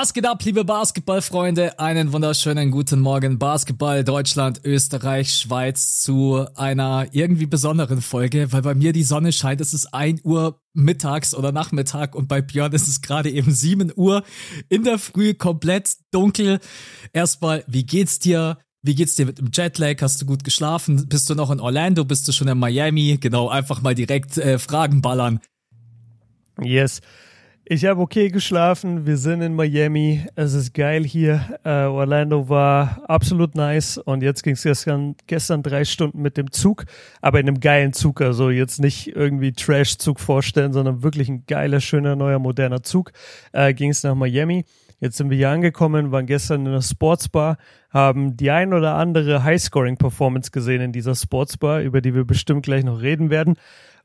Was 0.00 0.14
geht 0.14 0.26
ab, 0.26 0.44
liebe 0.44 0.64
Basketballfreunde? 0.64 1.80
Einen 1.80 2.12
wunderschönen 2.12 2.70
guten 2.70 3.00
Morgen. 3.00 3.40
Basketball 3.40 4.04
Deutschland, 4.04 4.60
Österreich, 4.64 5.34
Schweiz 5.34 6.00
zu 6.00 6.46
einer 6.54 7.08
irgendwie 7.10 7.46
besonderen 7.46 8.00
Folge, 8.00 8.52
weil 8.52 8.62
bei 8.62 8.76
mir 8.76 8.92
die 8.92 9.02
Sonne 9.02 9.32
scheint. 9.32 9.60
Es 9.60 9.74
ist 9.74 9.92
ein 9.92 10.20
Uhr 10.22 10.62
mittags 10.72 11.34
oder 11.34 11.50
Nachmittag 11.50 12.14
und 12.14 12.28
bei 12.28 12.40
Björn 12.40 12.74
ist 12.74 12.86
es 12.86 13.00
gerade 13.00 13.28
eben 13.28 13.50
sieben 13.50 13.90
Uhr 13.96 14.22
in 14.68 14.84
der 14.84 15.00
Früh, 15.00 15.34
komplett 15.34 15.96
dunkel. 16.12 16.60
Erstmal, 17.12 17.64
wie 17.66 17.84
geht's 17.84 18.20
dir? 18.20 18.58
Wie 18.82 18.94
geht's 18.94 19.16
dir 19.16 19.26
mit 19.26 19.38
dem 19.38 19.50
Jetlag? 19.52 20.00
Hast 20.00 20.22
du 20.22 20.26
gut 20.26 20.44
geschlafen? 20.44 21.08
Bist 21.08 21.28
du 21.28 21.34
noch 21.34 21.50
in 21.50 21.58
Orlando? 21.58 22.04
Bist 22.04 22.28
du 22.28 22.30
schon 22.30 22.46
in 22.46 22.58
Miami? 22.58 23.18
Genau, 23.20 23.48
einfach 23.48 23.82
mal 23.82 23.96
direkt 23.96 24.38
äh, 24.38 24.60
Fragen 24.60 25.02
ballern. 25.02 25.40
Yes. 26.62 27.00
Ich 27.70 27.84
habe 27.84 28.00
okay 28.00 28.30
geschlafen. 28.30 29.04
Wir 29.04 29.18
sind 29.18 29.42
in 29.42 29.54
Miami. 29.54 30.24
Es 30.36 30.54
ist 30.54 30.72
geil 30.72 31.04
hier. 31.04 31.58
Uh, 31.66 31.92
Orlando 31.92 32.48
war 32.48 33.02
absolut 33.06 33.54
nice. 33.54 33.98
Und 33.98 34.22
jetzt 34.22 34.42
ging 34.42 34.54
es 34.54 34.62
gestern, 34.62 35.16
gestern 35.26 35.62
drei 35.62 35.84
Stunden 35.84 36.22
mit 36.22 36.38
dem 36.38 36.50
Zug, 36.50 36.86
aber 37.20 37.40
in 37.40 37.46
einem 37.46 37.60
geilen 37.60 37.92
Zug. 37.92 38.22
Also 38.22 38.48
jetzt 38.48 38.80
nicht 38.80 39.14
irgendwie 39.14 39.52
Trash-Zug 39.52 40.18
vorstellen, 40.18 40.72
sondern 40.72 41.02
wirklich 41.02 41.28
ein 41.28 41.44
geiler, 41.46 41.80
schöner, 41.80 42.16
neuer, 42.16 42.38
moderner 42.38 42.82
Zug. 42.82 43.12
Uh, 43.54 43.74
ging 43.74 43.90
es 43.90 44.02
nach 44.02 44.14
Miami. 44.14 44.64
Jetzt 44.98 45.18
sind 45.18 45.28
wir 45.28 45.36
hier 45.36 45.50
angekommen, 45.50 46.10
waren 46.10 46.24
gestern 46.24 46.62
in 46.62 46.68
einer 46.68 46.82
Sportsbar, 46.82 47.58
haben 47.90 48.36
die 48.36 48.50
ein 48.50 48.72
oder 48.72 48.94
andere 48.94 49.44
High-Scoring-Performance 49.44 50.50
gesehen 50.52 50.80
in 50.80 50.92
dieser 50.92 51.14
Sportsbar, 51.14 51.82
über 51.82 52.00
die 52.00 52.14
wir 52.14 52.24
bestimmt 52.24 52.64
gleich 52.64 52.82
noch 52.82 53.02
reden 53.02 53.28
werden. 53.28 53.56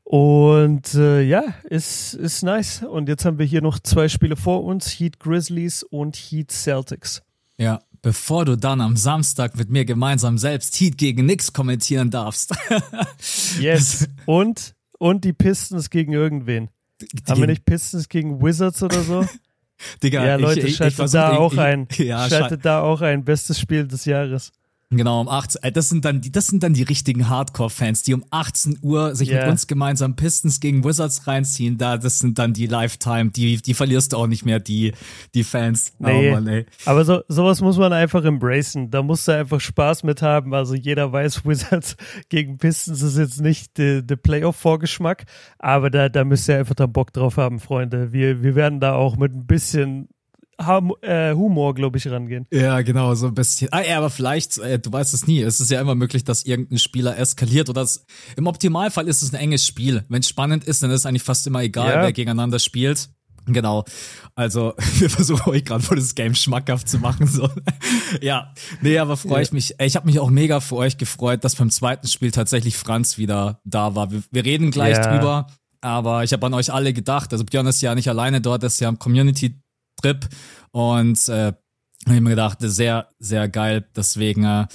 Und 0.04 0.94
äh, 0.94 1.22
ja, 1.22 1.42
ist, 1.64 2.14
ist 2.14 2.42
nice. 2.42 2.82
Und 2.82 3.08
jetzt 3.08 3.24
haben 3.24 3.38
wir 3.38 3.46
hier 3.46 3.62
noch 3.62 3.78
zwei 3.78 4.08
Spiele 4.08 4.36
vor 4.36 4.64
uns: 4.64 4.88
Heat 4.88 5.18
Grizzlies 5.18 5.82
und 5.82 6.14
Heat 6.14 6.52
Celtics. 6.52 7.22
Ja, 7.56 7.80
bevor 8.02 8.44
du 8.44 8.56
dann 8.56 8.80
am 8.80 8.96
Samstag 8.96 9.56
mit 9.56 9.70
mir 9.70 9.84
gemeinsam 9.84 10.36
selbst 10.36 10.78
Heat 10.78 10.98
gegen 10.98 11.24
Nix 11.24 11.52
kommentieren 11.52 12.10
darfst. 12.10 12.54
yes. 13.60 14.06
Und, 14.26 14.74
und 14.98 15.24
die 15.24 15.32
Pistons 15.32 15.88
gegen 15.88 16.12
irgendwen. 16.12 16.68
Die, 17.00 17.08
haben 17.28 17.40
wir 17.40 17.46
nicht 17.46 17.64
Pistons 17.64 18.08
gegen 18.08 18.42
Wizards 18.42 18.82
oder 18.82 19.02
so? 19.02 19.26
Digga, 20.02 20.24
ja, 20.24 20.36
Leute, 20.36 20.60
ich, 20.60 20.76
schaltet 20.76 20.98
ich, 20.98 21.04
ich 21.06 21.12
da 21.12 21.36
auch 21.36 21.56
ein. 21.56 21.88
Ja, 21.96 22.28
schaltet 22.28 22.64
da 22.64 22.82
auch 22.82 23.00
ein 23.00 23.24
bestes 23.24 23.58
Spiel 23.58 23.88
des 23.88 24.04
Jahres. 24.04 24.52
Genau, 24.90 25.20
um 25.20 25.28
18 25.28 25.62
äh, 25.62 25.72
das 25.72 25.88
sind 25.88 26.04
dann 26.04 26.20
die, 26.20 26.30
das 26.30 26.46
sind 26.46 26.62
dann 26.62 26.74
die 26.74 26.82
richtigen 26.82 27.28
Hardcore-Fans, 27.28 28.02
die 28.02 28.14
um 28.14 28.24
18 28.30 28.78
Uhr 28.82 29.14
sich 29.14 29.30
yeah. 29.30 29.42
mit 29.42 29.52
uns 29.52 29.66
gemeinsam 29.66 30.14
Pistons 30.14 30.60
gegen 30.60 30.84
Wizards 30.84 31.26
reinziehen. 31.26 31.78
Da, 31.78 31.96
das 31.96 32.18
sind 32.18 32.38
dann 32.38 32.52
die 32.52 32.66
Lifetime, 32.66 33.30
die, 33.30 33.56
die 33.56 33.74
verlierst 33.74 34.12
du 34.12 34.18
auch 34.18 34.26
nicht 34.26 34.44
mehr, 34.44 34.60
die, 34.60 34.92
die 35.34 35.44
Fans. 35.44 35.92
Oh 35.98 36.06
nee. 36.06 36.30
Oh 36.30 36.34
Mann. 36.34 36.64
Aber 36.84 37.04
so, 37.04 37.22
sowas 37.28 37.60
muss 37.60 37.78
man 37.78 37.92
einfach 37.92 38.24
embracen. 38.24 38.90
Da 38.90 39.02
musst 39.02 39.26
du 39.26 39.32
einfach 39.32 39.60
Spaß 39.60 40.04
mit 40.04 40.22
haben. 40.22 40.54
Also 40.54 40.74
jeder 40.74 41.12
weiß, 41.12 41.44
Wizards 41.44 41.96
gegen 42.28 42.58
Pistons 42.58 43.02
ist 43.02 43.16
jetzt 43.16 43.40
nicht 43.40 43.76
der 43.78 44.02
Playoff-Vorgeschmack, 44.02 45.24
aber 45.58 45.90
da, 45.90 46.08
da 46.08 46.24
müsst 46.24 46.48
ihr 46.48 46.58
einfach 46.58 46.74
dann 46.74 46.92
Bock 46.92 47.12
drauf 47.12 47.36
haben, 47.36 47.58
Freunde. 47.58 48.12
Wir, 48.12 48.42
wir 48.42 48.54
werden 48.54 48.80
da 48.80 48.94
auch 48.94 49.16
mit 49.16 49.34
ein 49.34 49.46
bisschen 49.46 50.08
Humor, 50.60 51.74
glaube 51.74 51.98
ich, 51.98 52.06
rangehen. 52.08 52.46
Ja, 52.52 52.82
genau, 52.82 53.14
so 53.14 53.26
ein 53.26 53.34
bisschen. 53.34 53.68
Ah, 53.72 53.82
ja, 53.82 53.98
aber 53.98 54.10
vielleicht, 54.10 54.58
äh, 54.58 54.78
du 54.78 54.92
weißt 54.92 55.14
es 55.14 55.26
nie. 55.26 55.40
Es 55.40 55.60
ist 55.60 55.70
ja 55.70 55.80
immer 55.80 55.94
möglich, 55.94 56.24
dass 56.24 56.44
irgendein 56.44 56.78
Spieler 56.78 57.18
eskaliert 57.18 57.68
oder 57.68 57.82
es, 57.82 58.04
im 58.36 58.46
Optimalfall 58.46 59.08
ist 59.08 59.22
es 59.22 59.32
ein 59.34 59.40
enges 59.40 59.66
Spiel. 59.66 60.04
Wenn 60.08 60.20
es 60.20 60.28
spannend 60.28 60.64
ist, 60.64 60.82
dann 60.82 60.90
ist 60.90 61.00
es 61.00 61.06
eigentlich 61.06 61.22
fast 61.22 61.46
immer 61.46 61.62
egal, 61.62 61.94
ja. 61.94 62.02
wer 62.02 62.12
gegeneinander 62.12 62.58
spielt. 62.58 63.08
Genau. 63.46 63.84
Also, 64.34 64.74
wir 64.98 65.10
versuchen 65.10 65.50
euch 65.50 65.64
gerade 65.64 65.82
vor 65.82 65.96
das 65.96 66.14
Game 66.14 66.34
schmackhaft 66.34 66.88
zu 66.88 66.98
machen. 66.98 67.26
So. 67.26 67.48
ja, 68.20 68.52
nee, 68.80 68.98
aber 68.98 69.16
freue 69.16 69.42
ich 69.42 69.52
mich. 69.52 69.74
Ich 69.80 69.96
habe 69.96 70.06
mich 70.06 70.18
auch 70.18 70.30
mega 70.30 70.60
für 70.60 70.76
euch 70.76 70.96
gefreut, 70.96 71.44
dass 71.44 71.56
beim 71.56 71.70
zweiten 71.70 72.06
Spiel 72.06 72.30
tatsächlich 72.30 72.76
Franz 72.76 73.18
wieder 73.18 73.60
da 73.64 73.94
war. 73.94 74.10
Wir, 74.10 74.22
wir 74.30 74.44
reden 74.44 74.70
gleich 74.70 74.96
ja. 74.96 75.12
drüber, 75.12 75.46
aber 75.80 76.24
ich 76.24 76.32
habe 76.32 76.46
an 76.46 76.54
euch 76.54 76.72
alle 76.72 76.92
gedacht. 76.92 77.32
Also 77.32 77.44
Björn 77.44 77.66
ist 77.66 77.82
ja 77.82 77.94
nicht 77.94 78.08
alleine 78.08 78.40
dort, 78.40 78.62
ist 78.64 78.80
ja 78.80 78.88
am 78.88 78.98
Community 78.98 79.60
Trip 80.00 80.28
und 80.70 81.28
äh, 81.28 81.52
habe 82.06 82.16
ich 82.16 82.20
mir 82.20 82.30
gedacht, 82.30 82.58
sehr, 82.60 83.08
sehr 83.18 83.48
geil. 83.48 83.86
Deswegen 83.96 84.44
äh, 84.44 84.66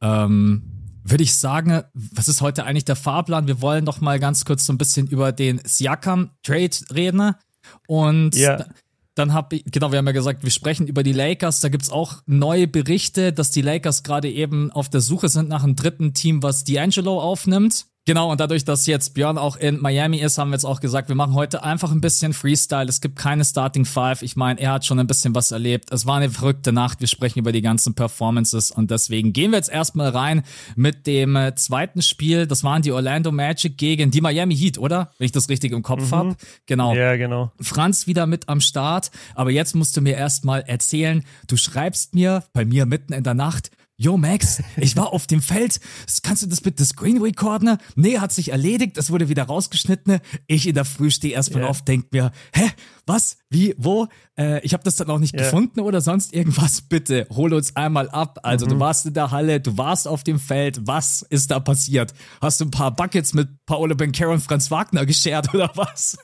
ähm, 0.00 0.62
würde 1.02 1.24
ich 1.24 1.34
sagen, 1.34 1.82
was 1.92 2.28
ist 2.28 2.40
heute 2.40 2.64
eigentlich 2.64 2.84
der 2.84 2.96
Fahrplan? 2.96 3.46
Wir 3.46 3.60
wollen 3.60 3.84
doch 3.84 4.00
mal 4.00 4.18
ganz 4.18 4.44
kurz 4.44 4.66
so 4.66 4.72
ein 4.72 4.78
bisschen 4.78 5.06
über 5.06 5.32
den 5.32 5.60
Siakam 5.64 6.30
Trade 6.42 6.76
reden 6.94 7.34
und 7.86 8.34
ja. 8.34 8.64
Dann 9.14 9.32
habe 9.32 9.56
ich, 9.56 9.64
genau, 9.66 9.92
wir 9.92 9.98
haben 9.98 10.06
ja 10.06 10.12
gesagt, 10.12 10.42
wir 10.42 10.50
sprechen 10.50 10.88
über 10.88 11.04
die 11.04 11.12
Lakers. 11.12 11.60
Da 11.60 11.68
gibt's 11.68 11.88
auch 11.90 12.22
neue 12.26 12.66
Berichte, 12.66 13.32
dass 13.32 13.52
die 13.52 13.62
Lakers 13.62 14.02
gerade 14.02 14.28
eben 14.28 14.72
auf 14.72 14.88
der 14.88 15.00
Suche 15.00 15.28
sind 15.28 15.48
nach 15.48 15.62
einem 15.62 15.76
dritten 15.76 16.14
Team, 16.14 16.42
was 16.42 16.66
D'Angelo 16.66 17.20
aufnimmt. 17.20 17.86
Genau, 18.06 18.30
und 18.30 18.38
dadurch, 18.38 18.66
dass 18.66 18.84
jetzt 18.84 19.14
Björn 19.14 19.38
auch 19.38 19.56
in 19.56 19.80
Miami 19.80 20.18
ist, 20.18 20.36
haben 20.36 20.50
wir 20.50 20.56
jetzt 20.56 20.66
auch 20.66 20.80
gesagt, 20.80 21.08
wir 21.08 21.14
machen 21.14 21.32
heute 21.32 21.62
einfach 21.62 21.90
ein 21.90 22.02
bisschen 22.02 22.34
Freestyle. 22.34 22.86
Es 22.86 23.00
gibt 23.00 23.16
keine 23.16 23.46
Starting 23.46 23.86
Five. 23.86 24.20
Ich 24.20 24.36
meine, 24.36 24.60
er 24.60 24.72
hat 24.72 24.84
schon 24.84 24.98
ein 24.98 25.06
bisschen 25.06 25.34
was 25.34 25.52
erlebt. 25.52 25.90
Es 25.90 26.04
war 26.04 26.16
eine 26.16 26.28
verrückte 26.28 26.70
Nacht. 26.70 27.00
Wir 27.00 27.08
sprechen 27.08 27.38
über 27.38 27.50
die 27.50 27.62
ganzen 27.62 27.94
Performances 27.94 28.70
und 28.70 28.90
deswegen 28.90 29.32
gehen 29.32 29.52
wir 29.52 29.56
jetzt 29.56 29.70
erstmal 29.70 30.10
rein 30.10 30.42
mit 30.76 31.06
dem 31.06 31.34
äh, 31.34 31.54
zweiten 31.54 32.02
Spiel. 32.02 32.46
Das 32.46 32.62
waren 32.62 32.82
die 32.82 32.92
Orlando 32.92 33.32
Magic 33.32 33.78
gegen 33.78 34.10
die 34.10 34.20
Miami 34.20 34.54
Heat, 34.54 34.76
oder? 34.76 35.10
Wenn 35.16 35.24
ich 35.24 35.32
das 35.32 35.48
richtig 35.48 35.72
im 35.72 35.82
Kopf 35.82 36.10
mhm. 36.10 36.14
habe. 36.14 36.36
Genau. 36.66 36.94
Ja, 36.94 37.16
genau. 37.16 37.52
Franz 37.58 38.06
wieder 38.06 38.26
mit 38.26 38.50
am 38.50 38.60
Start. 38.60 39.12
Aber 39.34 39.50
jetzt 39.50 39.74
musst 39.74 39.96
du 39.96 40.02
mir 40.02 40.16
erstmal 40.16 40.60
erzählen, 40.66 41.24
du 41.46 41.56
schreibst 41.56 42.14
mir 42.14 42.44
bei 42.52 42.66
mir 42.66 42.84
mitten 42.84 43.14
in 43.14 43.24
der 43.24 43.34
Nacht, 43.34 43.70
Yo 43.96 44.16
Max, 44.16 44.60
ich 44.76 44.96
war 44.96 45.12
auf 45.12 45.28
dem 45.28 45.40
Feld. 45.40 45.78
Kannst 46.24 46.42
du 46.42 46.48
das 46.48 46.60
bitte 46.60 46.84
Screen 46.84 47.22
recorden? 47.22 47.78
Nee, 47.94 48.18
hat 48.18 48.32
sich 48.32 48.50
erledigt. 48.50 48.98
Es 48.98 49.12
wurde 49.12 49.28
wieder 49.28 49.44
rausgeschnitten. 49.44 50.18
Ich 50.48 50.66
in 50.66 50.74
der 50.74 50.84
Früh 50.84 51.12
stehe 51.12 51.32
erstmal 51.32 51.62
yeah. 51.62 51.70
auf, 51.70 51.82
denk 51.82 52.12
mir, 52.12 52.32
hä, 52.52 52.70
was, 53.06 53.36
wie, 53.50 53.72
wo? 53.78 54.08
Äh, 54.36 54.64
ich 54.64 54.72
habe 54.72 54.82
das 54.82 54.96
dann 54.96 55.08
auch 55.10 55.20
nicht 55.20 55.34
yeah. 55.34 55.44
gefunden 55.44 55.78
oder 55.78 56.00
sonst 56.00 56.34
irgendwas. 56.34 56.82
Bitte 56.82 57.28
hol 57.30 57.54
uns 57.54 57.76
einmal 57.76 58.10
ab. 58.10 58.40
Also 58.42 58.66
mhm. 58.66 58.70
du 58.70 58.80
warst 58.80 59.06
in 59.06 59.14
der 59.14 59.30
Halle, 59.30 59.60
du 59.60 59.78
warst 59.78 60.08
auf 60.08 60.24
dem 60.24 60.40
Feld. 60.40 60.80
Was 60.88 61.22
ist 61.22 61.52
da 61.52 61.60
passiert? 61.60 62.14
Hast 62.40 62.60
du 62.60 62.64
ein 62.64 62.72
paar 62.72 62.90
Buckets 62.90 63.32
mit 63.32 63.64
Paolo 63.64 63.94
Bencaro 63.94 64.32
und 64.32 64.40
Franz 64.40 64.72
Wagner 64.72 65.06
geschert 65.06 65.54
oder 65.54 65.70
was? 65.76 66.18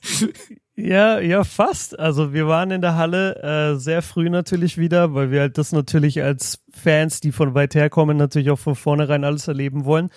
Ja, 0.82 1.20
ja, 1.20 1.44
fast. 1.44 1.98
Also 1.98 2.32
wir 2.32 2.46
waren 2.46 2.70
in 2.70 2.80
der 2.80 2.96
Halle 2.96 3.36
äh, 3.42 3.78
sehr 3.78 4.02
früh 4.02 4.30
natürlich 4.30 4.78
wieder, 4.78 5.14
weil 5.14 5.30
wir 5.30 5.40
halt 5.40 5.58
das 5.58 5.72
natürlich 5.72 6.22
als 6.22 6.64
Fans, 6.70 7.20
die 7.20 7.32
von 7.32 7.54
weit 7.54 7.74
her 7.74 7.90
kommen, 7.90 8.16
natürlich 8.16 8.50
auch 8.50 8.58
von 8.58 8.74
vornherein 8.74 9.24
alles 9.24 9.48
erleben 9.48 9.84
wollen. 9.84 10.10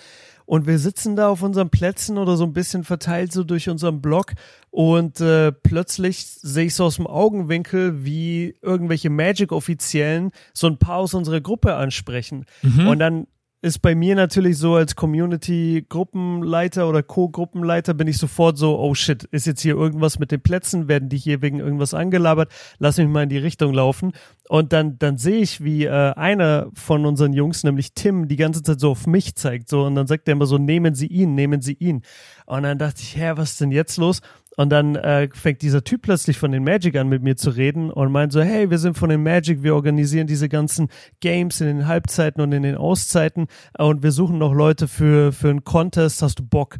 Und 0.46 0.66
wir 0.66 0.78
sitzen 0.78 1.16
da 1.16 1.28
auf 1.28 1.42
unseren 1.42 1.70
Plätzen 1.70 2.18
oder 2.18 2.36
so 2.36 2.44
ein 2.44 2.52
bisschen 2.52 2.84
verteilt 2.84 3.32
so 3.32 3.44
durch 3.44 3.68
unseren 3.70 4.02
Block 4.02 4.34
und 4.70 5.20
äh, 5.20 5.52
plötzlich 5.52 6.26
sehe 6.26 6.66
ich 6.66 6.74
so 6.74 6.84
aus 6.84 6.96
dem 6.96 7.06
Augenwinkel, 7.06 8.04
wie 8.04 8.54
irgendwelche 8.60 9.08
Magic-Offiziellen 9.08 10.32
so 10.52 10.66
ein 10.66 10.78
paar 10.78 10.98
aus 10.98 11.14
unserer 11.14 11.40
Gruppe 11.40 11.76
ansprechen. 11.76 12.44
Mhm. 12.62 12.88
Und 12.88 12.98
dann 12.98 13.26
ist 13.64 13.80
bei 13.80 13.94
mir 13.94 14.14
natürlich 14.14 14.58
so 14.58 14.74
als 14.74 14.94
Community-Gruppenleiter 14.94 16.86
oder 16.86 17.02
Co-Gruppenleiter 17.02 17.94
bin 17.94 18.06
ich 18.06 18.18
sofort 18.18 18.58
so, 18.58 18.78
oh 18.78 18.94
shit, 18.94 19.24
ist 19.24 19.46
jetzt 19.46 19.62
hier 19.62 19.74
irgendwas 19.74 20.18
mit 20.18 20.30
den 20.30 20.42
Plätzen, 20.42 20.86
werden 20.86 21.08
die 21.08 21.16
hier 21.16 21.40
wegen 21.40 21.60
irgendwas 21.60 21.94
angelabert, 21.94 22.52
lass 22.78 22.98
mich 22.98 23.08
mal 23.08 23.22
in 23.22 23.30
die 23.30 23.38
Richtung 23.38 23.72
laufen. 23.72 24.12
Und 24.50 24.74
dann, 24.74 24.98
dann 24.98 25.16
sehe 25.16 25.38
ich, 25.38 25.64
wie 25.64 25.86
äh, 25.86 26.12
einer 26.12 26.68
von 26.74 27.06
unseren 27.06 27.32
Jungs, 27.32 27.64
nämlich 27.64 27.94
Tim, 27.94 28.28
die 28.28 28.36
ganze 28.36 28.62
Zeit 28.62 28.80
so 28.80 28.90
auf 28.90 29.06
mich 29.06 29.34
zeigt, 29.34 29.70
so, 29.70 29.84
und 29.84 29.94
dann 29.94 30.06
sagt 30.06 30.28
er 30.28 30.32
immer 30.32 30.46
so, 30.46 30.58
nehmen 30.58 30.94
Sie 30.94 31.06
ihn, 31.06 31.34
nehmen 31.34 31.62
Sie 31.62 31.72
ihn. 31.72 32.02
Und 32.44 32.64
dann 32.64 32.76
dachte 32.76 33.00
ich, 33.00 33.16
hä, 33.16 33.32
was 33.36 33.52
ist 33.52 33.62
denn 33.62 33.72
jetzt 33.72 33.96
los? 33.96 34.20
Und 34.56 34.70
dann 34.70 34.94
äh, 34.94 35.28
fängt 35.32 35.62
dieser 35.62 35.82
Typ 35.82 36.02
plötzlich 36.02 36.38
von 36.38 36.52
den 36.52 36.62
Magic 36.62 36.96
an, 36.96 37.08
mit 37.08 37.22
mir 37.22 37.36
zu 37.36 37.50
reden 37.50 37.90
und 37.90 38.12
meint 38.12 38.32
so, 38.32 38.40
hey, 38.40 38.70
wir 38.70 38.78
sind 38.78 38.96
von 38.96 39.08
den 39.08 39.22
Magic, 39.22 39.62
wir 39.62 39.74
organisieren 39.74 40.26
diese 40.26 40.48
ganzen 40.48 40.88
Games 41.20 41.60
in 41.60 41.66
den 41.66 41.86
Halbzeiten 41.88 42.40
und 42.40 42.52
in 42.52 42.62
den 42.62 42.76
Auszeiten 42.76 43.46
und 43.76 44.02
wir 44.02 44.12
suchen 44.12 44.38
noch 44.38 44.54
Leute 44.54 44.86
für, 44.86 45.32
für 45.32 45.50
einen 45.50 45.64
Contest, 45.64 46.22
hast 46.22 46.38
du 46.38 46.46
Bock? 46.46 46.78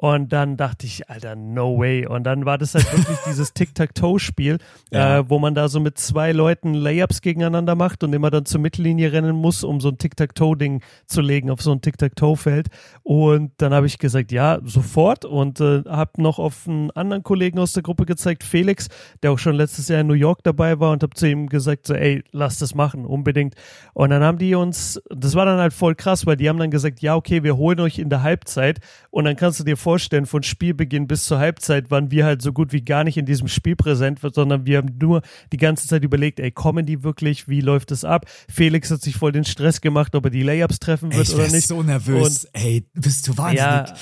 Und 0.00 0.32
dann 0.32 0.56
dachte 0.56 0.86
ich, 0.86 1.10
Alter, 1.10 1.34
no 1.34 1.76
way. 1.76 2.06
Und 2.06 2.22
dann 2.22 2.44
war 2.44 2.56
das 2.56 2.72
halt 2.76 2.86
wirklich 2.92 3.18
dieses 3.26 3.52
Tic-Tac-Toe-Spiel, 3.52 4.58
ja. 4.92 5.18
äh, 5.18 5.28
wo 5.28 5.40
man 5.40 5.56
da 5.56 5.68
so 5.68 5.80
mit 5.80 5.98
zwei 5.98 6.30
Leuten 6.30 6.72
Layups 6.72 7.20
gegeneinander 7.20 7.74
macht 7.74 8.04
und 8.04 8.12
immer 8.12 8.30
dann 8.30 8.44
zur 8.44 8.60
Mittellinie 8.60 9.10
rennen 9.10 9.34
muss, 9.34 9.64
um 9.64 9.80
so 9.80 9.88
ein 9.88 9.98
Tic-Tac-Toe-Ding 9.98 10.82
zu 11.06 11.20
legen 11.20 11.50
auf 11.50 11.62
so 11.62 11.72
ein 11.72 11.80
Tic-Tac-Toe-Feld. 11.80 12.68
Und 13.02 13.50
dann 13.56 13.74
habe 13.74 13.86
ich 13.86 13.98
gesagt, 13.98 14.30
ja, 14.30 14.60
sofort. 14.62 15.24
Und 15.24 15.60
äh, 15.60 15.82
habe 15.88 16.22
noch 16.22 16.38
auf 16.38 16.68
einen 16.68 16.92
anderen 16.92 17.24
Kollegen 17.24 17.58
aus 17.58 17.72
der 17.72 17.82
Gruppe 17.82 18.06
gezeigt, 18.06 18.44
Felix, 18.44 18.86
der 19.24 19.32
auch 19.32 19.38
schon 19.40 19.56
letztes 19.56 19.88
Jahr 19.88 20.02
in 20.02 20.06
New 20.06 20.14
York 20.14 20.44
dabei 20.44 20.78
war 20.78 20.92
und 20.92 21.02
habe 21.02 21.14
zu 21.14 21.26
ihm 21.26 21.48
gesagt, 21.48 21.88
so, 21.88 21.94
ey, 21.94 22.22
lass 22.30 22.60
das 22.60 22.76
machen, 22.76 23.04
unbedingt. 23.04 23.56
Und 23.94 24.10
dann 24.10 24.22
haben 24.22 24.38
die 24.38 24.54
uns, 24.54 25.02
das 25.10 25.34
war 25.34 25.44
dann 25.44 25.58
halt 25.58 25.72
voll 25.72 25.96
krass, 25.96 26.24
weil 26.24 26.36
die 26.36 26.48
haben 26.48 26.60
dann 26.60 26.70
gesagt, 26.70 27.00
ja, 27.00 27.16
okay, 27.16 27.42
wir 27.42 27.56
holen 27.56 27.80
euch 27.80 27.98
in 27.98 28.10
der 28.10 28.22
Halbzeit 28.22 28.78
und 29.10 29.24
dann 29.24 29.34
kannst 29.34 29.58
du 29.58 29.64
dir 29.64 29.76
vorstellen, 29.76 29.87
vorstellen, 29.88 30.26
von 30.26 30.42
Spielbeginn 30.42 31.06
bis 31.06 31.24
zur 31.24 31.38
Halbzeit 31.38 31.90
waren 31.90 32.10
wir 32.10 32.26
halt 32.26 32.42
so 32.42 32.52
gut 32.52 32.74
wie 32.74 32.82
gar 32.82 33.04
nicht 33.04 33.16
in 33.16 33.24
diesem 33.24 33.48
Spiel 33.48 33.74
präsent, 33.74 34.20
sondern 34.34 34.66
wir 34.66 34.76
haben 34.76 34.98
nur 35.00 35.22
die 35.50 35.56
ganze 35.56 35.88
Zeit 35.88 36.04
überlegt, 36.04 36.40
ey, 36.40 36.50
kommen 36.50 36.84
die 36.84 37.02
wirklich? 37.04 37.48
Wie 37.48 37.62
läuft 37.62 37.90
es 37.90 38.04
ab? 38.04 38.26
Felix 38.50 38.90
hat 38.90 39.00
sich 39.00 39.16
voll 39.16 39.32
den 39.32 39.46
Stress 39.46 39.80
gemacht, 39.80 40.14
ob 40.14 40.26
er 40.26 40.30
die 40.30 40.42
Layups 40.42 40.78
treffen 40.78 41.14
wird 41.14 41.26
ey, 41.30 41.34
oder 41.36 41.44
nicht. 41.44 41.54
Ich 41.54 41.66
so 41.68 41.82
nervös. 41.82 42.44
Und, 42.44 42.50
ey, 42.52 42.86
bist 42.92 43.28
du 43.28 43.38
wahnsinnig. 43.38 43.62
Ja, 43.64 43.94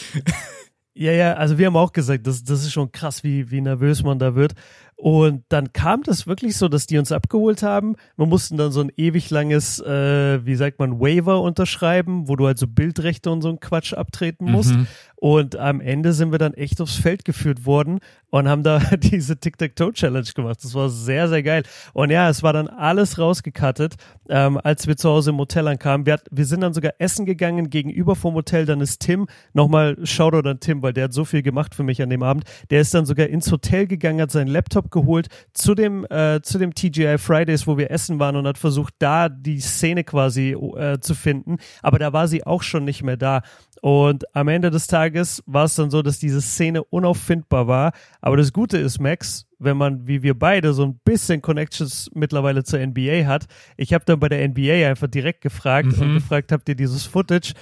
ja, 0.99 1.13
ja, 1.13 1.35
also 1.35 1.59
wir 1.59 1.67
haben 1.67 1.77
auch 1.77 1.93
gesagt, 1.93 2.27
das, 2.27 2.43
das 2.43 2.63
ist 2.63 2.73
schon 2.73 2.91
krass, 2.91 3.23
wie, 3.23 3.51
wie 3.51 3.61
nervös 3.61 4.03
man 4.03 4.19
da 4.19 4.35
wird. 4.35 4.55
Und 4.97 5.45
dann 5.51 5.75
kam 5.75 6.03
das 6.03 6.27
wirklich 6.27 6.57
so, 6.57 6.69
dass 6.69 6.87
die 6.87 6.97
uns 6.97 7.13
abgeholt 7.13 7.63
haben. 7.63 7.97
Wir 8.17 8.25
mussten 8.25 8.57
dann 8.57 8.73
so 8.73 8.81
ein 8.81 8.91
ewig 8.97 9.29
langes, 9.29 9.79
äh, 9.79 10.45
wie 10.47 10.55
sagt 10.55 10.79
man, 10.79 10.99
Waiver 10.99 11.43
unterschreiben, 11.43 12.29
wo 12.29 12.37
du 12.37 12.47
halt 12.47 12.59
so 12.59 12.67
Bildrechte 12.67 13.31
und 13.31 13.43
so 13.43 13.51
ein 13.51 13.61
Quatsch 13.61 13.93
abtreten 13.93 14.51
musst. 14.51 14.75
Mhm. 14.75 14.87
Und 15.17 15.57
am 15.57 15.81
Ende 15.81 16.13
sind 16.13 16.31
wir 16.31 16.39
dann 16.39 16.55
echt 16.55 16.81
aufs 16.81 16.97
Feld 16.97 17.25
geführt 17.25 17.65
worden 17.65 18.01
und 18.31 18.49
haben 18.49 18.63
da 18.63 18.79
diese 18.97 19.39
Tic-Tac-Toe-Challenge 19.39 20.29
gemacht. 20.35 20.59
Das 20.63 20.75
war 20.75 20.89
sehr, 20.91 21.29
sehr 21.29 21.43
geil. 21.43 21.63
Und 21.95 22.11
ja, 22.11 22.29
es 22.29 22.43
war 22.43 22.53
dann 22.53 22.69
alles 22.69 23.19
rausgekattet, 23.19 23.95
ähm, 24.29 24.61
als 24.63 24.87
wir 24.87 24.97
zu 24.97 25.09
Hause 25.09 25.31
im 25.31 25.39
Hotel 25.39 25.67
ankamen. 25.69 26.07
Wir, 26.07 26.15
hat, 26.15 26.27
wir 26.31 26.45
sind 26.45 26.61
dann 26.61 26.75
sogar 26.75 26.93
essen 26.99 27.25
gegangen 27.25 27.71
gegenüber 27.71 28.15
vom 28.15 28.35
Hotel. 28.35 28.67
Dann 28.67 28.81
ist 28.81 29.01
Tim, 29.01 29.27
nochmal 29.55 29.97
Shoutout 30.05 30.49
an 30.49 30.61
Tim, 30.61 30.83
weil 30.83 30.93
der 30.93 31.05
hat 31.05 31.15
so 31.15 31.25
viel 31.25 31.43
gemacht 31.43 31.75
für 31.75 31.83
mich 31.83 32.03
an 32.03 32.11
dem 32.11 32.23
Abend. 32.23 32.45
Der 32.71 32.81
ist 32.81 32.93
dann 32.93 33.07
sogar 33.07 33.27
ins 33.29 33.51
Hotel 33.51 33.87
gegangen, 33.87 34.21
hat 34.21 34.31
seinen 34.31 34.49
Laptop 34.49 34.91
geholt 34.91 35.29
zu 35.55 35.75
dem, 35.75 36.05
äh, 36.11 36.41
zu 36.43 36.59
dem 36.59 36.75
TGI 36.75 37.19
Fridays, 37.19 37.67
wo 37.67 37.79
wir 37.79 37.91
essen 37.91 38.19
waren 38.19 38.37
und 38.37 38.47
hat 38.47 38.59
versucht, 38.59 38.95
da 38.99 39.29
die 39.29 39.61
Szene 39.61 40.05
quasi 40.05 40.53
äh, 40.53 40.99
zu 41.01 41.15
finden. 41.15 41.57
Aber 41.83 41.99
da 41.99 42.13
war 42.13 42.29
sie 42.29 42.45
auch 42.47 42.63
schon 42.63 42.85
nicht 42.85 43.03
mehr 43.03 43.17
da. 43.17 43.43
Und 43.83 44.25
am 44.35 44.49
Ende 44.49 44.71
des 44.71 44.87
Tages 44.87 45.43
war 45.47 45.65
es 45.65 45.75
dann 45.75 45.91
so, 45.91 46.03
dass 46.03 46.19
diese 46.19 46.41
Szene 46.41 46.83
unauffindbar 46.85 47.67
war. 47.67 47.93
Aber 48.21 48.37
das 48.37 48.53
Gute 48.53 48.79
ist, 48.79 49.01
Max, 49.01 49.47
wenn 49.59 49.77
man, 49.77 50.07
wie 50.07 50.23
wir 50.23 50.39
beide, 50.39 50.73
so 50.73 50.85
ein 50.85 51.01
bisschen 51.05 51.43
Connections 51.43 52.11
mittlerweile 52.15 52.65
zur 52.65 52.85
NBA 52.85 53.27
hat. 53.27 53.47
Ich 53.77 53.93
habe 53.93 54.05
dann 54.05 54.21
bei 54.21 54.29
der 54.29 54.47
NBA 54.49 54.89
einfach 54.89 55.09
direkt 55.09 55.41
gefragt 55.41 55.97
mhm. 55.97 56.03
und 56.03 56.15
gefragt, 56.15 56.53
habt 56.53 56.69
ihr 56.69 56.75
dieses 56.75 57.05
Footage? 57.05 57.53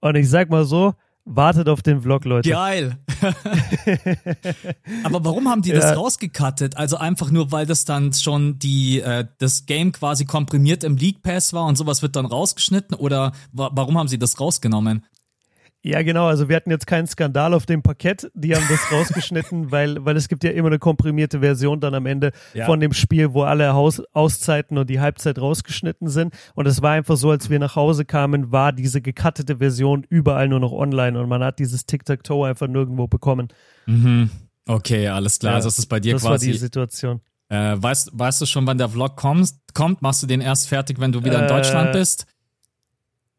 Und 0.00 0.16
ich 0.16 0.28
sag 0.28 0.50
mal 0.50 0.64
so, 0.64 0.94
wartet 1.24 1.68
auf 1.68 1.82
den 1.82 2.02
Vlog, 2.02 2.24
Leute. 2.24 2.50
Geil. 2.50 2.96
Aber 5.04 5.24
warum 5.24 5.48
haben 5.48 5.62
die 5.62 5.72
das 5.72 5.84
ja. 5.84 5.94
rausgekattet? 5.94 6.76
Also 6.76 6.96
einfach 6.96 7.30
nur, 7.30 7.52
weil 7.52 7.66
das 7.66 7.84
dann 7.84 8.12
schon 8.12 8.58
die 8.58 9.00
äh, 9.00 9.26
das 9.38 9.66
Game 9.66 9.92
quasi 9.92 10.24
komprimiert 10.24 10.84
im 10.84 10.96
League 10.96 11.22
Pass 11.22 11.52
war 11.52 11.66
und 11.66 11.76
sowas 11.76 12.02
wird 12.02 12.16
dann 12.16 12.26
rausgeschnitten 12.26 12.96
oder 12.96 13.32
wa 13.52 13.70
warum 13.72 13.98
haben 13.98 14.08
sie 14.08 14.18
das 14.18 14.40
rausgenommen? 14.40 15.04
Ja, 15.82 16.02
genau. 16.02 16.26
Also 16.26 16.48
wir 16.48 16.56
hatten 16.56 16.70
jetzt 16.70 16.86
keinen 16.86 17.06
Skandal 17.06 17.54
auf 17.54 17.64
dem 17.64 17.82
Parkett. 17.82 18.30
Die 18.34 18.54
haben 18.54 18.64
das 18.68 18.92
rausgeschnitten, 18.92 19.70
weil, 19.70 20.04
weil 20.04 20.16
es 20.16 20.28
gibt 20.28 20.44
ja 20.44 20.50
immer 20.50 20.68
eine 20.68 20.78
komprimierte 20.78 21.40
Version 21.40 21.80
dann 21.80 21.94
am 21.94 22.04
Ende 22.04 22.32
ja. 22.52 22.66
von 22.66 22.80
dem 22.80 22.92
Spiel, 22.92 23.32
wo 23.32 23.44
alle 23.44 23.72
Haus 23.72 24.02
Auszeiten 24.12 24.76
und 24.76 24.90
die 24.90 25.00
Halbzeit 25.00 25.38
rausgeschnitten 25.38 26.08
sind. 26.08 26.34
Und 26.54 26.66
es 26.66 26.82
war 26.82 26.92
einfach 26.92 27.16
so, 27.16 27.30
als 27.30 27.48
wir 27.48 27.58
nach 27.58 27.76
Hause 27.76 28.04
kamen, 28.04 28.52
war 28.52 28.72
diese 28.72 29.00
gekattete 29.00 29.56
Version 29.56 30.04
überall 30.08 30.48
nur 30.48 30.60
noch 30.60 30.72
online 30.72 31.18
und 31.18 31.28
man 31.28 31.42
hat 31.42 31.58
dieses 31.58 31.86
Tic-Tac-Toe 31.86 32.48
einfach 32.48 32.68
nirgendwo 32.68 33.06
bekommen. 33.06 33.48
Mhm. 33.86 34.30
Okay, 34.66 35.08
alles 35.08 35.38
klar. 35.38 35.52
Ja, 35.52 35.56
also 35.56 35.68
das 35.68 35.78
ist 35.78 35.86
bei 35.86 35.98
dir 35.98 36.12
das 36.12 36.22
quasi. 36.22 36.46
Das 36.46 36.46
war 36.46 36.52
die 36.52 36.58
Situation. 36.58 37.20
Äh, 37.48 37.76
weißt, 37.82 38.10
weißt 38.12 38.42
du 38.42 38.46
schon, 38.46 38.66
wann 38.66 38.78
der 38.78 38.90
Vlog 38.90 39.16
kommt? 39.16 39.50
kommt? 39.74 40.02
Machst 40.02 40.22
du 40.22 40.26
den 40.26 40.40
erst 40.40 40.68
fertig, 40.68 41.00
wenn 41.00 41.10
du 41.10 41.24
wieder 41.24 41.42
in 41.42 41.48
Deutschland 41.48 41.90
äh, 41.90 41.98
bist? 41.98 42.26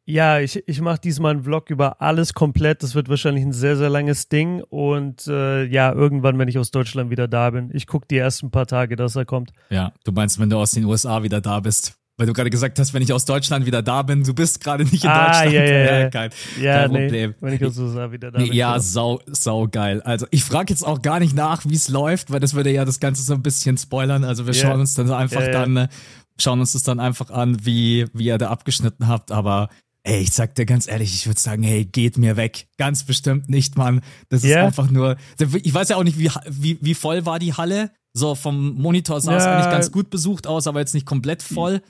Ja, 0.06 0.39
ich, 0.39 0.63
ich 0.68 0.81
mache 0.81 1.00
diesmal 1.00 1.31
einen 1.31 1.44
Vlog 1.44 1.69
über 1.69 2.01
alles 2.01 2.33
komplett. 2.33 2.81
Das 2.83 2.95
wird 2.95 3.07
wahrscheinlich 3.07 3.45
ein 3.45 3.53
sehr, 3.53 3.77
sehr 3.77 3.89
langes 3.89 4.30
Ding. 4.30 4.62
Und 4.63 5.27
äh, 5.27 5.65
ja, 5.65 5.94
irgendwann, 5.94 6.39
wenn 6.39 6.48
ich 6.48 6.57
aus 6.57 6.71
Deutschland 6.71 7.12
wieder 7.12 7.27
da 7.27 7.51
bin. 7.51 7.69
Ich 7.74 7.88
gucke 7.88 8.07
die 8.09 8.18
ersten 8.18 8.50
paar 8.50 8.65
Tage, 8.65 8.95
dass 8.95 9.15
er 9.15 9.25
kommt. 9.25 9.51
Ja, 9.69 9.94
du 10.03 10.12
meinst, 10.12 10.39
wenn 10.39 10.50
du 10.50 10.57
aus 10.57 10.71
den 10.71 10.86
USA 10.86 11.24
wieder 11.24 11.39
da 11.39 11.59
bist. 11.59 11.98
Weil 12.18 12.27
du 12.27 12.33
gerade 12.33 12.50
gesagt 12.50 12.77
hast, 12.77 12.94
wenn 12.94 13.01
ich 13.01 13.13
aus 13.13 13.25
Deutschland 13.25 13.65
wieder 13.65 13.81
da 13.81 14.01
bin, 14.01 14.24
du 14.24 14.33
bist 14.33 14.62
gerade 14.63 14.83
nicht 14.83 15.03
in 15.03 15.09
ah, 15.09 15.27
Deutschland. 15.27 15.53
Ja, 15.53 15.63
ja, 15.63 16.00
ja. 16.01 16.09
kein, 16.12 16.30
ja 16.59 16.81
kein 16.81 16.92
nee, 16.92 17.00
Problem. 17.06 17.36
Wenn 17.39 17.54
ich 17.54 17.65
aus 17.65 17.75
den 17.75 17.86
USA 17.86 18.12
wieder 18.12 18.31
da 18.31 18.39
nee, 18.39 18.45
bin. 18.45 18.54
Ja, 18.54 18.80
sau, 18.80 19.21
sau 19.27 19.68
geil. 19.68 20.01
Also 20.01 20.27
ich 20.30 20.44
frage 20.44 20.74
jetzt 20.74 20.86
auch 20.86 21.01
gar 21.01 21.19
nicht 21.19 21.36
nach, 21.36 21.65
wie 21.65 21.74
es 21.74 21.89
läuft, 21.89 22.31
weil 22.31 22.39
das 22.39 22.54
würde 22.54 22.71
ja 22.71 22.86
das 22.86 23.00
Ganze 23.00 23.24
so 23.24 23.33
ein 23.33 23.42
bisschen 23.42 23.77
spoilern. 23.77 24.24
Also 24.24 24.45
wir 24.45 24.54
schauen 24.54 24.80
uns 24.80 24.94
dann 24.94 25.09
einfach 25.12 25.47
dann, 25.51 25.77
äh, 25.77 25.88
schauen 26.38 26.59
uns 26.59 26.74
das 26.74 26.83
dann 26.83 27.00
einfach 27.00 27.31
an, 27.31 27.65
wie, 27.65 28.06
wie 28.13 28.25
ihr 28.25 28.38
da 28.38 28.50
abgeschnitten 28.50 29.07
habt. 29.07 29.31
Aber 29.31 29.69
Ey, 30.03 30.21
ich 30.21 30.31
sag 30.31 30.56
dir 30.56 30.65
ganz 30.65 30.88
ehrlich, 30.88 31.13
ich 31.13 31.27
würde 31.27 31.39
sagen, 31.39 31.62
hey, 31.62 31.86
geht 31.86 32.18
mir 32.18 32.36
weg. 32.36 32.68
Ganz 32.77 33.03
bestimmt 33.03 33.50
nicht, 33.50 33.77
Mann. 33.77 34.01
Das 34.30 34.44
yeah. 34.44 34.62
ist 34.62 34.65
einfach 34.65 34.89
nur. 34.89 35.15
Ich 35.38 35.74
weiß 35.74 35.89
ja 35.89 35.98
auch 35.98 36.03
nicht, 36.03 36.18
wie, 36.18 36.31
wie, 36.50 36.80
wie 36.81 36.95
voll 36.95 37.25
war 37.25 37.38
die 37.38 37.53
Halle. 37.53 37.92
So, 38.13 38.36
vom 38.36 38.74
Monitor 38.74 39.21
sah 39.21 39.38
es 39.38 39.45
ja. 39.45 39.53
eigentlich 39.53 39.71
ganz 39.71 39.92
gut 39.92 40.09
besucht 40.09 40.48
aus, 40.48 40.68
aber 40.68 40.80
jetzt 40.80 40.94
nicht 40.94 41.06
komplett 41.06 41.44
voll. 41.44 41.81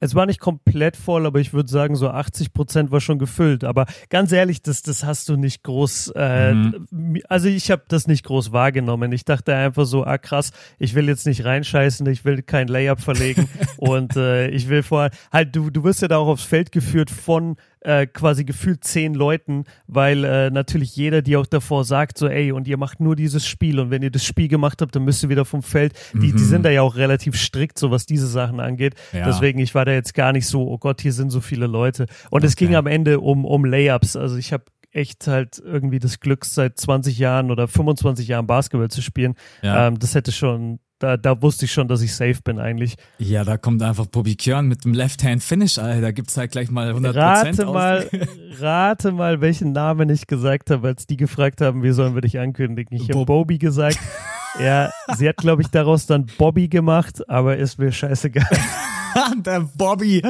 Es 0.00 0.14
war 0.14 0.26
nicht 0.26 0.40
komplett 0.40 0.96
voll, 0.96 1.26
aber 1.26 1.40
ich 1.40 1.52
würde 1.52 1.68
sagen, 1.68 1.96
so 1.96 2.08
80 2.08 2.52
Prozent 2.52 2.90
war 2.90 3.00
schon 3.00 3.18
gefüllt. 3.18 3.64
Aber 3.64 3.86
ganz 4.10 4.30
ehrlich, 4.30 4.62
das, 4.62 4.82
das 4.82 5.04
hast 5.04 5.28
du 5.28 5.36
nicht 5.36 5.64
groß, 5.64 6.12
äh, 6.14 6.54
mhm. 6.54 7.20
also 7.28 7.48
ich 7.48 7.70
habe 7.70 7.82
das 7.88 8.06
nicht 8.06 8.24
groß 8.24 8.52
wahrgenommen. 8.52 9.10
Ich 9.12 9.24
dachte 9.24 9.54
einfach 9.54 9.86
so, 9.86 10.04
ah 10.04 10.18
krass, 10.18 10.52
ich 10.78 10.94
will 10.94 11.08
jetzt 11.08 11.26
nicht 11.26 11.44
reinscheißen, 11.44 12.06
ich 12.06 12.24
will 12.24 12.42
kein 12.42 12.68
Layup 12.68 13.00
verlegen 13.00 13.48
und 13.76 14.16
äh, 14.16 14.48
ich 14.48 14.68
will 14.68 14.82
vor, 14.82 15.10
halt, 15.32 15.56
du, 15.56 15.70
du 15.70 15.82
wirst 15.82 16.02
ja 16.02 16.08
da 16.08 16.18
auch 16.18 16.28
aufs 16.28 16.44
Feld 16.44 16.70
geführt 16.70 17.10
von 17.10 17.56
äh, 17.80 18.06
quasi 18.06 18.44
gefühlt 18.44 18.84
zehn 18.84 19.14
Leuten, 19.14 19.64
weil 19.86 20.24
äh, 20.24 20.50
natürlich 20.50 20.96
jeder, 20.96 21.22
die 21.22 21.36
auch 21.36 21.46
davor 21.46 21.84
sagt, 21.84 22.18
so 22.18 22.28
ey, 22.28 22.52
und 22.52 22.68
ihr 22.68 22.76
macht 22.76 23.00
nur 23.00 23.16
dieses 23.16 23.46
Spiel 23.46 23.78
und 23.80 23.90
wenn 23.90 24.02
ihr 24.02 24.10
das 24.10 24.24
Spiel 24.24 24.48
gemacht 24.48 24.82
habt, 24.82 24.94
dann 24.96 25.04
müsst 25.04 25.22
ihr 25.22 25.28
wieder 25.28 25.44
vom 25.44 25.62
Feld. 25.62 25.94
Die, 26.12 26.32
mhm. 26.32 26.36
die 26.36 26.44
sind 26.44 26.64
da 26.64 26.70
ja 26.70 26.82
auch 26.82 26.96
relativ 26.96 27.36
strikt, 27.36 27.78
so 27.78 27.90
was 27.90 28.06
diese 28.06 28.26
Sachen 28.26 28.60
angeht. 28.60 28.94
Ja. 29.12 29.24
Deswegen, 29.26 29.58
ich 29.58 29.74
war 29.74 29.84
da 29.84 29.92
jetzt 29.92 30.14
gar 30.14 30.32
nicht 30.32 30.46
so, 30.46 30.68
oh 30.68 30.78
Gott, 30.78 31.00
hier 31.00 31.12
sind 31.12 31.30
so 31.30 31.40
viele 31.40 31.66
Leute. 31.66 32.06
Und 32.30 32.38
okay. 32.38 32.46
es 32.46 32.56
ging 32.56 32.74
am 32.74 32.86
Ende 32.86 33.20
um, 33.20 33.44
um 33.44 33.64
Layups. 33.64 34.16
Also 34.16 34.36
ich 34.36 34.52
habe 34.52 34.64
echt 34.90 35.26
halt 35.26 35.58
irgendwie 35.64 35.98
das 35.98 36.20
Glück, 36.20 36.44
seit 36.44 36.78
20 36.78 37.18
Jahren 37.18 37.50
oder 37.50 37.68
25 37.68 38.28
Jahren 38.28 38.46
Basketball 38.46 38.90
zu 38.90 39.02
spielen. 39.02 39.34
Ja. 39.62 39.86
Ähm, 39.86 39.98
das 39.98 40.14
hätte 40.14 40.32
schon 40.32 40.80
da, 40.98 41.16
da 41.16 41.40
wusste 41.40 41.66
ich 41.66 41.72
schon, 41.72 41.88
dass 41.88 42.02
ich 42.02 42.14
safe 42.14 42.40
bin 42.42 42.58
eigentlich. 42.58 42.96
Ja, 43.18 43.44
da 43.44 43.56
kommt 43.56 43.82
einfach 43.82 44.06
Bobby 44.06 44.34
Kjörn 44.34 44.66
mit 44.66 44.84
dem 44.84 44.94
Left-Hand-Finish, 44.94 45.78
Alter. 45.78 46.00
Da 46.00 46.10
gibt's 46.10 46.36
halt 46.36 46.52
gleich 46.52 46.70
mal 46.70 46.92
100% 46.92 47.14
Rate 47.14 47.66
mal, 47.66 48.10
rate 48.58 49.12
mal, 49.12 49.40
welchen 49.40 49.72
Namen 49.72 50.08
ich 50.10 50.26
gesagt 50.26 50.70
habe, 50.70 50.88
als 50.88 51.06
die 51.06 51.16
gefragt 51.16 51.60
haben, 51.60 51.82
wie 51.82 51.92
sollen 51.92 52.14
wir 52.14 52.22
dich 52.22 52.38
ankündigen. 52.38 52.96
Ich 52.96 53.08
habe 53.10 53.24
Bobby 53.24 53.58
gesagt. 53.58 53.98
ja, 54.60 54.90
sie 55.16 55.28
hat, 55.28 55.36
glaube 55.36 55.62
ich, 55.62 55.68
daraus 55.68 56.06
dann 56.06 56.26
Bobby 56.36 56.68
gemacht, 56.68 57.28
aber 57.28 57.56
ist 57.56 57.78
mir 57.78 57.92
scheißegal. 57.92 58.48
Der 59.44 59.60
Bobby, 59.60 60.22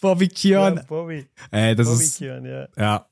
Bobby 0.00 0.28
Kjörn. 0.28 0.76
Ja, 0.76 0.82
Bobby. 0.82 1.26
Ey, 1.50 1.74
das 1.74 1.88
Bobby 1.88 2.02
ist, 2.02 2.18
Kjörn, 2.18 2.44
ja. 2.44 2.68
Ja. 2.76 3.06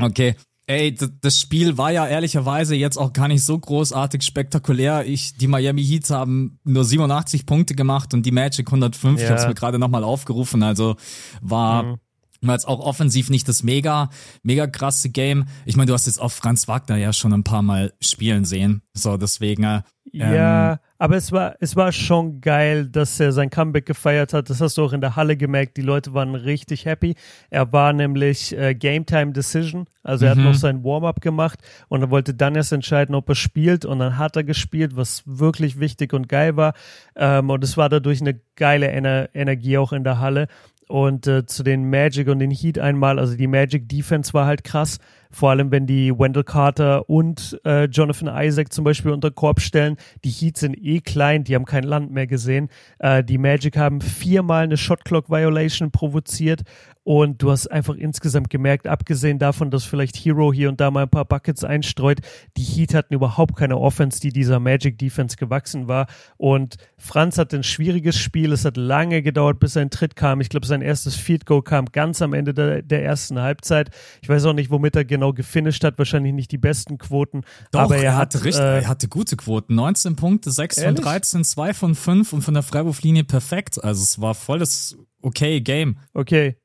Okay. 0.00 0.34
Ey, 0.66 0.94
das 1.20 1.40
Spiel 1.40 1.76
war 1.76 1.90
ja 1.90 2.06
ehrlicherweise 2.06 2.76
jetzt 2.76 2.96
auch 2.96 3.12
gar 3.12 3.26
nicht 3.26 3.44
so 3.44 3.58
großartig 3.58 4.22
spektakulär. 4.22 5.04
Ich, 5.06 5.36
die 5.36 5.48
Miami 5.48 5.84
Heats 5.84 6.10
haben 6.10 6.60
nur 6.64 6.84
87 6.84 7.46
Punkte 7.46 7.74
gemacht 7.74 8.14
und 8.14 8.24
die 8.24 8.30
Magic 8.30 8.68
105. 8.68 9.18
Ja. 9.18 9.24
Ich 9.24 9.30
habe 9.30 9.40
es 9.40 9.46
mir 9.48 9.54
gerade 9.54 9.80
nochmal 9.80 10.04
aufgerufen. 10.04 10.62
Also 10.62 10.94
war 11.40 11.82
mhm. 11.82 11.96
war 12.42 12.54
jetzt 12.54 12.68
auch 12.68 12.78
offensiv 12.78 13.28
nicht 13.28 13.48
das 13.48 13.64
mega 13.64 14.10
mega 14.44 14.68
krasse 14.68 15.10
Game. 15.10 15.46
Ich 15.66 15.76
meine, 15.76 15.86
du 15.86 15.94
hast 15.94 16.06
jetzt 16.06 16.20
auch 16.20 16.30
Franz 16.30 16.68
Wagner 16.68 16.96
ja 16.96 17.12
schon 17.12 17.32
ein 17.32 17.44
paar 17.44 17.62
Mal 17.62 17.92
spielen 18.00 18.44
sehen. 18.44 18.82
So 18.94 19.16
deswegen. 19.16 19.82
Ja, 20.12 20.72
ähm, 20.72 20.78
aber 20.98 21.16
es 21.16 21.32
war, 21.32 21.56
es 21.58 21.74
war 21.74 21.90
schon 21.90 22.40
geil, 22.42 22.86
dass 22.86 23.18
er 23.18 23.32
sein 23.32 23.48
Comeback 23.48 23.86
gefeiert 23.86 24.34
hat. 24.34 24.50
Das 24.50 24.60
hast 24.60 24.76
du 24.76 24.84
auch 24.84 24.92
in 24.92 25.00
der 25.00 25.16
Halle 25.16 25.36
gemerkt. 25.36 25.78
Die 25.78 25.82
Leute 25.82 26.12
waren 26.12 26.34
richtig 26.34 26.84
happy. 26.84 27.14
Er 27.48 27.72
war 27.72 27.92
nämlich 27.94 28.56
äh, 28.56 28.74
Game 28.74 29.06
Time 29.06 29.32
Decision. 29.32 29.86
Also 30.02 30.26
er 30.26 30.34
mhm. 30.34 30.38
hat 30.38 30.44
noch 30.44 30.54
sein 30.54 30.84
Warm-up 30.84 31.20
gemacht 31.22 31.60
und 31.88 32.02
er 32.02 32.10
wollte 32.10 32.34
dann 32.34 32.54
erst 32.54 32.72
entscheiden, 32.72 33.14
ob 33.14 33.28
er 33.28 33.34
spielt. 33.34 33.84
Und 33.86 34.00
dann 34.00 34.18
hat 34.18 34.36
er 34.36 34.44
gespielt, 34.44 34.94
was 34.94 35.22
wirklich 35.24 35.80
wichtig 35.80 36.12
und 36.12 36.28
geil 36.28 36.56
war. 36.56 36.74
Ähm, 37.16 37.48
und 37.48 37.64
es 37.64 37.76
war 37.76 37.88
dadurch 37.88 38.20
eine 38.20 38.38
geile 38.56 38.88
Ener 38.88 39.30
Energie 39.32 39.78
auch 39.78 39.92
in 39.92 40.04
der 40.04 40.20
Halle. 40.20 40.46
Und 40.92 41.26
äh, 41.26 41.46
zu 41.46 41.62
den 41.62 41.88
Magic 41.88 42.28
und 42.28 42.38
den 42.38 42.50
Heat 42.50 42.78
einmal, 42.78 43.18
also 43.18 43.34
die 43.34 43.46
Magic 43.46 43.88
Defense 43.88 44.34
war 44.34 44.44
halt 44.44 44.62
krass. 44.62 44.98
Vor 45.30 45.48
allem, 45.48 45.70
wenn 45.70 45.86
die 45.86 46.12
Wendell 46.12 46.44
Carter 46.44 47.08
und 47.08 47.58
äh, 47.64 47.84
Jonathan 47.84 48.28
Isaac 48.28 48.70
zum 48.74 48.84
Beispiel 48.84 49.10
unter 49.10 49.30
Korb 49.30 49.62
stellen. 49.62 49.96
Die 50.22 50.28
Heats 50.28 50.60
sind 50.60 50.76
eh 50.76 51.00
klein, 51.00 51.44
die 51.44 51.54
haben 51.54 51.64
kein 51.64 51.84
Land 51.84 52.10
mehr 52.10 52.26
gesehen. 52.26 52.68
Äh, 52.98 53.24
die 53.24 53.38
Magic 53.38 53.78
haben 53.78 54.02
viermal 54.02 54.64
eine 54.64 54.76
Shot 54.76 55.06
Clock 55.06 55.30
Violation 55.30 55.90
provoziert 55.92 56.60
und 57.04 57.42
du 57.42 57.50
hast 57.50 57.66
einfach 57.66 57.94
insgesamt 57.94 58.48
gemerkt, 58.48 58.86
abgesehen 58.86 59.38
davon, 59.38 59.70
dass 59.70 59.84
vielleicht 59.84 60.16
Hero 60.16 60.52
hier 60.52 60.68
und 60.68 60.80
da 60.80 60.90
mal 60.90 61.02
ein 61.02 61.08
paar 61.08 61.24
Buckets 61.24 61.64
einstreut, 61.64 62.20
die 62.56 62.62
Heat 62.62 62.94
hatten 62.94 63.14
überhaupt 63.14 63.56
keine 63.56 63.78
Offense, 63.78 64.20
die 64.20 64.32
dieser 64.32 64.60
Magic 64.60 64.98
Defense 64.98 65.36
gewachsen 65.36 65.88
war. 65.88 66.06
Und 66.36 66.76
Franz 66.98 67.38
hatte 67.38 67.56
ein 67.56 67.64
schwieriges 67.64 68.16
Spiel. 68.16 68.52
Es 68.52 68.64
hat 68.64 68.76
lange 68.76 69.22
gedauert, 69.22 69.58
bis 69.58 69.72
sein 69.72 69.90
Tritt 69.90 70.14
kam. 70.14 70.40
Ich 70.40 70.48
glaube, 70.48 70.66
sein 70.66 70.80
erstes 70.80 71.16
Field 71.16 71.44
Goal 71.44 71.62
kam 71.62 71.86
ganz 71.86 72.22
am 72.22 72.34
Ende 72.34 72.54
der, 72.54 72.82
der 72.82 73.04
ersten 73.04 73.40
Halbzeit. 73.40 73.90
Ich 74.22 74.28
weiß 74.28 74.44
auch 74.44 74.52
nicht, 74.52 74.70
womit 74.70 74.94
er 74.94 75.04
genau 75.04 75.32
gefinisht 75.32 75.82
hat, 75.82 75.98
wahrscheinlich 75.98 76.32
nicht 76.32 76.52
die 76.52 76.58
besten 76.58 76.98
Quoten. 76.98 77.42
Doch, 77.72 77.80
aber 77.80 77.96
er, 77.96 78.04
er 78.04 78.16
hatte 78.16 78.44
richtig, 78.44 78.62
äh, 78.62 78.82
er 78.82 78.88
hatte 78.88 79.08
gute 79.08 79.36
Quoten. 79.36 79.74
19 79.74 80.14
Punkte, 80.14 80.52
6 80.52 80.78
ehrlich? 80.78 80.96
von 80.98 81.04
13, 81.04 81.44
2 81.44 81.74
von 81.74 81.94
5 81.96 82.32
und 82.32 82.42
von 82.42 82.54
der 82.54 82.62
Freiwurflinie 82.62 83.24
perfekt. 83.24 83.82
Also 83.82 84.02
es 84.02 84.20
war 84.20 84.34
volles 84.34 84.96
okay 85.20 85.60
Game. 85.60 85.98
Okay. 86.14 86.61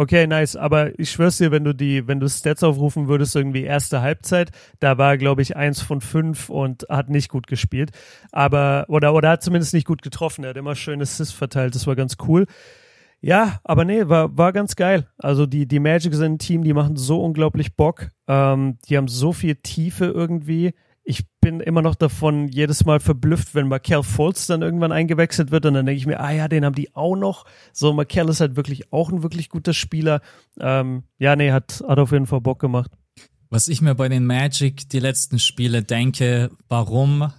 Okay, 0.00 0.28
nice. 0.28 0.54
Aber 0.54 0.96
ich 0.96 1.10
schwör's 1.10 1.38
dir, 1.38 1.50
wenn 1.50 1.64
du 1.64 1.74
die, 1.74 2.06
wenn 2.06 2.20
du 2.20 2.28
Stats 2.28 2.62
aufrufen 2.62 3.08
würdest, 3.08 3.34
irgendwie 3.34 3.64
erste 3.64 4.00
Halbzeit, 4.00 4.52
da 4.78 4.96
war, 4.96 5.18
glaube 5.18 5.42
ich, 5.42 5.56
eins 5.56 5.82
von 5.82 6.00
fünf 6.00 6.50
und 6.50 6.86
hat 6.88 7.10
nicht 7.10 7.28
gut 7.28 7.48
gespielt. 7.48 7.90
Aber, 8.30 8.84
oder, 8.86 9.12
oder 9.12 9.30
hat 9.30 9.42
zumindest 9.42 9.74
nicht 9.74 9.88
gut 9.88 10.02
getroffen. 10.02 10.44
Er 10.44 10.50
hat 10.50 10.56
immer 10.56 10.76
schön 10.76 11.02
Assists 11.02 11.34
verteilt. 11.34 11.74
Das 11.74 11.88
war 11.88 11.96
ganz 11.96 12.16
cool. 12.28 12.46
Ja, 13.20 13.58
aber 13.64 13.84
nee, 13.84 14.08
war, 14.08 14.38
war 14.38 14.52
ganz 14.52 14.76
geil. 14.76 15.08
Also 15.18 15.46
die, 15.46 15.66
die 15.66 15.80
Magic 15.80 16.14
sind 16.14 16.34
ein 16.34 16.38
Team, 16.38 16.62
die 16.62 16.74
machen 16.74 16.94
so 16.94 17.20
unglaublich 17.20 17.74
Bock. 17.74 18.12
Ähm, 18.28 18.78
die 18.88 18.96
haben 18.96 19.08
so 19.08 19.32
viel 19.32 19.56
Tiefe 19.56 20.04
irgendwie. 20.04 20.74
Ich 21.10 21.24
bin 21.40 21.60
immer 21.60 21.80
noch 21.80 21.94
davon 21.94 22.48
jedes 22.48 22.84
Mal 22.84 23.00
verblüfft, 23.00 23.54
wenn 23.54 23.68
Markel 23.68 24.02
Fultz 24.02 24.46
dann 24.46 24.60
irgendwann 24.60 24.92
eingewechselt 24.92 25.50
wird 25.50 25.64
und 25.64 25.72
dann 25.72 25.86
denke 25.86 25.98
ich 25.98 26.04
mir, 26.04 26.20
ah 26.20 26.32
ja, 26.32 26.48
den 26.48 26.66
haben 26.66 26.74
die 26.74 26.94
auch 26.94 27.16
noch. 27.16 27.46
So, 27.72 27.94
Markel 27.94 28.28
ist 28.28 28.42
halt 28.42 28.56
wirklich 28.56 28.92
auch 28.92 29.10
ein 29.10 29.22
wirklich 29.22 29.48
guter 29.48 29.72
Spieler. 29.72 30.20
Ähm, 30.60 31.04
ja, 31.18 31.34
nee, 31.34 31.50
hat, 31.50 31.82
hat 31.88 31.98
auf 31.98 32.12
jeden 32.12 32.26
Fall 32.26 32.42
Bock 32.42 32.58
gemacht. 32.58 32.90
Was 33.48 33.68
ich 33.68 33.80
mir 33.80 33.94
bei 33.94 34.10
den 34.10 34.26
Magic 34.26 34.90
die 34.90 34.98
letzten 34.98 35.38
Spiele 35.38 35.82
denke, 35.82 36.50
warum 36.68 37.32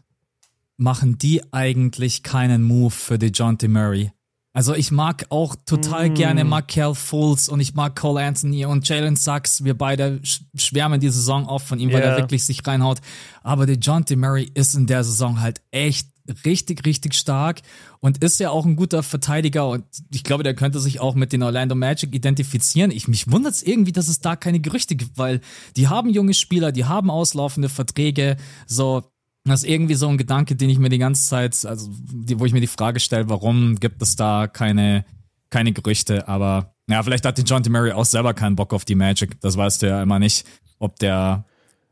machen 0.77 1.19
die 1.19 1.43
eigentlich 1.53 2.23
keinen 2.23 2.63
Move 2.63 2.89
für 2.89 3.19
DeJounte 3.19 3.67
Murray? 3.67 4.11
Also 4.59 4.75
ich 4.75 4.91
mag 4.91 5.25
auch 5.29 5.55
total 5.65 6.09
mm. 6.09 6.15
gerne 6.15 6.43
Markel 6.43 6.93
Fultz 6.93 7.47
und 7.47 7.61
ich 7.61 7.75
mag 7.75 7.95
Cole 7.95 8.21
Anthony 8.21 8.65
und 8.65 8.85
Jalen 8.85 9.15
Sachs. 9.15 9.63
Wir 9.63 9.73
beide 9.73 10.19
schwärmen 10.53 10.99
die 10.99 11.07
Saison 11.07 11.47
auf 11.47 11.63
von 11.63 11.79
ihm, 11.79 11.93
weil 11.93 12.01
yeah. 12.01 12.11
er 12.11 12.17
wirklich 12.17 12.43
sich 12.43 12.67
reinhaut. 12.67 12.99
Aber 13.41 13.65
der 13.65 13.77
John 13.77 14.03
Murray 14.17 14.51
ist 14.53 14.75
in 14.75 14.85
der 14.85 15.05
Saison 15.05 15.39
halt 15.39 15.61
echt 15.71 16.09
richtig, 16.43 16.85
richtig 16.85 17.13
stark 17.13 17.61
und 18.01 18.21
ist 18.21 18.37
ja 18.41 18.49
auch 18.49 18.65
ein 18.65 18.75
guter 18.75 19.01
Verteidiger 19.01 19.69
und 19.69 19.85
ich 20.13 20.25
glaube, 20.25 20.43
der 20.43 20.55
könnte 20.55 20.81
sich 20.81 20.99
auch 20.99 21.15
mit 21.15 21.31
den 21.31 21.41
Orlando 21.41 21.75
Magic 21.75 22.13
identifizieren. 22.13 22.91
Ich 22.91 23.07
mich 23.07 23.31
wundert 23.31 23.53
es 23.53 23.63
irgendwie, 23.63 23.93
dass 23.93 24.09
es 24.09 24.19
da 24.19 24.35
keine 24.35 24.59
Gerüchte 24.59 24.97
gibt, 24.97 25.17
weil 25.17 25.39
die 25.77 25.87
haben 25.87 26.09
junge 26.09 26.33
Spieler, 26.33 26.73
die 26.73 26.83
haben 26.83 27.09
auslaufende 27.09 27.69
Verträge, 27.69 28.35
so 28.67 29.05
das 29.45 29.63
ist 29.63 29.69
irgendwie 29.69 29.95
so 29.95 30.07
ein 30.07 30.17
Gedanke, 30.17 30.55
den 30.55 30.69
ich 30.69 30.79
mir 30.79 30.89
die 30.89 30.97
ganze 30.97 31.27
Zeit, 31.27 31.65
also 31.65 31.89
die, 31.91 32.39
wo 32.39 32.45
ich 32.45 32.53
mir 32.53 32.61
die 32.61 32.67
Frage 32.67 32.99
stelle, 32.99 33.29
warum 33.29 33.79
gibt 33.79 34.01
es 34.01 34.15
da 34.15 34.47
keine, 34.47 35.05
keine 35.49 35.71
Gerüchte, 35.71 36.27
aber 36.27 36.75
ja, 36.89 37.03
vielleicht 37.03 37.25
hat 37.25 37.37
die 37.37 37.43
John 37.43 37.61
Murray 37.69 37.91
auch 37.91 38.05
selber 38.05 38.33
keinen 38.33 38.55
Bock 38.55 38.73
auf 38.73 38.83
die 38.83 38.95
Magic. 38.95 39.39
Das 39.41 39.55
weißt 39.55 39.83
du 39.83 39.87
ja 39.87 40.01
immer 40.01 40.17
nicht, 40.17 40.45
ob 40.79 40.97
der 40.97 41.45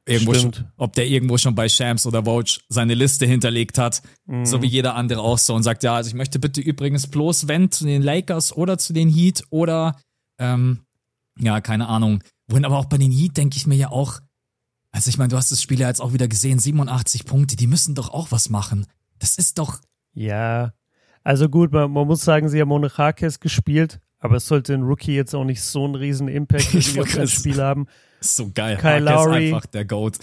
irgendwo 0.07 0.33
schon, 0.33 0.53
ob 0.77 0.93
der 0.93 1.07
irgendwo 1.07 1.37
schon 1.37 1.53
bei 1.53 1.69
Shams 1.69 2.05
oder 2.07 2.25
Vogue 2.25 2.51
seine 2.69 2.95
Liste 2.95 3.25
hinterlegt 3.27 3.77
hat, 3.77 4.01
mhm. 4.25 4.45
so 4.45 4.61
wie 4.61 4.67
jeder 4.67 4.95
andere 4.95 5.21
auch 5.21 5.37
so 5.37 5.53
und 5.53 5.63
sagt, 5.63 5.83
ja, 5.83 5.95
also 5.95 6.07
ich 6.07 6.15
möchte 6.15 6.39
bitte 6.39 6.61
übrigens 6.61 7.07
bloß 7.07 7.47
wenn 7.47 7.71
zu 7.71 7.85
den 7.85 8.01
Lakers 8.01 8.55
oder 8.55 8.77
zu 8.77 8.93
den 8.93 9.09
Heat 9.09 9.43
oder 9.51 9.99
ähm, 10.39 10.79
ja, 11.39 11.61
keine 11.61 11.87
Ahnung. 11.87 12.23
Wohin 12.47 12.65
aber 12.65 12.77
auch 12.77 12.85
bei 12.85 12.97
den 12.97 13.11
Heat 13.11 13.37
denke 13.37 13.57
ich 13.57 13.67
mir 13.67 13.75
ja 13.75 13.91
auch, 13.91 14.19
also 14.91 15.09
ich 15.09 15.17
meine, 15.17 15.29
du 15.29 15.37
hast 15.37 15.51
das 15.51 15.61
Spiel 15.61 15.79
ja 15.79 15.87
jetzt 15.87 16.01
auch 16.01 16.13
wieder 16.13 16.27
gesehen, 16.27 16.59
87 16.59 17.25
Punkte, 17.25 17.55
die 17.55 17.67
müssen 17.67 17.95
doch 17.95 18.09
auch 18.09 18.31
was 18.31 18.49
machen. 18.49 18.87
Das 19.19 19.37
ist 19.37 19.57
doch. 19.57 19.79
Ja, 20.13 20.73
also 21.23 21.49
gut, 21.49 21.71
man, 21.71 21.91
man 21.91 22.07
muss 22.07 22.23
sagen, 22.23 22.49
sie 22.49 22.61
haben 22.61 22.71
ohne 22.71 22.89
Harkes 22.89 23.39
gespielt, 23.39 23.99
aber 24.19 24.37
es 24.37 24.47
sollte 24.47 24.73
ein 24.73 24.83
Rookie 24.83 25.13
jetzt 25.13 25.35
auch 25.35 25.43
nicht 25.43 25.61
so 25.61 25.85
einen 25.85 25.95
riesen 25.95 26.27
Impact 26.27 26.73
auf 26.99 27.13
das 27.13 27.31
Spiel 27.31 27.61
haben. 27.61 27.87
Ist 28.21 28.35
so 28.37 28.49
geil. 28.51 28.77
Kyle 28.77 28.99
Lowry, 28.99 29.49
ist 29.49 29.53
einfach 29.53 29.65
der 29.67 29.85
Goat. 29.85 30.19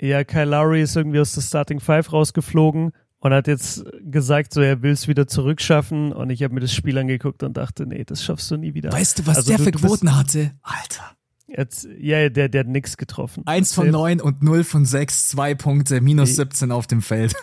Ja, 0.00 0.24
Kyle 0.24 0.44
Lowry 0.44 0.82
ist 0.82 0.96
irgendwie 0.96 1.20
aus 1.20 1.32
der 1.32 1.42
Starting 1.42 1.80
Five 1.80 2.12
rausgeflogen 2.12 2.92
und 3.20 3.32
hat 3.32 3.46
jetzt 3.46 3.84
gesagt, 4.02 4.52
so 4.52 4.60
er 4.60 4.82
will 4.82 4.92
es 4.92 5.08
wieder 5.08 5.26
zurückschaffen. 5.26 6.12
Und 6.12 6.28
ich 6.30 6.42
habe 6.42 6.52
mir 6.52 6.60
das 6.60 6.74
Spiel 6.74 6.98
angeguckt 6.98 7.42
und 7.42 7.56
dachte, 7.56 7.86
nee, 7.86 8.04
das 8.04 8.22
schaffst 8.22 8.50
du 8.50 8.56
nie 8.56 8.74
wieder. 8.74 8.92
Weißt 8.92 9.20
du, 9.20 9.26
was 9.26 9.38
also 9.38 9.50
der 9.50 9.58
du, 9.58 9.64
für 9.64 9.70
Quoten 9.70 10.14
hatte? 10.14 10.52
Alter. 10.62 11.16
Jetzt, 11.46 11.86
ja, 11.98 12.30
der, 12.30 12.48
der 12.48 12.60
hat 12.60 12.68
nix 12.68 12.96
getroffen. 12.96 13.42
Eins 13.46 13.74
von 13.74 13.90
neun 13.90 14.20
und 14.20 14.42
null 14.42 14.64
von 14.64 14.86
sechs, 14.86 15.28
zwei 15.28 15.54
Punkte, 15.54 16.00
minus 16.00 16.36
17 16.36 16.72
auf 16.72 16.86
dem 16.86 17.02
Feld. 17.02 17.34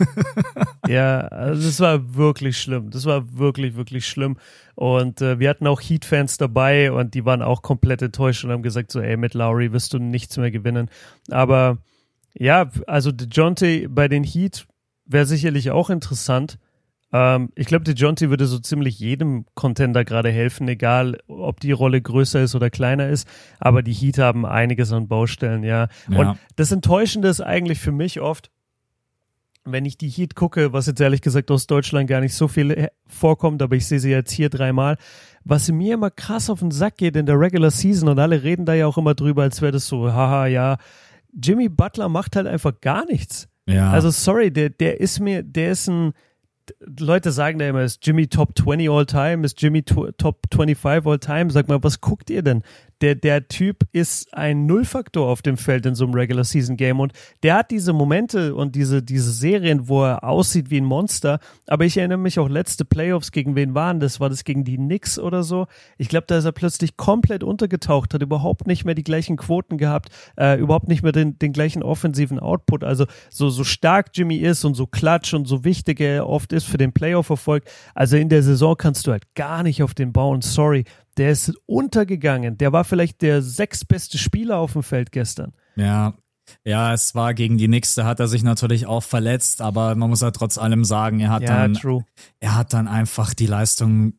ja, 0.87 1.19
also 1.19 1.63
das 1.63 1.79
war 1.79 2.15
wirklich 2.15 2.59
schlimm. 2.59 2.89
Das 2.89 3.05
war 3.05 3.37
wirklich, 3.37 3.75
wirklich 3.75 4.07
schlimm. 4.07 4.37
Und 4.73 5.21
äh, 5.21 5.37
wir 5.37 5.49
hatten 5.49 5.67
auch 5.67 5.79
Heat-Fans 5.79 6.37
dabei 6.37 6.91
und 6.91 7.13
die 7.13 7.25
waren 7.25 7.43
auch 7.43 7.61
komplett 7.61 8.01
enttäuscht 8.01 8.43
und 8.43 8.51
haben 8.51 8.63
gesagt, 8.63 8.91
so, 8.91 8.99
ey, 8.99 9.17
mit 9.17 9.35
Lowry 9.35 9.71
wirst 9.71 9.93
du 9.93 9.99
nichts 9.99 10.35
mehr 10.37 10.51
gewinnen. 10.51 10.89
Aber 11.29 11.77
ja, 12.33 12.71
also 12.87 13.11
DeJounte 13.11 13.87
bei 13.87 14.07
den 14.07 14.23
Heat 14.23 14.65
wäre 15.05 15.27
sicherlich 15.27 15.69
auch 15.69 15.91
interessant. 15.91 16.57
Ähm, 17.13 17.49
ich 17.55 17.67
glaube, 17.67 17.83
die 17.83 17.91
Jonty 17.91 18.29
würde 18.29 18.45
so 18.45 18.59
ziemlich 18.59 18.99
jedem 18.99 19.45
Contender 19.53 20.05
gerade 20.05 20.29
helfen, 20.29 20.67
egal 20.67 21.17
ob 21.27 21.59
die 21.59 21.71
Rolle 21.71 22.01
größer 22.01 22.41
ist 22.41 22.55
oder 22.55 22.69
kleiner 22.69 23.09
ist. 23.09 23.27
Aber 23.59 23.83
die 23.83 23.93
Heat 23.93 24.17
haben 24.17 24.45
einiges 24.45 24.91
an 24.91 25.07
Baustellen, 25.07 25.63
ja. 25.63 25.87
ja. 26.09 26.17
Und 26.17 26.37
das 26.55 26.71
Enttäuschende 26.71 27.27
ist 27.27 27.41
eigentlich 27.41 27.79
für 27.79 27.91
mich 27.91 28.21
oft, 28.21 28.51
wenn 29.63 29.85
ich 29.85 29.97
die 29.97 30.09
Heat 30.09 30.35
gucke, 30.35 30.73
was 30.73 30.87
jetzt 30.87 31.01
ehrlich 31.01 31.21
gesagt 31.21 31.51
aus 31.51 31.67
Deutschland 31.67 32.09
gar 32.09 32.21
nicht 32.21 32.33
so 32.33 32.47
viel 32.47 32.89
vorkommt, 33.05 33.61
aber 33.61 33.75
ich 33.75 33.85
sehe 33.85 33.99
sie 33.99 34.09
jetzt 34.09 34.31
hier 34.31 34.49
dreimal, 34.49 34.97
was 35.43 35.71
mir 35.71 35.93
immer 35.93 36.09
krass 36.09 36.49
auf 36.49 36.59
den 36.59 36.71
Sack 36.71 36.97
geht 36.97 37.15
in 37.15 37.25
der 37.27 37.39
Regular 37.39 37.69
Season 37.69 38.09
und 38.09 38.17
alle 38.17 38.41
reden 38.41 38.65
da 38.65 38.73
ja 38.73 38.87
auch 38.87 38.97
immer 38.97 39.13
drüber, 39.13 39.43
als 39.43 39.61
wäre 39.61 39.71
das 39.71 39.87
so, 39.87 40.11
haha, 40.11 40.47
ja, 40.47 40.77
Jimmy 41.33 41.69
Butler 41.69 42.09
macht 42.09 42.35
halt 42.35 42.47
einfach 42.47 42.81
gar 42.81 43.05
nichts. 43.05 43.47
Ja. 43.67 43.91
Also 43.91 44.09
sorry, 44.09 44.51
der, 44.51 44.69
der 44.69 44.99
ist 44.99 45.19
mir, 45.19 45.43
der 45.43 45.71
ist 45.71 45.87
ein, 45.87 46.13
Leute 46.79 47.31
sagen 47.31 47.59
da 47.59 47.67
immer, 47.67 47.83
ist 47.83 48.05
Jimmy 48.05 48.27
Top 48.27 48.57
20 48.57 48.89
All 48.89 49.05
Time, 49.05 49.45
ist 49.45 49.61
Jimmy 49.61 49.83
Top 49.83 50.39
25 50.51 51.05
All 51.05 51.19
Time. 51.19 51.49
Sag 51.51 51.67
mal, 51.67 51.83
was 51.83 52.01
guckt 52.01 52.29
ihr 52.29 52.41
denn? 52.41 52.63
Der, 53.01 53.15
der 53.15 53.47
Typ 53.47 53.87
ist 53.91 54.33
ein 54.33 54.65
Nullfaktor 54.67 55.27
auf 55.27 55.41
dem 55.41 55.57
Feld 55.57 55.85
in 55.85 55.95
so 55.95 56.05
einem 56.05 56.13
Regular 56.13 56.43
Season 56.43 56.77
Game 56.77 56.99
und 56.99 57.13
der 57.43 57.55
hat 57.55 57.71
diese 57.71 57.93
Momente 57.93 58.53
und 58.53 58.75
diese, 58.75 59.01
diese 59.01 59.31
Serien, 59.31 59.87
wo 59.87 60.03
er 60.03 60.23
aussieht 60.23 60.69
wie 60.69 60.79
ein 60.79 60.85
Monster. 60.85 61.39
Aber 61.67 61.85
ich 61.85 61.97
erinnere 61.97 62.19
mich 62.19 62.37
auch 62.39 62.47
letzte 62.47 62.85
Playoffs 62.85 63.31
gegen 63.31 63.55
wen 63.55 63.73
waren 63.73 63.99
das? 63.99 64.19
War 64.19 64.29
das 64.29 64.43
gegen 64.43 64.63
die 64.63 64.77
Knicks 64.77 65.17
oder 65.17 65.43
so? 65.43 65.67
Ich 65.97 66.09
glaube, 66.09 66.25
da 66.27 66.37
ist 66.37 66.45
er 66.45 66.51
plötzlich 66.51 66.95
komplett 66.95 67.43
untergetaucht, 67.43 68.13
hat 68.13 68.21
überhaupt 68.21 68.67
nicht 68.67 68.85
mehr 68.85 68.95
die 68.95 69.03
gleichen 69.03 69.35
Quoten 69.35 69.77
gehabt, 69.77 70.09
äh, 70.37 70.59
überhaupt 70.59 70.87
nicht 70.87 71.01
mehr 71.01 71.11
den, 71.11 71.39
den 71.39 71.53
gleichen 71.53 71.81
offensiven 71.81 72.39
Output. 72.39 72.83
Also 72.83 73.05
so, 73.29 73.49
so 73.49 73.63
stark 73.63 74.11
Jimmy 74.13 74.37
ist 74.37 74.63
und 74.63 74.75
so 74.75 74.85
klatsch 74.85 75.33
und 75.33 75.47
so 75.47 75.63
wichtig 75.63 75.99
er 75.99 76.27
oft 76.27 76.53
ist 76.53 76.65
für 76.65 76.77
den 76.77 76.93
Playoff-Erfolg. 76.93 77.63
Also 77.95 78.17
in 78.17 78.29
der 78.29 78.43
Saison 78.43 78.75
kannst 78.77 79.07
du 79.07 79.11
halt 79.11 79.33
gar 79.33 79.63
nicht 79.63 79.81
auf 79.81 79.93
den 79.93 80.13
bauen. 80.13 80.41
Sorry 80.41 80.85
der 81.21 81.29
ist 81.29 81.53
untergegangen. 81.67 82.57
Der 82.57 82.73
war 82.73 82.83
vielleicht 82.83 83.21
der 83.21 83.43
sechstbeste 83.43 84.17
Spieler 84.17 84.57
auf 84.57 84.73
dem 84.73 84.81
Feld 84.81 85.11
gestern. 85.11 85.53
Ja, 85.75 86.15
ja, 86.65 86.95
es 86.95 87.13
war 87.13 87.35
gegen 87.35 87.59
die 87.59 87.67
da 87.95 88.05
hat 88.05 88.19
er 88.19 88.27
sich 88.27 88.41
natürlich 88.41 88.87
auch 88.87 89.03
verletzt, 89.03 89.61
aber 89.61 89.93
man 89.93 90.09
muss 90.09 90.21
ja 90.21 90.31
trotz 90.31 90.57
allem 90.57 90.83
sagen, 90.83 91.19
er 91.19 91.29
hat 91.29 91.43
ja, 91.43 91.49
dann, 91.49 91.75
true. 91.75 92.03
er 92.39 92.55
hat 92.55 92.73
dann 92.73 92.87
einfach 92.87 93.35
die 93.35 93.45
Leistung, 93.45 94.13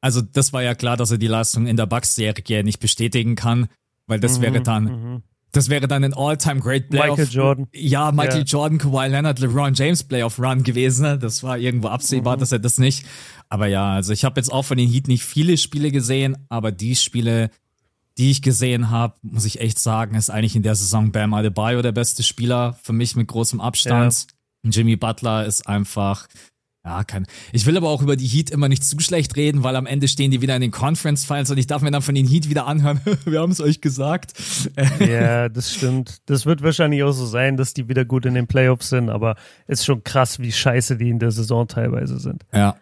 also 0.00 0.20
das 0.20 0.52
war 0.52 0.64
ja 0.64 0.74
klar, 0.74 0.96
dass 0.96 1.12
er 1.12 1.18
die 1.18 1.28
Leistung 1.28 1.68
in 1.68 1.76
der 1.76 1.86
Bucks-Serie 1.86 2.64
nicht 2.64 2.80
bestätigen 2.80 3.36
kann, 3.36 3.68
weil 4.08 4.18
das 4.18 4.38
mhm, 4.38 4.42
wäre 4.42 4.62
dann, 4.62 4.84
mhm. 4.84 5.22
Das 5.52 5.68
wäre 5.68 5.86
dann 5.86 6.02
ein 6.02 6.14
All-Time 6.14 6.60
Great 6.60 6.88
Playoff. 6.88 7.18
Michael 7.18 7.34
Jordan. 7.34 7.68
Ja, 7.72 8.10
Michael 8.10 8.38
ja. 8.38 8.44
Jordan, 8.44 8.78
Kawhi 8.78 9.08
Leonard, 9.08 9.38
LeBron 9.38 9.74
James 9.74 10.02
Playoff 10.02 10.38
Run 10.38 10.62
gewesen. 10.62 11.20
Das 11.20 11.42
war 11.42 11.58
irgendwo 11.58 11.88
absehbar, 11.88 12.36
mhm. 12.36 12.40
dass 12.40 12.52
er 12.52 12.58
das 12.58 12.78
nicht 12.78 13.04
aber 13.52 13.66
ja, 13.66 13.92
also 13.92 14.14
ich 14.14 14.24
habe 14.24 14.40
jetzt 14.40 14.50
auch 14.50 14.62
von 14.62 14.78
den 14.78 14.88
Heat 14.88 15.08
nicht 15.08 15.24
viele 15.24 15.58
Spiele 15.58 15.90
gesehen, 15.90 16.38
aber 16.48 16.72
die 16.72 16.96
Spiele, 16.96 17.50
die 18.16 18.30
ich 18.30 18.40
gesehen 18.40 18.88
habe, 18.88 19.14
muss 19.20 19.44
ich 19.44 19.60
echt 19.60 19.78
sagen, 19.78 20.14
ist 20.14 20.30
eigentlich 20.30 20.56
in 20.56 20.62
der 20.62 20.74
Saison 20.74 21.12
Bam 21.12 21.34
Adebayo 21.34 21.82
der 21.82 21.92
beste 21.92 22.22
Spieler 22.22 22.78
für 22.82 22.94
mich 22.94 23.14
mit 23.14 23.28
großem 23.28 23.60
Abstand. 23.60 24.26
Ja. 24.64 24.70
Jimmy 24.70 24.96
Butler 24.96 25.44
ist 25.44 25.68
einfach 25.68 26.28
ja, 26.84 27.04
kein. 27.04 27.26
Ich 27.52 27.64
will 27.66 27.76
aber 27.76 27.88
auch 27.88 28.02
über 28.02 28.16
die 28.16 28.26
Heat 28.26 28.50
immer 28.50 28.68
nicht 28.68 28.84
zu 28.84 28.98
schlecht 28.98 29.36
reden, 29.36 29.62
weil 29.62 29.76
am 29.76 29.86
Ende 29.86 30.08
stehen 30.08 30.32
die 30.32 30.40
wieder 30.40 30.56
in 30.56 30.60
den 30.60 30.72
Conference 30.72 31.24
Files 31.24 31.48
und 31.50 31.58
ich 31.58 31.68
darf 31.68 31.80
mir 31.80 31.92
dann 31.92 32.02
von 32.02 32.16
den 32.16 32.26
Heat 32.26 32.48
wieder 32.48 32.66
anhören. 32.66 33.00
Wir 33.24 33.40
haben 33.40 33.52
es 33.52 33.60
euch 33.60 33.80
gesagt. 33.80 34.32
Ja, 34.98 35.48
das 35.48 35.72
stimmt. 35.72 36.18
Das 36.26 36.46
wird 36.46 36.62
wahrscheinlich 36.62 37.02
auch 37.02 37.12
so 37.12 37.26
sein, 37.26 37.56
dass 37.56 37.74
die 37.74 37.88
wieder 37.88 38.04
gut 38.04 38.26
in 38.26 38.34
den 38.34 38.46
Playoffs 38.46 38.88
sind, 38.88 39.10
aber 39.10 39.36
ist 39.66 39.84
schon 39.84 40.02
krass, 40.04 40.38
wie 40.38 40.52
scheiße 40.52 40.96
die 40.96 41.10
in 41.10 41.18
der 41.18 41.30
Saison 41.30 41.66
teilweise 41.66 42.18
sind. 42.18 42.44
Ja. 42.52 42.76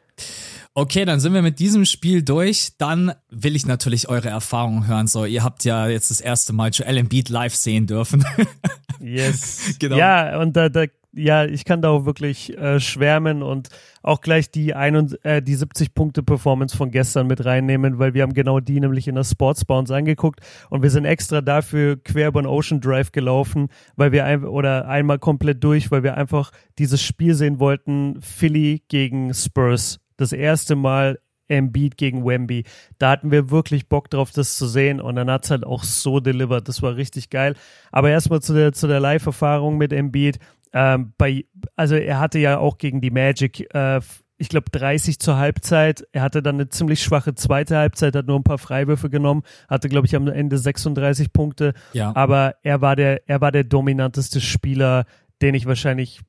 Okay, 0.74 1.04
dann 1.04 1.18
sind 1.18 1.34
wir 1.34 1.42
mit 1.42 1.58
diesem 1.58 1.84
Spiel 1.84 2.22
durch. 2.22 2.72
Dann 2.78 3.12
will 3.28 3.56
ich 3.56 3.66
natürlich 3.66 4.08
eure 4.08 4.28
Erfahrungen 4.28 4.86
hören. 4.86 5.06
So, 5.08 5.24
ihr 5.24 5.42
habt 5.42 5.64
ja 5.64 5.88
jetzt 5.88 6.10
das 6.10 6.20
erste 6.20 6.52
Mal 6.52 6.70
Joel 6.70 6.98
Embiid 6.98 7.28
live 7.28 7.54
sehen 7.54 7.86
dürfen. 7.86 8.24
yes. 9.00 9.76
genau. 9.78 9.96
Ja, 9.96 10.40
und 10.40 10.56
da, 10.56 10.68
da, 10.68 10.84
ja, 11.12 11.44
ich 11.44 11.64
kann 11.64 11.82
da 11.82 11.90
auch 11.90 12.04
wirklich 12.04 12.56
äh, 12.56 12.78
schwärmen 12.78 13.42
und 13.42 13.68
auch 14.02 14.20
gleich 14.20 14.50
die, 14.50 14.74
ein 14.74 15.12
äh, 15.22 15.42
die 15.42 15.56
70-Punkte-Performance 15.56 16.76
von 16.76 16.90
gestern 16.90 17.26
mit 17.26 17.44
reinnehmen, 17.44 17.98
weil 17.98 18.14
wir 18.14 18.22
haben 18.22 18.32
genau 18.32 18.60
die 18.60 18.80
nämlich 18.80 19.08
in 19.08 19.16
der 19.16 19.24
Sports 19.24 19.64
Bounce 19.64 19.94
angeguckt 19.94 20.40
und 20.70 20.82
wir 20.82 20.90
sind 20.90 21.04
extra 21.04 21.40
dafür 21.40 21.96
quer 22.02 22.28
über 22.28 22.42
den 22.42 22.46
Ocean 22.46 22.80
Drive 22.80 23.12
gelaufen, 23.12 23.68
weil 23.96 24.12
wir 24.12 24.24
ein, 24.24 24.44
oder 24.44 24.88
einmal 24.88 25.18
komplett 25.18 25.62
durch, 25.64 25.90
weil 25.90 26.02
wir 26.02 26.16
einfach 26.16 26.52
dieses 26.78 27.02
Spiel 27.02 27.34
sehen 27.34 27.58
wollten, 27.58 28.20
Philly 28.20 28.82
gegen 28.88 29.34
Spurs. 29.34 29.98
Das 30.16 30.32
erste 30.32 30.76
Mal 30.76 31.18
Embiid 31.50 31.96
gegen 31.96 32.24
Wemby. 32.24 32.64
Da 32.98 33.10
hatten 33.10 33.30
wir 33.30 33.50
wirklich 33.50 33.88
Bock 33.88 34.08
drauf, 34.08 34.30
das 34.30 34.56
zu 34.56 34.66
sehen 34.66 35.00
und 35.00 35.16
dann 35.16 35.30
hat 35.30 35.44
es 35.44 35.50
halt 35.50 35.66
auch 35.66 35.82
so 35.82 36.20
delivered. 36.20 36.68
Das 36.68 36.82
war 36.82 36.96
richtig 36.96 37.30
geil. 37.30 37.54
Aber 37.90 38.10
erstmal 38.10 38.40
zu 38.40 38.54
der, 38.54 38.72
zu 38.72 38.86
der 38.86 39.00
Live-Erfahrung 39.00 39.76
mit 39.76 39.92
Embiid. 39.92 40.38
Ähm, 40.72 41.12
bei, 41.18 41.44
also 41.76 41.96
er 41.96 42.20
hatte 42.20 42.38
ja 42.38 42.58
auch 42.58 42.78
gegen 42.78 43.00
die 43.00 43.10
Magic, 43.10 43.74
äh, 43.74 44.00
ich 44.36 44.48
glaube 44.48 44.70
30 44.70 45.18
zur 45.18 45.36
Halbzeit. 45.36 46.06
Er 46.12 46.22
hatte 46.22 46.42
dann 46.42 46.54
eine 46.54 46.68
ziemlich 46.68 47.02
schwache 47.02 47.34
zweite 47.34 47.76
Halbzeit, 47.76 48.16
hat 48.16 48.26
nur 48.26 48.38
ein 48.38 48.44
paar 48.44 48.58
Freiwürfe 48.58 49.10
genommen, 49.10 49.42
hatte 49.68 49.88
glaube 49.88 50.06
ich 50.06 50.16
am 50.16 50.28
Ende 50.28 50.56
36 50.56 51.32
Punkte. 51.32 51.74
Ja. 51.92 52.14
Aber 52.16 52.54
er 52.62 52.80
war 52.80 52.96
der, 52.96 53.28
er 53.28 53.40
war 53.40 53.52
der 53.52 53.64
dominanteste 53.64 54.40
Spieler, 54.40 55.04
den 55.42 55.54
ich 55.54 55.66
wahrscheinlich 55.66 56.20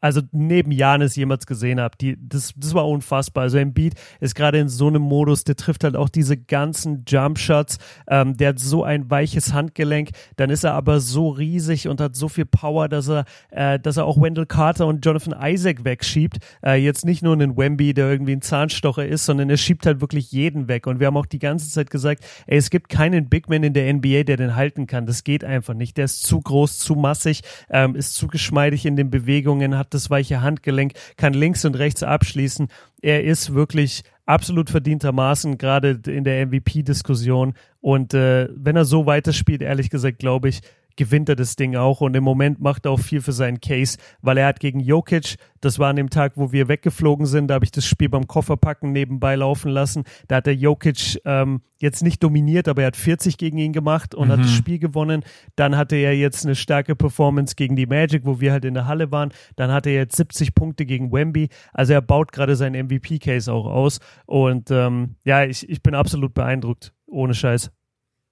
also 0.00 0.20
neben 0.32 0.72
Janis 0.72 1.16
jemals 1.16 1.46
gesehen 1.46 1.80
habe. 1.80 1.96
Die, 2.00 2.16
das, 2.20 2.54
das 2.56 2.74
war 2.74 2.88
unfassbar. 2.88 3.42
Also 3.44 3.58
Embiid 3.58 3.94
ist 4.20 4.34
gerade 4.34 4.58
in 4.58 4.68
so 4.68 4.88
einem 4.88 5.02
Modus, 5.02 5.44
der 5.44 5.56
trifft 5.56 5.84
halt 5.84 5.96
auch 5.96 6.08
diese 6.08 6.36
ganzen 6.36 7.04
Jumpshots. 7.06 7.78
Ähm, 8.08 8.36
der 8.36 8.50
hat 8.50 8.58
so 8.58 8.84
ein 8.84 9.10
weiches 9.10 9.52
Handgelenk, 9.52 10.10
dann 10.36 10.50
ist 10.50 10.64
er 10.64 10.74
aber 10.74 11.00
so 11.00 11.28
riesig 11.28 11.88
und 11.88 12.00
hat 12.00 12.16
so 12.16 12.28
viel 12.28 12.46
Power, 12.46 12.88
dass 12.88 13.08
er, 13.08 13.24
äh, 13.50 13.78
dass 13.78 13.96
er 13.96 14.06
auch 14.06 14.20
Wendell 14.20 14.46
Carter 14.46 14.86
und 14.86 15.04
Jonathan 15.04 15.34
Isaac 15.40 15.84
wegschiebt. 15.84 16.38
Äh, 16.64 16.76
jetzt 16.76 17.04
nicht 17.04 17.22
nur 17.22 17.34
einen 17.34 17.56
Wemby, 17.56 17.94
der 17.94 18.10
irgendwie 18.10 18.32
ein 18.32 18.42
Zahnstocher 18.42 19.06
ist, 19.06 19.26
sondern 19.26 19.50
er 19.50 19.56
schiebt 19.56 19.86
halt 19.86 20.00
wirklich 20.00 20.32
jeden 20.32 20.68
weg. 20.68 20.86
Und 20.86 21.00
wir 21.00 21.08
haben 21.08 21.16
auch 21.16 21.26
die 21.26 21.38
ganze 21.38 21.70
Zeit 21.70 21.90
gesagt, 21.90 22.24
ey, 22.46 22.56
es 22.56 22.70
gibt 22.70 22.88
keinen 22.88 23.28
Big 23.28 23.48
Man 23.48 23.62
in 23.62 23.74
der 23.74 23.92
NBA, 23.92 24.24
der 24.24 24.36
den 24.36 24.56
halten 24.56 24.86
kann. 24.86 25.06
Das 25.06 25.24
geht 25.24 25.44
einfach 25.44 25.74
nicht. 25.74 25.96
Der 25.96 26.06
ist 26.06 26.22
zu 26.22 26.40
groß, 26.40 26.78
zu 26.78 26.94
massig, 26.94 27.42
ähm, 27.68 27.94
ist 27.94 28.14
zu 28.14 28.28
geschmeidig 28.28 28.86
in 28.86 28.96
den 28.96 29.10
Bewegungen, 29.10 29.76
hat 29.76 29.89
das 29.90 30.10
weiche 30.10 30.40
Handgelenk, 30.40 30.94
kann 31.16 31.34
links 31.34 31.64
und 31.64 31.76
rechts 31.76 32.02
abschließen. 32.02 32.68
Er 33.02 33.24
ist 33.24 33.54
wirklich 33.54 34.02
absolut 34.26 34.70
verdientermaßen 34.70 35.58
gerade 35.58 36.00
in 36.06 36.24
der 36.24 36.46
MVP-Diskussion. 36.46 37.54
Und 37.80 38.14
äh, 38.14 38.48
wenn 38.54 38.76
er 38.76 38.84
so 38.84 39.06
weiterspielt, 39.06 39.62
ehrlich 39.62 39.90
gesagt, 39.90 40.18
glaube 40.18 40.48
ich, 40.48 40.60
gewinnt 41.00 41.30
er 41.30 41.34
das 41.34 41.56
Ding 41.56 41.76
auch 41.76 42.02
und 42.02 42.14
im 42.14 42.22
Moment 42.22 42.60
macht 42.60 42.84
er 42.84 42.90
auch 42.90 43.00
viel 43.00 43.22
für 43.22 43.32
seinen 43.32 43.62
Case, 43.62 43.96
weil 44.20 44.36
er 44.36 44.46
hat 44.46 44.60
gegen 44.60 44.80
Jokic, 44.80 45.36
das 45.62 45.78
war 45.78 45.88
an 45.88 45.96
dem 45.96 46.10
Tag, 46.10 46.34
wo 46.36 46.52
wir 46.52 46.68
weggeflogen 46.68 47.24
sind, 47.24 47.48
da 47.48 47.54
habe 47.54 47.64
ich 47.64 47.70
das 47.70 47.86
Spiel 47.86 48.10
beim 48.10 48.26
Kofferpacken 48.26 48.92
nebenbei 48.92 49.34
laufen 49.34 49.70
lassen, 49.70 50.04
da 50.28 50.36
hat 50.36 50.46
der 50.46 50.54
Jokic 50.54 51.18
ähm, 51.24 51.62
jetzt 51.78 52.02
nicht 52.02 52.22
dominiert, 52.22 52.68
aber 52.68 52.82
er 52.82 52.88
hat 52.88 52.96
40 52.96 53.38
gegen 53.38 53.56
ihn 53.56 53.72
gemacht 53.72 54.14
und 54.14 54.28
mhm. 54.28 54.32
hat 54.32 54.40
das 54.40 54.52
Spiel 54.52 54.78
gewonnen. 54.78 55.24
Dann 55.56 55.74
hatte 55.74 55.96
er 55.96 56.14
jetzt 56.14 56.44
eine 56.44 56.54
starke 56.54 56.94
Performance 56.94 57.54
gegen 57.54 57.76
die 57.76 57.86
Magic, 57.86 58.26
wo 58.26 58.38
wir 58.38 58.52
halt 58.52 58.66
in 58.66 58.74
der 58.74 58.86
Halle 58.86 59.10
waren. 59.10 59.32
Dann 59.56 59.72
hatte 59.72 59.88
er 59.88 60.02
jetzt 60.02 60.16
70 60.16 60.54
Punkte 60.54 60.84
gegen 60.84 61.10
Wemby. 61.12 61.48
Also 61.72 61.94
er 61.94 62.02
baut 62.02 62.32
gerade 62.32 62.56
seinen 62.56 62.86
MVP-Case 62.86 63.50
auch 63.50 63.64
aus 63.64 64.00
und 64.26 64.70
ähm, 64.70 65.16
ja, 65.24 65.44
ich, 65.44 65.66
ich 65.66 65.82
bin 65.82 65.94
absolut 65.94 66.34
beeindruckt. 66.34 66.92
Ohne 67.06 67.32
Scheiß. 67.32 67.70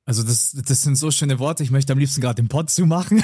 Also 0.08 0.22
das, 0.22 0.52
das 0.52 0.80
sind 0.80 0.96
so 0.96 1.10
schöne 1.10 1.38
Worte. 1.38 1.62
Ich 1.62 1.70
möchte 1.70 1.92
am 1.92 1.98
liebsten 1.98 2.22
gerade 2.22 2.36
den 2.36 2.48
Pod 2.48 2.70
zumachen. 2.70 3.22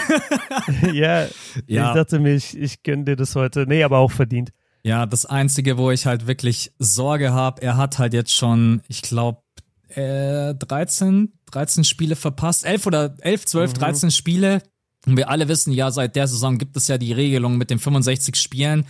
ja, 0.92 1.26
ja, 1.66 1.88
ich 1.88 1.94
dachte 1.94 2.18
mir, 2.18 2.34
ich, 2.34 2.58
ich 2.58 2.82
gönne 2.82 3.04
dir 3.04 3.16
das 3.16 3.34
heute. 3.36 3.64
Nee, 3.66 3.82
aber 3.84 3.96
auch 3.96 4.12
verdient. 4.12 4.50
Ja, 4.82 5.06
das 5.06 5.24
Einzige, 5.24 5.78
wo 5.78 5.90
ich 5.90 6.04
halt 6.04 6.26
wirklich 6.26 6.72
Sorge 6.78 7.32
habe, 7.32 7.62
er 7.62 7.78
hat 7.78 7.98
halt 7.98 8.12
jetzt 8.12 8.34
schon, 8.34 8.82
ich 8.86 9.00
glaube, 9.00 9.40
äh, 9.88 10.54
13, 10.54 11.32
13 11.52 11.84
Spiele 11.84 12.16
verpasst. 12.16 12.66
11 12.66 12.86
oder 12.86 13.14
11, 13.20 13.46
12, 13.46 13.70
mhm. 13.70 13.78
13 13.78 14.10
Spiele. 14.10 14.62
Und 15.06 15.16
wir 15.16 15.30
alle 15.30 15.48
wissen 15.48 15.72
ja, 15.72 15.90
seit 15.90 16.16
der 16.16 16.28
Saison 16.28 16.58
gibt 16.58 16.76
es 16.76 16.86
ja 16.88 16.98
die 16.98 17.14
Regelung 17.14 17.56
mit 17.56 17.70
den 17.70 17.78
65 17.78 18.36
Spielen. 18.36 18.84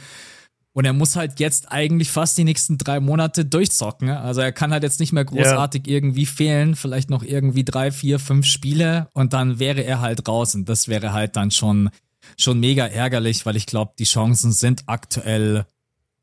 Und 0.74 0.84
er 0.84 0.92
muss 0.92 1.14
halt 1.14 1.38
jetzt 1.38 1.70
eigentlich 1.70 2.10
fast 2.10 2.36
die 2.36 2.42
nächsten 2.42 2.78
drei 2.78 2.98
Monate 2.98 3.44
durchzocken. 3.44 4.10
Also 4.10 4.40
er 4.40 4.50
kann 4.50 4.72
halt 4.72 4.82
jetzt 4.82 4.98
nicht 4.98 5.12
mehr 5.12 5.24
großartig 5.24 5.86
ja. 5.86 5.94
irgendwie 5.94 6.26
fehlen, 6.26 6.74
vielleicht 6.74 7.10
noch 7.10 7.22
irgendwie 7.22 7.64
drei, 7.64 7.92
vier, 7.92 8.18
fünf 8.18 8.44
Spiele 8.44 9.08
und 9.12 9.32
dann 9.32 9.60
wäre 9.60 9.82
er 9.82 10.00
halt 10.00 10.26
raus. 10.26 10.56
Und 10.56 10.68
das 10.68 10.88
wäre 10.88 11.12
halt 11.12 11.36
dann 11.36 11.52
schon, 11.52 11.90
schon 12.36 12.58
mega 12.58 12.86
ärgerlich, 12.86 13.46
weil 13.46 13.54
ich 13.54 13.66
glaube, 13.66 13.92
die 14.00 14.04
Chancen 14.04 14.50
sind 14.50 14.82
aktuell 14.86 15.64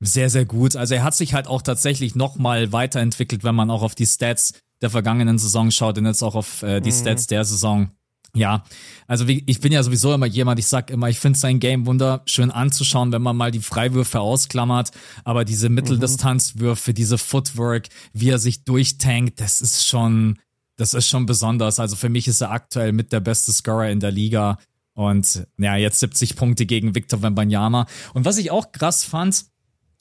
sehr, 0.02 0.30
sehr 0.30 0.44
gut. 0.44 0.76
Also 0.76 0.96
er 0.96 1.04
hat 1.04 1.16
sich 1.16 1.34
halt 1.34 1.48
auch 1.48 1.62
tatsächlich 1.62 2.16
nochmal 2.16 2.74
weiterentwickelt, 2.74 3.46
wenn 3.46 3.56
man 3.56 3.70
auch 3.70 3.84
auf 3.84 3.96
die 3.96 4.06
Stats 4.06 4.54
der 4.82 4.90
vergangenen 4.90 5.38
Saison 5.38 5.72
schaut 5.72 5.98
und 5.98 6.08
jetzt 6.08 6.24
auch 6.24 6.36
auf 6.36 6.62
äh, 6.64 6.82
die 6.82 6.92
mhm. 6.92 6.96
Stats 6.96 7.28
der 7.28 7.46
Saison. 7.46 7.92
Ja, 8.34 8.64
also 9.08 9.28
wie, 9.28 9.44
ich 9.46 9.60
bin 9.60 9.74
ja 9.74 9.84
sowieso 9.84 10.14
immer 10.14 10.26
jemand, 10.26 10.58
ich 10.58 10.68
sag 10.68 10.90
immer, 10.90 11.10
ich 11.10 11.20
finde 11.20 11.38
sein 11.38 11.60
Game 11.60 11.86
wunderschön 11.86 12.50
anzuschauen, 12.50 13.12
wenn 13.12 13.22
man 13.22 13.36
mal 13.36 13.52
die 13.52 13.60
Freiwürfe 13.60 14.22
ausklammert, 14.22 14.92
aber 15.26 15.44
diese 15.44 15.68
Mitteldistanzwürfe, 15.68 16.94
diese 16.94 17.18
Footwork, 17.18 17.90
wie 18.14 18.30
er 18.30 18.40
sich 18.40 18.64
durchtankt, 18.64 19.42
das 19.42 19.60
ist 19.60 19.86
schon, 19.86 20.40
das 20.78 20.94
ist 20.94 21.10
schon 21.10 21.26
besonders. 21.26 21.80
Also 21.80 21.98
für 21.98 22.08
mich 22.08 22.28
ist 22.30 22.40
er 22.40 22.52
aktuell 22.52 22.94
mit 22.94 23.12
der 23.12 23.20
beste 23.20 23.52
Scorer 23.52 23.90
in 23.90 24.00
der 24.00 24.12
Liga 24.12 24.60
und 24.94 25.46
ja, 25.58 25.76
jetzt 25.76 26.00
70 26.00 26.38
Punkte 26.38 26.66
gegen 26.66 26.96
Victor 26.96 27.22
Wembanyama. 27.22 27.86
Und 28.14 28.24
was 28.24 28.38
ich 28.38 28.50
auch 28.50 28.72
krass 28.72 29.04
fand, 29.04 29.46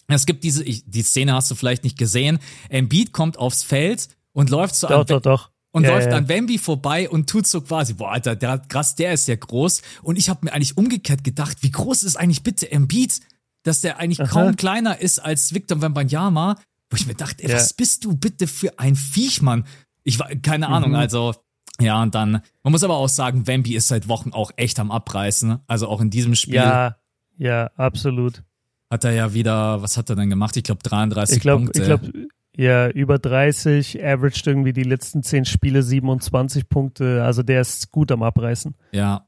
es 0.07 0.27
gibt 0.27 0.45
diese, 0.45 0.63
ich, 0.63 0.85
die 0.87 1.03
Szene 1.03 1.35
hast 1.35 1.51
du 1.51 1.57
vielleicht 1.57 1.83
nicht 1.83 1.99
gesehen, 1.99 2.39
Embiid 2.69 3.13
kommt 3.13 3.39
aufs 3.39 3.65
Feld 3.65 4.09
und 4.33 4.51
läuft 4.51 4.77
so 4.77 4.87
doch, 4.87 5.05
doch, 5.05 5.21
doch 5.21 5.51
und 5.73 5.85
ja, 5.85 5.91
läuft 5.91 6.11
ja. 6.11 6.17
an 6.17 6.29
Wemby 6.29 6.59
vorbei 6.59 7.09
und 7.09 7.29
tut 7.29 7.47
so 7.47 7.61
quasi, 7.61 7.95
boah, 7.95 8.13
Alter, 8.13 8.37
der, 8.37 8.59
krass, 8.59 8.95
der 8.95 9.13
ist 9.13 9.29
ja 9.29 9.37
groß. 9.37 9.83
Und 10.03 10.17
ich 10.17 10.29
habe 10.29 10.45
mir 10.45 10.53
eigentlich 10.53 10.77
umgekehrt 10.77 11.25
gedacht, 11.25 11.59
wie 11.63 11.71
groß 11.71 12.03
ist 12.03 12.17
eigentlich 12.17 12.43
bitte 12.43 12.71
Embiid, 12.71 13.21
dass 13.63 13.81
der 13.81 13.99
eigentlich 13.99 14.21
Aha. 14.21 14.29
kaum 14.29 14.57
kleiner 14.57 15.01
ist 15.01 15.19
als 15.19 15.55
Victor 15.55 15.81
Wembanyama, 15.81 16.57
wo 16.91 16.97
ich 16.97 17.07
mir 17.07 17.15
dachte, 17.15 17.45
ey, 17.45 17.51
ja. 17.51 17.57
was 17.57 17.73
bist 17.73 18.05
du 18.05 18.17
bitte 18.17 18.47
für 18.47 18.79
ein 18.79 18.97
Viech, 18.97 19.43
Mann? 19.43 19.65
Ich 20.03 20.19
war, 20.19 20.29
keine 20.37 20.69
mhm. 20.69 20.75
Ahnung, 20.75 20.97
also, 20.97 21.35
ja, 21.81 22.03
und 22.03 22.15
dann, 22.15 22.43
man 22.63 22.73
muss 22.73 22.83
aber 22.83 22.97
auch 22.97 23.09
sagen, 23.09 23.47
Wemby 23.47 23.75
ist 23.75 23.89
seit 23.89 24.09
Wochen 24.09 24.33
auch 24.33 24.51
echt 24.57 24.81
am 24.81 24.91
Abreißen, 24.91 25.61
also 25.67 25.89
auch 25.89 26.01
in 26.01 26.11
diesem 26.11 26.35
Spiel. 26.35 26.55
Ja, 26.55 26.97
ja, 27.39 27.71
absolut. 27.77 28.43
Hat 28.91 29.05
er 29.05 29.13
ja 29.13 29.35
wieder, 29.35 29.83
was 29.83 29.97
hat 29.97 30.11
er 30.11 30.17
denn 30.17 30.31
gemacht? 30.31 30.57
Ich 30.57 30.65
glaube 30.65 30.83
33 30.83 31.37
ich 31.37 31.43
glaub, 31.43 31.61
Punkte. 31.61 31.81
Ich 31.81 31.87
glaube, 31.87 32.13
ja, 32.57 32.89
über 32.89 33.19
30, 33.19 34.03
averaged 34.05 34.47
irgendwie 34.47 34.73
die 34.73 34.83
letzten 34.83 35.23
10 35.23 35.45
Spiele 35.45 35.83
27 35.83 36.69
Punkte. 36.69 37.23
Also 37.25 37.43
der 37.43 37.61
ist 37.61 37.91
gut 37.91 38.11
am 38.13 38.23
Abreißen. 38.23 38.75
Ja. 38.93 39.27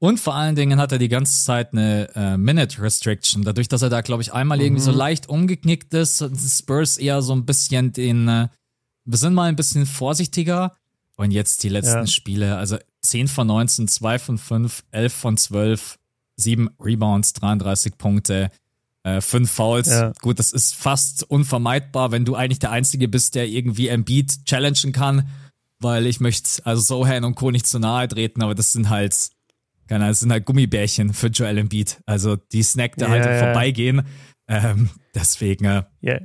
Und 0.00 0.20
vor 0.20 0.34
allen 0.34 0.54
Dingen 0.54 0.78
hat 0.78 0.92
er 0.92 0.98
die 0.98 1.08
ganze 1.08 1.44
Zeit 1.44 1.72
eine 1.72 2.14
äh, 2.14 2.36
Minute 2.36 2.82
Restriction. 2.82 3.42
Dadurch, 3.42 3.68
dass 3.68 3.80
er 3.80 3.88
da, 3.88 4.00
glaube 4.02 4.22
ich, 4.22 4.32
einmal 4.34 4.58
mhm. 4.58 4.64
irgendwie 4.64 4.82
so 4.82 4.92
mhm. 4.92 4.98
leicht 4.98 5.28
umgeknickt 5.28 5.94
ist, 5.94 6.22
Spurs 6.58 6.98
eher 6.98 7.22
so 7.22 7.34
ein 7.34 7.46
bisschen 7.46 7.92
den, 7.92 8.28
äh, 8.28 8.48
wir 9.04 9.18
sind 9.18 9.34
mal 9.34 9.48
ein 9.48 9.56
bisschen 9.56 9.86
vorsichtiger. 9.86 10.76
Und 11.16 11.30
jetzt 11.30 11.62
die 11.62 11.68
letzten 11.68 11.98
ja. 11.98 12.06
Spiele, 12.06 12.56
also 12.56 12.76
10 13.02 13.28
von 13.28 13.46
19, 13.46 13.86
2 13.86 14.18
von 14.18 14.36
5, 14.36 14.84
11 14.90 15.12
von 15.12 15.36
12, 15.36 15.98
7 16.36 16.70
Rebounds, 16.80 17.32
33 17.34 17.96
Punkte. 17.96 18.50
Äh, 19.04 19.20
fünf 19.20 19.50
Fouls, 19.50 19.88
ja. 19.88 20.12
gut, 20.22 20.38
das 20.38 20.50
ist 20.50 20.74
fast 20.74 21.24
unvermeidbar, 21.24 22.10
wenn 22.10 22.24
du 22.24 22.36
eigentlich 22.36 22.58
der 22.58 22.70
Einzige 22.70 23.06
bist, 23.06 23.34
der 23.34 23.46
irgendwie 23.46 23.88
Embiid 23.88 24.46
challengen 24.46 24.92
kann, 24.92 25.28
weil 25.78 26.06
ich 26.06 26.20
möchte 26.20 26.64
also 26.64 26.80
Sohan 26.80 27.24
und 27.24 27.34
Co. 27.34 27.50
nicht 27.50 27.66
zu 27.66 27.78
nahe 27.78 28.08
treten, 28.08 28.42
aber 28.42 28.54
das 28.54 28.72
sind 28.72 28.88
halt, 28.88 29.28
keine 29.88 30.04
Ahnung, 30.04 30.12
das 30.12 30.20
sind 30.20 30.32
halt 30.32 30.46
Gummibärchen 30.46 31.12
für 31.12 31.26
Joel 31.26 31.58
Embiid. 31.58 32.00
Also 32.06 32.36
die 32.36 32.62
Snack 32.62 32.96
da 32.96 33.06
ja, 33.06 33.12
halt 33.12 33.26
ja. 33.26 33.38
vorbeigehen. 33.40 34.06
Ähm, 34.48 34.88
deswegen. 35.14 35.66
Äh, 35.66 35.82
ja. 36.00 36.20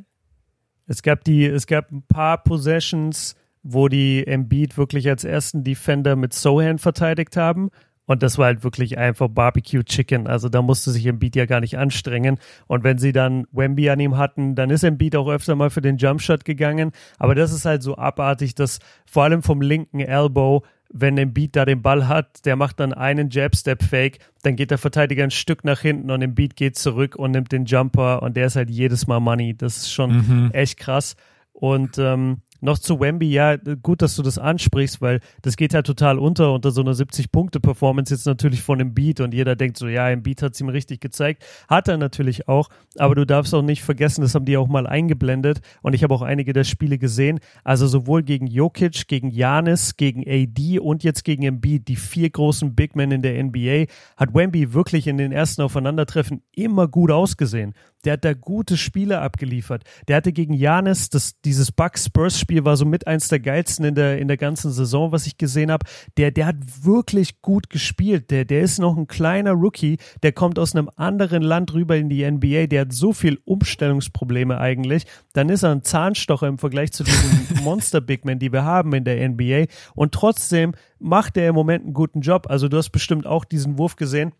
Es 0.87 1.03
gab 1.03 1.25
die, 1.25 1.45
es 1.45 1.67
gab 1.67 1.91
ein 1.91 2.03
paar 2.07 2.41
Possessions, 2.41 3.35
wo 3.61 3.89
die 3.89 4.25
Embiid 4.25 4.77
wirklich 4.77 5.09
als 5.09 5.25
ersten 5.25 5.65
Defender 5.65 6.15
mit 6.15 6.33
Sohan 6.33 6.79
verteidigt 6.79 7.35
haben 7.35 7.71
und 8.09 8.23
das 8.23 8.39
war 8.39 8.47
halt 8.47 8.63
wirklich 8.63 8.97
einfach 8.97 9.27
Barbecue 9.27 9.83
Chicken. 9.83 10.25
Also 10.25 10.49
da 10.49 10.63
musste 10.63 10.89
sich 10.89 11.05
Embiid 11.05 11.35
ja 11.35 11.45
gar 11.45 11.59
nicht 11.59 11.77
anstrengen. 11.77 12.39
Und 12.65 12.83
wenn 12.83 12.97
sie 12.97 13.11
dann 13.11 13.45
Wemby 13.51 13.87
an 13.91 13.99
ihm 13.99 14.17
hatten, 14.17 14.55
dann 14.55 14.71
ist 14.71 14.83
Embiid 14.83 15.15
auch 15.15 15.29
öfter 15.29 15.55
mal 15.55 15.69
für 15.69 15.81
den 15.81 15.97
Jumpshot 15.97 16.43
gegangen. 16.43 16.91
Aber 17.19 17.35
das 17.35 17.53
ist 17.53 17.65
halt 17.65 17.83
so 17.83 17.97
abartig, 17.97 18.55
dass 18.55 18.79
vor 19.05 19.25
allem 19.25 19.43
vom 19.43 19.61
linken 19.61 19.99
Elbow, 19.99 20.63
wenn 20.91 21.19
Embiid 21.19 21.55
da 21.55 21.65
den 21.65 21.83
Ball 21.83 22.07
hat, 22.07 22.47
der 22.47 22.55
macht 22.55 22.79
dann 22.79 22.93
einen 22.93 23.29
Jab-Step-Fake, 23.29 24.17
dann 24.41 24.55
geht 24.55 24.71
der 24.71 24.79
Verteidiger 24.79 25.23
ein 25.23 25.29
Stück 25.29 25.63
nach 25.63 25.81
hinten 25.81 26.09
und 26.09 26.23
Embiid 26.23 26.55
geht 26.55 26.79
zurück 26.79 27.15
und 27.15 27.29
nimmt 27.29 27.51
den 27.51 27.65
Jumper 27.65 28.23
und 28.23 28.35
der 28.35 28.47
ist 28.47 28.55
halt 28.55 28.71
jedes 28.71 29.05
Mal 29.05 29.19
Money. 29.19 29.55
Das 29.55 29.77
ist 29.77 29.93
schon 29.93 30.15
mhm. 30.15 30.49
echt 30.51 30.79
krass. 30.79 31.15
Und 31.53 31.99
ähm, 31.99 32.41
noch 32.61 32.77
zu 32.77 32.99
Wemby, 32.99 33.31
ja, 33.31 33.55
gut, 33.55 34.01
dass 34.01 34.15
du 34.15 34.23
das 34.23 34.37
ansprichst, 34.37 35.01
weil 35.01 35.19
das 35.41 35.57
geht 35.57 35.73
halt 35.73 35.85
total 35.85 36.19
unter 36.19 36.53
unter 36.53 36.71
so 36.71 36.81
einer 36.81 36.93
70-Punkte-Performance 36.93 38.13
jetzt 38.13 38.25
natürlich 38.25 38.61
von 38.61 38.79
dem 38.79 38.93
Beat 38.93 39.19
und 39.19 39.33
jeder 39.33 39.55
denkt 39.55 39.77
so, 39.77 39.87
ja, 39.87 40.09
im 40.09 40.23
Beat 40.23 40.41
hat 40.41 40.53
es 40.53 40.61
ihm 40.61 40.69
richtig 40.69 41.01
gezeigt. 41.01 41.43
Hat 41.67 41.87
er 41.87 41.97
natürlich 41.97 42.47
auch, 42.47 42.69
aber 42.97 43.15
du 43.15 43.25
darfst 43.25 43.53
auch 43.53 43.61
nicht 43.61 43.83
vergessen, 43.83 44.21
das 44.21 44.35
haben 44.35 44.45
die 44.45 44.57
auch 44.57 44.67
mal 44.67 44.87
eingeblendet 44.87 45.61
und 45.81 45.93
ich 45.93 46.03
habe 46.03 46.13
auch 46.13 46.21
einige 46.21 46.53
der 46.53 46.63
Spiele 46.63 46.97
gesehen. 46.97 47.39
Also 47.63 47.87
sowohl 47.87 48.23
gegen 48.23 48.47
Jokic, 48.47 49.07
gegen 49.07 49.29
Janis, 49.29 49.95
gegen 49.97 50.23
AD 50.27 50.79
und 50.79 51.03
jetzt 51.03 51.23
gegen 51.23 51.43
Embiid, 51.43 51.87
die 51.87 51.95
vier 51.95 52.29
großen 52.29 52.75
Big 52.75 52.95
Men 52.95 53.11
in 53.11 53.21
der 53.21 53.41
NBA, 53.43 53.85
hat 54.17 54.33
Wemby 54.33 54.73
wirklich 54.73 55.07
in 55.07 55.17
den 55.17 55.31
ersten 55.31 55.61
Aufeinandertreffen 55.61 56.41
immer 56.53 56.87
gut 56.87 57.11
ausgesehen. 57.11 57.73
Der 58.05 58.13
hat 58.13 58.23
da 58.23 58.33
gute 58.33 58.77
Spiele 58.77 59.19
abgeliefert. 59.19 59.83
Der 60.07 60.15
hatte 60.17 60.31
gegen 60.31 60.53
Janis, 60.53 61.09
das, 61.09 61.39
dieses 61.41 61.71
Bucks-Spurs-Spiel 61.71 62.63
war 62.63 62.77
so 62.77 62.85
mit 62.85 63.07
eins 63.07 63.27
der 63.27 63.39
geilsten 63.39 63.83
in 63.83 63.95
der, 63.95 64.19
in 64.19 64.27
der 64.29 64.37
ganzen 64.37 64.71
Saison, 64.71 65.11
was 65.11 65.27
ich 65.27 65.37
gesehen 65.37 65.69
habe. 65.69 65.85
Der, 66.17 66.31
der 66.31 66.45
hat 66.45 66.55
wirklich 66.83 67.41
gut 67.41 67.69
gespielt. 67.69 68.31
Der, 68.31 68.45
der 68.45 68.61
ist 68.61 68.79
noch 68.79 68.95
ein 68.95 69.07
kleiner 69.07 69.51
Rookie. 69.51 69.97
Der 70.23 70.31
kommt 70.31 70.59
aus 70.59 70.73
einem 70.73 70.89
anderen 70.95 71.41
Land 71.41 71.73
rüber 71.73 71.97
in 71.97 72.09
die 72.09 72.29
NBA. 72.29 72.67
Der 72.67 72.81
hat 72.81 72.93
so 72.93 73.11
viel 73.11 73.39
Umstellungsprobleme 73.43 74.57
eigentlich. 74.59 75.05
Dann 75.33 75.49
ist 75.49 75.63
er 75.63 75.71
ein 75.71 75.83
Zahnstocher 75.83 76.47
im 76.47 76.57
Vergleich 76.57 76.93
zu 76.93 77.03
diesen 77.03 77.47
Monster-Big-Men, 77.63 78.39
die 78.39 78.53
wir 78.53 78.63
haben 78.63 78.93
in 78.93 79.03
der 79.03 79.27
NBA. 79.27 79.65
Und 79.93 80.13
trotzdem 80.13 80.73
macht 80.99 81.35
er 81.35 81.49
im 81.49 81.55
Moment 81.55 81.83
einen 81.83 81.93
guten 81.93 82.21
Job. 82.21 82.47
Also 82.49 82.69
du 82.69 82.77
hast 82.77 82.91
bestimmt 82.91 83.27
auch 83.27 83.43
diesen 83.43 83.77
Wurf 83.77 83.97
gesehen 83.97 84.31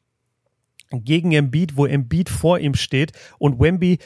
gegen 0.92 1.32
Embiid, 1.32 1.78
wo 1.78 1.86
Embiid 1.86 2.30
vor 2.30 2.60
ihm 2.60 2.74
steht 2.74 3.12
und 3.38 3.60
Wemby 3.60 4.00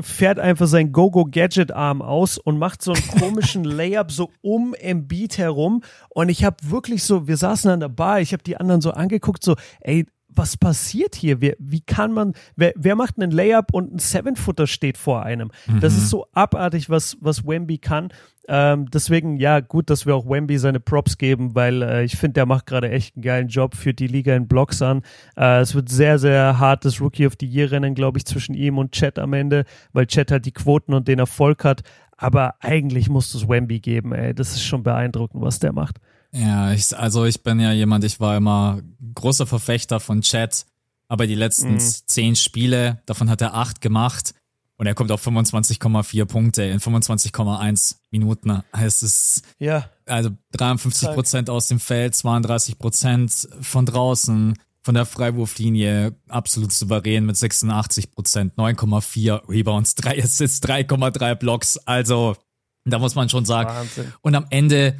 fährt 0.00 0.38
einfach 0.38 0.66
sein 0.66 0.92
Go-Go-Gadget-Arm 0.92 2.02
aus 2.02 2.38
und 2.38 2.58
macht 2.58 2.82
so 2.82 2.92
einen 2.92 3.06
komischen 3.20 3.64
Layup 3.64 4.10
so 4.10 4.30
um 4.40 4.74
Embiid 4.74 5.38
herum. 5.38 5.82
Und 6.10 6.28
ich 6.28 6.44
habe 6.44 6.56
wirklich 6.62 7.04
so, 7.04 7.26
wir 7.26 7.36
saßen 7.36 7.70
an 7.70 7.80
der 7.80 7.88
Bar, 7.88 8.20
ich 8.20 8.32
habe 8.32 8.42
die 8.42 8.56
anderen 8.56 8.80
so 8.80 8.90
angeguckt, 8.90 9.44
so, 9.44 9.56
ey, 9.80 10.06
was 10.36 10.56
passiert 10.56 11.14
hier? 11.14 11.40
Wer, 11.40 11.56
wie 11.58 11.80
kann 11.80 12.12
man, 12.12 12.34
wer, 12.56 12.72
wer 12.76 12.96
macht 12.96 13.18
einen 13.18 13.30
Layup 13.30 13.72
und 13.72 13.94
ein 13.94 13.98
Seven-Footer 13.98 14.66
steht 14.66 14.98
vor 14.98 15.22
einem? 15.22 15.50
Mhm. 15.66 15.80
Das 15.80 15.96
ist 15.96 16.10
so 16.10 16.26
abartig, 16.32 16.90
was, 16.90 17.16
was 17.20 17.46
Wemby 17.46 17.78
kann. 17.78 18.10
Ähm, 18.46 18.90
deswegen, 18.90 19.36
ja, 19.38 19.60
gut, 19.60 19.88
dass 19.88 20.04
wir 20.04 20.14
auch 20.14 20.28
Wemby 20.28 20.58
seine 20.58 20.80
Props 20.80 21.16
geben, 21.16 21.54
weil 21.54 21.82
äh, 21.82 22.04
ich 22.04 22.16
finde, 22.16 22.34
der 22.34 22.46
macht 22.46 22.66
gerade 22.66 22.90
echt 22.90 23.16
einen 23.16 23.22
geilen 23.22 23.48
Job, 23.48 23.74
führt 23.74 23.98
die 23.98 24.06
Liga 24.06 24.36
in 24.36 24.48
Blocks 24.48 24.82
an. 24.82 25.02
Äh, 25.36 25.60
es 25.60 25.74
wird 25.74 25.88
sehr, 25.88 26.18
sehr 26.18 26.58
hartes 26.58 27.00
Rookie 27.00 27.26
of 27.26 27.34
the 27.40 27.46
Year 27.46 27.70
Rennen, 27.70 27.94
glaube 27.94 28.18
ich, 28.18 28.26
zwischen 28.26 28.54
ihm 28.54 28.76
und 28.76 28.92
Chet 28.92 29.18
am 29.18 29.32
Ende, 29.32 29.64
weil 29.92 30.06
Chet 30.06 30.30
halt 30.30 30.44
die 30.44 30.52
Quoten 30.52 30.92
und 30.92 31.08
den 31.08 31.18
Erfolg 31.18 31.64
hat. 31.64 31.82
Aber 32.16 32.54
eigentlich 32.60 33.08
musst 33.08 33.32
du 33.34 33.38
es 33.38 33.48
Wemby 33.48 33.80
geben, 33.80 34.12
ey. 34.12 34.34
Das 34.34 34.50
ist 34.50 34.62
schon 34.62 34.82
beeindruckend, 34.82 35.42
was 35.42 35.58
der 35.58 35.72
macht. 35.72 35.98
Ja, 36.34 36.72
ich, 36.72 36.96
also 36.96 37.24
ich 37.24 37.42
bin 37.42 37.60
ja 37.60 37.72
jemand, 37.72 38.04
ich 38.04 38.18
war 38.18 38.36
immer 38.36 38.82
großer 39.14 39.46
Verfechter 39.46 40.00
von 40.00 40.20
Chat, 40.20 40.66
aber 41.08 41.26
die 41.26 41.36
letzten 41.36 41.74
mhm. 41.74 41.80
zehn 41.80 42.36
Spiele, 42.36 43.00
davon 43.06 43.30
hat 43.30 43.40
er 43.40 43.54
acht 43.54 43.80
gemacht 43.80 44.34
und 44.76 44.86
er 44.86 44.94
kommt 44.94 45.12
auf 45.12 45.24
25,4 45.24 46.24
Punkte 46.24 46.64
in 46.64 46.80
25,1 46.80 47.96
Minuten. 48.10 48.62
Es, 48.72 49.42
ja. 49.58 49.88
also 50.06 50.30
53 50.52 51.10
Prozent 51.12 51.50
aus 51.50 51.68
dem 51.68 51.78
Feld, 51.78 52.16
32 52.16 52.78
Prozent 52.78 53.48
von 53.60 53.86
draußen, 53.86 54.54
von 54.82 54.94
der 54.94 55.06
Freiwurflinie 55.06 56.16
absolut 56.28 56.72
souverän 56.72 57.24
mit 57.24 57.36
86 57.36 58.10
Prozent, 58.10 58.54
9,4 58.56 59.48
Rebounds, 59.48 59.94
3 59.94 60.22
Assists, 60.22 60.66
3,3 60.66 61.36
Blocks. 61.36 61.78
Also, 61.78 62.36
da 62.84 62.98
muss 62.98 63.14
man 63.14 63.28
schon 63.28 63.46
sagen. 63.46 63.70
Wahnsinn. 63.70 64.12
Und 64.20 64.34
am 64.34 64.46
Ende, 64.50 64.98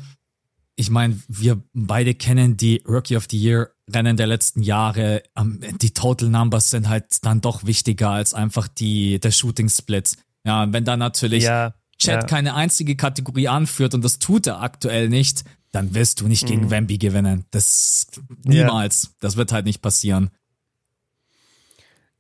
ich 0.76 0.90
meine, 0.90 1.20
wir 1.28 1.62
beide 1.72 2.14
kennen 2.14 2.56
die 2.56 2.82
Rookie 2.87 3.16
of 3.16 3.26
the 3.30 3.38
Year 3.38 3.70
Rennen 3.92 4.16
der 4.16 4.26
letzten 4.26 4.62
Jahre. 4.62 5.22
Die 5.80 5.92
Total 5.92 6.28
Numbers 6.28 6.70
sind 6.70 6.88
halt 6.88 7.04
dann 7.22 7.40
doch 7.40 7.64
wichtiger 7.64 8.10
als 8.10 8.34
einfach 8.34 8.66
die, 8.66 9.20
der 9.20 9.30
Shooting 9.30 9.68
Split. 9.68 10.16
Ja, 10.44 10.72
wenn 10.72 10.84
dann 10.84 10.98
natürlich 10.98 11.44
ja, 11.44 11.74
Chat 11.98 12.22
ja. 12.22 12.26
keine 12.26 12.54
einzige 12.54 12.96
Kategorie 12.96 13.48
anführt 13.48 13.94
und 13.94 14.04
das 14.04 14.18
tut 14.18 14.46
er 14.46 14.62
aktuell 14.62 15.08
nicht, 15.08 15.44
dann 15.70 15.94
wirst 15.94 16.20
du 16.20 16.28
nicht 16.28 16.46
gegen 16.46 16.66
mhm. 16.66 16.70
Wemby 16.70 16.98
gewinnen. 16.98 17.44
Das 17.50 18.06
niemals. 18.44 19.04
Ja. 19.04 19.10
Das 19.20 19.37
wird 19.37 19.52
halt 19.52 19.66
nicht 19.66 19.82
passieren. 19.82 20.30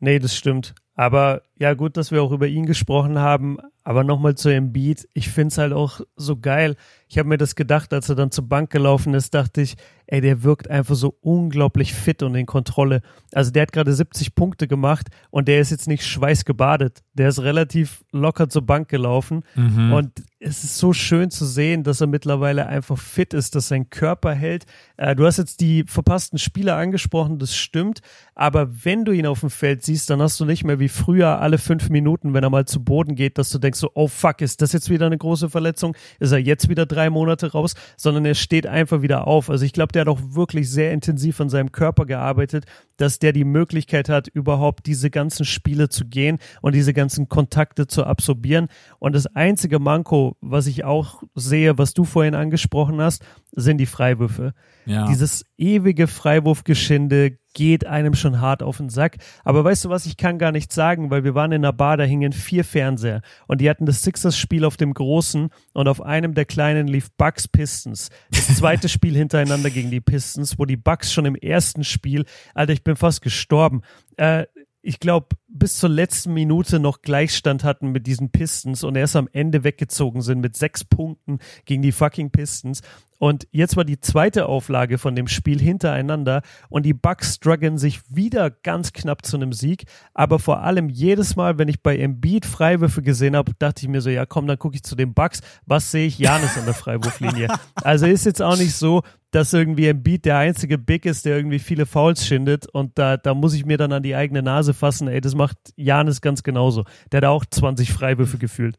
Nee, 0.00 0.18
das 0.18 0.36
stimmt. 0.36 0.74
Aber 0.94 1.42
ja, 1.56 1.74
gut, 1.74 1.96
dass 1.96 2.10
wir 2.10 2.22
auch 2.22 2.32
über 2.32 2.48
ihn 2.48 2.66
gesprochen 2.66 3.18
haben. 3.18 3.58
Aber 3.86 4.02
nochmal 4.02 4.34
zu 4.34 4.48
Embiid. 4.48 5.06
Ich 5.12 5.28
finde 5.28 5.48
es 5.48 5.58
halt 5.58 5.74
auch 5.74 6.00
so 6.16 6.38
geil. 6.38 6.74
Ich 7.06 7.18
habe 7.18 7.28
mir 7.28 7.36
das 7.36 7.54
gedacht, 7.54 7.92
als 7.92 8.08
er 8.08 8.14
dann 8.14 8.30
zur 8.30 8.48
Bank 8.48 8.70
gelaufen 8.70 9.12
ist, 9.12 9.34
dachte 9.34 9.60
ich, 9.60 9.76
ey, 10.06 10.20
der 10.20 10.42
wirkt 10.42 10.70
einfach 10.70 10.94
so 10.94 11.16
unglaublich 11.20 11.92
fit 11.92 12.22
und 12.22 12.34
in 12.34 12.46
Kontrolle. 12.46 13.02
Also 13.32 13.50
der 13.50 13.62
hat 13.62 13.72
gerade 13.72 13.92
70 13.92 14.34
Punkte 14.34 14.68
gemacht 14.68 15.08
und 15.30 15.48
der 15.48 15.60
ist 15.60 15.70
jetzt 15.70 15.86
nicht 15.86 16.06
schweißgebadet. 16.06 17.02
Der 17.12 17.28
ist 17.28 17.42
relativ 17.42 18.04
locker 18.10 18.48
zur 18.48 18.62
Bank 18.62 18.88
gelaufen 18.88 19.44
mhm. 19.54 19.92
und 19.92 20.10
es 20.40 20.62
ist 20.64 20.78
so 20.78 20.92
schön 20.92 21.30
zu 21.30 21.46
sehen, 21.46 21.84
dass 21.84 22.00
er 22.00 22.06
mittlerweile 22.06 22.66
einfach 22.66 22.98
fit 22.98 23.32
ist, 23.32 23.54
dass 23.54 23.68
sein 23.68 23.88
Körper 23.88 24.34
hält. 24.34 24.66
Äh, 24.96 25.14
du 25.16 25.26
hast 25.26 25.38
jetzt 25.38 25.60
die 25.60 25.84
verpassten 25.84 26.38
Spiele 26.38 26.74
angesprochen, 26.74 27.38
das 27.38 27.56
stimmt, 27.56 28.00
aber 28.34 28.84
wenn 28.84 29.04
du 29.04 29.12
ihn 29.12 29.26
auf 29.26 29.40
dem 29.40 29.50
Feld 29.50 29.82
siehst, 29.82 30.10
dann 30.10 30.20
hast 30.20 30.38
du 30.40 30.44
nicht 30.44 30.64
mehr 30.64 30.78
wie 30.80 30.88
früher 30.88 31.40
alle 31.44 31.58
fünf 31.58 31.90
Minuten, 31.90 32.32
wenn 32.32 32.42
er 32.42 32.48
mal 32.48 32.64
zu 32.64 32.82
Boden 32.82 33.16
geht, 33.16 33.36
dass 33.36 33.50
du 33.50 33.58
denkst 33.58 33.78
so, 33.78 33.90
oh 33.92 34.08
fuck, 34.08 34.40
ist 34.40 34.62
das 34.62 34.72
jetzt 34.72 34.88
wieder 34.88 35.04
eine 35.04 35.18
große 35.18 35.50
Verletzung? 35.50 35.94
Ist 36.18 36.32
er 36.32 36.38
jetzt 36.38 36.70
wieder 36.70 36.86
drei 36.86 37.10
Monate 37.10 37.52
raus? 37.52 37.74
Sondern 37.98 38.24
er 38.24 38.34
steht 38.34 38.66
einfach 38.66 39.02
wieder 39.02 39.26
auf. 39.26 39.50
Also 39.50 39.66
ich 39.66 39.74
glaube, 39.74 39.92
der 39.92 40.00
hat 40.00 40.08
auch 40.08 40.20
wirklich 40.30 40.70
sehr 40.70 40.92
intensiv 40.92 41.38
an 41.42 41.50
seinem 41.50 41.70
Körper 41.70 42.06
gearbeitet, 42.06 42.64
dass 42.96 43.18
der 43.18 43.32
die 43.32 43.44
Möglichkeit 43.44 44.08
hat, 44.08 44.28
überhaupt 44.28 44.86
diese 44.86 45.10
ganzen 45.10 45.44
Spiele 45.44 45.88
zu 45.88 46.06
gehen 46.06 46.38
und 46.62 46.74
diese 46.74 46.92
ganzen 46.92 47.28
Kontakte 47.28 47.86
zu 47.86 48.04
absorbieren. 48.04 48.68
Und 48.98 49.14
das 49.14 49.26
einzige 49.26 49.78
Manko, 49.78 50.36
was 50.40 50.66
ich 50.66 50.84
auch 50.84 51.22
sehe, 51.34 51.78
was 51.78 51.94
du 51.94 52.04
vorhin 52.04 52.34
angesprochen 52.34 53.00
hast, 53.00 53.24
sind 53.52 53.78
die 53.78 53.86
Freiwürfe. 53.86 54.54
Ja. 54.86 55.06
Dieses 55.06 55.44
ewige 55.56 56.06
Freiwurfgeschinde 56.06 57.38
geht 57.54 57.86
einem 57.86 58.14
schon 58.14 58.40
hart 58.40 58.62
auf 58.62 58.76
den 58.76 58.90
Sack. 58.90 59.16
Aber 59.44 59.64
weißt 59.64 59.86
du 59.86 59.88
was, 59.88 60.06
ich 60.06 60.16
kann 60.16 60.38
gar 60.38 60.52
nichts 60.52 60.74
sagen, 60.74 61.10
weil 61.10 61.24
wir 61.24 61.34
waren 61.34 61.52
in 61.52 61.64
einer 61.64 61.72
Bar, 61.72 61.96
da 61.96 62.04
hingen 62.04 62.32
vier 62.32 62.64
Fernseher 62.64 63.22
und 63.46 63.60
die 63.60 63.70
hatten 63.70 63.86
das 63.86 64.02
Sixers-Spiel 64.02 64.64
auf 64.64 64.76
dem 64.76 64.92
großen 64.92 65.48
und 65.72 65.88
auf 65.88 66.02
einem 66.02 66.34
der 66.34 66.44
kleinen 66.44 66.88
lief 66.88 67.10
Bucks 67.16 67.48
Pistons. 67.48 68.10
Das 68.30 68.56
zweite 68.56 68.88
Spiel 68.90 69.14
hintereinander 69.14 69.70
gegen 69.70 69.90
die 69.90 70.00
Pistons, 70.00 70.58
wo 70.58 70.64
die 70.64 70.76
Bucks 70.76 71.12
schon 71.12 71.24
im 71.24 71.36
ersten 71.36 71.84
Spiel, 71.84 72.24
Alter, 72.54 72.72
ich 72.72 72.83
bin 72.84 72.96
fast 72.96 73.22
gestorben. 73.22 73.82
Äh, 74.16 74.46
ich 74.82 75.00
glaube, 75.00 75.28
bis 75.54 75.78
zur 75.78 75.88
letzten 75.88 76.34
Minute 76.34 76.80
noch 76.80 77.00
Gleichstand 77.00 77.62
hatten 77.62 77.92
mit 77.92 78.06
diesen 78.06 78.30
Pistons 78.30 78.82
und 78.82 78.96
erst 78.96 79.14
am 79.14 79.28
Ende 79.32 79.62
weggezogen 79.62 80.20
sind 80.20 80.40
mit 80.40 80.56
sechs 80.56 80.84
Punkten 80.84 81.38
gegen 81.64 81.80
die 81.80 81.92
fucking 81.92 82.30
Pistons. 82.30 82.82
Und 83.18 83.46
jetzt 83.52 83.76
war 83.76 83.84
die 83.84 84.00
zweite 84.00 84.46
Auflage 84.46 84.98
von 84.98 85.14
dem 85.14 85.28
Spiel 85.28 85.60
hintereinander 85.60 86.42
und 86.68 86.84
die 86.84 86.92
Bucks 86.92 87.36
strugglen 87.36 87.78
sich 87.78 88.00
wieder 88.14 88.50
ganz 88.50 88.92
knapp 88.92 89.24
zu 89.24 89.36
einem 89.36 89.52
Sieg. 89.52 89.84
Aber 90.12 90.38
vor 90.38 90.60
allem 90.60 90.88
jedes 90.88 91.36
Mal, 91.36 91.56
wenn 91.56 91.68
ich 91.68 91.82
bei 91.82 91.96
Embiid 91.96 92.44
Freiwürfe 92.44 93.02
gesehen 93.02 93.36
habe, 93.36 93.52
dachte 93.58 93.82
ich 93.82 93.88
mir 93.88 94.00
so, 94.00 94.10
ja 94.10 94.26
komm, 94.26 94.46
dann 94.46 94.58
gucke 94.58 94.74
ich 94.74 94.82
zu 94.82 94.96
den 94.96 95.14
Bucks. 95.14 95.40
Was 95.64 95.90
sehe 95.90 96.06
ich? 96.06 96.18
Janis 96.18 96.58
an 96.58 96.64
der 96.64 96.74
Freiwurflinie. 96.74 97.48
Also 97.82 98.06
ist 98.06 98.24
jetzt 98.24 98.40
auch 98.40 98.56
nicht 98.56 98.74
so, 98.74 99.02
dass 99.30 99.52
irgendwie 99.52 99.88
Embiid 99.88 100.24
der 100.24 100.38
einzige 100.38 100.78
Big 100.78 101.04
ist, 101.04 101.24
der 101.26 101.36
irgendwie 101.36 101.58
viele 101.58 101.86
Fouls 101.86 102.24
schindet 102.24 102.66
und 102.68 102.98
da, 102.98 103.16
da 103.16 103.34
muss 103.34 103.52
ich 103.52 103.66
mir 103.66 103.76
dann 103.76 103.92
an 103.92 104.02
die 104.02 104.14
eigene 104.14 104.42
Nase 104.42 104.74
fassen. 104.74 105.08
Ey, 105.08 105.20
das 105.20 105.34
macht 105.34 105.43
Janis 105.76 106.20
ganz 106.20 106.42
genauso. 106.42 106.84
Der 107.12 107.18
hat 107.18 107.24
auch 107.24 107.44
20 107.44 107.92
Freiwürfe 107.92 108.38
gefühlt. 108.38 108.76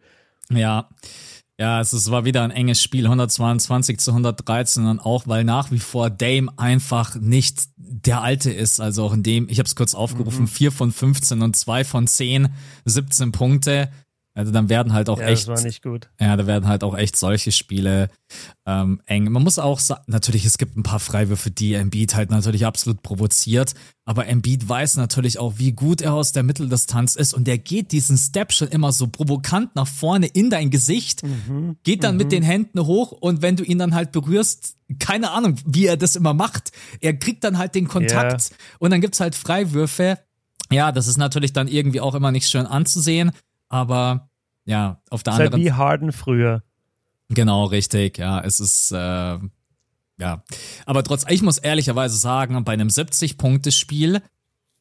Ja. 0.50 0.90
Ja, 1.58 1.80
es, 1.80 1.94
es 1.94 2.12
war 2.12 2.26
wieder 2.26 2.44
ein 2.44 2.52
enges 2.52 2.84
Spiel, 2.84 3.06
122 3.06 3.98
zu 4.00 4.12
113 4.12 4.86
und 4.88 5.00
auch, 5.00 5.26
weil 5.26 5.46
nach 5.46 5.72
wie 5.72 5.80
vor 5.80 6.10
Dame 6.10 6.52
einfach 6.58 7.16
nicht 7.16 7.70
der 7.78 8.22
Alte 8.22 8.52
ist. 8.52 8.82
Also 8.82 9.06
auch 9.06 9.14
in 9.14 9.24
dem, 9.24 9.48
ich 9.48 9.60
habe 9.60 9.68
es 9.68 9.76
kurz 9.76 9.96
aufgerufen, 9.96 10.42
mhm. 10.42 10.48
4 10.50 10.72
von 10.74 10.92
15 10.92 11.42
und 11.42 11.56
2 11.56 11.86
von 11.86 12.08
10, 12.08 12.50
17 12.84 13.32
Punkte. 13.32 13.90
Also 14.38 14.52
dann 14.52 14.68
werden 14.68 14.92
halt 14.92 15.08
auch 15.08 15.20
ja, 15.20 15.28
echt. 15.28 15.48
Das 15.48 15.58
war 15.58 15.64
nicht 15.64 15.82
gut. 15.82 16.10
Ja, 16.20 16.36
da 16.36 16.46
werden 16.46 16.68
halt 16.68 16.84
auch 16.84 16.98
echt 16.98 17.16
solche 17.16 17.54
Spiele 17.54 18.10
ähm, 18.66 19.02
eng. 19.06 19.32
Man 19.32 19.42
muss 19.42 19.60
auch 19.60 19.80
sagen, 19.80 20.04
natürlich, 20.08 20.44
es 20.44 20.58
gibt 20.58 20.76
ein 20.76 20.84
paar 20.84 21.00
Freiwürfe, 21.00 21.52
die 21.52 21.74
Embiid 21.74 22.16
halt 22.16 22.32
natürlich 22.32 22.66
absolut 22.66 23.02
provoziert. 23.02 23.76
Aber 24.04 24.28
Embiid 24.28 24.68
weiß 24.68 24.98
natürlich 24.98 25.40
auch, 25.40 25.54
wie 25.56 25.72
gut 25.72 26.02
er 26.02 26.14
aus 26.14 26.34
der 26.34 26.44
Mitteldistanz 26.44 27.16
ist 27.16 27.34
und 27.34 27.48
der 27.48 27.58
geht 27.58 27.94
diesen 27.94 28.18
Step 28.18 28.52
schon 28.52 28.68
immer 28.68 28.92
so 28.92 29.08
provokant 29.08 29.74
nach 29.76 29.88
vorne 29.88 30.28
in 30.28 30.50
dein 30.50 30.70
Gesicht, 30.70 31.24
mhm. 31.24 31.78
geht 31.84 32.04
dann 32.04 32.16
mhm. 32.16 32.18
mit 32.20 32.32
den 32.34 32.44
Händen 32.44 32.86
hoch 32.86 33.14
und 33.14 33.42
wenn 33.42 33.56
du 33.56 33.64
ihn 33.64 33.80
dann 33.80 33.96
halt 33.96 34.12
berührst, 34.12 34.76
keine 35.00 35.32
Ahnung, 35.32 35.56
wie 35.66 35.86
er 35.86 35.96
das 35.96 36.18
immer 36.18 36.34
macht. 36.34 36.72
Er 37.00 37.18
kriegt 37.18 37.46
dann 37.46 37.58
halt 37.58 37.74
den 37.74 37.88
Kontakt 37.88 38.52
yeah. 38.52 38.60
und 38.80 38.92
dann 38.92 39.00
gibt's 39.00 39.22
halt 39.22 39.34
Freiwürfe. 39.34 40.20
Ja, 40.72 40.92
das 40.92 41.08
ist 41.08 41.18
natürlich 41.18 41.54
dann 41.54 41.68
irgendwie 41.68 42.02
auch 42.02 42.16
immer 42.16 42.32
nicht 42.32 42.50
schön 42.50 42.66
anzusehen. 42.66 43.32
Aber 43.70 44.30
ja, 44.66 45.02
auf 45.10 45.24
der 45.24 45.34
ist 45.34 45.40
anderen 45.40 45.54
Halt 45.54 45.64
wie 45.64 45.72
Harden 45.74 46.12
früher. 46.12 46.64
Genau, 47.30 47.66
richtig. 47.66 48.18
Ja, 48.18 48.42
es 48.42 48.60
ist, 48.60 48.92
äh, 48.92 48.96
ja. 50.18 50.44
Aber 50.86 51.04
trotz, 51.04 51.26
ich 51.30 51.42
muss 51.42 51.58
ehrlicherweise 51.58 52.16
sagen, 52.18 52.64
bei 52.64 52.74
einem 52.74 52.90
70-Punkte-Spiel 52.90 54.22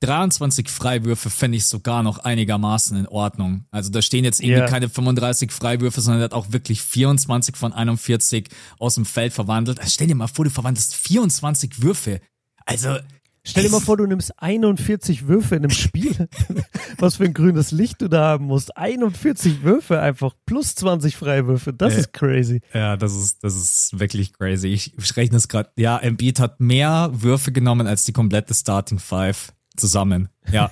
23 0.00 0.68
Freiwürfe 0.68 1.30
fände 1.30 1.56
ich 1.56 1.66
sogar 1.66 2.02
noch 2.02 2.18
einigermaßen 2.18 2.96
in 2.98 3.08
Ordnung. 3.08 3.64
Also 3.70 3.90
da 3.90 4.02
stehen 4.02 4.24
jetzt 4.24 4.40
irgendwie 4.40 4.60
yeah. 4.60 4.68
keine 4.68 4.88
35 4.88 5.50
Freiwürfe, 5.50 6.00
sondern 6.00 6.20
er 6.20 6.24
hat 6.24 6.34
auch 6.34 6.52
wirklich 6.52 6.82
24 6.82 7.56
von 7.56 7.72
41 7.72 8.48
aus 8.78 8.96
dem 8.96 9.06
Feld 9.06 9.32
verwandelt. 9.32 9.78
Also 9.78 9.90
stell 9.92 10.08
dir 10.08 10.14
mal 10.14 10.26
vor, 10.26 10.44
du 10.44 10.50
verwandelst 10.50 10.94
24 10.94 11.80
Würfe. 11.82 12.20
Also 12.66 12.98
Stell 13.46 13.64
dir 13.64 13.70
mal 13.70 13.80
vor, 13.80 13.98
du 13.98 14.06
nimmst 14.06 14.32
41 14.42 15.28
Würfe 15.28 15.54
in 15.56 15.64
einem 15.64 15.70
Spiel. 15.70 16.28
Was 16.98 17.16
für 17.16 17.24
ein 17.24 17.34
grünes 17.34 17.72
Licht 17.72 18.00
du 18.00 18.08
da 18.08 18.28
haben 18.28 18.46
musst. 18.46 18.76
41 18.76 19.62
Würfe 19.62 20.00
einfach 20.00 20.34
plus 20.46 20.74
20 20.76 21.14
Freiwürfe. 21.14 21.74
Das 21.74 21.94
äh, 21.94 22.00
ist 22.00 22.12
crazy. 22.14 22.62
Ja, 22.72 22.96
das 22.96 23.14
ist, 23.14 23.44
das 23.44 23.54
ist 23.54 24.00
wirklich 24.00 24.32
crazy. 24.32 24.68
Ich, 24.68 24.96
ich 24.96 25.16
rechne 25.16 25.36
es 25.36 25.48
gerade. 25.48 25.68
Ja, 25.76 25.98
Embiid 25.98 26.40
hat 26.40 26.60
mehr 26.60 27.10
Würfe 27.12 27.52
genommen 27.52 27.86
als 27.86 28.04
die 28.04 28.12
komplette 28.12 28.54
Starting 28.54 28.98
Five 28.98 29.52
zusammen. 29.76 30.28
Ja. 30.50 30.70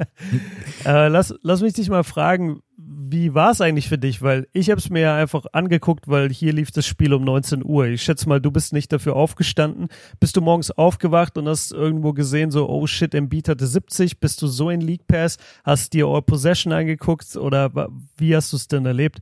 äh, 0.86 1.08
lass, 1.08 1.34
lass 1.42 1.60
mich 1.60 1.74
dich 1.74 1.90
mal 1.90 2.04
fragen, 2.04 2.62
wie 3.10 3.34
war 3.34 3.50
es 3.50 3.60
eigentlich 3.60 3.88
für 3.88 3.98
dich? 3.98 4.22
Weil 4.22 4.48
ich 4.52 4.70
habe 4.70 4.80
es 4.80 4.90
mir 4.90 5.00
ja 5.00 5.16
einfach 5.16 5.46
angeguckt, 5.52 6.08
weil 6.08 6.30
hier 6.30 6.52
lief 6.52 6.70
das 6.70 6.86
Spiel 6.86 7.12
um 7.12 7.24
19 7.24 7.64
Uhr. 7.64 7.86
Ich 7.86 8.02
schätze 8.02 8.28
mal, 8.28 8.40
du 8.40 8.50
bist 8.50 8.72
nicht 8.72 8.92
dafür 8.92 9.16
aufgestanden. 9.16 9.88
Bist 10.20 10.36
du 10.36 10.40
morgens 10.40 10.70
aufgewacht 10.70 11.38
und 11.38 11.48
hast 11.48 11.72
irgendwo 11.72 12.12
gesehen, 12.12 12.50
so, 12.50 12.68
oh 12.68 12.86
shit, 12.86 13.14
Embiid 13.14 13.48
hatte 13.48 13.66
70. 13.66 14.20
Bist 14.20 14.42
du 14.42 14.46
so 14.46 14.70
in 14.70 14.80
League 14.80 15.06
Pass? 15.06 15.36
Hast 15.64 15.92
dir 15.92 16.06
All 16.06 16.22
Possession 16.22 16.72
angeguckt 16.72 17.36
oder 17.36 17.88
wie 18.16 18.34
hast 18.34 18.52
du 18.52 18.56
es 18.56 18.68
denn 18.68 18.86
erlebt? 18.86 19.20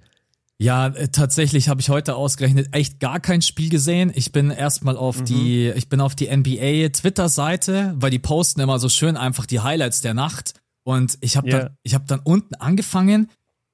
Ja, 0.58 0.88
äh, 0.88 1.08
tatsächlich 1.08 1.68
habe 1.68 1.80
ich 1.80 1.90
heute 1.90 2.16
ausgerechnet 2.16 2.68
echt 2.72 2.98
gar 2.98 3.20
kein 3.20 3.42
Spiel 3.42 3.68
gesehen. 3.68 4.10
Ich 4.14 4.32
bin 4.32 4.50
erstmal 4.50 4.96
auf 4.96 5.20
mhm. 5.20 5.24
die, 5.26 5.68
ich 5.76 5.88
bin 5.88 6.00
auf 6.00 6.14
die 6.14 6.34
NBA 6.34 6.88
Twitter-Seite, 6.88 7.94
weil 7.96 8.10
die 8.10 8.18
posten 8.18 8.60
immer 8.60 8.78
so 8.78 8.88
schön 8.88 9.16
einfach 9.16 9.46
die 9.46 9.60
Highlights 9.60 10.00
der 10.00 10.14
Nacht. 10.14 10.54
Und 10.82 11.18
ich 11.20 11.36
habe 11.36 11.48
yeah. 11.48 11.58
dann, 11.58 11.76
ich 11.82 11.94
habe 11.94 12.04
dann 12.06 12.20
unten 12.20 12.54
angefangen 12.54 13.28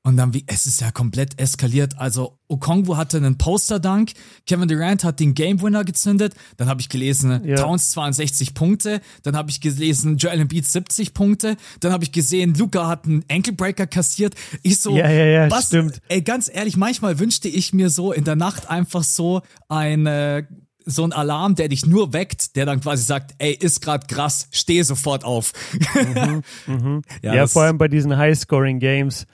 und 0.05 0.17
dann, 0.17 0.35
wie, 0.35 0.45
es 0.49 0.67
ist 0.67 0.81
ja 0.81 0.91
komplett 0.91 1.39
eskaliert. 1.41 1.99
Also, 1.99 2.39
Okongwu 2.49 2.97
hatte 2.97 3.19
einen 3.19 3.39
Poster-Dunk, 3.39 4.13
Kevin 4.47 4.69
Durant 4.69 5.05
hat 5.05 5.21
den 5.21 5.35
Game-Winner 5.35 5.85
gezündet, 5.85 6.35
dann 6.57 6.69
habe 6.69 6.81
ich 6.81 6.89
gelesen, 6.89 7.43
ja. 7.45 7.57
Towns 7.57 7.91
62 7.91 8.55
Punkte, 8.55 9.01
dann 9.23 9.37
habe 9.37 9.51
ich 9.51 9.61
gelesen, 9.61 10.17
Joel 10.17 10.41
Embiid 10.41 10.67
70 10.67 11.15
Punkte, 11.15 11.57
dann 11.81 11.93
habe 11.93 12.03
ich 12.05 12.11
gesehen, 12.11 12.55
Luca 12.55 12.89
hat 12.89 13.07
einen 13.07 13.25
Ankle-Breaker 13.31 13.87
kassiert. 13.87 14.35
Ich 14.63 14.81
so, 14.81 14.97
ja, 14.97 15.09
ja, 15.09 15.25
ja, 15.25 15.51
was, 15.51 15.67
stimmt. 15.67 16.01
Ey, 16.09 16.23
ganz 16.23 16.51
ehrlich, 16.53 16.77
manchmal 16.77 17.19
wünschte 17.21 17.49
ich 17.49 17.73
mir 17.73 17.89
so 17.89 18.13
in 18.13 18.25
der 18.25 18.37
Nacht 18.37 18.69
einfach 18.69 19.05
so 19.05 19.43
ein, 19.69 20.47
so 20.85 21.05
ein 21.05 21.13
Alarm, 21.13 21.55
der 21.55 21.69
dich 21.69 21.87
nur 21.87 22.13
weckt, 22.13 22.57
der 22.57 22.67
dann 22.67 22.81
quasi 22.81 23.05
sagt, 23.05 23.35
ey, 23.39 23.53
ist 23.53 23.81
grad 23.83 24.09
krass, 24.09 24.49
steh 24.51 24.83
sofort 24.83 25.25
auf. 25.25 25.53
Mhm, 25.95 26.43
mhm. 26.67 27.03
Ja, 27.23 27.35
ja 27.35 27.47
vor 27.47 27.63
allem 27.63 27.79
bei 27.79 27.87
diesen 27.87 28.17
High-Scoring-Games 28.17 29.27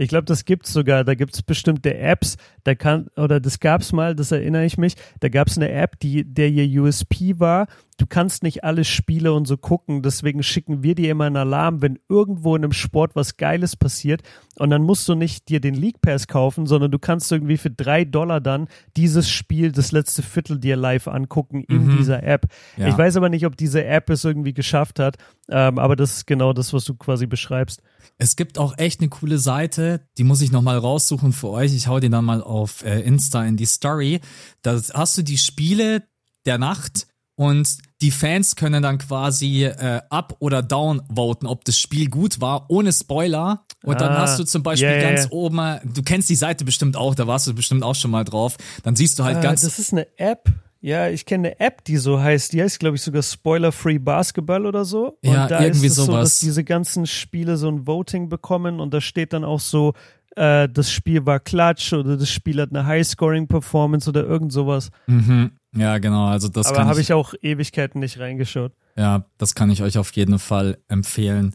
ich 0.00 0.08
glaube, 0.08 0.24
das 0.24 0.46
gibt's 0.46 0.72
sogar. 0.72 1.04
Da 1.04 1.14
gibt's 1.14 1.42
bestimmte 1.42 1.96
Apps, 1.98 2.38
da 2.64 2.74
kann, 2.74 3.08
oder 3.16 3.38
das 3.38 3.60
gab's 3.60 3.92
mal, 3.92 4.14
das 4.14 4.32
erinnere 4.32 4.64
ich 4.64 4.78
mich, 4.78 4.94
da 5.20 5.28
gab's 5.28 5.58
eine 5.58 5.70
App, 5.70 6.00
die, 6.00 6.24
der 6.24 6.48
ihr 6.48 6.82
USP 6.82 7.38
war, 7.38 7.66
du 7.98 8.06
kannst 8.06 8.42
nicht 8.42 8.64
alle 8.64 8.84
Spiele 8.84 9.32
und 9.34 9.46
so 9.46 9.58
gucken, 9.58 10.02
deswegen 10.02 10.42
schicken 10.42 10.82
wir 10.82 10.94
dir 10.94 11.10
immer 11.10 11.24
einen 11.24 11.36
Alarm, 11.36 11.82
wenn 11.82 11.98
irgendwo 12.08 12.56
in 12.56 12.64
einem 12.64 12.72
Sport 12.72 13.14
was 13.14 13.36
Geiles 13.36 13.76
passiert 13.76 14.22
und 14.58 14.70
dann 14.70 14.82
musst 14.82 15.06
du 15.08 15.14
nicht 15.14 15.48
dir 15.50 15.60
den 15.60 15.74
League 15.74 16.00
Pass 16.00 16.26
kaufen, 16.26 16.66
sondern 16.66 16.90
du 16.90 16.98
kannst 16.98 17.30
irgendwie 17.30 17.58
für 17.58 17.70
drei 17.70 18.04
Dollar 18.04 18.40
dann 18.40 18.68
dieses 18.96 19.28
Spiel, 19.30 19.70
das 19.70 19.92
letzte 19.92 20.22
Viertel 20.22 20.58
dir 20.58 20.76
live 20.76 21.08
angucken 21.08 21.64
in 21.68 21.88
mhm. 21.88 21.98
dieser 21.98 22.22
App. 22.22 22.46
Ja. 22.76 22.88
Ich 22.88 22.96
weiß 22.96 23.16
aber 23.16 23.28
nicht, 23.28 23.44
ob 23.44 23.56
diese 23.56 23.84
App 23.84 24.08
es 24.08 24.24
irgendwie 24.24 24.54
geschafft 24.54 24.98
hat, 24.98 25.18
ähm, 25.50 25.78
aber 25.78 25.94
das 25.94 26.16
ist 26.16 26.26
genau 26.26 26.54
das, 26.54 26.72
was 26.72 26.84
du 26.84 26.94
quasi 26.94 27.26
beschreibst. 27.26 27.82
Es 28.18 28.36
gibt 28.36 28.58
auch 28.58 28.76
echt 28.78 29.00
eine 29.00 29.08
coole 29.08 29.38
Seite, 29.38 30.00
die 30.18 30.24
muss 30.24 30.40
ich 30.40 30.52
nochmal 30.52 30.78
raussuchen 30.78 31.32
für 31.32 31.48
euch. 31.48 31.74
Ich 31.74 31.86
hau 31.86 32.00
die 32.00 32.10
dann 32.10 32.24
mal 32.24 32.42
auf 32.42 32.84
äh, 32.84 33.00
Insta 33.00 33.44
in 33.44 33.56
die 33.56 33.66
Story. 33.66 34.20
Da 34.62 34.80
hast 34.94 35.18
du 35.18 35.22
die 35.22 35.38
Spiele 35.38 36.02
der 36.46 36.58
Nacht 36.58 37.06
und 37.36 37.78
die 38.02 38.10
Fans 38.10 38.54
können 38.54 38.82
dann 38.82 38.98
quasi 38.98 39.64
äh, 39.64 40.02
up 40.10 40.36
oder 40.40 40.62
down 40.62 41.02
voten, 41.08 41.46
ob 41.46 41.64
das 41.64 41.78
Spiel 41.78 42.10
gut 42.10 42.40
war, 42.40 42.66
ohne 42.68 42.92
Spoiler. 42.92 43.64
Und 43.82 44.00
dann 44.00 44.12
ah, 44.12 44.18
hast 44.18 44.38
du 44.38 44.44
zum 44.44 44.62
Beispiel 44.62 44.90
yeah, 44.90 45.00
ganz 45.00 45.22
yeah. 45.22 45.32
oben, 45.32 45.80
du 45.94 46.02
kennst 46.02 46.28
die 46.28 46.34
Seite 46.34 46.66
bestimmt 46.66 46.98
auch, 46.98 47.14
da 47.14 47.26
warst 47.26 47.46
du 47.46 47.54
bestimmt 47.54 47.82
auch 47.82 47.94
schon 47.94 48.10
mal 48.10 48.24
drauf. 48.24 48.58
Dann 48.82 48.94
siehst 48.94 49.18
du 49.18 49.24
halt 49.24 49.38
äh, 49.38 49.40
ganz. 49.40 49.62
Das 49.62 49.78
ist 49.78 49.92
eine 49.92 50.06
App. 50.18 50.50
Ja, 50.82 51.08
ich 51.08 51.26
kenne 51.26 51.48
eine 51.48 51.60
App, 51.60 51.84
die 51.84 51.98
so 51.98 52.20
heißt. 52.20 52.54
Die 52.54 52.62
heißt, 52.62 52.80
glaube 52.80 52.96
ich, 52.96 53.02
sogar 53.02 53.22
Spoiler-Free 53.22 53.98
Basketball 53.98 54.64
oder 54.64 54.84
so. 54.86 55.18
Und 55.22 55.32
ja, 55.32 55.46
da 55.46 55.62
irgendwie 55.62 55.86
ist 55.86 55.98
es 55.98 56.04
sowas. 56.04 56.06
so, 56.06 56.20
dass 56.22 56.38
diese 56.40 56.64
ganzen 56.64 57.06
Spiele 57.06 57.58
so 57.58 57.68
ein 57.68 57.86
Voting 57.86 58.28
bekommen 58.30 58.80
und 58.80 58.94
da 58.94 59.00
steht 59.02 59.34
dann 59.34 59.44
auch 59.44 59.60
so, 59.60 59.92
äh, 60.36 60.68
das 60.68 60.90
Spiel 60.90 61.26
war 61.26 61.38
klatsch 61.38 61.92
oder 61.92 62.16
das 62.16 62.30
Spiel 62.30 62.60
hat 62.60 62.70
eine 62.70 62.86
High-Scoring-Performance 62.86 64.08
oder 64.08 64.24
irgend 64.24 64.52
sowas. 64.52 64.90
Mhm. 65.06 65.52
Ja, 65.76 65.98
genau. 65.98 66.26
Also 66.26 66.48
das 66.48 66.66
Aber 66.68 66.86
habe 66.86 67.00
ich, 67.00 67.08
ich 67.08 67.12
auch 67.12 67.34
Ewigkeiten 67.42 68.00
nicht 68.00 68.18
reingeschaut. 68.18 68.72
Ja, 68.96 69.26
das 69.38 69.54
kann 69.54 69.70
ich 69.70 69.82
euch 69.82 69.98
auf 69.98 70.10
jeden 70.12 70.38
Fall 70.38 70.78
empfehlen. 70.88 71.54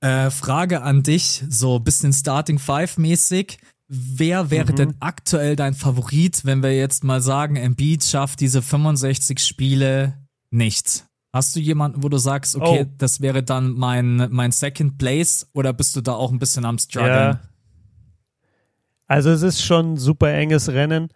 Äh, 0.00 0.30
Frage 0.30 0.82
an 0.82 1.02
dich, 1.02 1.42
so 1.48 1.80
bisschen 1.80 2.12
Starting 2.12 2.58
Five 2.58 2.98
mäßig. 2.98 3.58
Wer 3.88 4.50
wäre 4.50 4.72
mhm. 4.72 4.76
denn 4.76 4.94
aktuell 5.00 5.56
dein 5.56 5.72
Favorit, 5.72 6.44
wenn 6.44 6.62
wir 6.62 6.76
jetzt 6.76 7.04
mal 7.04 7.22
sagen, 7.22 7.56
Embiid 7.56 8.04
schafft 8.04 8.40
diese 8.40 8.60
65 8.60 9.38
Spiele 9.38 10.18
nicht? 10.50 11.06
Hast 11.32 11.56
du 11.56 11.60
jemanden, 11.60 12.02
wo 12.02 12.08
du 12.08 12.18
sagst, 12.18 12.56
okay, 12.56 12.86
oh. 12.86 12.92
das 12.98 13.20
wäre 13.20 13.42
dann 13.42 13.72
mein, 13.72 14.28
mein 14.30 14.52
Second 14.52 14.98
Place 14.98 15.48
oder 15.54 15.72
bist 15.72 15.96
du 15.96 16.02
da 16.02 16.12
auch 16.12 16.30
ein 16.30 16.38
bisschen 16.38 16.66
am 16.66 16.78
Struggeln? 16.78 17.12
Ja. 17.12 17.40
Also 19.06 19.30
es 19.30 19.42
ist 19.42 19.62
schon 19.62 19.94
ein 19.94 19.96
super 19.96 20.32
enges 20.32 20.68
Rennen. 20.68 21.08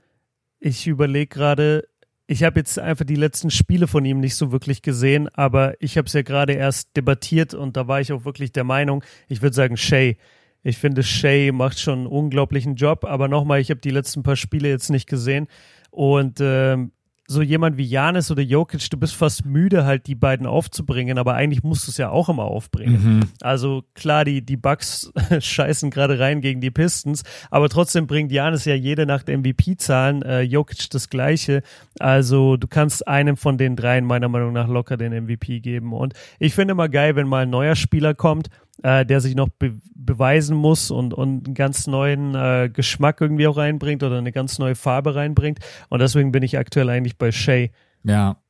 Ich 0.59 0.87
überlege 0.87 1.27
gerade, 1.27 1.89
ich 2.27 2.43
habe 2.43 2.61
jetzt 2.61 2.79
einfach 2.79 3.05
die 3.05 3.17
letzten 3.17 3.51
Spiele 3.51 3.87
von 3.87 4.05
ihm 4.07 4.21
nicht 4.21 4.37
so 4.37 4.51
wirklich 4.51 4.81
gesehen, 4.81 5.29
aber 5.35 5.75
ich 5.81 5.99
habe 5.99 6.07
es 6.07 6.15
ja 6.15 6.23
gerade 6.23 6.55
erst 6.55 6.97
debattiert 6.97 7.53
und 7.53 7.77
da 7.77 7.89
war 7.89 8.01
ich 8.01 8.13
auch 8.13 8.25
wirklich 8.25 8.53
der 8.53 8.65
Meinung, 8.65 9.05
ich 9.29 9.43
würde 9.43 9.55
sagen 9.55 9.77
Shay. 9.77 10.17
Ich 10.63 10.79
finde, 10.79 11.03
Shay 11.03 11.53
macht 11.53 11.79
schon 11.79 12.01
einen 12.01 12.07
unglaublichen 12.07 12.77
Job, 12.77 13.05
aber 13.05 13.29
nochmal, 13.29 13.61
ich 13.61 13.71
habe 13.71 13.81
die 13.81 13.91
letzten 13.91 14.23
paar 14.23 14.37
Spiele 14.37 14.69
jetzt 14.69 14.91
nicht 14.91 15.09
gesehen. 15.09 15.49
Und 15.91 16.39
ähm, 16.41 16.93
so 17.33 17.43
jemand 17.43 17.77
wie 17.77 17.85
Janis 17.85 18.31
oder 18.31 18.43
Jokic, 18.43 18.91
du 18.91 18.97
bist 18.97 19.15
fast 19.15 19.45
müde, 19.45 19.85
halt 19.85 20.07
die 20.07 20.15
beiden 20.15 20.47
aufzubringen, 20.47 21.19
aber 21.19 21.35
eigentlich 21.35 21.63
musst 21.63 21.87
du 21.87 21.91
es 21.91 21.97
ja 21.97 22.11
auch 22.11 22.29
immer 22.29 22.45
aufbringen. 22.45 23.17
Mhm. 23.17 23.21
Also 23.41 23.85
klar, 23.95 24.25
die, 24.25 24.45
die 24.45 24.57
Bugs 24.57 25.13
scheißen 25.39 25.91
gerade 25.91 26.19
rein 26.19 26.41
gegen 26.41 26.61
die 26.61 26.71
Pistons, 26.71 27.23
aber 27.51 27.69
trotzdem 27.69 28.07
bringt 28.07 28.33
Janis 28.33 28.65
ja 28.65 28.75
jede 28.75 29.07
Nacht 29.07 29.29
MVP-Zahlen, 29.29 30.23
äh, 30.23 30.41
Jokic 30.43 30.91
das 30.91 31.09
gleiche. 31.09 31.63
Also 31.99 32.57
du 32.57 32.67
kannst 32.67 33.07
einem 33.09 33.37
von 33.37 33.57
den 33.57 33.77
dreien 33.77 34.05
meiner 34.05 34.29
Meinung 34.29 34.53
nach 34.53 34.69
locker 34.69 34.97
den 34.97 35.25
MVP 35.25 35.61
geben. 35.61 35.93
Und 35.93 36.15
ich 36.39 36.55
finde 36.55 36.73
immer 36.73 36.89
geil, 36.89 37.17
wenn 37.17 37.29
mal 37.29 37.45
ein 37.45 37.51
neuer 37.51 37.77
Spieler 37.77 38.15
kommt 38.15 38.49
äh, 38.83 39.07
der 39.07 39.21
sich 39.21 39.35
noch 39.35 39.49
be 39.49 39.73
beweisen 39.95 40.57
muss 40.57 40.91
und, 40.91 41.15
und 41.15 41.47
einen 41.47 41.55
ganz 41.55 41.87
neuen 41.87 42.35
äh, 42.35 42.69
Geschmack 42.73 43.21
irgendwie 43.21 43.47
auch 43.47 43.57
reinbringt 43.57 44.03
oder 44.03 44.19
eine 44.19 44.33
ganz 44.33 44.59
neue 44.59 44.75
Farbe 44.75 45.15
reinbringt. 45.15 45.61
Und 45.91 46.01
deswegen 46.01 46.33
bin 46.33 46.43
ich 46.43 46.59
aktuell 46.59 46.91
eigentlich 46.91 47.17
bei 47.19 47.31
Shay. 47.31 47.71
Ja, 48.03 48.43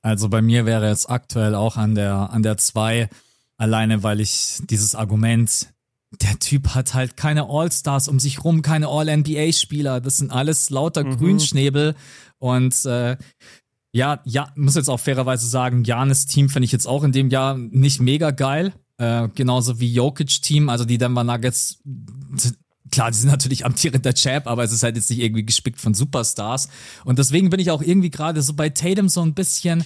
also 0.00 0.30
bei 0.30 0.40
mir 0.40 0.64
wäre 0.64 0.88
jetzt 0.88 1.10
aktuell 1.10 1.54
auch 1.54 1.76
an 1.76 1.94
der 1.94 2.30
an 2.30 2.42
der 2.42 2.56
2, 2.56 3.10
alleine 3.58 4.02
weil 4.02 4.20
ich 4.20 4.60
dieses 4.70 4.94
Argument, 4.94 5.68
der 6.22 6.38
Typ 6.38 6.74
hat 6.74 6.94
halt 6.94 7.18
keine 7.18 7.50
All-Stars 7.50 8.08
um 8.08 8.18
sich 8.18 8.42
rum, 8.42 8.62
keine 8.62 8.88
All-NBA-Spieler, 8.88 10.00
das 10.00 10.16
sind 10.16 10.30
alles 10.30 10.70
lauter 10.70 11.04
mhm. 11.04 11.18
Grünschnäbel 11.18 11.94
und 12.38 12.86
äh, 12.86 13.18
ja, 13.92 14.20
ja, 14.24 14.52
muss 14.56 14.76
jetzt 14.76 14.88
auch 14.88 15.00
fairerweise 15.00 15.46
sagen, 15.46 15.84
Janis 15.84 16.26
Team 16.26 16.48
finde 16.48 16.66
ich 16.66 16.72
jetzt 16.72 16.86
auch 16.86 17.02
in 17.02 17.12
dem 17.12 17.30
Jahr 17.30 17.56
nicht 17.56 18.00
mega 18.00 18.30
geil. 18.30 18.72
Äh, 18.98 19.28
genauso 19.34 19.78
wie 19.78 19.92
Jokic-Team, 19.92 20.68
also 20.68 20.84
die 20.84 20.98
Denver 20.98 21.24
Nuggets, 21.24 21.78
klar, 22.90 23.10
die 23.10 23.18
sind 23.18 23.30
natürlich 23.30 23.64
amtierender 23.64 24.14
Champ, 24.14 24.46
aber 24.46 24.64
es 24.64 24.72
ist 24.72 24.82
halt 24.82 24.96
jetzt 24.96 25.10
nicht 25.10 25.20
irgendwie 25.20 25.44
gespickt 25.44 25.80
von 25.80 25.94
Superstars. 25.94 26.68
Und 27.04 27.18
deswegen 27.18 27.50
bin 27.50 27.60
ich 27.60 27.70
auch 27.70 27.82
irgendwie 27.82 28.10
gerade 28.10 28.42
so 28.42 28.54
bei 28.54 28.70
Tatum 28.70 29.08
so 29.08 29.22
ein 29.22 29.34
bisschen, 29.34 29.84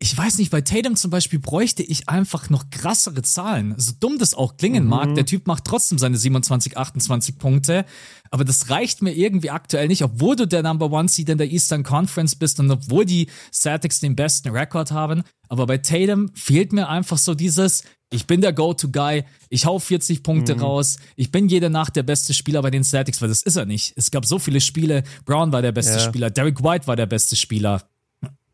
ich 0.00 0.16
weiß 0.16 0.38
nicht, 0.38 0.50
bei 0.50 0.60
Tatum 0.60 0.96
zum 0.96 1.10
Beispiel 1.10 1.38
bräuchte 1.38 1.82
ich 1.82 2.08
einfach 2.08 2.50
noch 2.50 2.70
krassere 2.70 3.22
Zahlen. 3.22 3.74
So 3.78 3.92
dumm 3.98 4.18
das 4.18 4.34
auch 4.34 4.56
klingen 4.56 4.84
mhm. 4.84 4.90
mag, 4.90 5.14
der 5.14 5.26
Typ 5.26 5.46
macht 5.46 5.64
trotzdem 5.64 5.98
seine 5.98 6.16
27, 6.16 6.76
28 6.76 7.38
Punkte, 7.38 7.84
aber 8.30 8.44
das 8.44 8.70
reicht 8.70 9.02
mir 9.02 9.12
irgendwie 9.12 9.50
aktuell 9.50 9.88
nicht, 9.88 10.04
obwohl 10.04 10.36
du 10.36 10.46
der 10.46 10.62
Number 10.62 10.90
One 10.92 11.08
Seed 11.08 11.30
in 11.30 11.38
der 11.38 11.50
Eastern 11.50 11.82
Conference 11.82 12.36
bist 12.36 12.60
und 12.60 12.70
obwohl 12.70 13.04
die 13.04 13.28
Celtics 13.52 14.00
den 14.00 14.14
besten 14.14 14.50
Rekord 14.50 14.92
haben. 14.92 15.22
Aber 15.48 15.66
bei 15.66 15.78
Tatum 15.78 16.30
fehlt 16.34 16.72
mir 16.72 16.88
einfach 16.88 17.18
so 17.18 17.34
dieses, 17.34 17.84
ich 18.14 18.26
bin 18.26 18.40
der 18.40 18.52
Go-To-Guy, 18.52 19.24
ich 19.48 19.66
hau 19.66 19.78
40 19.78 20.22
Punkte 20.22 20.54
mhm. 20.54 20.60
raus, 20.62 20.98
ich 21.16 21.32
bin 21.32 21.48
jede 21.48 21.68
Nacht 21.68 21.96
der 21.96 22.04
beste 22.04 22.32
Spieler 22.32 22.62
bei 22.62 22.70
den 22.70 22.84
Celtics, 22.84 23.20
weil 23.20 23.28
das 23.28 23.42
ist 23.42 23.56
er 23.56 23.66
nicht. 23.66 23.92
Es 23.96 24.10
gab 24.10 24.24
so 24.24 24.38
viele 24.38 24.60
Spiele, 24.60 25.02
Brown 25.24 25.52
war 25.52 25.62
der 25.62 25.72
beste 25.72 25.94
ja. 25.94 25.98
Spieler, 25.98 26.30
Derek 26.30 26.62
White 26.62 26.86
war 26.86 26.96
der 26.96 27.06
beste 27.06 27.34
Spieler. 27.34 27.82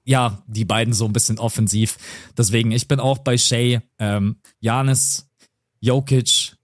Ja, 0.05 0.43
die 0.47 0.65
beiden 0.65 0.95
so 0.95 1.05
ein 1.05 1.13
bisschen 1.13 1.39
offensiv. 1.39 1.99
Deswegen, 2.37 2.73
ich 2.73 2.89
bin 2.89 3.01
auch 3.01 3.19
bei 3.19 3.37
Shea, 3.37 3.81
ähm, 3.99 4.37
Janis, 4.61 5.29
Jokic 5.81 6.57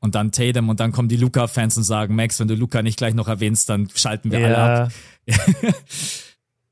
und 0.00 0.16
dann 0.16 0.32
Tatum 0.32 0.68
und 0.68 0.80
dann 0.80 0.90
kommen 0.90 1.08
die 1.08 1.16
Luca-Fans 1.16 1.76
und 1.76 1.84
sagen, 1.84 2.16
Max, 2.16 2.40
wenn 2.40 2.48
du 2.48 2.56
Luca 2.56 2.82
nicht 2.82 2.98
gleich 2.98 3.14
noch 3.14 3.28
erwähnst, 3.28 3.70
dann 3.70 3.88
schalten 3.94 4.32
wir 4.32 4.40
ja. 4.40 4.46
alle 4.46 4.82
ab. 4.82 4.92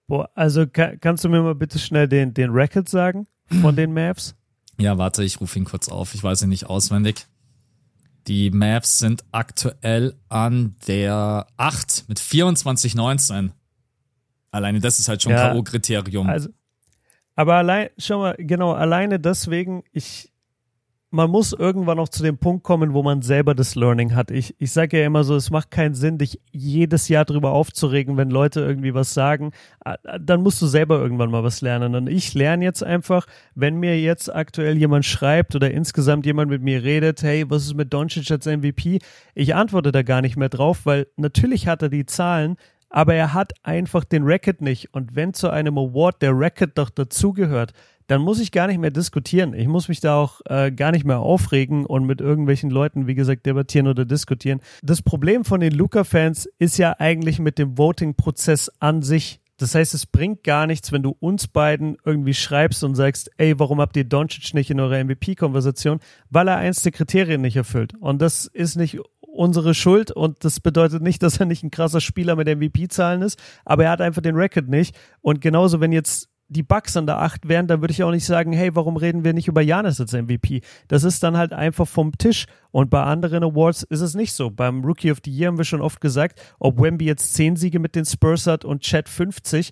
Boah, 0.09 0.29
also 0.35 0.67
kann, 0.67 0.99
kannst 1.01 1.25
du 1.25 1.29
mir 1.29 1.41
mal 1.41 1.55
bitte 1.55 1.79
schnell 1.79 2.09
den, 2.09 2.35
den 2.35 2.51
Record 2.51 2.89
sagen 2.89 3.29
von 3.63 3.77
den 3.77 3.95
Mavs? 3.95 4.35
Ja, 4.79 4.99
warte, 4.99 5.23
ich 5.25 5.41
rufe 5.41 5.59
ihn 5.59 5.65
kurz 5.65 5.89
auf. 5.89 6.15
Ich 6.15 6.23
weiß 6.23 6.43
ihn 6.43 6.49
nicht 6.49 6.67
auswendig. 6.67 7.27
Die 8.27 8.51
Mavs 8.51 8.99
sind 8.99 9.25
aktuell 9.33 10.15
an 10.29 10.77
der 10.87 11.47
8 11.57 12.05
mit 12.09 12.21
24-19. 12.21 13.51
Alleine 14.51 14.81
das 14.81 15.01
ist 15.01 15.09
halt 15.09 15.23
schon 15.23 15.33
ja, 15.33 15.53
K.O.-Kriterium. 15.53 16.29
Also, 16.29 16.51
aber 17.35 17.55
allein, 17.55 17.89
schau 17.99 18.19
mal, 18.19 18.37
genau, 18.39 18.73
alleine 18.73 19.19
deswegen, 19.19 19.83
ich, 19.93 20.32
man 21.13 21.31
muss 21.31 21.53
irgendwann 21.53 21.99
noch 21.99 22.09
zu 22.09 22.23
dem 22.23 22.39
Punkt 22.39 22.65
kommen, 22.65 22.95
wo 22.95 23.03
man 23.03 23.21
selber 23.21 23.55
das 23.55 23.75
Learning 23.75 24.15
hat. 24.15 24.31
Ich, 24.31 24.55
ich 24.59 24.73
sage 24.73 24.99
ja 24.99 25.07
immer 25.07 25.25
so, 25.25 25.37
es 25.37 25.51
macht 25.51 25.71
keinen 25.71 25.95
Sinn, 25.95 26.17
dich 26.17 26.41
jedes 26.53 27.09
Jahr 27.09 27.27
drüber 27.27 27.53
aufzuregen, 27.53 28.17
wenn 28.17 28.31
Leute 28.31 28.61
irgendwie 28.61 28.95
was 28.95 29.13
sagen. 29.13 29.53
Dann 30.19 30.43
musst 30.43 30.63
du 30.63 30.67
selber 30.67 30.99
irgendwann 30.99 31.31
mal 31.31 31.45
was 31.45 31.61
lernen. 31.61 31.95
Und 31.95 32.09
ich 32.09 32.33
lerne 32.33 32.65
jetzt 32.65 32.83
einfach, 32.83 33.27
wenn 33.55 33.77
mir 33.77 34.01
jetzt 34.01 34.35
aktuell 34.35 34.79
jemand 34.79 35.05
schreibt 35.05 35.55
oder 35.55 35.71
insgesamt 35.71 36.25
jemand 36.25 36.51
mit 36.51 36.63
mir 36.63 36.83
redet, 36.83 37.23
hey, 37.23 37.45
was 37.47 37.65
ist 37.65 37.75
mit 37.75 37.93
Doncic 37.93 38.31
als 38.31 38.47
MVP? 38.47 38.99
Ich 39.35 39.55
antworte 39.55 39.93
da 39.93 40.03
gar 40.03 40.23
nicht 40.23 40.39
mehr 40.39 40.49
drauf, 40.49 40.87
weil 40.87 41.09
natürlich 41.17 41.69
hat 41.69 41.83
er 41.83 41.91
die 41.91 42.07
Zahlen, 42.07 42.57
aber 42.89 43.15
er 43.15 43.35
hat 43.35 43.53
einfach 43.65 44.05
den 44.05 44.23
Racket 44.25 44.63
nicht. 44.63 44.95
Und 44.95 45.15
wenn 45.15 45.35
zu 45.35 45.51
einem 45.51 45.77
Award 45.77 46.23
der 46.23 46.33
Racket 46.33 46.79
doch 46.79 46.89
dazugehört, 46.89 47.73
dann 48.07 48.21
muss 48.21 48.41
ich 48.41 48.53
gar 48.53 48.67
nicht 48.67 48.79
mehr 48.79 48.91
diskutieren. 48.91 49.55
Ich 49.55 49.69
muss 49.69 49.89
mich 49.89 50.01
da 50.01 50.17
auch 50.17 50.41
äh, 50.47 50.71
gar 50.71 50.93
nicht 50.93 51.05
mehr 51.05 51.21
aufregen 51.21 51.87
und 51.87 52.05
mit 52.05 52.21
irgendwelchen 52.21 52.71
Leuten, 52.71 53.07
wie 53.07 53.15
gesagt, 53.15 53.47
debattieren 53.47 53.87
oder 53.87 54.05
diskutieren. 54.05 54.61
Das 54.83 55.03
Problem 55.03 55.45
von 55.45 55.61
den 55.61 55.73
Luca-Fans 55.73 56.49
ist 56.59 56.79
ja 56.79 56.97
eigentlich 56.99 57.39
mit 57.39 57.59
dem 57.59 57.79
Voting-Prozess 57.79 58.71
an 58.79 59.03
sich. 59.03 59.41
Das 59.59 59.75
heißt, 59.75 59.95
es 59.95 60.07
bringt 60.07 60.43
gar 60.43 60.67
nichts, 60.67 60.91
wenn 60.91 61.03
du 61.03 61.17
uns 61.21 61.47
beiden 61.47 61.97
irgendwie 62.05 62.35
schreibst 62.35 62.83
und 62.83 62.95
sagst, 62.95 63.31
ey, 63.37 63.59
warum 63.59 63.81
habt 63.81 63.97
ihr 63.97 64.05
Doncic 64.05 64.55
nicht 64.55 64.71
in 64.71 64.81
eurer 64.81 65.05
MVP-Konversation? 65.05 66.01
Weil 66.31 66.49
er 66.49 66.57
eins 66.57 66.83
der 66.83 66.93
Kriterien 66.93 67.43
nicht 67.43 67.57
erfüllt. 67.57 67.95
Und 68.01 68.21
das 68.21 68.47
ist 68.47 68.77
nicht 68.77 68.99
unsere 69.33 69.75
Schuld 69.75 70.11
und 70.11 70.45
das 70.45 70.61
bedeutet 70.61 71.03
nicht, 71.03 71.23
dass 71.23 71.41
er 71.41 71.47
nicht 71.47 71.63
ein 71.63 71.71
krasser 71.71 72.01
Spieler 72.01 72.37
mit 72.37 72.49
MVP-Zahlen 72.49 73.23
ist, 73.23 73.41
aber 73.65 73.85
er 73.85 73.91
hat 73.91 74.01
einfach 74.01 74.21
den 74.21 74.37
Record 74.37 74.69
nicht. 74.69 74.95
Und 75.21 75.41
genauso, 75.41 75.81
wenn 75.81 75.93
jetzt 75.93 76.29
die 76.53 76.63
Bugs 76.63 76.97
an 76.97 77.07
der 77.07 77.19
Acht 77.19 77.49
wären, 77.49 77.67
dann 77.67 77.81
würde 77.81 77.93
ich 77.93 78.03
auch 78.03 78.11
nicht 78.11 78.25
sagen, 78.25 78.53
hey, 78.53 78.75
warum 78.75 78.97
reden 78.97 79.25
wir 79.25 79.33
nicht 79.33 79.49
über 79.49 79.63
Janis 79.63 80.01
als 80.01 80.13
MVP? 80.13 80.61
Das 80.89 81.05
ist 81.05 81.23
dann 81.23 81.37
halt 81.37 81.53
einfach 81.53 81.89
vom 81.89 82.17
Tisch. 82.17 82.47
Und 82.71 82.89
bei 82.89 83.03
anderen 83.03 83.45
Awards 83.45 83.83
ist 83.83 84.01
es 84.01 84.15
nicht 84.15 84.33
so. 84.33 84.51
Beim 84.51 84.85
Rookie 84.85 85.13
of 85.13 85.19
the 85.25 85.31
Year 85.31 85.49
haben 85.49 85.59
wir 85.59 85.65
schon 85.65 85.83
oft 85.83 86.01
gesagt, 86.01 86.41
ob 86.59 86.81
Wemby 86.81 87.05
jetzt 87.05 87.35
10 87.35 87.57
Siege 87.57 87.79
mit 87.79 87.95
den 87.95 88.05
Spurs 88.05 88.47
hat 88.47 88.65
und 88.65 88.83
Chad 88.83 89.09
50. 89.09 89.71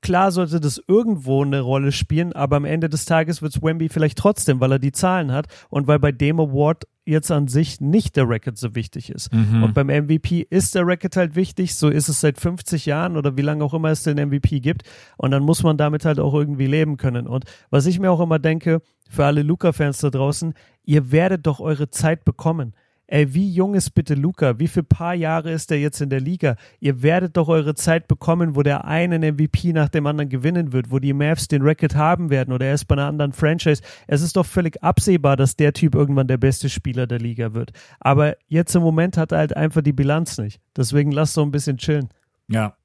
Klar 0.00 0.30
sollte 0.30 0.60
das 0.60 0.80
irgendwo 0.86 1.42
eine 1.42 1.60
Rolle 1.60 1.90
spielen, 1.90 2.32
aber 2.32 2.56
am 2.56 2.64
Ende 2.64 2.88
des 2.88 3.04
Tages 3.04 3.42
wird 3.42 3.56
es 3.56 3.62
Wemby 3.62 3.88
vielleicht 3.88 4.18
trotzdem, 4.18 4.60
weil 4.60 4.72
er 4.72 4.78
die 4.78 4.92
Zahlen 4.92 5.32
hat 5.32 5.46
und 5.70 5.88
weil 5.88 5.98
bei 5.98 6.12
dem 6.12 6.38
Award 6.38 6.84
jetzt 7.04 7.30
an 7.30 7.48
sich 7.48 7.80
nicht 7.80 8.16
der 8.16 8.28
Record 8.28 8.58
so 8.58 8.74
wichtig 8.74 9.10
ist. 9.10 9.32
Mhm. 9.32 9.62
Und 9.62 9.74
beim 9.74 9.88
MVP 9.88 10.46
ist 10.50 10.74
der 10.74 10.86
Record 10.86 11.16
halt 11.16 11.34
wichtig, 11.34 11.74
so 11.74 11.88
ist 11.88 12.08
es 12.08 12.20
seit 12.20 12.38
50 12.38 12.86
Jahren 12.86 13.16
oder 13.16 13.36
wie 13.36 13.42
lange 13.42 13.64
auch 13.64 13.74
immer 13.74 13.88
es 13.88 14.02
den 14.02 14.18
MVP 14.28 14.60
gibt. 14.60 14.82
Und 15.16 15.30
dann 15.30 15.42
muss 15.42 15.62
man 15.62 15.76
damit 15.76 16.04
halt 16.04 16.20
auch 16.20 16.34
irgendwie 16.34 16.66
leben 16.66 16.96
können. 16.96 17.26
Und 17.26 17.44
was 17.70 17.86
ich 17.86 17.98
mir 17.98 18.12
auch 18.12 18.20
immer 18.20 18.38
denke, 18.38 18.82
für 19.08 19.24
alle 19.24 19.42
Luca-Fans 19.42 19.98
da 19.98 20.10
draußen, 20.10 20.52
ihr 20.84 21.10
werdet 21.10 21.46
doch 21.46 21.60
eure 21.60 21.90
Zeit 21.90 22.24
bekommen. 22.24 22.74
Ey, 23.10 23.32
wie 23.32 23.50
jung 23.50 23.74
ist 23.74 23.94
bitte 23.94 24.12
Luca? 24.14 24.58
Wie 24.58 24.68
viel 24.68 24.82
paar 24.82 25.14
Jahre 25.14 25.50
ist 25.50 25.70
er 25.70 25.78
jetzt 25.78 26.02
in 26.02 26.10
der 26.10 26.20
Liga? 26.20 26.56
Ihr 26.78 27.02
werdet 27.02 27.38
doch 27.38 27.48
eure 27.48 27.74
Zeit 27.74 28.06
bekommen, 28.06 28.54
wo 28.54 28.62
der 28.62 28.84
einen 28.84 29.22
MVP 29.22 29.72
nach 29.72 29.88
dem 29.88 30.06
anderen 30.06 30.28
gewinnen 30.28 30.74
wird, 30.74 30.90
wo 30.90 30.98
die 30.98 31.14
Mavs 31.14 31.48
den 31.48 31.62
Record 31.62 31.94
haben 31.94 32.28
werden 32.28 32.52
oder 32.52 32.66
er 32.66 32.74
ist 32.74 32.84
bei 32.84 32.96
einer 32.96 33.06
anderen 33.06 33.32
Franchise. 33.32 33.80
Es 34.06 34.20
ist 34.20 34.36
doch 34.36 34.44
völlig 34.44 34.82
absehbar, 34.82 35.38
dass 35.38 35.56
der 35.56 35.72
Typ 35.72 35.94
irgendwann 35.94 36.28
der 36.28 36.36
beste 36.36 36.68
Spieler 36.68 37.06
der 37.06 37.18
Liga 37.18 37.54
wird. 37.54 37.72
Aber 37.98 38.36
jetzt 38.46 38.76
im 38.76 38.82
Moment 38.82 39.16
hat 39.16 39.32
er 39.32 39.38
halt 39.38 39.56
einfach 39.56 39.80
die 39.80 39.94
Bilanz 39.94 40.36
nicht. 40.36 40.60
Deswegen 40.76 41.10
lass 41.10 41.32
so 41.32 41.40
ein 41.40 41.50
bisschen 41.50 41.78
chillen. 41.78 42.10
Ja, 42.46 42.76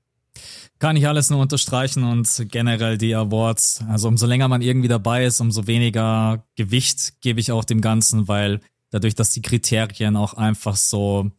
kann 0.79 0.95
ich 0.95 1.07
alles 1.07 1.29
nur 1.29 1.39
unterstreichen 1.39 2.03
und 2.03 2.45
generell 2.49 2.97
die 2.97 3.13
Awards. 3.13 3.83
Also 3.88 4.07
umso 4.07 4.25
länger 4.25 4.47
man 4.47 4.62
irgendwie 4.62 4.88
dabei 4.88 5.25
ist, 5.25 5.39
umso 5.39 5.67
weniger 5.67 6.43
Gewicht 6.55 7.21
gebe 7.21 7.39
ich 7.39 7.51
auch 7.51 7.63
dem 7.63 7.81
Ganzen, 7.81 8.27
weil 8.27 8.59
dadurch, 8.93 9.15
dass 9.15 9.32
die 9.32 9.41
Kriterien 9.41 10.15
auch 10.15 10.36
einfach 10.36 10.75
so 10.75 11.32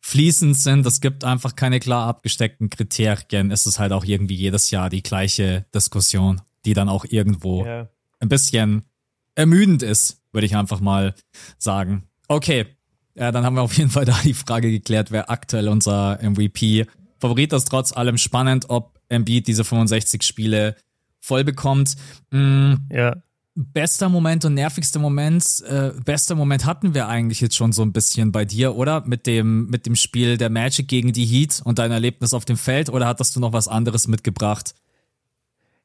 fließend 0.00 0.56
sind, 0.56 0.84
es 0.86 1.00
gibt 1.00 1.24
einfach 1.24 1.54
keine 1.54 1.78
klar 1.78 2.08
abgesteckten 2.08 2.68
Kriterien, 2.68 3.50
ist 3.50 3.66
es 3.66 3.78
halt 3.78 3.92
auch 3.92 4.04
irgendwie 4.04 4.34
jedes 4.34 4.70
Jahr 4.70 4.90
die 4.90 5.02
gleiche 5.02 5.66
Diskussion, 5.74 6.40
die 6.64 6.74
dann 6.74 6.88
auch 6.88 7.04
irgendwo 7.08 7.64
yeah. 7.64 7.88
ein 8.18 8.28
bisschen 8.28 8.84
ermüdend 9.36 9.82
ist, 9.82 10.20
würde 10.32 10.46
ich 10.46 10.56
einfach 10.56 10.80
mal 10.80 11.14
sagen. 11.58 12.08
Okay, 12.28 12.66
ja, 13.14 13.30
dann 13.30 13.44
haben 13.44 13.54
wir 13.54 13.62
auf 13.62 13.76
jeden 13.76 13.90
Fall 13.90 14.04
da 14.04 14.18
die 14.24 14.34
Frage 14.34 14.70
geklärt, 14.70 15.12
wer 15.12 15.30
aktuell 15.30 15.68
unser 15.68 16.18
MVP 16.20 16.86
Favorit 17.18 17.52
ist. 17.52 17.66
Trotz 17.66 17.92
allem 17.92 18.18
spannend, 18.18 18.68
ob 18.68 18.98
Embiid 19.08 19.46
diese 19.46 19.64
65 19.64 20.22
Spiele 20.22 20.76
voll 21.20 21.44
bekommt. 21.44 21.96
Mhm. 22.30 22.86
Ja 22.90 23.16
bester 23.56 24.10
Moment 24.10 24.44
und 24.44 24.54
nervigster 24.54 24.98
Moment, 24.98 25.64
äh, 25.66 25.90
bester 26.04 26.34
Moment 26.34 26.66
hatten 26.66 26.94
wir 26.94 27.08
eigentlich 27.08 27.40
jetzt 27.40 27.56
schon 27.56 27.72
so 27.72 27.82
ein 27.82 27.92
bisschen 27.92 28.30
bei 28.30 28.44
dir, 28.44 28.76
oder? 28.76 29.02
Mit 29.06 29.26
dem, 29.26 29.66
mit 29.66 29.86
dem 29.86 29.96
Spiel 29.96 30.36
der 30.36 30.50
Magic 30.50 30.86
gegen 30.88 31.12
die 31.12 31.24
Heat 31.24 31.62
und 31.64 31.78
dein 31.78 31.90
Erlebnis 31.90 32.34
auf 32.34 32.44
dem 32.44 32.58
Feld, 32.58 32.90
oder 32.90 33.06
hattest 33.06 33.34
du 33.34 33.40
noch 33.40 33.54
was 33.54 33.66
anderes 33.66 34.08
mitgebracht? 34.08 34.74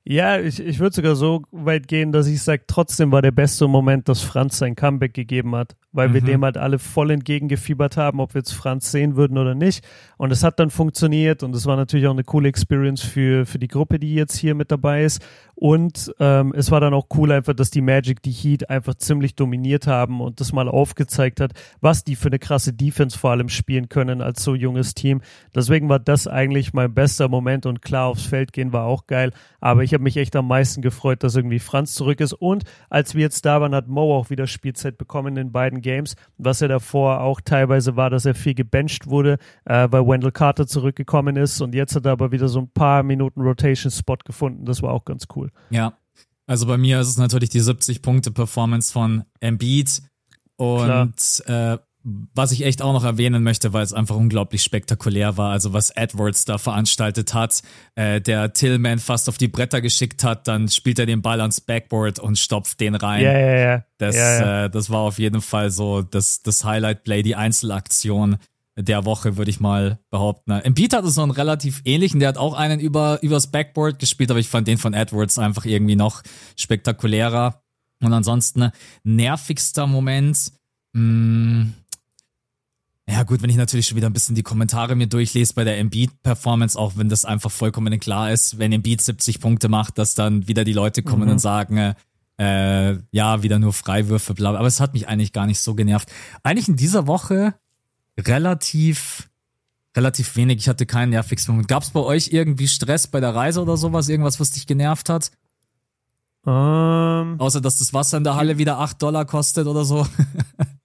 Ja, 0.03 0.39
ich, 0.39 0.59
ich 0.59 0.79
würde 0.79 0.95
sogar 0.95 1.15
so 1.15 1.43
weit 1.51 1.87
gehen, 1.87 2.11
dass 2.11 2.27
ich 2.27 2.41
sage, 2.41 2.63
trotzdem 2.67 3.11
war 3.11 3.21
der 3.21 3.31
beste 3.31 3.67
Moment, 3.67 4.09
dass 4.09 4.21
Franz 4.21 4.57
sein 4.57 4.75
Comeback 4.75 5.13
gegeben 5.13 5.55
hat, 5.55 5.75
weil 5.91 6.09
mhm. 6.09 6.13
wir 6.13 6.21
dem 6.21 6.43
halt 6.43 6.57
alle 6.57 6.79
voll 6.79 7.11
entgegengefiebert 7.11 7.97
haben, 7.97 8.19
ob 8.19 8.33
wir 8.33 8.39
jetzt 8.39 8.53
Franz 8.53 8.91
sehen 8.91 9.15
würden 9.15 9.37
oder 9.37 9.55
nicht. 9.55 9.85
Und 10.17 10.31
es 10.31 10.43
hat 10.43 10.59
dann 10.59 10.69
funktioniert 10.69 11.43
und 11.43 11.55
es 11.55 11.65
war 11.65 11.75
natürlich 11.75 12.07
auch 12.07 12.11
eine 12.11 12.23
coole 12.23 12.49
Experience 12.49 13.01
für, 13.01 13.45
für 13.45 13.59
die 13.59 13.67
Gruppe, 13.67 13.99
die 13.99 14.15
jetzt 14.15 14.37
hier 14.37 14.55
mit 14.55 14.71
dabei 14.71 15.03
ist. 15.03 15.21
Und 15.55 16.11
ähm, 16.19 16.53
es 16.55 16.71
war 16.71 16.81
dann 16.81 16.95
auch 16.95 17.05
cool 17.15 17.31
einfach, 17.31 17.53
dass 17.53 17.69
die 17.69 17.81
Magic 17.81 18.23
die 18.23 18.31
Heat 18.31 18.71
einfach 18.71 18.95
ziemlich 18.95 19.35
dominiert 19.35 19.85
haben 19.85 20.19
und 20.19 20.39
das 20.39 20.53
mal 20.53 20.67
aufgezeigt 20.67 21.39
hat, 21.39 21.53
was 21.81 22.03
die 22.03 22.15
für 22.15 22.29
eine 22.29 22.39
krasse 22.39 22.73
Defense 22.73 23.15
vor 23.15 23.29
allem 23.29 23.47
spielen 23.47 23.87
können 23.87 24.21
als 24.21 24.43
so 24.43 24.55
junges 24.55 24.95
Team. 24.95 25.21
Deswegen 25.53 25.87
war 25.87 25.99
das 25.99 26.25
eigentlich 26.25 26.73
mein 26.73 26.91
bester 26.95 27.29
Moment 27.29 27.67
und 27.67 27.83
klar 27.83 28.07
aufs 28.07 28.25
Feld 28.25 28.53
gehen 28.53 28.73
war 28.73 28.85
auch 28.85 29.05
geil. 29.05 29.33
Aber 29.59 29.83
ich 29.83 29.93
habe 29.93 30.03
mich 30.03 30.17
echt 30.17 30.35
am 30.35 30.47
meisten 30.47 30.81
gefreut, 30.81 31.21
dass 31.21 31.35
irgendwie 31.35 31.59
Franz 31.59 31.93
zurück 31.93 32.21
ist. 32.21 32.33
Und 32.33 32.63
als 32.89 33.13
wir 33.13 33.21
jetzt 33.21 33.45
da 33.45 33.61
waren, 33.61 33.75
hat 33.75 33.87
Mo 33.87 34.17
auch 34.17 34.31
wieder 34.31 34.47
Spielzeit 34.47 34.97
bekommen 34.97 35.37
in 35.37 35.51
beiden 35.51 35.80
Games, 35.81 36.15
was 36.37 36.59
ja 36.59 36.67
davor 36.67 37.21
auch 37.21 37.41
teilweise 37.41 37.95
war, 37.95 38.09
dass 38.09 38.25
er 38.25 38.35
viel 38.35 38.53
gebencht 38.53 39.07
wurde, 39.07 39.37
äh, 39.65 39.87
weil 39.91 40.07
Wendell 40.07 40.31
Carter 40.31 40.67
zurückgekommen 40.67 41.35
ist. 41.35 41.61
Und 41.61 41.75
jetzt 41.75 41.95
hat 41.95 42.05
er 42.05 42.13
aber 42.13 42.31
wieder 42.31 42.47
so 42.47 42.59
ein 42.59 42.69
paar 42.69 43.03
Minuten 43.03 43.41
Rotation-Spot 43.41 44.17
gefunden. 44.25 44.65
Das 44.65 44.81
war 44.81 44.91
auch 44.91 45.05
ganz 45.05 45.27
cool. 45.35 45.49
Ja, 45.69 45.97
also 46.47 46.65
bei 46.65 46.77
mir 46.77 46.99
ist 46.99 47.07
es 47.07 47.17
natürlich 47.17 47.49
die 47.49 47.61
70-Punkte-Performance 47.61 48.91
von 48.91 49.23
Embiid. 49.39 50.01
Und 50.57 51.43
äh, 51.47 51.77
was 52.03 52.51
ich 52.51 52.63
echt 52.63 52.81
auch 52.81 52.93
noch 52.93 53.03
erwähnen 53.03 53.43
möchte, 53.43 53.73
weil 53.73 53.83
es 53.83 53.93
einfach 53.93 54.15
unglaublich 54.15 54.63
spektakulär 54.63 55.37
war, 55.37 55.51
also 55.51 55.73
was 55.73 55.91
Edwards 55.91 56.45
da 56.45 56.57
veranstaltet 56.57 57.33
hat, 57.33 57.61
äh, 57.95 58.19
der 58.19 58.53
Tillman 58.53 58.99
fast 58.99 59.29
auf 59.29 59.37
die 59.37 59.47
Bretter 59.47 59.81
geschickt 59.81 60.23
hat, 60.23 60.47
dann 60.47 60.67
spielt 60.69 60.99
er 60.99 61.05
den 61.05 61.21
Ball 61.21 61.41
ans 61.41 61.61
Backboard 61.61 62.19
und 62.19 62.39
stopft 62.39 62.79
den 62.79 62.95
rein. 62.95 63.23
Ja, 63.23 63.37
ja, 63.37 63.55
ja. 63.57 63.85
Das, 63.97 64.15
ja, 64.15 64.39
ja. 64.39 64.65
Äh, 64.65 64.69
das 64.69 64.89
war 64.89 65.01
auf 65.01 65.19
jeden 65.19 65.41
Fall 65.41 65.69
so 65.69 66.01
das, 66.01 66.41
das 66.41 66.63
Highlight-Play, 66.63 67.23
die 67.23 67.35
Einzelaktion 67.35 68.37
der 68.77 69.05
Woche, 69.05 69.37
würde 69.37 69.51
ich 69.51 69.59
mal 69.59 69.99
behaupten. 70.09 70.51
Embiid 70.51 70.93
hat 70.93 71.05
so 71.05 71.21
einen 71.21 71.31
relativ 71.31 71.81
ähnlichen, 71.85 72.19
der 72.19 72.29
hat 72.29 72.37
auch 72.37 72.53
einen 72.53 72.79
über, 72.79 73.19
übers 73.21 73.47
Backboard 73.47 73.99
gespielt, 73.99 74.31
aber 74.31 74.39
ich 74.39 74.47
fand 74.47 74.67
den 74.67 74.77
von 74.77 74.93
Edwards 74.93 75.37
einfach 75.37 75.65
irgendwie 75.65 75.95
noch 75.95 76.23
spektakulärer. 76.55 77.61
Und 78.01 78.13
ansonsten 78.13 78.71
nervigster 79.03 79.85
Moment, 79.87 80.51
mh, 80.93 81.01
hm, 81.01 81.73
ja 83.11 83.23
gut, 83.23 83.41
wenn 83.41 83.49
ich 83.49 83.55
natürlich 83.55 83.87
schon 83.87 83.97
wieder 83.97 84.09
ein 84.09 84.13
bisschen 84.13 84.35
die 84.35 84.43
Kommentare 84.43 84.95
mir 84.95 85.07
durchlese 85.07 85.53
bei 85.53 85.63
der 85.63 85.77
Embiid-Performance, 85.79 86.77
auch 86.77 86.93
wenn 86.95 87.09
das 87.09 87.25
einfach 87.25 87.51
vollkommen 87.51 87.99
klar 87.99 88.31
ist, 88.31 88.57
wenn 88.57 88.71
Embiid 88.71 89.01
70 89.01 89.39
Punkte 89.39 89.69
macht, 89.69 89.97
dass 89.97 90.15
dann 90.15 90.47
wieder 90.47 90.63
die 90.63 90.73
Leute 90.73 91.03
kommen 91.03 91.25
mhm. 91.25 91.31
und 91.31 91.39
sagen, 91.39 91.77
äh, 91.77 91.95
äh, 92.41 92.97
ja, 93.11 93.43
wieder 93.43 93.59
nur 93.59 93.73
Freiwürfe, 93.73 94.33
bla, 94.33 94.55
aber 94.55 94.67
es 94.67 94.79
hat 94.79 94.93
mich 94.93 95.07
eigentlich 95.07 95.33
gar 95.33 95.45
nicht 95.45 95.59
so 95.59 95.75
genervt. 95.75 96.11
Eigentlich 96.43 96.69
in 96.69 96.75
dieser 96.75 97.05
Woche 97.05 97.53
relativ, 98.19 99.29
relativ 99.95 100.35
wenig. 100.35 100.57
Ich 100.57 100.69
hatte 100.69 100.85
keinen 100.85 101.11
nervigsten 101.11 101.53
Moment. 101.53 101.67
Gab 101.67 101.83
es 101.83 101.91
bei 101.91 101.99
euch 101.99 102.29
irgendwie 102.31 102.67
Stress 102.67 103.07
bei 103.07 103.19
der 103.19 103.35
Reise 103.35 103.61
oder 103.61 103.77
sowas? 103.77 104.09
Irgendwas, 104.09 104.39
was 104.39 104.51
dich 104.51 104.65
genervt 104.65 105.09
hat? 105.09 105.31
Um, 106.43 106.53
ähm. 106.53 107.35
Außer, 107.39 107.61
dass 107.61 107.77
das 107.79 107.93
Wasser 107.93 108.17
in 108.17 108.23
der 108.23 108.35
Halle 108.35 108.57
wieder 108.57 108.79
8 108.79 109.01
Dollar 109.01 109.25
kostet 109.25 109.67
oder 109.67 109.85
so. 109.85 110.07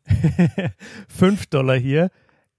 5 1.09 1.47
Dollar 1.47 1.77
hier. 1.77 2.11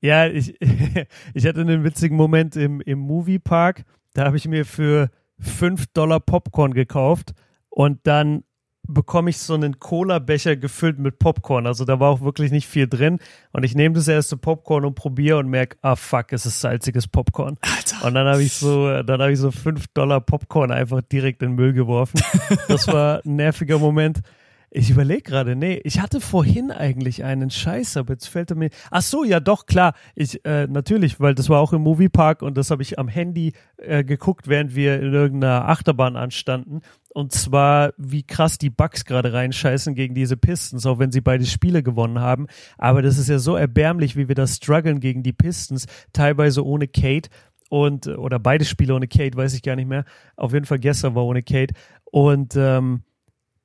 Ja, 0.01 0.27
ich, 0.27 0.59
ich 1.33 1.45
hatte 1.45 1.61
einen 1.61 1.83
witzigen 1.83 2.17
Moment 2.17 2.55
im, 2.55 2.81
im 2.81 2.99
Moviepark. 2.99 3.83
Da 4.13 4.25
habe 4.25 4.37
ich 4.37 4.47
mir 4.47 4.65
für 4.65 5.09
5 5.39 5.87
Dollar 5.93 6.19
Popcorn 6.19 6.73
gekauft 6.73 7.33
und 7.69 7.99
dann 8.03 8.43
bekomme 8.87 9.29
ich 9.29 9.37
so 9.37 9.53
einen 9.53 9.79
Cola-Becher 9.79 10.55
gefüllt 10.55 10.99
mit 10.99 11.19
Popcorn. 11.19 11.67
Also 11.67 11.85
da 11.85 11.99
war 11.99 12.09
auch 12.09 12.21
wirklich 12.21 12.51
nicht 12.51 12.67
viel 12.67 12.87
drin. 12.87 13.19
Und 13.51 13.63
ich 13.63 13.75
nehme 13.75 13.95
das 13.95 14.07
erste 14.07 14.37
Popcorn 14.37 14.85
und 14.85 14.95
probiere 14.95 15.37
und 15.37 15.49
merke, 15.49 15.77
ah 15.81 15.95
fuck, 15.95 16.33
es 16.33 16.45
ist 16.45 16.61
salziges 16.61 17.07
Popcorn. 17.07 17.57
Alter. 17.61 18.05
Und 18.05 18.13
dann 18.13 18.27
habe 18.27 18.43
ich 18.43 18.53
so, 18.53 19.01
dann 19.03 19.21
habe 19.21 19.31
ich 19.31 19.39
so 19.39 19.51
fünf 19.51 19.87
Dollar 19.93 20.21
Popcorn 20.21 20.71
einfach 20.71 21.01
direkt 21.01 21.41
in 21.41 21.49
den 21.51 21.55
Müll 21.55 21.73
geworfen. 21.73 22.21
Das 22.67 22.87
war 22.87 23.21
ein 23.25 23.35
nerviger 23.35 23.79
Moment. 23.79 24.21
Ich 24.69 24.89
überlege 24.89 25.21
gerade, 25.21 25.55
nee, 25.55 25.79
ich 25.85 26.01
hatte 26.01 26.19
vorhin 26.19 26.71
eigentlich 26.71 27.23
einen 27.23 27.49
Scheiß, 27.49 27.95
aber 27.95 28.13
jetzt 28.13 28.27
fällt 28.27 28.51
er 28.51 28.57
mir. 28.57 28.69
Ach 28.91 29.01
so, 29.01 29.23
ja 29.23 29.39
doch, 29.39 29.65
klar. 29.65 29.93
Ich, 30.13 30.43
äh, 30.45 30.67
natürlich, 30.67 31.21
weil 31.21 31.35
das 31.35 31.49
war 31.49 31.61
auch 31.61 31.71
im 31.71 31.81
Moviepark 31.83 32.41
und 32.41 32.57
das 32.57 32.69
habe 32.69 32.81
ich 32.81 32.99
am 32.99 33.07
Handy 33.07 33.53
äh, 33.77 34.03
geguckt, 34.03 34.49
während 34.49 34.75
wir 34.75 34.99
in 35.01 35.13
irgendeiner 35.13 35.69
Achterbahn 35.69 36.17
anstanden. 36.17 36.81
Und 37.17 37.31
zwar, 37.31 37.95
wie 37.97 38.21
krass 38.21 38.59
die 38.59 38.69
Bugs 38.69 39.03
gerade 39.03 39.33
reinscheißen 39.33 39.95
gegen 39.95 40.13
diese 40.13 40.37
Pistons, 40.37 40.85
auch 40.85 40.99
wenn 40.99 41.11
sie 41.11 41.21
beide 41.21 41.47
Spiele 41.47 41.81
gewonnen 41.81 42.19
haben. 42.19 42.45
Aber 42.77 43.01
das 43.01 43.17
ist 43.17 43.27
ja 43.27 43.39
so 43.39 43.55
erbärmlich, 43.55 44.15
wie 44.15 44.27
wir 44.27 44.35
da 44.35 44.45
strugglen 44.45 44.99
gegen 44.99 45.23
die 45.23 45.33
Pistons, 45.33 45.87
teilweise 46.13 46.63
ohne 46.63 46.87
Kate 46.87 47.31
und 47.69 48.05
oder 48.05 48.37
beide 48.37 48.65
Spiele 48.65 48.93
ohne 48.93 49.07
Kate, 49.07 49.35
weiß 49.35 49.55
ich 49.55 49.63
gar 49.63 49.75
nicht 49.75 49.87
mehr. 49.87 50.05
Auf 50.35 50.53
jeden 50.53 50.67
Fall 50.67 50.77
gestern 50.77 51.15
war 51.15 51.25
ohne 51.25 51.41
Kate. 51.41 51.73
Und 52.03 52.55
ähm, 52.55 53.01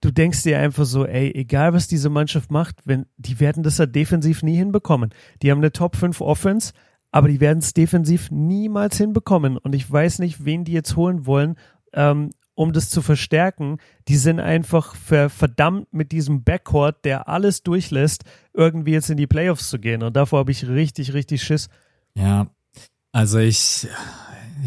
du 0.00 0.10
denkst 0.10 0.44
dir 0.44 0.58
einfach 0.58 0.86
so, 0.86 1.04
ey, 1.04 1.30
egal 1.34 1.74
was 1.74 1.88
diese 1.88 2.08
Mannschaft 2.08 2.50
macht, 2.50 2.76
wenn, 2.86 3.04
die 3.18 3.38
werden 3.38 3.62
das 3.62 3.76
ja 3.76 3.84
defensiv 3.84 4.42
nie 4.42 4.56
hinbekommen. 4.56 5.10
Die 5.42 5.50
haben 5.50 5.58
eine 5.58 5.72
Top 5.72 5.96
5 5.96 6.22
Offense, 6.22 6.72
aber 7.10 7.28
die 7.28 7.40
werden 7.40 7.58
es 7.58 7.74
defensiv 7.74 8.30
niemals 8.30 8.96
hinbekommen. 8.96 9.58
Und 9.58 9.74
ich 9.74 9.92
weiß 9.92 10.20
nicht, 10.20 10.46
wen 10.46 10.64
die 10.64 10.72
jetzt 10.72 10.96
holen 10.96 11.26
wollen, 11.26 11.56
ähm, 11.92 12.30
um 12.54 12.72
das 12.72 12.90
zu 12.90 13.02
verstärken. 13.02 13.78
Die 14.08 14.16
sind 14.16 14.40
einfach 14.40 14.94
verdammt 14.94 15.92
mit 15.92 16.12
diesem 16.12 16.44
Backcourt, 16.44 17.04
der 17.04 17.28
alles 17.28 17.62
durchlässt, 17.62 18.24
irgendwie 18.52 18.92
jetzt 18.92 19.10
in 19.10 19.16
die 19.16 19.26
Playoffs 19.26 19.70
zu 19.70 19.78
gehen. 19.78 20.02
Und 20.02 20.16
davor 20.16 20.40
habe 20.40 20.52
ich 20.52 20.66
richtig, 20.68 21.14
richtig 21.14 21.42
Schiss. 21.42 21.68
Ja, 22.14 22.48
also 23.12 23.38
ich, 23.38 23.88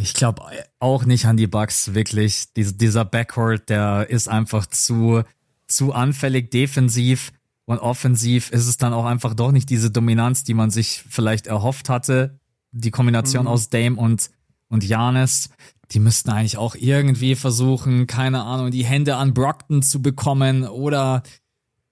ich 0.01 0.13
glaube 0.13 0.43
auch 0.79 1.05
nicht 1.05 1.25
an 1.25 1.37
die 1.37 1.47
Bugs 1.47 1.93
wirklich. 1.93 2.53
Dies, 2.53 2.77
dieser 2.77 3.05
Backcourt, 3.05 3.69
der 3.69 4.07
ist 4.09 4.27
einfach 4.27 4.65
zu, 4.65 5.23
zu 5.67 5.93
anfällig 5.93 6.51
defensiv 6.51 7.31
und 7.65 7.79
offensiv 7.79 8.51
ist 8.51 8.67
es 8.67 8.77
dann 8.77 8.93
auch 8.93 9.05
einfach 9.05 9.33
doch 9.33 9.51
nicht 9.51 9.69
diese 9.69 9.89
Dominanz, 9.89 10.43
die 10.43 10.53
man 10.53 10.69
sich 10.69 11.03
vielleicht 11.09 11.47
erhofft 11.47 11.89
hatte. 11.89 12.39
Die 12.71 12.91
Kombination 12.91 13.45
mhm. 13.45 13.51
aus 13.51 13.69
Dame 13.69 13.95
und, 13.95 14.29
und 14.69 14.83
Janis, 14.83 15.49
die 15.91 15.99
müssten 15.99 16.31
eigentlich 16.31 16.57
auch 16.57 16.75
irgendwie 16.75 17.35
versuchen, 17.35 18.07
keine 18.07 18.43
Ahnung, 18.43 18.71
die 18.71 18.85
Hände 18.85 19.17
an 19.17 19.33
Brockton 19.33 19.81
zu 19.81 20.01
bekommen 20.01 20.67
oder 20.67 21.23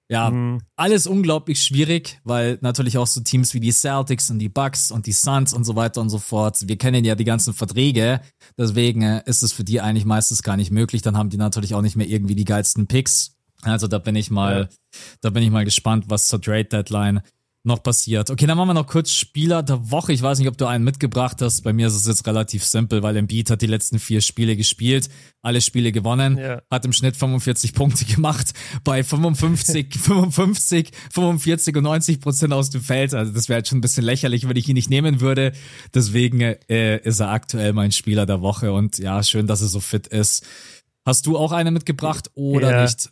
ja, 0.09 0.29
mhm. 0.29 0.61
alles 0.75 1.07
unglaublich 1.07 1.61
schwierig, 1.61 2.19
weil 2.23 2.57
natürlich 2.61 2.97
auch 2.97 3.07
so 3.07 3.21
Teams 3.21 3.53
wie 3.53 3.59
die 3.59 3.71
Celtics 3.71 4.29
und 4.29 4.39
die 4.39 4.49
Bucks 4.49 4.91
und 4.91 5.05
die 5.07 5.11
Suns 5.11 5.53
und 5.53 5.63
so 5.63 5.75
weiter 5.75 6.01
und 6.01 6.09
so 6.09 6.19
fort, 6.19 6.67
wir 6.67 6.77
kennen 6.77 7.05
ja 7.05 7.15
die 7.15 7.23
ganzen 7.23 7.53
Verträge, 7.53 8.21
deswegen 8.57 9.01
ist 9.01 9.43
es 9.43 9.53
für 9.53 9.63
die 9.63 9.81
eigentlich 9.81 10.05
meistens 10.05 10.43
gar 10.43 10.57
nicht 10.57 10.71
möglich, 10.71 11.01
dann 11.01 11.17
haben 11.17 11.29
die 11.29 11.37
natürlich 11.37 11.73
auch 11.73 11.81
nicht 11.81 11.95
mehr 11.95 12.07
irgendwie 12.07 12.35
die 12.35 12.45
geilsten 12.45 12.87
Picks. 12.87 13.35
Also 13.61 13.87
da 13.87 13.97
bin 13.97 14.15
ich 14.15 14.29
mal, 14.29 14.69
ja. 14.69 14.99
da 15.21 15.29
bin 15.29 15.41
ich 15.41 15.49
mal 15.49 15.65
gespannt, 15.65 16.05
was 16.09 16.27
zur 16.27 16.41
Trade 16.41 16.65
Deadline 16.65 17.21
noch 17.65 17.81
passiert. 17.81 18.29
Okay, 18.29 18.45
dann 18.45 18.57
machen 18.57 18.69
wir 18.69 18.73
noch 18.73 18.87
kurz 18.87 19.11
Spieler 19.11 19.63
der 19.63 19.89
Woche. 19.89 20.11
Ich 20.11 20.21
weiß 20.21 20.37
nicht, 20.39 20.49
ob 20.49 20.57
du 20.57 20.65
einen 20.65 20.83
mitgebracht 20.83 21.41
hast. 21.41 21.61
Bei 21.61 21.71
mir 21.71 21.87
ist 21.87 21.95
es 21.95 22.05
jetzt 22.05 22.27
relativ 22.27 22.65
simpel, 22.65 23.03
weil 23.03 23.15
Embiid 23.15 23.49
hat 23.49 23.61
die 23.61 23.67
letzten 23.67 23.99
vier 23.99 24.19
Spiele 24.19 24.57
gespielt, 24.57 25.09
alle 25.41 25.61
Spiele 25.61 25.93
gewonnen, 25.93 26.37
ja. 26.37 26.61
hat 26.69 26.83
im 26.83 26.91
Schnitt 26.91 27.15
45 27.15 27.73
Punkte 27.73 28.03
gemacht, 28.05 28.53
bei 28.83 29.01
55, 29.01 29.95
55, 29.97 30.91
45 31.11 31.77
und 31.77 31.83
90 31.83 32.19
Prozent 32.19 32.51
aus 32.51 32.69
dem 32.69 32.81
Feld. 32.81 33.13
Also 33.13 33.31
das 33.31 33.47
wäre 33.47 33.59
jetzt 33.59 33.69
schon 33.69 33.77
ein 33.77 33.81
bisschen 33.81 34.03
lächerlich, 34.03 34.47
wenn 34.47 34.57
ich 34.57 34.67
ihn 34.67 34.73
nicht 34.73 34.89
nehmen 34.89 35.21
würde. 35.21 35.53
Deswegen 35.93 36.41
äh, 36.41 36.97
ist 36.97 37.21
er 37.21 37.29
aktuell 37.29 37.71
mein 37.71 37.93
Spieler 37.93 38.25
der 38.25 38.41
Woche 38.41 38.73
und 38.73 38.97
ja, 38.97 39.23
schön, 39.23 39.47
dass 39.47 39.61
er 39.61 39.69
so 39.69 39.79
fit 39.79 40.07
ist. 40.07 40.45
Hast 41.05 41.27
du 41.27 41.37
auch 41.37 41.53
einen 41.53 41.73
mitgebracht 41.73 42.29
oder 42.33 42.71
ja. 42.71 42.83
nicht? 42.83 43.09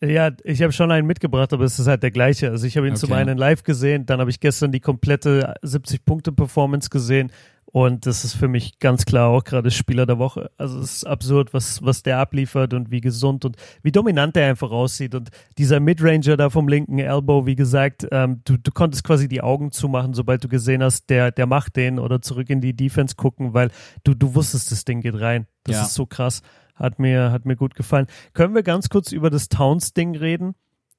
Ja, 0.00 0.30
ich 0.44 0.62
habe 0.62 0.72
schon 0.72 0.92
einen 0.92 1.08
mitgebracht, 1.08 1.52
aber 1.52 1.64
es 1.64 1.78
ist 1.78 1.88
halt 1.88 2.04
der 2.04 2.12
gleiche. 2.12 2.50
Also 2.50 2.66
ich 2.66 2.76
habe 2.76 2.86
ihn 2.86 2.92
okay. 2.92 3.00
zum 3.00 3.12
einen 3.12 3.36
live 3.36 3.64
gesehen, 3.64 4.06
dann 4.06 4.20
habe 4.20 4.30
ich 4.30 4.38
gestern 4.38 4.70
die 4.70 4.80
komplette 4.80 5.54
70-Punkte-Performance 5.64 6.88
gesehen 6.88 7.32
und 7.70 8.06
das 8.06 8.24
ist 8.24 8.34
für 8.34 8.48
mich 8.48 8.78
ganz 8.78 9.04
klar 9.04 9.28
auch 9.28 9.44
gerade 9.44 9.70
Spieler 9.70 10.06
der 10.06 10.18
Woche. 10.18 10.50
Also 10.56 10.80
es 10.80 10.96
ist 10.96 11.04
absurd, 11.04 11.52
was, 11.52 11.82
was 11.84 12.02
der 12.02 12.18
abliefert 12.18 12.72
und 12.72 12.90
wie 12.90 13.02
gesund 13.02 13.44
und 13.44 13.56
wie 13.82 13.92
dominant 13.92 14.36
er 14.38 14.48
einfach 14.48 14.70
aussieht. 14.70 15.14
Und 15.14 15.30
dieser 15.58 15.78
Midranger 15.78 16.38
da 16.38 16.48
vom 16.48 16.66
linken 16.66 16.98
Elbow, 16.98 17.44
wie 17.44 17.56
gesagt, 17.56 18.06
ähm, 18.10 18.40
du, 18.44 18.56
du 18.56 18.70
konntest 18.70 19.04
quasi 19.04 19.28
die 19.28 19.42
Augen 19.42 19.70
zumachen, 19.70 20.14
sobald 20.14 20.42
du 20.44 20.48
gesehen 20.48 20.82
hast, 20.82 21.10
der, 21.10 21.30
der 21.30 21.46
macht 21.46 21.76
den 21.76 21.98
oder 21.98 22.22
zurück 22.22 22.48
in 22.48 22.62
die 22.62 22.74
Defense 22.74 23.16
gucken, 23.16 23.52
weil 23.52 23.70
du, 24.02 24.14
du 24.14 24.34
wusstest, 24.34 24.72
das 24.72 24.86
Ding 24.86 25.02
geht 25.02 25.20
rein. 25.20 25.46
Das 25.64 25.76
ja. 25.76 25.82
ist 25.82 25.94
so 25.94 26.06
krass. 26.06 26.40
Hat 26.78 26.98
mir, 26.98 27.32
hat 27.32 27.44
mir 27.44 27.56
gut 27.56 27.74
gefallen. 27.74 28.06
Können 28.32 28.54
wir 28.54 28.62
ganz 28.62 28.88
kurz 28.88 29.12
über 29.12 29.30
das 29.30 29.48
Towns-Ding 29.48 30.16
reden? 30.16 30.54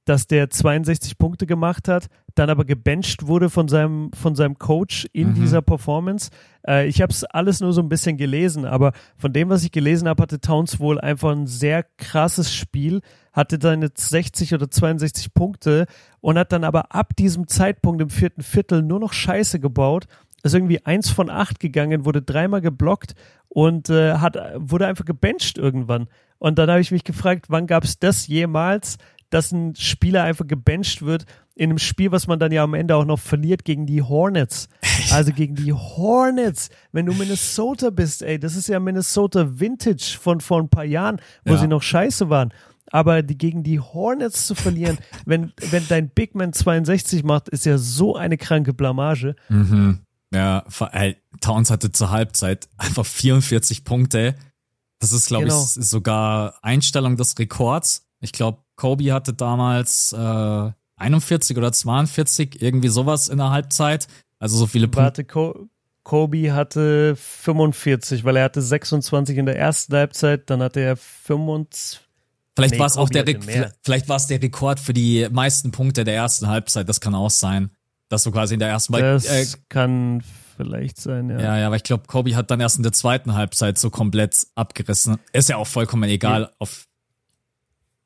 dass 0.09 0.25
der 0.25 0.49
62 0.49 1.19
Punkte 1.19 1.45
gemacht 1.45 1.87
hat, 1.87 2.07
dann 2.33 2.49
aber 2.49 2.65
gebencht 2.65 3.27
wurde 3.27 3.51
von 3.51 3.67
seinem, 3.67 4.11
von 4.13 4.33
seinem 4.33 4.57
Coach 4.57 5.07
in 5.13 5.29
mhm. 5.29 5.33
dieser 5.35 5.61
Performance. 5.61 6.31
Äh, 6.67 6.87
ich 6.87 7.03
habe 7.03 7.11
es 7.11 7.23
alles 7.25 7.59
nur 7.59 7.73
so 7.73 7.81
ein 7.81 7.89
bisschen 7.89 8.17
gelesen, 8.17 8.65
aber 8.65 8.93
von 9.17 9.33
dem, 9.33 9.49
was 9.49 9.63
ich 9.63 9.71
gelesen 9.71 10.07
habe, 10.07 10.23
hatte 10.23 10.39
Towns 10.39 10.79
wohl 10.79 10.99
einfach 10.99 11.31
ein 11.31 11.45
sehr 11.45 11.83
krasses 11.97 12.55
Spiel, 12.55 13.01
hatte 13.33 13.59
jetzt 13.61 14.09
60 14.09 14.55
oder 14.55 14.71
62 14.71 15.31
Punkte 15.35 15.85
und 16.21 16.39
hat 16.39 16.51
dann 16.51 16.63
aber 16.63 16.95
ab 16.95 17.15
diesem 17.15 17.47
Zeitpunkt 17.47 18.01
im 18.01 18.09
vierten 18.09 18.41
Viertel 18.41 18.81
nur 18.81 18.99
noch 18.99 19.13
Scheiße 19.13 19.59
gebaut 19.59 20.07
ist 20.43 20.53
irgendwie 20.53 20.85
eins 20.85 21.09
von 21.09 21.29
acht 21.29 21.59
gegangen, 21.59 22.05
wurde 22.05 22.21
dreimal 22.21 22.61
geblockt 22.61 23.15
und 23.49 23.89
äh, 23.89 24.15
hat, 24.15 24.37
wurde 24.55 24.87
einfach 24.87 25.05
gebencht 25.05 25.57
irgendwann. 25.57 26.07
Und 26.37 26.57
dann 26.57 26.69
habe 26.69 26.81
ich 26.81 26.91
mich 26.91 27.03
gefragt, 27.03 27.47
wann 27.49 27.67
gab 27.67 27.83
es 27.83 27.99
das 27.99 28.27
jemals, 28.27 28.97
dass 29.29 29.51
ein 29.51 29.75
Spieler 29.75 30.23
einfach 30.23 30.47
gebencht 30.47 31.01
wird 31.01 31.25
in 31.55 31.69
einem 31.69 31.77
Spiel, 31.77 32.11
was 32.11 32.25
man 32.25 32.39
dann 32.39 32.51
ja 32.51 32.63
am 32.63 32.73
Ende 32.73 32.95
auch 32.95 33.05
noch 33.05 33.19
verliert 33.19 33.65
gegen 33.65 33.85
die 33.85 34.01
Hornets. 34.01 34.69
Also 35.11 35.31
gegen 35.31 35.55
die 35.55 35.73
Hornets. 35.73 36.69
Wenn 36.91 37.07
du 37.07 37.13
Minnesota 37.13 37.89
bist, 37.89 38.21
ey, 38.21 38.37
das 38.37 38.55
ist 38.55 38.67
ja 38.67 38.79
Minnesota 38.79 39.59
Vintage 39.59 40.17
von 40.21 40.39
vor 40.39 40.59
ein 40.59 40.69
paar 40.69 40.83
Jahren, 40.83 41.19
wo 41.45 41.53
ja. 41.53 41.59
sie 41.59 41.67
noch 41.67 41.81
scheiße 41.81 42.29
waren. 42.29 42.53
Aber 42.91 43.23
die, 43.23 43.35
gegen 43.35 43.63
die 43.63 43.79
Hornets 43.79 44.45
zu 44.45 44.53
verlieren, 44.53 44.99
wenn, 45.25 45.51
wenn 45.71 45.87
dein 45.87 46.09
Big 46.09 46.35
Man 46.35 46.53
62 46.53 47.23
macht, 47.23 47.49
ist 47.49 47.65
ja 47.65 47.79
so 47.79 48.15
eine 48.15 48.37
kranke 48.37 48.73
Blamage. 48.73 49.35
Mhm. 49.47 50.01
Ja, 50.33 50.63
ey, 50.91 51.17
Towns 51.41 51.71
hatte 51.71 51.91
zur 51.91 52.11
Halbzeit 52.11 52.69
einfach 52.77 53.05
44 53.05 53.83
Punkte. 53.83 54.35
Das 54.99 55.11
ist, 55.11 55.27
glaube 55.27 55.45
genau. 55.45 55.63
ich, 55.63 55.69
sogar 55.69 56.55
Einstellung 56.61 57.15
des 57.15 57.37
Rekords. 57.39 58.07
Ich 58.19 58.31
glaube, 58.31 58.59
Kobe 58.75 59.13
hatte 59.13 59.33
damals 59.33 60.13
äh, 60.13 60.71
41 60.97 61.57
oder 61.57 61.71
42, 61.71 62.61
irgendwie 62.61 62.89
sowas 62.89 63.27
in 63.27 63.37
der 63.37 63.49
Halbzeit. 63.49 64.07
Also 64.39 64.57
so 64.57 64.67
viele 64.67 64.87
Punkte. 64.87 65.25
Warte, 65.33 65.65
Kobe 66.03 66.53
hatte 66.53 67.15
45, 67.15 68.23
weil 68.23 68.37
er 68.37 68.45
hatte 68.45 68.61
26 68.61 69.37
in 69.37 69.45
der 69.45 69.57
ersten 69.57 69.95
Halbzeit, 69.95 70.49
dann 70.49 70.61
hatte 70.61 70.79
er 70.79 70.97
25. 70.97 72.01
Vielleicht 72.55 72.73
nee, 72.73 72.79
war 72.79 72.87
es 72.87 72.97
auch 72.97 73.09
der 73.09 73.25
Re 73.25 73.71
vielleicht 73.83 74.09
war 74.09 74.17
es 74.17 74.27
der 74.27 74.41
Rekord 74.41 74.79
für 74.79 74.93
die 74.93 75.27
meisten 75.31 75.71
Punkte 75.71 76.03
der 76.03 76.15
ersten 76.15 76.47
Halbzeit, 76.47 76.89
das 76.89 76.99
kann 76.99 77.15
auch 77.15 77.29
sein. 77.29 77.69
Dass 78.09 78.23
du 78.23 78.31
quasi 78.31 78.55
in 78.55 78.59
der 78.59 78.69
ersten 78.69 78.93
Das 78.93 79.25
äh, 79.25 79.45
kann 79.69 80.23
vielleicht 80.57 80.99
sein, 80.99 81.29
ja. 81.29 81.39
Ja, 81.39 81.57
ja, 81.59 81.67
aber 81.67 81.77
ich 81.77 81.83
glaube, 81.83 82.03
Kobe 82.07 82.35
hat 82.35 82.51
dann 82.51 82.59
erst 82.59 82.77
in 82.77 82.83
der 82.83 82.91
zweiten 82.91 83.33
Halbzeit 83.33 83.77
so 83.77 83.89
komplett 83.89 84.47
abgerissen. 84.55 85.17
Ist 85.31 85.49
ja 85.49 85.57
auch 85.57 85.67
vollkommen 85.67 86.09
egal, 86.09 86.41
ja. 86.41 86.51
auf. 86.59 86.87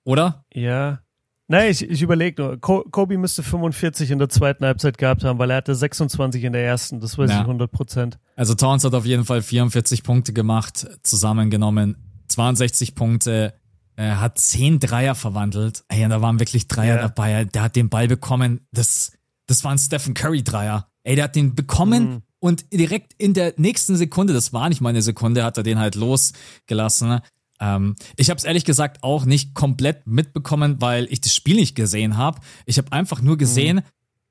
Oder? 0.03 0.45
Ja. 0.53 0.99
Nein, 1.47 1.71
ich, 1.71 1.89
ich 1.89 2.01
überlege 2.01 2.41
nur. 2.41 2.59
Kobe 2.59 3.17
müsste 3.17 3.43
45 3.43 4.11
in 4.11 4.19
der 4.19 4.29
zweiten 4.29 4.65
Halbzeit 4.65 4.97
gehabt 4.97 5.23
haben, 5.23 5.39
weil 5.39 5.49
er 5.51 5.57
hatte 5.57 5.75
26 5.75 6.43
in 6.43 6.53
der 6.53 6.65
ersten. 6.65 6.99
Das 6.99 7.17
weiß 7.17 7.29
ja. 7.29 7.37
ich 7.37 7.41
100 7.41 7.71
Prozent. 7.71 8.19
Also 8.35 8.55
Towns 8.55 8.83
hat 8.83 8.93
auf 8.93 9.05
jeden 9.05 9.25
Fall 9.25 9.41
44 9.41 10.03
Punkte 10.03 10.33
gemacht, 10.33 10.87
zusammengenommen 11.03 11.97
62 12.33 12.95
Punkte 12.95 13.53
Er 13.95 14.19
hat 14.19 14.39
zehn 14.39 14.79
Dreier 14.79 15.15
verwandelt. 15.15 15.83
Ey, 15.87 16.03
und 16.03 16.09
da 16.09 16.21
waren 16.21 16.39
wirklich 16.39 16.67
Dreier 16.67 16.95
ja. 16.95 17.01
dabei. 17.01 17.45
Der 17.45 17.61
hat 17.61 17.75
den 17.75 17.89
Ball 17.89 18.07
bekommen. 18.07 18.67
Das, 18.71 19.13
das 19.47 19.63
war 19.63 19.71
ein 19.71 19.77
Stephen 19.77 20.13
Curry 20.13 20.43
Dreier. 20.43 20.89
Ey, 21.03 21.15
der 21.15 21.25
hat 21.25 21.35
den 21.35 21.55
bekommen 21.55 22.03
mhm. 22.03 22.21
und 22.39 22.73
direkt 22.73 23.13
in 23.17 23.33
der 23.33 23.53
nächsten 23.57 23.95
Sekunde, 23.95 24.33
das 24.33 24.53
war 24.53 24.69
nicht 24.69 24.81
mal 24.81 24.89
eine 24.89 25.01
Sekunde, 25.01 25.43
hat 25.43 25.57
er 25.57 25.63
den 25.63 25.79
halt 25.79 25.95
losgelassen. 25.95 27.19
Ähm, 27.59 27.95
ich 28.15 28.29
habe 28.29 28.37
es 28.37 28.45
ehrlich 28.45 28.65
gesagt 28.65 29.03
auch 29.03 29.25
nicht 29.25 29.53
komplett 29.53 30.07
mitbekommen, 30.07 30.79
weil 30.79 31.07
ich 31.11 31.21
das 31.21 31.35
Spiel 31.35 31.55
nicht 31.55 31.75
gesehen 31.75 32.17
habe. 32.17 32.39
Ich 32.65 32.77
habe 32.77 32.91
einfach 32.91 33.21
nur 33.21 33.37
gesehen, 33.37 33.77
mhm. 33.77 33.83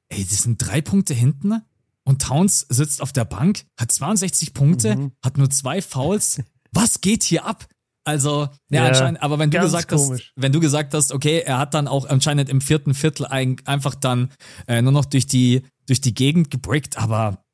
ey, 0.09 0.25
das 0.25 0.43
sind 0.43 0.59
drei 0.59 0.81
Punkte 0.81 1.15
hinten 1.15 1.61
und 2.05 2.23
Towns 2.23 2.67
sitzt 2.69 3.01
auf 3.03 3.13
der 3.13 3.25
Bank, 3.25 3.65
hat 3.79 3.93
62 3.93 4.55
Punkte, 4.55 4.97
mhm. 4.97 5.13
hat 5.23 5.39
nur 5.39 5.51
zwei 5.51 5.83
Fouls. 5.83 6.43
Was 6.73 7.01
geht 7.01 7.23
hier 7.23 7.45
ab? 7.45 7.67
Also, 8.05 8.49
ja, 8.69 8.83
ja 8.83 8.87
anscheinend, 8.87 9.23
aber 9.23 9.39
wenn 9.39 9.51
du 9.51 9.61
gesagt 9.61 9.89
komisch. 9.89 10.33
hast, 10.35 10.43
wenn 10.43 10.53
du 10.53 10.61
gesagt 10.61 10.93
hast, 10.95 11.13
okay, 11.13 11.43
er 11.45 11.59
hat 11.59 11.75
dann 11.75 11.87
auch 11.87 12.09
anscheinend 12.09 12.49
im 12.49 12.61
vierten 12.61 12.95
Viertel 12.95 13.27
ein, 13.27 13.57
einfach 13.65 13.95
dann 13.95 14.33
äh, 14.67 14.83
nur 14.83 14.93
noch 14.93 15.05
durch 15.05 15.27
die, 15.27 15.63
durch 15.87 16.01
die 16.01 16.15
Gegend 16.15 16.51
gebrickt, 16.51 16.99
aber 16.99 17.45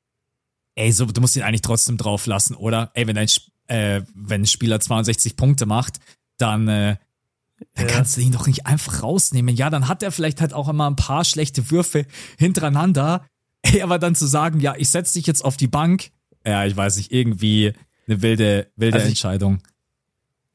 ey, 0.74 0.92
so, 0.92 1.04
du 1.04 1.20
musst 1.20 1.36
ihn 1.36 1.42
eigentlich 1.42 1.62
trotzdem 1.62 1.98
drauf 1.98 2.26
lassen, 2.26 2.54
oder? 2.54 2.90
Ey, 2.94 3.06
wenn 3.06 3.18
ein, 3.18 3.28
äh, 3.66 4.02
wenn 4.14 4.42
ein 4.42 4.46
Spieler 4.46 4.80
62 4.80 5.36
Punkte 5.36 5.66
macht, 5.66 5.98
dann, 6.38 6.68
äh, 6.68 6.96
dann 7.74 7.88
ja. 7.88 7.92
kannst 7.92 8.16
du 8.16 8.20
ihn 8.20 8.32
doch 8.32 8.46
nicht 8.46 8.66
einfach 8.66 9.02
rausnehmen. 9.02 9.54
Ja, 9.54 9.68
dann 9.68 9.88
hat 9.88 10.02
er 10.02 10.12
vielleicht 10.12 10.40
halt 10.40 10.54
auch 10.54 10.68
immer 10.68 10.88
ein 10.88 10.96
paar 10.96 11.24
schlechte 11.24 11.70
Würfe 11.70 12.06
hintereinander. 12.38 13.26
Ey, 13.62 13.82
aber 13.82 13.98
dann 13.98 14.14
zu 14.14 14.26
sagen, 14.26 14.60
ja, 14.60 14.76
ich 14.78 14.88
setz 14.88 15.12
dich 15.12 15.26
jetzt 15.26 15.44
auf 15.44 15.56
die 15.56 15.66
Bank, 15.66 16.10
ja, 16.46 16.64
ich 16.64 16.76
weiß 16.76 16.96
nicht, 16.96 17.12
irgendwie 17.12 17.72
eine 18.06 18.22
wilde, 18.22 18.70
wilde 18.76 18.98
also 18.98 19.08
Entscheidung. 19.08 19.58
Ich 19.58 19.77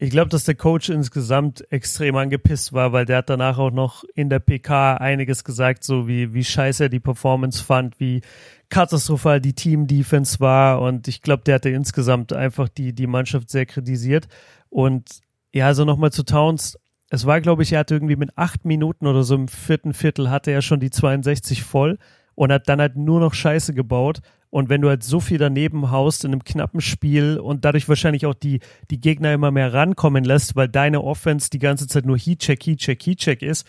glaube, 0.10 0.30
dass 0.30 0.44
der 0.44 0.56
Coach 0.56 0.90
insgesamt 0.90 1.72
extrem 1.72 2.16
angepisst 2.16 2.74
war, 2.74 2.92
weil 2.92 3.06
der 3.06 3.18
hat 3.18 3.30
danach 3.30 3.58
auch 3.58 3.72
noch 3.72 4.04
in 4.16 4.30
der 4.30 4.40
PK 4.40 4.96
einiges 4.96 5.44
gesagt, 5.44 5.84
so 5.84 6.08
wie, 6.08 6.34
wie 6.34 6.44
scheiße 6.44 6.84
er 6.84 6.90
die 6.90 7.00
Performance 7.00 7.64
fand, 7.64 8.00
wie 8.00 8.22
katastrophal 8.70 9.40
die 9.40 9.54
Team-Defense 9.54 10.40
war. 10.40 10.82
Und 10.82 11.08
ich 11.08 11.22
glaube, 11.22 11.44
der 11.44 11.56
hatte 11.56 11.70
insgesamt 11.70 12.34
einfach 12.34 12.70
die, 12.70 12.94
die 12.94 13.08
Mannschaft 13.08 13.50
sehr 13.50 13.66
kritisiert. 13.66 14.28
Und 14.70 15.22
ja, 15.54 15.68
also 15.68 15.86
nochmal 15.86 16.12
zu 16.12 16.24
Towns, 16.24 16.78
es 17.10 17.28
war, 17.28 17.40
glaube 17.42 17.62
ich, 17.62 17.72
er 17.74 17.80
hatte 17.80 17.94
irgendwie 17.94 18.16
mit 18.16 18.32
acht 18.36 18.66
Minuten 18.66 19.06
oder 19.06 19.24
so 19.24 19.36
im 19.36 19.48
vierten 19.48 19.94
Viertel 19.94 20.32
hatte 20.32 20.50
er 20.50 20.64
schon 20.64 20.80
die 20.80 20.90
62 20.90 21.62
voll 21.62 22.00
und 22.34 22.52
hat 22.52 22.68
dann 22.68 22.82
halt 22.82 22.98
nur 22.98 23.20
noch 23.20 23.36
Scheiße 23.36 23.76
gebaut 23.76 24.22
und 24.54 24.70
wenn 24.70 24.82
du 24.82 24.90
halt 24.90 25.04
so 25.04 25.20
viel 25.20 25.40
daneben 25.40 25.90
haust 25.90 26.26
in 26.26 26.32
einem 26.32 26.44
knappen 26.44 26.80
Spiel 26.80 27.40
und 27.40 27.66
dadurch 27.66 27.90
wahrscheinlich 27.90 28.28
auch 28.28 28.36
die, 28.36 28.60
die 28.92 29.00
Gegner 29.00 29.34
immer 29.34 29.50
mehr 29.50 29.74
rankommen 29.74 30.24
lässt, 30.24 30.56
weil 30.56 30.70
deine 30.70 31.04
Offense 31.04 31.50
die 31.50 31.58
ganze 31.58 31.88
Zeit 31.88 32.06
nur 32.06 32.20
Heat-Check, 32.20 32.64
Heat-Check, 32.64 33.04
Heat-Check 33.04 33.42
ist, 33.42 33.66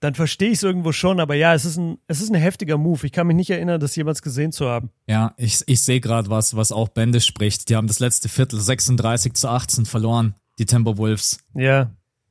dann 0.00 0.14
verstehe 0.14 0.50
ich 0.50 0.56
es 0.56 0.62
irgendwo 0.62 0.92
schon, 0.92 1.20
aber 1.20 1.36
ja, 1.36 1.54
es 1.54 1.64
ist 1.64 1.78
ein, 1.78 1.96
es 2.06 2.20
ist 2.20 2.28
ein 2.28 2.34
heftiger 2.34 2.76
Move. 2.76 3.06
Ich 3.06 3.12
kann 3.12 3.26
mich 3.26 3.36
nicht 3.36 3.48
erinnern, 3.48 3.80
das 3.80 3.96
jemals 3.96 4.20
gesehen 4.20 4.52
zu 4.52 4.68
haben. 4.68 4.90
Ja, 5.06 5.32
ich, 5.38 5.62
ich 5.66 5.80
sehe 5.80 6.00
gerade 6.00 6.28
was, 6.28 6.54
was 6.54 6.70
auch 6.70 6.90
Bände 6.90 7.22
spricht. 7.22 7.70
Die 7.70 7.74
haben 7.74 7.86
das 7.86 7.98
letzte 7.98 8.28
Viertel 8.28 8.60
36 8.60 9.32
zu 9.32 9.48
18 9.48 9.86
verloren, 9.86 10.34
die 10.58 10.66
Timberwolves. 10.66 11.38
Ja. 11.54 11.90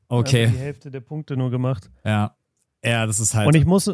Okay. 0.10 0.45
Also 0.45 0.58
die 0.58 0.62
Hälfte 0.62 0.91
der 0.91 1.01
Punkte 1.01 1.36
nur 1.36 1.49
gemacht. 1.49 1.89
Ja. 2.05 2.38
Ja, 2.84 3.08
das 3.08 3.20
ist 3.20 3.34
halt. 3.34 3.47
Und 3.47 3.55
ich 3.55 3.66
muss, 3.66 3.91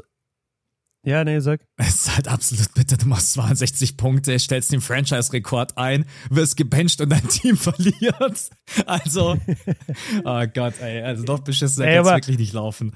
ja, 1.06 1.24
nee, 1.24 1.40
sag. 1.40 1.66
Es 1.78 1.96
ist 1.96 2.16
halt 2.16 2.28
absolut 2.28 2.74
bitter. 2.74 2.96
Du 2.98 3.08
machst 3.08 3.34
62 3.34 3.98
Punkte, 3.98 4.38
stellst 4.40 4.72
den 4.72 4.80
Franchise-Rekord 4.80 5.78
ein, 5.78 6.06
wirst 6.30 6.56
gebencht 6.56 7.02
und 7.02 7.10
dein 7.10 7.28
Team 7.28 7.58
verliert. 7.58 8.50
Also, 8.86 9.38
oh 10.24 10.46
Gott, 10.54 10.80
ey, 10.80 11.02
also 11.02 11.24
noch 11.24 11.40
beschissen 11.40 11.84
kann 11.84 12.06
es 12.06 12.12
wirklich 12.12 12.38
nicht 12.38 12.54
laufen. 12.54 12.96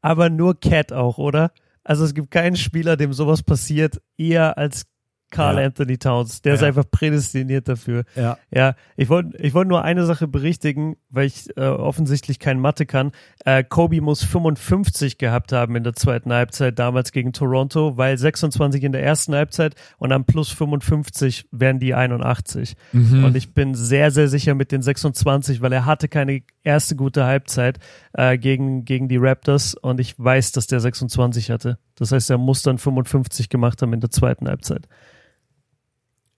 Aber 0.00 0.30
nur 0.30 0.58
Cat 0.58 0.92
auch, 0.92 1.18
oder? 1.18 1.52
Also 1.84 2.04
es 2.04 2.14
gibt 2.14 2.30
keinen 2.30 2.56
Spieler, 2.56 2.96
dem 2.96 3.12
sowas 3.12 3.42
passiert, 3.42 4.00
eher 4.16 4.58
als 4.58 4.86
Carl 5.32 5.58
ja. 5.58 5.64
Anthony 5.64 5.98
Towns. 5.98 6.42
Der 6.42 6.52
ja. 6.52 6.56
ist 6.56 6.62
einfach 6.62 6.84
prädestiniert 6.88 7.66
dafür. 7.66 8.04
Ja. 8.14 8.38
Ja. 8.54 8.74
Ich 8.96 9.08
wollte 9.08 9.36
ich 9.38 9.54
wollte 9.54 9.70
nur 9.70 9.82
eine 9.82 10.04
Sache 10.04 10.28
berichtigen, 10.28 10.96
weil 11.10 11.26
ich 11.26 11.56
äh, 11.56 11.62
offensichtlich 11.62 12.38
kein 12.38 12.60
Mathe 12.60 12.86
kann. 12.86 13.10
Äh, 13.44 13.64
Kobe 13.64 14.00
muss 14.00 14.22
55 14.22 15.18
gehabt 15.18 15.52
haben 15.52 15.74
in 15.74 15.82
der 15.82 15.94
zweiten 15.94 16.32
Halbzeit 16.32 16.78
damals 16.78 17.10
gegen 17.10 17.32
Toronto, 17.32 17.96
weil 17.96 18.16
26 18.16 18.84
in 18.84 18.92
der 18.92 19.02
ersten 19.02 19.34
Halbzeit 19.34 19.74
und 19.98 20.10
dann 20.10 20.24
plus 20.24 20.50
55 20.50 21.46
wären 21.50 21.80
die 21.80 21.94
81. 21.94 22.74
Mhm. 22.92 23.24
Und 23.24 23.36
ich 23.36 23.54
bin 23.54 23.74
sehr, 23.74 24.10
sehr 24.10 24.28
sicher 24.28 24.54
mit 24.54 24.70
den 24.70 24.82
26, 24.82 25.62
weil 25.62 25.72
er 25.72 25.86
hatte 25.86 26.08
keine 26.08 26.42
erste 26.62 26.94
gute 26.94 27.24
Halbzeit 27.24 27.78
äh, 28.12 28.36
gegen, 28.36 28.84
gegen 28.84 29.08
die 29.08 29.16
Raptors 29.16 29.74
und 29.74 29.98
ich 29.98 30.14
weiß, 30.18 30.52
dass 30.52 30.66
der 30.66 30.80
26 30.80 31.50
hatte. 31.50 31.78
Das 31.96 32.12
heißt, 32.12 32.30
er 32.30 32.38
muss 32.38 32.62
dann 32.62 32.78
55 32.78 33.48
gemacht 33.48 33.82
haben 33.82 33.92
in 33.92 34.00
der 34.00 34.10
zweiten 34.10 34.48
Halbzeit. 34.48 34.86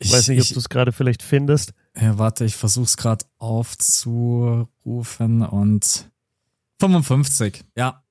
Ich 0.05 0.13
weiß 0.13 0.29
nicht, 0.29 0.43
ob 0.43 0.49
du 0.49 0.59
es 0.59 0.69
gerade 0.69 0.93
vielleicht 0.93 1.23
findest. 1.23 1.73
Ja, 2.01 2.19
warte, 2.19 2.45
ich 2.45 2.57
versuche 2.57 2.85
es 2.85 2.97
gerade 2.97 3.25
aufzurufen 3.39 5.43
und 5.43 6.11
55, 6.81 7.65
ja. 7.77 8.03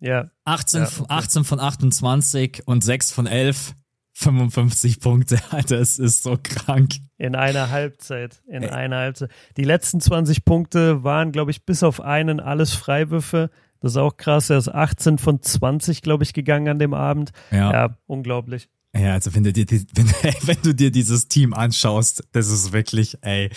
Ja. 0.00 0.30
18, 0.44 0.82
ja, 0.82 0.88
okay. 0.88 1.04
18 1.08 1.44
von 1.44 1.60
28 1.60 2.62
und 2.66 2.84
6 2.84 3.12
von 3.12 3.26
11. 3.26 3.74
55 4.12 5.00
Punkte, 5.00 5.40
Alter, 5.50 5.78
es 5.78 5.98
ist 5.98 6.22
so 6.22 6.36
krank. 6.42 6.96
In 7.16 7.34
einer 7.34 7.70
Halbzeit, 7.70 8.42
in 8.46 8.62
Ey. 8.62 8.68
einer 8.68 8.98
Halbzeit. 8.98 9.30
Die 9.56 9.64
letzten 9.64 10.00
20 10.00 10.44
Punkte 10.44 11.02
waren, 11.02 11.32
glaube 11.32 11.50
ich, 11.50 11.64
bis 11.64 11.82
auf 11.82 12.02
einen 12.02 12.38
alles 12.38 12.74
Freiwürfe. 12.74 13.48
Das 13.80 13.92
ist 13.92 13.96
auch 13.96 14.18
krass. 14.18 14.50
Er 14.50 14.58
ist 14.58 14.68
18 14.68 15.16
von 15.16 15.40
20, 15.40 16.02
glaube 16.02 16.24
ich, 16.24 16.34
gegangen 16.34 16.68
an 16.68 16.78
dem 16.78 16.92
Abend. 16.92 17.30
Ja, 17.50 17.72
ja 17.72 17.96
unglaublich. 18.06 18.68
Ja, 18.96 19.12
also 19.12 19.32
wenn 19.34 19.44
du 19.44 19.52
dir, 19.52 19.66
wenn, 19.94 20.06
wenn 20.42 20.62
du 20.62 20.74
dir 20.74 20.90
dieses 20.90 21.28
Team 21.28 21.54
anschaust, 21.54 22.24
das 22.32 22.48
ist 22.50 22.72
wirklich, 22.72 23.16
ey. 23.22 23.50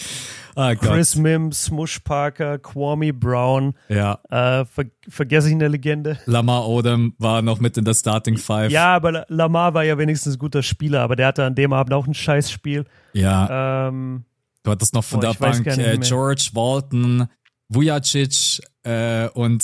Oh 0.56 0.72
Chris 0.80 1.16
Mims, 1.16 1.66
Smush 1.66 2.00
Parker, 2.00 2.60
Kwame 2.60 3.12
Brown. 3.12 3.74
Ja. 3.90 4.20
Äh, 4.30 4.66
ver 4.66 4.86
vergesse 5.10 5.48
ich 5.48 5.56
eine 5.56 5.68
Legende. 5.68 6.20
Lamar 6.28 6.68
Odom 6.68 7.16
war 7.18 7.42
noch 7.42 7.60
mit 7.60 7.76
in 7.78 7.86
der 7.86 7.96
Starting 7.96 8.38
Five. 8.38 8.72
Ja, 8.72 8.96
aber 8.96 9.26
Lamar 9.28 9.74
war 9.74 9.84
ja 9.84 9.98
wenigstens 9.98 10.36
ein 10.36 10.40
guter 10.40 10.62
Spieler, 10.62 11.02
aber 11.02 11.16
der 11.16 11.28
hatte 11.28 11.44
an 11.44 11.56
dem 11.56 11.74
Abend 11.74 11.94
auch 11.94 12.06
ein 12.06 12.14
Scheißspiel. 12.14 12.86
Ja. 13.14 13.88
Ähm, 13.88 14.26
du 14.62 14.72
hattest 14.72 14.94
noch 14.94 15.04
von 15.04 15.20
boah, 15.20 15.34
der 15.34 15.40
Bank 15.40 15.66
äh, 15.66 15.98
George 15.98 16.52
Walton, 16.54 17.28
Vujacic 17.70 18.62
äh, 18.84 19.30
und 19.30 19.64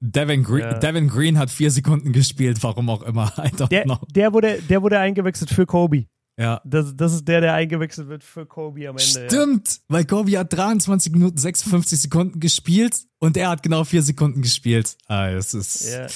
Devin 0.00 0.44
Green, 0.44 0.60
ja. 0.60 0.78
Devin 0.78 1.08
Green 1.08 1.38
hat 1.38 1.50
vier 1.50 1.70
Sekunden 1.70 2.12
gespielt, 2.12 2.62
warum 2.62 2.88
auch 2.88 3.02
immer. 3.02 3.32
Der, 3.70 3.84
der, 4.14 4.32
wurde, 4.32 4.62
der 4.62 4.82
wurde 4.82 4.98
eingewechselt 4.98 5.50
für 5.50 5.66
Kobe. 5.66 6.06
Ja. 6.38 6.60
Das, 6.64 6.94
das 6.94 7.14
ist 7.14 7.26
der, 7.26 7.40
der 7.40 7.54
eingewechselt 7.54 8.08
wird 8.08 8.22
für 8.22 8.46
Kobe 8.46 8.88
am 8.88 8.96
Ende. 8.96 9.26
Stimmt, 9.26 9.68
ja. 9.68 9.78
weil 9.88 10.04
Kobe 10.04 10.38
hat 10.38 10.52
23 10.52 11.10
Minuten 11.12 11.36
56 11.36 12.00
Sekunden 12.00 12.38
gespielt 12.38 12.94
und 13.18 13.36
er 13.36 13.48
hat 13.48 13.64
genau 13.64 13.82
vier 13.82 14.04
Sekunden 14.04 14.40
gespielt. 14.40 14.96
Ah, 15.08 15.32
das 15.32 15.52
ist. 15.52 15.84
Yeah. 15.88 16.06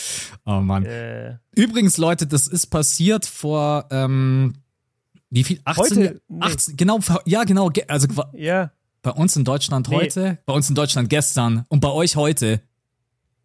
Oh 0.46 0.60
Mann. 0.60 0.84
Yeah. 0.84 1.40
Übrigens, 1.56 1.98
Leute, 1.98 2.28
das 2.28 2.46
ist 2.46 2.68
passiert 2.68 3.26
vor 3.26 3.88
ähm, 3.90 4.54
wie 5.32 5.44
viel? 5.44 5.60
18, 5.64 5.82
heute? 5.82 6.20
Nee. 6.28 6.40
18 6.40 6.76
genau, 6.76 7.00
ja, 7.24 7.42
genau. 7.44 7.70
Also 7.88 8.06
ja. 8.34 8.70
bei 9.02 9.10
uns 9.10 9.34
in 9.34 9.44
Deutschland 9.44 9.88
heute, 9.88 10.22
nee. 10.22 10.38
bei 10.46 10.52
uns 10.52 10.68
in 10.68 10.76
Deutschland 10.76 11.08
gestern 11.08 11.64
und 11.68 11.80
bei 11.80 11.90
euch 11.90 12.14
heute. 12.16 12.60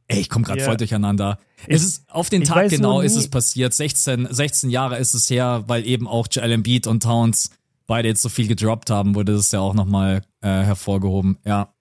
Ey, 0.08 0.20
ich 0.20 0.30
komme 0.30 0.45
gerade 0.45 0.60
yeah. 0.60 0.70
voll 0.70 0.78
durcheinander. 0.78 1.38
Es 1.68 1.84
ist 1.84 2.10
auf 2.10 2.30
den 2.30 2.43
Tag 2.43 2.70
genau 2.70 3.01
ist 3.01 3.16
es 3.16 3.30
passiert. 3.30 3.74
16, 3.74 4.28
16 4.30 4.70
Jahre 4.70 4.97
ist 4.97 5.14
es 5.14 5.30
her, 5.30 5.66
weil 5.68 5.86
eben 5.86 6.08
auch 6.08 6.28
Joel 6.32 6.53
Embiid 6.53 6.88
und 6.88 7.03
Towns 7.03 7.51
beide 7.88 8.08
jetzt 8.08 8.22
so 8.22 8.30
viel 8.30 8.47
gedroppt 8.47 8.89
haben, 8.89 9.16
wurde 9.16 9.34
das 9.34 9.51
ja 9.51 9.60
auch 9.60 9.74
nochmal 9.74 10.22
äh, 10.41 10.47
hervorgehoben. 10.47 11.38
Ja. 11.45 11.74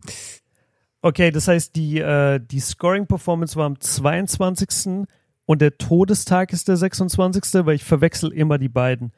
Okay, 1.02 1.30
das 1.30 1.46
heißt, 1.46 1.76
die, 1.76 1.98
äh, 1.98 2.40
die 2.40 2.60
Scoring-Performance 2.60 3.56
war 3.56 3.66
am 3.66 3.78
22. 3.78 5.06
und 5.44 5.60
der 5.60 5.78
Todestag 5.78 6.52
ist 6.52 6.68
der 6.68 6.76
26., 6.76 7.64
weil 7.66 7.76
ich 7.76 7.84
verwechsel 7.84 8.32
immer 8.32 8.58
die 8.58 8.68
beiden. 8.68 9.12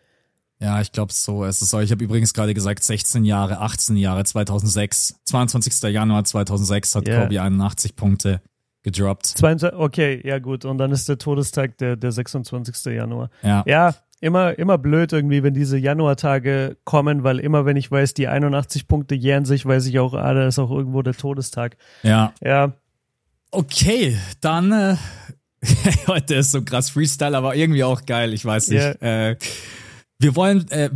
Ja, 0.61 0.81
ich 0.81 0.93
glaube 0.93 1.13
so. 1.13 1.45
Es 1.45 1.63
ist 1.63 1.71
so. 1.71 1.79
Ich 1.81 1.93
habe 1.93 2.03
übrigens 2.03 2.35
gerade 2.35 2.53
gesagt 2.53 2.83
16 2.83 3.25
Jahre, 3.25 3.61
18 3.61 3.97
Jahre, 3.97 4.25
2006. 4.25 5.21
22. 5.25 5.83
Januar 5.93 6.25
2006 6.25 6.97
hat 6.97 7.09
yeah. 7.09 7.23
Kobe 7.23 7.41
81 7.41 7.95
Punkte 7.95 8.43
gedroppt. 8.93 9.27
22, 9.27 9.79
okay, 9.79 10.21
ja 10.25 10.39
gut. 10.39 10.65
Und 10.65 10.79
dann 10.79 10.93
ist 10.93 11.09
der 11.09 11.19
Todestag 11.19 11.79
der, 11.79 11.97
der 11.97 12.13
26. 12.13 12.95
Januar. 12.95 13.31
Ja. 13.43 13.63
Ja, 13.67 13.95
immer, 14.21 14.59
immer 14.59 14.79
blöd 14.79 15.13
irgendwie, 15.13 15.43
wenn 15.43 15.55
diese 15.55 15.79
Januartage 15.79 16.77
kommen, 16.85 17.23
weil 17.25 17.39
immer 17.39 17.67
wenn 17.67 17.77
ich 17.77 17.91
weiß, 17.91 18.15
die 18.15 18.29
81 18.29 18.89
Punkte 18.89 19.15
jähren 19.15 19.45
sich, 19.45 19.67
weiß 19.67 19.87
ich 19.87 19.99
auch, 19.99 20.15
ah, 20.15 20.35
da 20.35 20.47
ist 20.47 20.59
auch 20.59 20.71
irgendwo 20.71 21.03
der 21.03 21.15
Todestag. 21.15 21.77
Ja. 22.03 22.33
Ja. 22.43 22.73
Okay, 23.51 24.17
dann 24.41 24.73
äh, 24.73 24.97
heute 26.07 26.37
ist 26.37 26.53
so 26.53 26.63
krass 26.63 26.91
Freestyle, 26.91 27.37
aber 27.37 27.57
irgendwie 27.57 27.85
auch 27.85 28.05
geil, 28.07 28.33
ich 28.33 28.45
weiß 28.45 28.69
nicht. 28.69 29.03
Yeah. 29.03 29.31
Äh, 29.31 29.37
wir 30.19 30.37
wollen, 30.37 30.71
äh, 30.71 30.91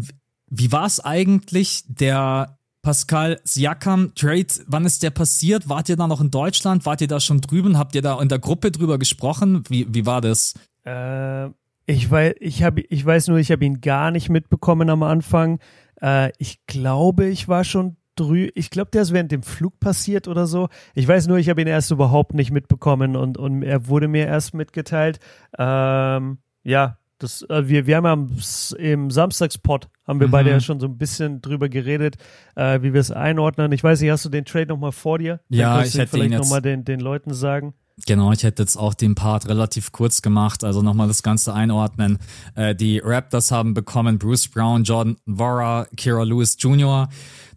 wie 0.49 0.72
war 0.72 0.86
es 0.86 1.01
eigentlich, 1.01 1.84
der 1.86 2.59
Pascal 2.82 3.40
Siakam 3.44 4.12
Trade, 4.16 4.46
wann 4.66 4.84
ist 4.84 5.04
der 5.04 5.10
passiert? 5.10 5.68
Wart 5.68 5.88
ihr 5.88 5.96
da 5.96 6.08
noch 6.08 6.20
in 6.20 6.32
Deutschland? 6.32 6.84
Wart 6.84 7.00
ihr 7.00 7.06
da 7.06 7.20
schon 7.20 7.40
drüben? 7.40 7.78
Habt 7.78 7.94
ihr 7.94 8.02
da 8.02 8.20
in 8.20 8.28
der 8.28 8.40
Gruppe 8.40 8.72
drüber 8.72 8.98
gesprochen? 8.98 9.62
Wie, 9.68 9.86
wie 9.94 10.04
war 10.04 10.20
das? 10.20 10.54
Äh, 10.84 11.46
ich 11.86 12.10
weiß, 12.10 12.34
ich 12.40 12.64
habe, 12.64 12.80
ich 12.80 13.06
weiß 13.06 13.28
nur, 13.28 13.38
ich 13.38 13.52
habe 13.52 13.64
ihn 13.64 13.80
gar 13.80 14.10
nicht 14.10 14.30
mitbekommen 14.30 14.90
am 14.90 15.04
Anfang. 15.04 15.60
Äh, 16.00 16.32
ich 16.38 16.66
glaube, 16.66 17.26
ich 17.26 17.46
war 17.46 17.62
schon 17.62 17.96
drü, 18.16 18.50
ich 18.56 18.70
glaube, 18.70 18.90
der 18.90 19.02
ist 19.02 19.12
während 19.12 19.30
dem 19.30 19.44
Flug 19.44 19.78
passiert 19.78 20.26
oder 20.26 20.48
so. 20.48 20.68
Ich 20.94 21.06
weiß 21.06 21.28
nur, 21.28 21.38
ich 21.38 21.48
habe 21.48 21.62
ihn 21.62 21.68
erst 21.68 21.92
überhaupt 21.92 22.34
nicht 22.34 22.50
mitbekommen 22.50 23.14
und, 23.14 23.38
und 23.38 23.62
er 23.62 23.86
wurde 23.86 24.08
mir 24.08 24.26
erst 24.26 24.54
mitgeteilt. 24.54 25.20
Ähm, 25.56 26.38
ja, 26.64 26.98
das, 27.22 27.42
äh, 27.42 27.68
wir, 27.68 27.86
wir 27.86 27.96
haben 27.96 28.06
am, 28.06 28.30
im 28.78 29.10
Samstagspot 29.10 29.88
haben 30.06 30.20
wir 30.20 30.26
mhm. 30.26 30.32
beide 30.32 30.50
ja 30.50 30.60
schon 30.60 30.80
so 30.80 30.86
ein 30.86 30.98
bisschen 30.98 31.40
drüber 31.40 31.68
geredet, 31.68 32.16
äh, 32.56 32.82
wie 32.82 32.92
wir 32.92 33.00
es 33.00 33.10
einordnen. 33.10 33.72
Ich 33.72 33.84
weiß 33.84 34.00
nicht, 34.00 34.10
hast 34.10 34.24
du 34.24 34.28
den 34.28 34.44
Trade 34.44 34.66
nochmal 34.66 34.92
vor 34.92 35.18
dir? 35.18 35.40
Ja, 35.48 35.82
ich 35.82 35.94
hätte 35.94 36.08
vielleicht 36.08 36.32
nochmal 36.32 36.62
den, 36.62 36.84
den 36.84 37.00
Leuten 37.00 37.32
sagen. 37.34 37.74
Genau, 38.06 38.32
ich 38.32 38.42
hätte 38.42 38.62
jetzt 38.62 38.76
auch 38.76 38.94
den 38.94 39.14
Part 39.14 39.48
relativ 39.48 39.92
kurz 39.92 40.22
gemacht, 40.22 40.64
also 40.64 40.82
nochmal 40.82 41.08
das 41.08 41.22
Ganze 41.22 41.54
einordnen. 41.54 42.18
Äh, 42.54 42.74
die 42.74 42.98
Raptors 42.98 43.52
haben 43.52 43.74
bekommen 43.74 44.18
Bruce 44.18 44.48
Brown, 44.48 44.82
Jordan 44.82 45.16
Vora, 45.26 45.86
Kira 45.96 46.22
Lewis 46.24 46.56
Jr., 46.58 47.08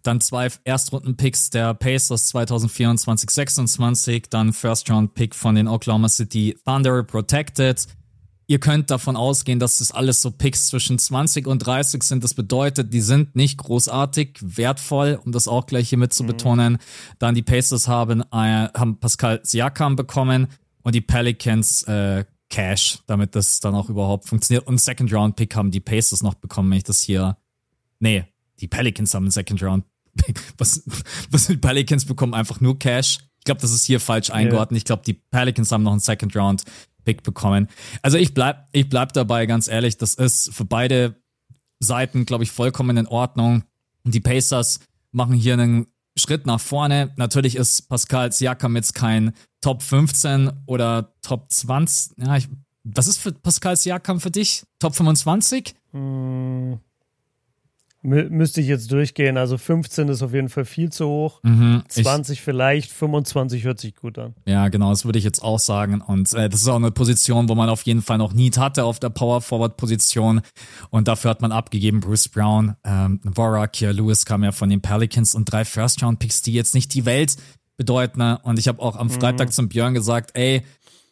dann 0.02 0.20
zwei 0.20 0.48
Erstrunden-Picks 0.62 1.50
der 1.50 1.74
Pacers 1.74 2.28
2024, 2.28 3.28
26, 3.28 4.24
dann 4.30 4.52
First-Round-Pick 4.52 5.34
von 5.34 5.56
den 5.56 5.66
Oklahoma 5.66 6.08
City 6.08 6.56
Thunder 6.64 7.02
Protected, 7.02 7.86
Ihr 8.48 8.60
könnt 8.60 8.92
davon 8.92 9.16
ausgehen, 9.16 9.58
dass 9.58 9.78
das 9.78 9.90
alles 9.90 10.22
so 10.22 10.30
Picks 10.30 10.68
zwischen 10.68 11.00
20 11.00 11.48
und 11.48 11.58
30 11.58 12.02
sind. 12.04 12.22
Das 12.22 12.34
bedeutet, 12.34 12.92
die 12.92 13.00
sind 13.00 13.34
nicht 13.34 13.58
großartig 13.58 14.38
wertvoll, 14.40 15.18
um 15.24 15.32
das 15.32 15.48
auch 15.48 15.66
gleich 15.66 15.88
hier 15.88 15.98
mit 15.98 16.12
zu 16.12 16.22
mhm. 16.22 16.28
betonen. 16.28 16.78
Dann 17.18 17.34
die 17.34 17.42
Pacers 17.42 17.88
haben, 17.88 18.20
äh, 18.20 18.68
haben 18.72 19.00
Pascal 19.00 19.40
Siakam 19.42 19.96
bekommen 19.96 20.46
und 20.82 20.94
die 20.94 21.00
Pelicans 21.00 21.82
äh, 21.84 22.24
Cash, 22.48 23.00
damit 23.06 23.34
das 23.34 23.58
dann 23.58 23.74
auch 23.74 23.88
überhaupt 23.88 24.28
funktioniert. 24.28 24.68
Und 24.68 24.80
Second 24.80 25.12
Round 25.12 25.34
Pick 25.34 25.56
haben 25.56 25.72
die 25.72 25.80
Pacers 25.80 26.22
noch 26.22 26.34
bekommen, 26.34 26.70
wenn 26.70 26.78
ich 26.78 26.84
das 26.84 27.02
hier. 27.02 27.36
Nee, 27.98 28.24
die 28.60 28.68
Pelicans 28.68 29.12
haben 29.12 29.24
einen 29.24 29.32
Second 29.32 29.60
Round 29.62 29.84
Pick. 30.16 30.40
Was, 30.58 30.82
was 31.30 31.48
die 31.48 31.58
Pelicans 31.58 32.06
bekommen 32.06 32.32
einfach 32.32 32.60
nur 32.60 32.78
Cash. 32.78 33.18
Ich 33.38 33.44
glaube, 33.44 33.60
das 33.60 33.72
ist 33.72 33.84
hier 33.84 34.00
falsch 34.00 34.30
eingeordnet. 34.30 34.70
Yeah. 34.70 34.78
Ich 34.78 34.84
glaube, 34.84 35.02
die 35.04 35.12
Pelicans 35.12 35.70
haben 35.70 35.82
noch 35.82 35.90
einen 35.90 36.00
Second 36.00 36.34
Round 36.34 36.64
Pick 37.06 37.22
bekommen. 37.22 37.68
Also 38.02 38.18
ich 38.18 38.34
bleib, 38.34 38.68
ich 38.72 38.90
bleib 38.90 39.14
dabei, 39.14 39.46
ganz 39.46 39.68
ehrlich, 39.68 39.96
das 39.96 40.14
ist 40.14 40.52
für 40.52 40.66
beide 40.66 41.16
Seiten, 41.78 42.26
glaube 42.26 42.44
ich, 42.44 42.50
vollkommen 42.50 42.98
in 42.98 43.06
Ordnung. 43.06 43.64
Die 44.04 44.20
Pacers 44.20 44.80
machen 45.12 45.34
hier 45.34 45.54
einen 45.54 45.86
Schritt 46.16 46.46
nach 46.46 46.60
vorne. 46.60 47.12
Natürlich 47.16 47.56
ist 47.56 47.88
Pascal 47.88 48.32
Siakam 48.32 48.76
jetzt 48.76 48.94
kein 48.94 49.32
Top 49.60 49.82
15 49.82 50.50
oder 50.66 51.14
Top 51.22 51.50
20. 51.50 52.18
Ja, 52.18 52.36
ich, 52.36 52.48
was 52.84 53.06
ist 53.06 53.18
für 53.18 53.32
Pascal 53.32 53.76
Siakam 53.76 54.20
für 54.20 54.30
dich? 54.30 54.64
Top 54.78 54.94
25? 54.94 55.74
Hm, 55.92 56.80
Mü 58.06 58.28
müsste 58.30 58.60
ich 58.60 58.68
jetzt 58.68 58.90
durchgehen. 58.92 59.36
Also 59.36 59.58
15 59.58 60.08
ist 60.08 60.22
auf 60.22 60.32
jeden 60.32 60.48
Fall 60.48 60.64
viel 60.64 60.90
zu 60.90 61.06
hoch. 61.06 61.40
Mhm, 61.42 61.82
20 61.88 62.38
ich, 62.38 62.42
vielleicht, 62.42 62.92
25 62.92 63.64
hört 63.64 63.80
sich 63.80 63.96
gut 63.96 64.18
an. 64.18 64.34
Ja, 64.46 64.68
genau, 64.68 64.90
das 64.90 65.04
würde 65.04 65.18
ich 65.18 65.24
jetzt 65.24 65.42
auch 65.42 65.58
sagen. 65.58 66.00
Und 66.00 66.32
äh, 66.32 66.48
das 66.48 66.62
ist 66.62 66.68
auch 66.68 66.76
eine 66.76 66.92
Position, 66.92 67.48
wo 67.48 67.54
man 67.54 67.68
auf 67.68 67.82
jeden 67.82 68.02
Fall 68.02 68.18
noch 68.18 68.32
Need 68.32 68.58
hatte 68.58 68.84
auf 68.84 69.00
der 69.00 69.10
Power-Forward-Position. 69.10 70.40
Und 70.90 71.08
dafür 71.08 71.30
hat 71.30 71.42
man 71.42 71.52
abgegeben 71.52 72.00
Bruce 72.00 72.28
Brown, 72.28 72.76
ähm, 72.84 73.20
Vora, 73.24 73.66
Kia 73.66 73.90
Lewis 73.90 74.24
kam 74.24 74.44
ja 74.44 74.52
von 74.52 74.70
den 74.70 74.80
Pelicans 74.80 75.34
und 75.34 75.50
drei 75.50 75.64
First-Round-Picks, 75.64 76.42
die 76.42 76.52
jetzt 76.52 76.74
nicht 76.74 76.94
die 76.94 77.04
Welt 77.04 77.36
bedeuten. 77.76 78.20
Ne? 78.20 78.38
Und 78.42 78.58
ich 78.58 78.68
habe 78.68 78.80
auch 78.80 78.96
am 78.96 79.08
mhm. 79.08 79.12
Freitag 79.12 79.48
mhm. 79.48 79.52
zum 79.52 79.68
Björn 79.68 79.94
gesagt, 79.94 80.30
ey, 80.34 80.62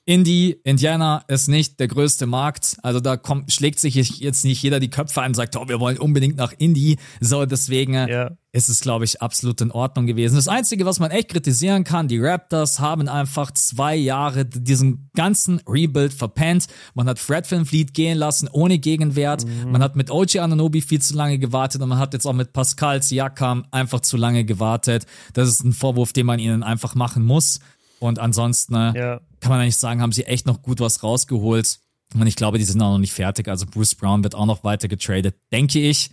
Indy, 0.06 0.60
Indiana 0.64 1.24
ist 1.28 1.48
nicht 1.48 1.80
der 1.80 1.88
größte 1.88 2.26
Markt. 2.26 2.76
Also 2.82 3.00
da 3.00 3.16
kommt, 3.16 3.50
schlägt 3.50 3.80
sich 3.80 3.94
jetzt 3.94 4.44
nicht 4.44 4.62
jeder 4.62 4.78
die 4.78 4.90
Köpfe 4.90 5.22
ein 5.22 5.28
und 5.28 5.34
sagt, 5.34 5.56
oh, 5.56 5.66
wir 5.66 5.80
wollen 5.80 5.98
unbedingt 5.98 6.36
nach 6.36 6.52
Indy. 6.58 6.98
So, 7.20 7.46
deswegen 7.46 7.94
ja. 7.94 8.32
ist 8.52 8.68
es, 8.68 8.80
glaube 8.80 9.06
ich, 9.06 9.22
absolut 9.22 9.62
in 9.62 9.70
Ordnung 9.70 10.06
gewesen. 10.06 10.34
Das 10.34 10.46
Einzige, 10.46 10.84
was 10.84 11.00
man 11.00 11.10
echt 11.10 11.30
kritisieren 11.30 11.84
kann, 11.84 12.06
die 12.06 12.18
Raptors 12.18 12.80
haben 12.80 13.08
einfach 13.08 13.50
zwei 13.52 13.96
Jahre 13.96 14.44
diesen 14.44 15.08
ganzen 15.14 15.62
Rebuild 15.66 16.12
verpennt. 16.12 16.66
Man 16.92 17.08
hat 17.08 17.18
Fred 17.18 17.50
Van 17.50 17.64
Fleet 17.64 17.94
gehen 17.94 18.18
lassen, 18.18 18.50
ohne 18.52 18.78
Gegenwert. 18.78 19.46
Mhm. 19.46 19.72
Man 19.72 19.82
hat 19.82 19.96
mit 19.96 20.10
OG 20.10 20.36
Ananobi 20.36 20.82
viel 20.82 21.00
zu 21.00 21.14
lange 21.14 21.38
gewartet 21.38 21.80
und 21.80 21.88
man 21.88 21.98
hat 21.98 22.12
jetzt 22.12 22.26
auch 22.26 22.34
mit 22.34 22.52
Pascal 22.52 23.02
Siakam 23.02 23.64
einfach 23.70 24.00
zu 24.00 24.18
lange 24.18 24.44
gewartet. 24.44 25.06
Das 25.32 25.48
ist 25.48 25.64
ein 25.64 25.72
Vorwurf, 25.72 26.12
den 26.12 26.26
man 26.26 26.38
ihnen 26.38 26.62
einfach 26.62 26.94
machen 26.94 27.24
muss. 27.24 27.60
Und 28.04 28.18
ansonsten 28.18 28.74
äh, 28.74 28.98
ja. 28.98 29.20
kann 29.40 29.50
man 29.50 29.60
eigentlich 29.60 29.78
sagen, 29.78 30.02
haben 30.02 30.12
sie 30.12 30.24
echt 30.24 30.46
noch 30.46 30.60
gut 30.60 30.78
was 30.80 31.02
rausgeholt. 31.02 31.78
Und 32.12 32.26
ich 32.26 32.36
glaube, 32.36 32.58
die 32.58 32.64
sind 32.64 32.82
auch 32.82 32.92
noch 32.92 32.98
nicht 32.98 33.14
fertig. 33.14 33.48
Also 33.48 33.64
Bruce 33.64 33.94
Brown 33.94 34.22
wird 34.22 34.34
auch 34.34 34.44
noch 34.44 34.62
weiter 34.62 34.88
getradet, 34.88 35.36
denke 35.50 35.80
ich. 35.80 36.10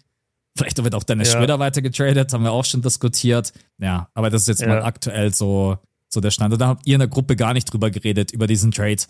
Vielleicht 0.55 0.81
wird 0.81 0.95
auch 0.95 1.03
Dennis 1.03 1.33
ja. 1.33 1.37
Schröder 1.37 1.59
weiter 1.59 1.81
getradet, 1.81 2.31
haben 2.31 2.45
wir 2.45 2.53
auch 2.53 2.63
schon 2.63 2.81
diskutiert. 2.81 3.51
Ja, 3.77 4.07
aber 4.13 4.29
das 4.29 4.43
ist 4.43 4.47
jetzt 4.47 4.61
ja. 4.61 4.69
mal 4.69 4.83
aktuell 4.83 5.33
so, 5.33 5.79
so 6.07 6.21
der 6.21 6.31
Stand. 6.31 6.53
Und 6.53 6.61
da 6.61 6.67
habt 6.67 6.87
ihr 6.87 6.95
in 6.95 6.99
der 6.99 7.09
Gruppe 7.09 7.35
gar 7.35 7.53
nicht 7.53 7.65
drüber 7.65 7.91
geredet, 7.91 8.31
über 8.31 8.47
diesen 8.47 8.71
Trade. 8.71 9.01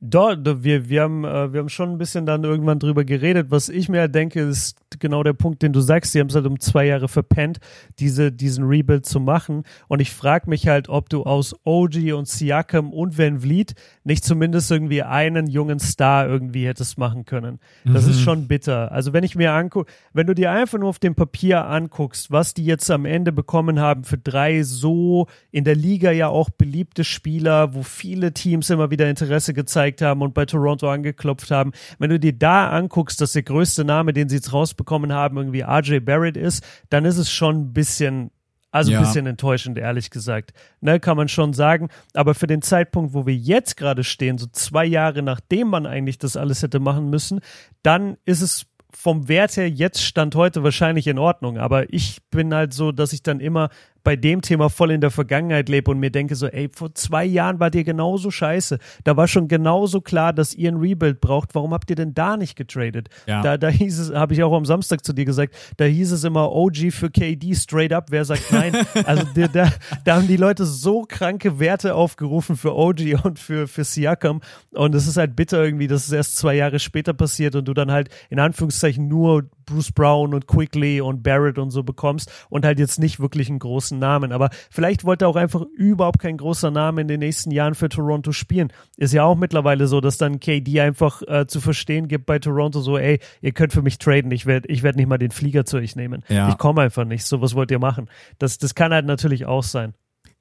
Dort, 0.00 0.62
wir, 0.62 0.88
wir, 0.88 1.02
haben, 1.02 1.24
äh, 1.24 1.52
wir 1.52 1.58
haben 1.58 1.68
schon 1.68 1.90
ein 1.90 1.98
bisschen 1.98 2.24
dann 2.24 2.44
irgendwann 2.44 2.78
drüber 2.78 3.04
geredet. 3.04 3.50
Was 3.50 3.68
ich 3.68 3.88
mir 3.88 4.06
denke, 4.06 4.40
ist 4.40 4.78
genau 5.00 5.24
der 5.24 5.32
Punkt, 5.32 5.60
den 5.60 5.72
du 5.72 5.80
sagst. 5.80 6.12
Sie 6.12 6.20
haben 6.20 6.28
es 6.28 6.36
halt 6.36 6.46
um 6.46 6.60
zwei 6.60 6.86
Jahre 6.86 7.08
verpennt, 7.08 7.58
diese, 7.98 8.30
diesen 8.30 8.64
Rebuild 8.64 9.04
zu 9.06 9.18
machen. 9.18 9.64
Und 9.88 9.98
ich 9.98 10.12
frage 10.12 10.48
mich 10.48 10.68
halt, 10.68 10.88
ob 10.88 11.08
du 11.08 11.24
aus 11.24 11.56
OG 11.64 12.12
und 12.14 12.28
Siakam 12.28 12.92
und 12.92 13.18
Van 13.18 13.40
Vliet 13.40 13.74
nicht 14.04 14.24
zumindest 14.24 14.70
irgendwie 14.70 15.02
einen 15.02 15.48
jungen 15.48 15.80
Star 15.80 16.28
irgendwie 16.28 16.68
hättest 16.68 16.96
machen 16.96 17.24
können. 17.24 17.58
Das 17.84 18.04
mhm. 18.04 18.10
ist 18.12 18.20
schon 18.20 18.46
bitter. 18.46 18.92
Also 18.92 19.12
wenn 19.12 19.24
ich 19.24 19.34
mir 19.34 19.52
angucke, 19.52 19.90
wenn 20.12 20.28
du 20.28 20.34
dir 20.34 20.52
einfach 20.52 20.78
nur 20.78 20.90
auf 20.90 21.00
dem 21.00 21.16
Papier 21.16 21.66
anguckst, 21.66 22.30
was 22.30 22.54
die 22.54 22.64
jetzt 22.64 22.88
am 22.92 23.04
Ende 23.04 23.32
bekommen 23.32 23.80
haben 23.80 24.04
für 24.04 24.16
drei 24.16 24.62
so 24.62 25.26
in 25.50 25.64
der 25.64 25.74
Liga 25.74 26.12
ja 26.12 26.28
auch 26.28 26.50
beliebte 26.50 27.02
Spieler, 27.02 27.74
wo 27.74 27.82
viele 27.82 28.32
Teams 28.32 28.70
immer 28.70 28.92
wieder 28.92 29.10
Interesse 29.10 29.54
gezeigt 29.54 29.87
gezeigt 29.88 30.02
haben 30.02 30.22
und 30.22 30.34
bei 30.34 30.44
Toronto 30.44 30.90
angeklopft 30.90 31.50
haben. 31.50 31.72
Wenn 31.98 32.10
du 32.10 32.18
dir 32.18 32.32
da 32.32 32.70
anguckst, 32.70 33.20
dass 33.20 33.32
der 33.32 33.42
größte 33.42 33.84
Name, 33.84 34.12
den 34.12 34.28
sie 34.28 34.36
jetzt 34.36 34.52
rausbekommen 34.52 35.12
haben, 35.12 35.36
irgendwie 35.36 35.62
RJ 35.62 36.00
Barrett 36.00 36.36
ist, 36.36 36.64
dann 36.90 37.04
ist 37.04 37.16
es 37.16 37.30
schon 37.30 37.62
ein 37.62 37.72
bisschen 37.72 38.30
also 38.70 38.92
ja. 38.92 38.98
ein 38.98 39.04
bisschen 39.04 39.26
enttäuschend, 39.26 39.78
ehrlich 39.78 40.10
gesagt. 40.10 40.52
Ne, 40.82 41.00
kann 41.00 41.16
man 41.16 41.28
schon 41.28 41.54
sagen. 41.54 41.88
Aber 42.12 42.34
für 42.34 42.46
den 42.46 42.60
Zeitpunkt, 42.60 43.14
wo 43.14 43.24
wir 43.24 43.34
jetzt 43.34 43.78
gerade 43.78 44.04
stehen, 44.04 44.36
so 44.36 44.46
zwei 44.52 44.84
Jahre 44.84 45.22
nachdem 45.22 45.68
man 45.68 45.86
eigentlich 45.86 46.18
das 46.18 46.36
alles 46.36 46.62
hätte 46.62 46.78
machen 46.78 47.08
müssen, 47.08 47.40
dann 47.82 48.18
ist 48.26 48.42
es 48.42 48.66
vom 48.92 49.26
Wert 49.26 49.56
her 49.56 49.70
jetzt 49.70 50.02
Stand 50.02 50.34
heute 50.34 50.64
wahrscheinlich 50.64 51.06
in 51.06 51.18
Ordnung. 51.18 51.56
Aber 51.56 51.90
ich 51.94 52.18
bin 52.30 52.52
halt 52.52 52.74
so, 52.74 52.92
dass 52.92 53.14
ich 53.14 53.22
dann 53.22 53.40
immer 53.40 53.70
bei 54.08 54.16
dem 54.16 54.40
Thema 54.40 54.70
voll 54.70 54.92
in 54.92 55.02
der 55.02 55.10
Vergangenheit 55.10 55.68
lebe 55.68 55.90
und 55.90 55.98
mir 55.98 56.10
denke 56.10 56.34
so, 56.34 56.46
ey, 56.46 56.70
vor 56.74 56.94
zwei 56.94 57.26
Jahren 57.26 57.60
war 57.60 57.70
dir 57.70 57.84
genauso 57.84 58.30
scheiße. 58.30 58.78
Da 59.04 59.18
war 59.18 59.28
schon 59.28 59.48
genauso 59.48 60.00
klar, 60.00 60.32
dass 60.32 60.54
ihr 60.54 60.72
ein 60.72 60.78
Rebuild 60.78 61.20
braucht. 61.20 61.54
Warum 61.54 61.74
habt 61.74 61.90
ihr 61.90 61.96
denn 61.96 62.14
da 62.14 62.38
nicht 62.38 62.56
getradet? 62.56 63.10
Ja. 63.26 63.42
Da, 63.42 63.58
da 63.58 63.68
hieß 63.68 63.98
es, 63.98 64.14
habe 64.14 64.32
ich 64.32 64.42
auch 64.42 64.54
am 64.54 64.64
Samstag 64.64 65.04
zu 65.04 65.12
dir 65.12 65.26
gesagt, 65.26 65.54
da 65.76 65.84
hieß 65.84 66.12
es 66.12 66.24
immer 66.24 66.50
OG 66.52 66.90
für 66.90 67.10
KD 67.10 67.54
straight 67.54 67.92
up. 67.92 68.06
Wer 68.08 68.24
sagt 68.24 68.50
nein? 68.50 68.74
also 69.04 69.24
da, 69.34 69.46
da, 69.46 69.72
da 70.06 70.16
haben 70.16 70.26
die 70.26 70.38
Leute 70.38 70.64
so 70.64 71.02
kranke 71.02 71.60
Werte 71.60 71.94
aufgerufen 71.94 72.56
für 72.56 72.74
OG 72.74 73.24
und 73.24 73.38
für, 73.38 73.68
für 73.68 73.84
Siakam. 73.84 74.40
Und 74.72 74.94
es 74.94 75.06
ist 75.06 75.18
halt 75.18 75.36
bitter 75.36 75.62
irgendwie, 75.62 75.86
dass 75.86 76.06
es 76.06 76.12
erst 76.12 76.38
zwei 76.38 76.54
Jahre 76.54 76.78
später 76.78 77.12
passiert 77.12 77.56
und 77.56 77.68
du 77.68 77.74
dann 77.74 77.92
halt 77.92 78.08
in 78.30 78.40
Anführungszeichen 78.40 79.06
nur 79.06 79.50
Bruce 79.68 79.92
Brown 79.92 80.34
und 80.34 80.46
Quickly 80.46 81.00
und 81.00 81.22
Barrett 81.22 81.58
und 81.58 81.70
so 81.70 81.82
bekommst 81.82 82.30
und 82.48 82.64
halt 82.64 82.78
jetzt 82.78 82.98
nicht 82.98 83.20
wirklich 83.20 83.48
einen 83.48 83.58
großen 83.58 83.98
Namen. 83.98 84.32
Aber 84.32 84.50
vielleicht 84.70 85.04
wollte 85.04 85.26
er 85.26 85.28
auch 85.28 85.36
einfach 85.36 85.62
überhaupt 85.76 86.20
kein 86.20 86.36
großer 86.36 86.70
Name 86.70 87.00
in 87.00 87.08
den 87.08 87.20
nächsten 87.20 87.50
Jahren 87.50 87.74
für 87.74 87.88
Toronto 87.88 88.32
spielen. 88.32 88.72
Ist 88.96 89.12
ja 89.12 89.24
auch 89.24 89.36
mittlerweile 89.36 89.86
so, 89.86 90.00
dass 90.00 90.18
dann 90.18 90.40
KD 90.40 90.80
einfach 90.80 91.22
äh, 91.26 91.46
zu 91.46 91.60
verstehen 91.60 92.08
gibt 92.08 92.26
bei 92.26 92.38
Toronto 92.38 92.80
so, 92.80 92.98
ey, 92.98 93.20
ihr 93.40 93.52
könnt 93.52 93.72
für 93.72 93.82
mich 93.82 93.98
traden, 93.98 94.30
ich 94.30 94.46
werde 94.46 94.68
ich 94.68 94.82
werd 94.82 94.96
nicht 94.96 95.08
mal 95.08 95.18
den 95.18 95.30
Flieger 95.30 95.64
zu 95.64 95.76
euch 95.76 95.96
nehmen. 95.96 96.24
Ja. 96.28 96.48
Ich 96.48 96.58
komme 96.58 96.82
einfach 96.82 97.04
nicht, 97.04 97.24
so 97.24 97.40
was 97.40 97.54
wollt 97.54 97.70
ihr 97.70 97.78
machen. 97.78 98.08
Das, 98.38 98.58
das 98.58 98.74
kann 98.74 98.92
halt 98.92 99.06
natürlich 99.06 99.46
auch 99.46 99.62
sein. 99.62 99.94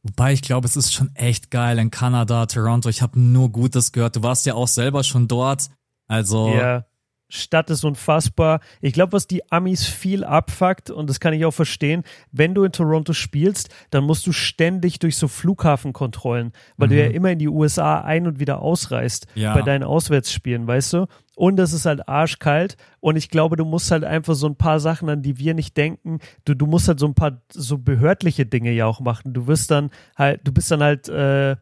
Wobei 0.03 0.31
ich 0.31 0.41
glaube, 0.41 0.67
es 0.67 0.77
ist 0.77 0.93
schon 0.93 1.13
echt 1.15 1.51
geil 1.51 1.79
in 1.79 1.91
Kanada, 1.91 2.45
Toronto. 2.45 2.87
Ich 2.87 3.01
habe 3.01 3.19
nur 3.19 3.51
Gutes 3.51 3.91
gehört. 3.91 4.15
Du 4.15 4.23
warst 4.23 4.45
ja 4.45 4.53
auch 4.53 4.67
selber 4.67 5.03
schon 5.03 5.27
dort. 5.27 5.69
Also 6.07 6.49
ja 6.49 6.85
Stadt 7.29 7.69
ist 7.69 7.83
unfassbar. 7.83 8.61
Ich 8.81 8.93
glaube, 8.93 9.13
was 9.13 9.27
die 9.27 9.51
Amis 9.51 9.85
viel 9.85 10.23
abfuckt, 10.23 10.89
und 10.89 11.09
das 11.09 11.19
kann 11.19 11.33
ich 11.33 11.45
auch 11.45 11.53
verstehen, 11.53 12.03
wenn 12.31 12.53
du 12.53 12.63
in 12.63 12.71
Toronto 12.71 13.13
spielst, 13.13 13.69
dann 13.89 14.05
musst 14.05 14.25
du 14.27 14.31
ständig 14.31 14.99
durch 14.99 15.17
so 15.17 15.27
Flughafenkontrollen, 15.27 16.53
weil 16.77 16.87
mhm. 16.87 16.91
du 16.91 16.99
ja 16.99 17.09
immer 17.09 17.31
in 17.31 17.39
die 17.39 17.49
USA 17.49 18.01
ein- 18.01 18.27
und 18.27 18.39
wieder 18.39 18.61
ausreist 18.61 19.27
ja. 19.35 19.53
bei 19.53 19.61
deinen 19.61 19.83
Auswärtsspielen, 19.83 20.67
weißt 20.67 20.93
du? 20.93 21.07
Und 21.35 21.59
es 21.59 21.71
ist 21.71 21.85
halt 21.85 22.09
arschkalt. 22.09 22.77
Und 22.99 23.15
ich 23.15 23.29
glaube, 23.29 23.57
du 23.57 23.65
musst 23.65 23.91
halt 23.91 24.03
einfach 24.03 24.33
so 24.33 24.47
ein 24.47 24.55
paar 24.55 24.79
Sachen, 24.79 25.07
an 25.07 25.21
die 25.21 25.37
wir 25.37 25.53
nicht 25.53 25.77
denken. 25.77 26.17
Du, 26.45 26.55
du 26.55 26.65
musst 26.65 26.87
halt 26.87 26.99
so 26.99 27.05
ein 27.05 27.13
paar 27.13 27.41
so 27.51 27.77
behördliche 27.77 28.47
Dinge 28.47 28.71
ja 28.71 28.87
auch 28.87 29.01
machen. 29.01 29.33
Du 29.33 29.45
wirst 29.45 29.69
dann 29.69 29.91
halt, 30.15 30.41
du 30.45 30.51
bist 30.51 30.71
dann 30.71 30.81
halt 30.81 31.07
äh, 31.09 31.55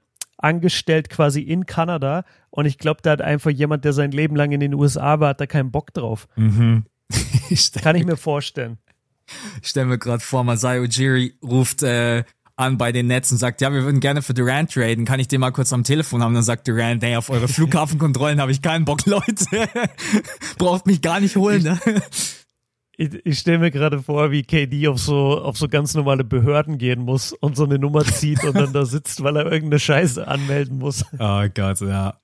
angestellt 0.45 1.09
quasi 1.09 1.41
in 1.41 1.65
Kanada. 1.65 2.23
Und 2.51 2.65
ich 2.65 2.77
glaube, 2.77 3.01
da 3.01 3.11
hat 3.11 3.21
einfach 3.21 3.49
jemand, 3.49 3.83
der 3.83 3.93
sein 3.93 4.11
Leben 4.11 4.35
lang 4.35 4.51
in 4.51 4.59
den 4.59 4.73
USA 4.73 5.19
war, 5.19 5.29
hat 5.29 5.41
da 5.41 5.47
keinen 5.47 5.71
Bock 5.71 5.93
drauf. 5.93 6.27
Mhm. 6.35 6.85
Kann 7.81 7.95
ich 7.95 8.05
mir 8.05 8.15
vorstellen. 8.15 8.77
Ich 9.61 9.69
stelle 9.69 9.87
mir 9.87 9.97
gerade 9.97 10.23
vor, 10.23 10.43
Masai 10.43 10.79
Ujiri 10.79 11.33
ruft 11.43 11.81
äh, 11.81 12.23
an 12.55 12.77
bei 12.77 12.91
den 12.91 13.07
Nets 13.07 13.31
und 13.31 13.39
sagt, 13.39 13.59
ja, 13.61 13.73
wir 13.73 13.83
würden 13.83 13.99
gerne 13.99 14.21
für 14.21 14.35
Durant 14.35 14.71
traden. 14.71 15.03
Kann 15.03 15.19
ich 15.19 15.27
den 15.27 15.41
mal 15.41 15.51
kurz 15.51 15.73
am 15.73 15.83
Telefon 15.83 16.21
haben? 16.21 16.35
Dann 16.35 16.43
sagt 16.43 16.67
Durant, 16.67 17.03
ey, 17.03 17.15
auf 17.15 17.29
eure 17.31 17.47
Flughafenkontrollen 17.49 18.39
habe 18.39 18.51
ich 18.51 18.61
keinen 18.61 18.85
Bock, 18.85 19.05
Leute. 19.07 19.45
Braucht 20.59 20.85
mich 20.85 21.01
gar 21.01 21.19
nicht 21.19 21.35
holen. 21.35 21.63
Ne? 21.63 21.79
Ich, 22.11 22.44
ich 22.97 23.39
stelle 23.39 23.59
mir 23.59 23.71
gerade 23.71 24.01
vor, 24.01 24.31
wie 24.31 24.43
KD 24.43 24.87
auf 24.87 24.99
so, 24.99 25.39
auf 25.41 25.57
so 25.57 25.67
ganz 25.67 25.93
normale 25.93 26.23
Behörden 26.23 26.77
gehen 26.77 27.01
muss 27.01 27.33
und 27.33 27.55
so 27.55 27.65
eine 27.65 27.77
Nummer 27.77 28.05
zieht 28.05 28.43
und 28.43 28.55
dann 28.55 28.73
da 28.73 28.85
sitzt, 28.85 29.21
weil 29.23 29.35
er 29.35 29.45
irgendeine 29.45 29.79
Scheiße 29.79 30.27
anmelden 30.27 30.77
muss. 30.77 31.03
Oh 31.19 31.45
Gott, 31.53 31.81
ja. 31.81 32.19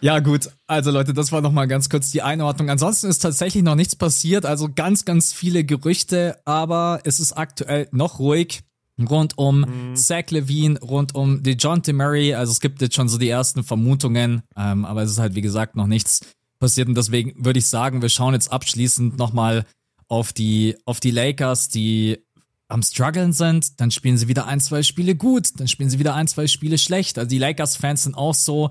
Ja, 0.00 0.18
gut. 0.20 0.48
Also 0.66 0.90
Leute, 0.90 1.14
das 1.14 1.32
war 1.32 1.40
nochmal 1.40 1.68
ganz 1.68 1.88
kurz 1.88 2.10
die 2.10 2.22
Einordnung. 2.22 2.70
Ansonsten 2.70 3.08
ist 3.08 3.20
tatsächlich 3.20 3.62
noch 3.62 3.74
nichts 3.74 3.96
passiert. 3.96 4.44
Also 4.44 4.68
ganz, 4.74 5.04
ganz 5.04 5.32
viele 5.32 5.64
Gerüchte, 5.64 6.38
aber 6.44 7.00
es 7.04 7.20
ist 7.20 7.32
aktuell 7.32 7.88
noch 7.92 8.18
ruhig 8.18 8.62
rund 8.98 9.36
um 9.36 9.60
mhm. 9.60 9.96
Zach 9.96 10.30
Levine, 10.30 10.78
rund 10.80 11.14
um 11.14 11.42
DeJounte 11.42 11.92
Murray. 11.92 12.34
Also 12.34 12.52
es 12.52 12.60
gibt 12.60 12.80
jetzt 12.80 12.94
schon 12.94 13.08
so 13.08 13.18
die 13.18 13.28
ersten 13.28 13.62
Vermutungen, 13.62 14.42
ähm, 14.56 14.84
aber 14.84 15.02
es 15.02 15.10
ist 15.10 15.18
halt 15.18 15.34
wie 15.34 15.42
gesagt 15.42 15.76
noch 15.76 15.86
nichts 15.86 16.20
passiert 16.58 16.88
und 16.88 16.96
deswegen 16.96 17.32
würde 17.44 17.58
ich 17.58 17.66
sagen, 17.66 18.02
wir 18.02 18.08
schauen 18.08 18.34
jetzt 18.34 18.52
abschließend 18.52 19.18
nochmal 19.18 19.64
auf 20.08 20.32
die, 20.32 20.76
auf 20.84 21.00
die 21.00 21.10
Lakers, 21.10 21.68
die 21.68 22.18
am 22.68 22.82
struggeln 22.82 23.32
sind, 23.32 23.80
dann 23.80 23.90
spielen 23.90 24.16
sie 24.16 24.28
wieder 24.28 24.46
ein, 24.46 24.60
zwei 24.60 24.82
Spiele 24.82 25.14
gut, 25.14 25.60
dann 25.60 25.68
spielen 25.68 25.90
sie 25.90 25.98
wieder 25.98 26.14
ein, 26.14 26.26
zwei 26.26 26.46
Spiele 26.46 26.78
schlecht. 26.78 27.18
Also 27.18 27.28
die 27.28 27.38
Lakers-Fans 27.38 28.04
sind 28.04 28.16
auch 28.16 28.34
so, 28.34 28.70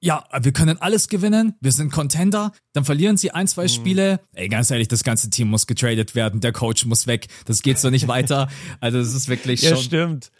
ja, 0.00 0.24
wir 0.38 0.52
können 0.52 0.78
alles 0.82 1.08
gewinnen, 1.08 1.54
wir 1.60 1.72
sind 1.72 1.90
Contender, 1.90 2.52
dann 2.72 2.84
verlieren 2.84 3.16
sie 3.16 3.30
ein, 3.30 3.46
zwei 3.46 3.64
mhm. 3.64 3.68
Spiele. 3.68 4.20
Ey, 4.34 4.48
ganz 4.48 4.70
ehrlich, 4.70 4.88
das 4.88 5.04
ganze 5.04 5.30
Team 5.30 5.48
muss 5.48 5.66
getradet 5.66 6.14
werden, 6.14 6.40
der 6.40 6.52
Coach 6.52 6.84
muss 6.84 7.06
weg, 7.06 7.28
das 7.46 7.62
geht 7.62 7.78
so 7.78 7.90
nicht 7.90 8.08
weiter. 8.08 8.48
Also 8.80 8.98
es 8.98 9.14
ist 9.14 9.28
wirklich 9.28 9.60
schon. 9.60 9.70
Ja, 9.70 9.76
stimmt. 9.76 10.30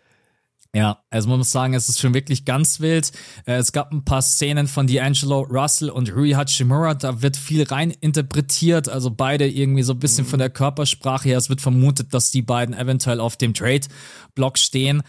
Ja, 0.75 1.05
also 1.09 1.29
man 1.29 1.39
muss 1.39 1.53
sagen, 1.53 1.73
es 1.75 1.89
ist 1.89 2.01
schon 2.01 2.15
wirklich 2.15 2.45
ganz 2.45 2.81
wild. 2.81 3.13
Äh, 3.47 3.55
es 3.55 3.71
gab 3.71 3.93
ein 3.93 4.05
paar 4.05 4.23
Szenen 4.23 4.67
von 4.67 4.89
D'Angelo 4.89 5.47
Russell 5.47 5.89
und 5.89 6.13
Rui 6.13 6.33
Hachimura, 6.33 6.95
da 6.95 7.23
wird 7.23 7.37
viel 7.37 7.63
rein 7.63 7.93
interpretiert, 7.93 8.89
also 8.89 9.13
beide 9.13 9.49
irgendwie 9.49 9.85
so 9.85 9.93
ein 9.93 10.01
bisschen 10.01 10.27
von 10.27 10.41
der 10.41 10.51
Körpersprache 10.51 11.29
her. 11.29 11.39
Es 11.39 11.49
wird 11.49 11.61
vermutet, 11.61 12.13
dass 12.13 12.33
die 12.33 12.43
beiden 12.43 12.75
eventuell 12.75 13.21
auf 13.21 13.37
dem 13.37 13.55
Trade-Block 13.55 14.59
stehen. 14.59 15.05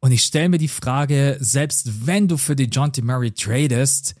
Und 0.00 0.12
ich 0.12 0.22
stelle 0.22 0.48
mir 0.48 0.58
die 0.58 0.68
Frage, 0.68 1.38
selbst 1.40 2.06
wenn 2.06 2.28
du 2.28 2.36
für 2.36 2.54
die 2.54 2.66
John 2.66 2.92
T. 2.92 3.02
Murray 3.02 3.32
tradest, 3.32 4.14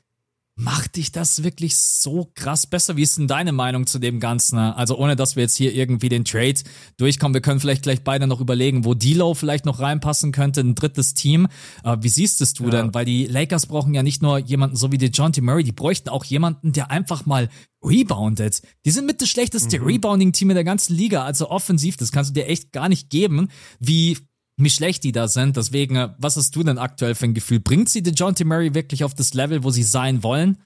Macht 0.60 0.96
dich 0.96 1.12
das 1.12 1.44
wirklich 1.44 1.76
so 1.76 2.32
krass 2.34 2.66
besser? 2.66 2.96
Wie 2.96 3.02
ist 3.02 3.16
denn 3.16 3.28
deine 3.28 3.52
Meinung 3.52 3.86
zu 3.86 4.00
dem 4.00 4.18
Ganzen? 4.18 4.58
Also 4.58 4.98
ohne, 4.98 5.14
dass 5.14 5.36
wir 5.36 5.44
jetzt 5.44 5.56
hier 5.56 5.72
irgendwie 5.72 6.08
den 6.08 6.24
Trade 6.24 6.56
durchkommen. 6.96 7.32
Wir 7.32 7.40
können 7.40 7.60
vielleicht 7.60 7.84
gleich 7.84 8.02
beide 8.02 8.26
noch 8.26 8.40
überlegen, 8.40 8.84
wo 8.84 8.90
D'Lo 8.90 9.36
vielleicht 9.36 9.66
noch 9.66 9.78
reinpassen 9.78 10.32
könnte, 10.32 10.62
ein 10.62 10.74
drittes 10.74 11.14
Team. 11.14 11.46
Aber 11.84 12.02
wie 12.02 12.08
siehst 12.08 12.40
es 12.40 12.54
du 12.54 12.64
ja. 12.64 12.70
denn? 12.70 12.92
Weil 12.92 13.04
die 13.04 13.26
Lakers 13.26 13.66
brauchen 13.66 13.94
ja 13.94 14.02
nicht 14.02 14.20
nur 14.20 14.38
jemanden 14.38 14.74
so 14.74 14.90
wie 14.90 14.96
John 14.96 15.32
T. 15.32 15.42
Murray, 15.42 15.62
die 15.62 15.70
bräuchten 15.70 16.08
auch 16.08 16.24
jemanden, 16.24 16.72
der 16.72 16.90
einfach 16.90 17.24
mal 17.24 17.48
reboundet. 17.80 18.62
Die 18.84 18.90
sind 18.90 19.06
mit 19.06 19.22
das 19.22 19.28
schlechteste 19.28 19.78
mhm. 19.78 19.86
Rebounding-Team 19.86 20.50
in 20.50 20.56
der 20.56 20.64
ganzen 20.64 20.96
Liga. 20.96 21.24
Also 21.24 21.50
offensiv, 21.50 21.96
das 21.96 22.10
kannst 22.10 22.30
du 22.30 22.34
dir 22.34 22.48
echt 22.48 22.72
gar 22.72 22.88
nicht 22.88 23.10
geben, 23.10 23.48
wie 23.78 24.18
wie 24.58 24.70
schlecht 24.70 25.04
die 25.04 25.12
da 25.12 25.28
sind. 25.28 25.56
Deswegen, 25.56 25.96
äh, 25.96 26.08
was 26.18 26.36
hast 26.36 26.54
du 26.54 26.62
denn 26.62 26.78
aktuell 26.78 27.14
für 27.14 27.26
ein 27.26 27.34
Gefühl? 27.34 27.60
Bringt 27.60 27.88
sie 27.88 28.02
DeJounte 28.02 28.44
Murray 28.44 28.74
wirklich 28.74 29.04
auf 29.04 29.14
das 29.14 29.32
Level, 29.34 29.64
wo 29.64 29.70
sie 29.70 29.84
sein 29.84 30.22
wollen? 30.22 30.58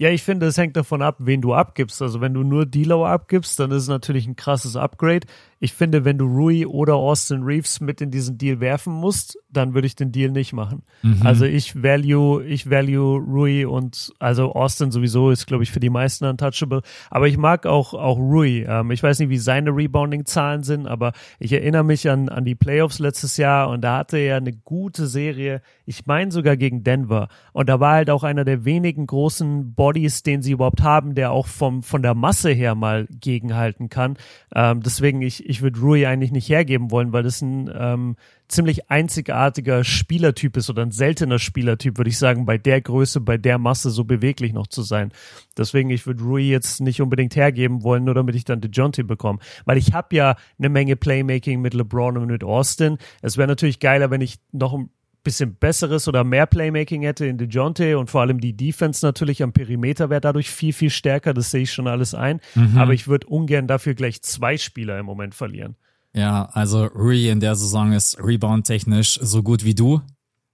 Ja, 0.00 0.10
ich 0.10 0.22
finde, 0.22 0.46
es 0.46 0.56
hängt 0.56 0.76
davon 0.76 1.02
ab, 1.02 1.16
wen 1.18 1.40
du 1.40 1.54
abgibst. 1.54 2.00
Also 2.02 2.20
wenn 2.20 2.32
du 2.32 2.44
nur 2.44 2.66
D-Low 2.66 3.04
abgibst, 3.04 3.58
dann 3.58 3.72
ist 3.72 3.82
es 3.82 3.88
natürlich 3.88 4.26
ein 4.28 4.36
krasses 4.36 4.76
Upgrade. 4.76 5.26
Ich 5.60 5.72
finde, 5.72 6.04
wenn 6.04 6.18
du 6.18 6.26
Rui 6.26 6.66
oder 6.66 6.94
Austin 6.94 7.42
Reeves 7.42 7.80
mit 7.80 8.00
in 8.00 8.10
diesen 8.10 8.38
Deal 8.38 8.60
werfen 8.60 8.92
musst, 8.92 9.38
dann 9.50 9.74
würde 9.74 9.86
ich 9.86 9.96
den 9.96 10.12
Deal 10.12 10.30
nicht 10.30 10.52
machen. 10.52 10.82
Mhm. 11.02 11.22
Also 11.24 11.44
ich 11.44 11.82
value, 11.82 12.44
ich 12.44 12.70
value 12.70 13.18
Rui 13.18 13.64
und 13.64 14.12
also 14.18 14.52
Austin 14.52 14.90
sowieso 14.90 15.30
ist, 15.30 15.46
glaube 15.46 15.62
ich, 15.64 15.72
für 15.72 15.80
die 15.80 15.90
meisten 15.90 16.26
untouchable. 16.26 16.82
Aber 17.10 17.28
ich 17.28 17.36
mag 17.36 17.66
auch, 17.66 17.94
auch 17.94 18.18
Rui. 18.18 18.64
Ähm, 18.68 18.90
ich 18.90 19.02
weiß 19.02 19.18
nicht, 19.18 19.30
wie 19.30 19.38
seine 19.38 19.70
Rebounding-Zahlen 19.70 20.62
sind, 20.62 20.86
aber 20.86 21.12
ich 21.38 21.52
erinnere 21.52 21.84
mich 21.84 22.08
an, 22.08 22.28
an 22.28 22.44
die 22.44 22.54
Playoffs 22.54 22.98
letztes 22.98 23.36
Jahr 23.36 23.70
und 23.70 23.82
da 23.82 23.98
hatte 23.98 24.18
er 24.18 24.36
eine 24.36 24.52
gute 24.52 25.06
Serie. 25.06 25.62
Ich 25.86 26.06
meine 26.06 26.30
sogar 26.30 26.56
gegen 26.56 26.84
Denver. 26.84 27.28
Und 27.52 27.68
da 27.68 27.80
war 27.80 27.94
halt 27.94 28.10
auch 28.10 28.22
einer 28.22 28.44
der 28.44 28.64
wenigen 28.64 29.06
großen 29.06 29.74
Bodies, 29.74 30.22
den 30.22 30.42
sie 30.42 30.52
überhaupt 30.52 30.82
haben, 30.82 31.14
der 31.14 31.32
auch 31.32 31.46
vom, 31.46 31.82
von 31.82 32.02
der 32.02 32.14
Masse 32.14 32.50
her 32.50 32.74
mal 32.74 33.06
gegenhalten 33.10 33.88
kann. 33.88 34.16
Ähm, 34.54 34.82
deswegen, 34.82 35.22
ich, 35.22 35.47
ich 35.48 35.62
würde 35.62 35.80
Rui 35.80 36.04
eigentlich 36.04 36.30
nicht 36.30 36.50
hergeben 36.50 36.90
wollen, 36.90 37.14
weil 37.14 37.22
das 37.22 37.40
ein 37.40 37.70
ähm, 37.74 38.16
ziemlich 38.48 38.90
einzigartiger 38.90 39.82
Spielertyp 39.82 40.58
ist 40.58 40.68
oder 40.68 40.82
ein 40.82 40.90
seltener 40.90 41.38
Spielertyp, 41.38 41.96
würde 41.96 42.10
ich 42.10 42.18
sagen, 42.18 42.44
bei 42.44 42.58
der 42.58 42.82
Größe, 42.82 43.22
bei 43.22 43.38
der 43.38 43.56
Masse 43.56 43.88
so 43.88 44.04
beweglich 44.04 44.52
noch 44.52 44.66
zu 44.66 44.82
sein. 44.82 45.10
Deswegen, 45.56 45.88
ich 45.88 46.06
würde 46.06 46.22
Rui 46.22 46.42
jetzt 46.42 46.82
nicht 46.82 47.00
unbedingt 47.00 47.34
hergeben 47.34 47.82
wollen, 47.82 48.04
nur 48.04 48.12
damit 48.14 48.34
ich 48.34 48.44
dann 48.44 48.60
DeJounte 48.60 49.04
bekomme. 49.04 49.38
Weil 49.64 49.78
ich 49.78 49.94
habe 49.94 50.14
ja 50.14 50.36
eine 50.58 50.68
Menge 50.68 50.96
Playmaking 50.96 51.62
mit 51.62 51.72
LeBron 51.72 52.18
und 52.18 52.26
mit 52.26 52.44
Austin. 52.44 52.98
Es 53.22 53.38
wäre 53.38 53.48
natürlich 53.48 53.80
geiler, 53.80 54.10
wenn 54.10 54.20
ich 54.20 54.36
noch 54.52 54.74
ein 54.74 54.90
bisschen 55.28 55.54
besseres 55.54 56.08
oder 56.08 56.24
mehr 56.24 56.46
Playmaking 56.46 57.02
hätte 57.02 57.26
in 57.26 57.36
DeJounte 57.36 57.98
und 57.98 58.08
vor 58.08 58.22
allem 58.22 58.40
die 58.40 58.56
Defense 58.56 59.04
natürlich 59.04 59.42
am 59.42 59.52
Perimeter 59.52 60.08
wäre 60.08 60.22
dadurch 60.22 60.50
viel, 60.50 60.72
viel 60.72 60.88
stärker. 60.88 61.34
Das 61.34 61.50
sehe 61.50 61.62
ich 61.62 61.72
schon 61.72 61.86
alles 61.86 62.14
ein. 62.14 62.40
Mhm. 62.54 62.78
Aber 62.78 62.94
ich 62.94 63.08
würde 63.08 63.26
ungern 63.26 63.66
dafür 63.66 63.92
gleich 63.94 64.22
zwei 64.22 64.56
Spieler 64.56 64.98
im 64.98 65.04
Moment 65.04 65.34
verlieren. 65.34 65.76
Ja, 66.14 66.46
also 66.54 66.86
Rui 66.86 67.28
in 67.28 67.40
der 67.40 67.56
Saison 67.56 67.92
ist 67.92 68.18
rebound-technisch 68.18 69.18
so 69.20 69.42
gut 69.42 69.64
wie 69.66 69.74
du. 69.74 70.00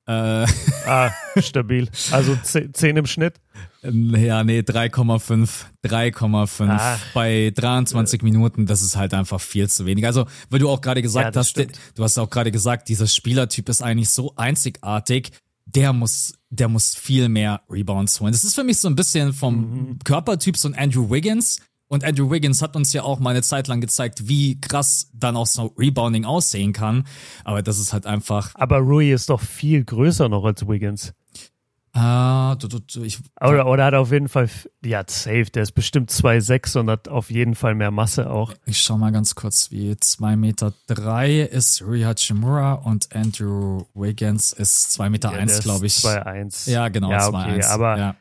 Äh. 0.06 0.46
Ah, 0.86 1.12
stabil. 1.38 1.88
Also 2.10 2.36
10 2.36 2.96
im 2.96 3.06
Schnitt? 3.06 3.34
Ja, 3.84 4.44
nee, 4.44 4.60
3,5. 4.60 5.66
3,5 5.84 6.98
bei 7.12 7.52
23 7.54 8.22
Minuten, 8.22 8.66
das 8.66 8.80
ist 8.80 8.96
halt 8.96 9.12
einfach 9.12 9.40
viel 9.40 9.68
zu 9.68 9.84
wenig. 9.84 10.06
Also, 10.06 10.26
weil 10.48 10.58
du 10.58 10.70
auch 10.70 10.80
gerade 10.80 11.02
gesagt 11.02 11.34
ja, 11.34 11.38
hast, 11.38 11.50
stimmt. 11.50 11.78
du 11.94 12.02
hast 12.02 12.16
auch 12.18 12.30
gerade 12.30 12.50
gesagt, 12.50 12.88
dieser 12.88 13.06
Spielertyp 13.06 13.68
ist 13.68 13.82
eigentlich 13.82 14.08
so 14.08 14.32
einzigartig, 14.36 15.32
der 15.66 15.92
muss, 15.92 16.34
der 16.50 16.68
muss 16.68 16.94
viel 16.94 17.28
mehr 17.28 17.62
Rebounds 17.68 18.20
holen. 18.20 18.32
Das 18.32 18.44
ist 18.44 18.54
für 18.54 18.64
mich 18.64 18.78
so 18.78 18.88
ein 18.88 18.96
bisschen 18.96 19.32
vom 19.32 19.56
mhm. 19.56 19.98
Körpertyp 20.04 20.56
so 20.56 20.68
ein 20.68 20.74
Andrew 20.74 21.10
Wiggins. 21.10 21.60
Und 21.86 22.02
Andrew 22.02 22.30
Wiggins 22.30 22.62
hat 22.62 22.76
uns 22.76 22.92
ja 22.92 23.02
auch 23.02 23.20
mal 23.20 23.30
eine 23.30 23.42
Zeit 23.42 23.68
lang 23.68 23.80
gezeigt, 23.80 24.26
wie 24.26 24.58
krass 24.60 25.10
dann 25.12 25.36
auch 25.36 25.46
so 25.46 25.74
Rebounding 25.78 26.24
aussehen 26.24 26.72
kann. 26.72 27.06
Aber 27.44 27.62
das 27.62 27.78
ist 27.78 27.92
halt 27.92 28.06
einfach. 28.06 28.52
Aber 28.54 28.78
Rui 28.78 29.12
ist 29.12 29.28
doch 29.28 29.40
viel 29.40 29.84
größer 29.84 30.28
noch 30.28 30.44
als 30.44 30.66
Wiggins. 30.66 31.12
Ah, 31.96 32.56
du, 32.56 32.66
du, 32.66 32.80
du, 32.80 33.04
ich, 33.04 33.20
oder, 33.40 33.68
oder 33.68 33.84
hat 33.84 33.94
auf 33.94 34.10
jeden 34.10 34.28
Fall, 34.28 34.50
ja, 34.84 35.04
safe, 35.06 35.44
der 35.44 35.62
ist 35.62 35.72
bestimmt 35.72 36.10
2,6 36.10 36.80
und 36.80 36.90
hat 36.90 37.08
auf 37.08 37.30
jeden 37.30 37.54
Fall 37.54 37.76
mehr 37.76 37.92
Masse 37.92 38.28
auch. 38.30 38.52
Ich 38.66 38.82
schau 38.82 38.98
mal 38.98 39.12
ganz 39.12 39.36
kurz, 39.36 39.70
wie 39.70 39.92
2,3 39.92 40.36
Meter 40.36 40.72
drei 40.88 41.42
ist 41.42 41.82
Rui 41.82 42.02
Hachimura 42.02 42.72
und 42.72 43.14
Andrew 43.14 43.84
Wiggins 43.94 44.52
ist 44.52 45.00
2,1 45.00 45.10
Meter, 45.10 45.38
ja, 45.38 45.58
glaube 45.60 45.86
ich. 45.86 45.94
2,1. 45.98 46.68
Ja, 46.68 46.88
genau, 46.88 47.12
ja, 47.12 47.28
okay, 47.28 47.60
2,1. 47.60 47.68
Aber 47.68 47.98
ja. 47.98 48.16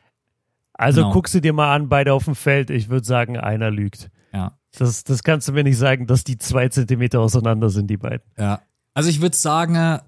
Also 0.74 1.02
genau. 1.02 1.12
guck 1.12 1.26
sie 1.26 1.40
dir 1.40 1.52
mal 1.52 1.74
an, 1.74 1.88
beide 1.88 2.12
auf 2.12 2.26
dem 2.26 2.36
Feld. 2.36 2.70
Ich 2.70 2.88
würde 2.88 3.06
sagen, 3.06 3.38
einer 3.38 3.72
lügt. 3.72 4.08
Ja. 4.32 4.56
Das, 4.76 5.02
das 5.02 5.24
kannst 5.24 5.48
du 5.48 5.52
mir 5.52 5.64
nicht 5.64 5.78
sagen, 5.78 6.06
dass 6.06 6.22
die 6.22 6.38
zwei 6.38 6.68
Zentimeter 6.68 7.20
auseinander 7.20 7.70
sind, 7.70 7.88
die 7.88 7.96
beiden. 7.96 8.22
Ja. 8.38 8.60
Also 8.92 9.10
ich 9.10 9.20
würde 9.20 9.36
sagen, 9.36 9.74
äh, 9.74 9.98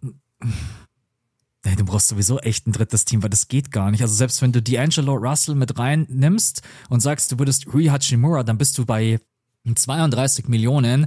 du 1.74 1.84
brauchst 1.84 2.08
sowieso 2.08 2.38
echt 2.38 2.66
ein 2.66 2.72
drittes 2.72 3.04
Team, 3.04 3.22
weil 3.22 3.30
das 3.30 3.48
geht 3.48 3.72
gar 3.72 3.90
nicht. 3.90 4.02
Also 4.02 4.14
selbst 4.14 4.40
wenn 4.42 4.52
du 4.52 4.60
D'Angelo 4.60 5.16
Russell 5.16 5.54
mit 5.54 5.78
rein 5.78 6.06
nimmst 6.08 6.62
und 6.88 7.00
sagst, 7.00 7.32
du 7.32 7.38
würdest 7.38 7.72
Rui 7.72 7.86
Hachimura, 7.86 8.44
dann 8.44 8.58
bist 8.58 8.78
du 8.78 8.84
bei 8.84 9.18
32 9.74 10.48
Millionen. 10.48 11.06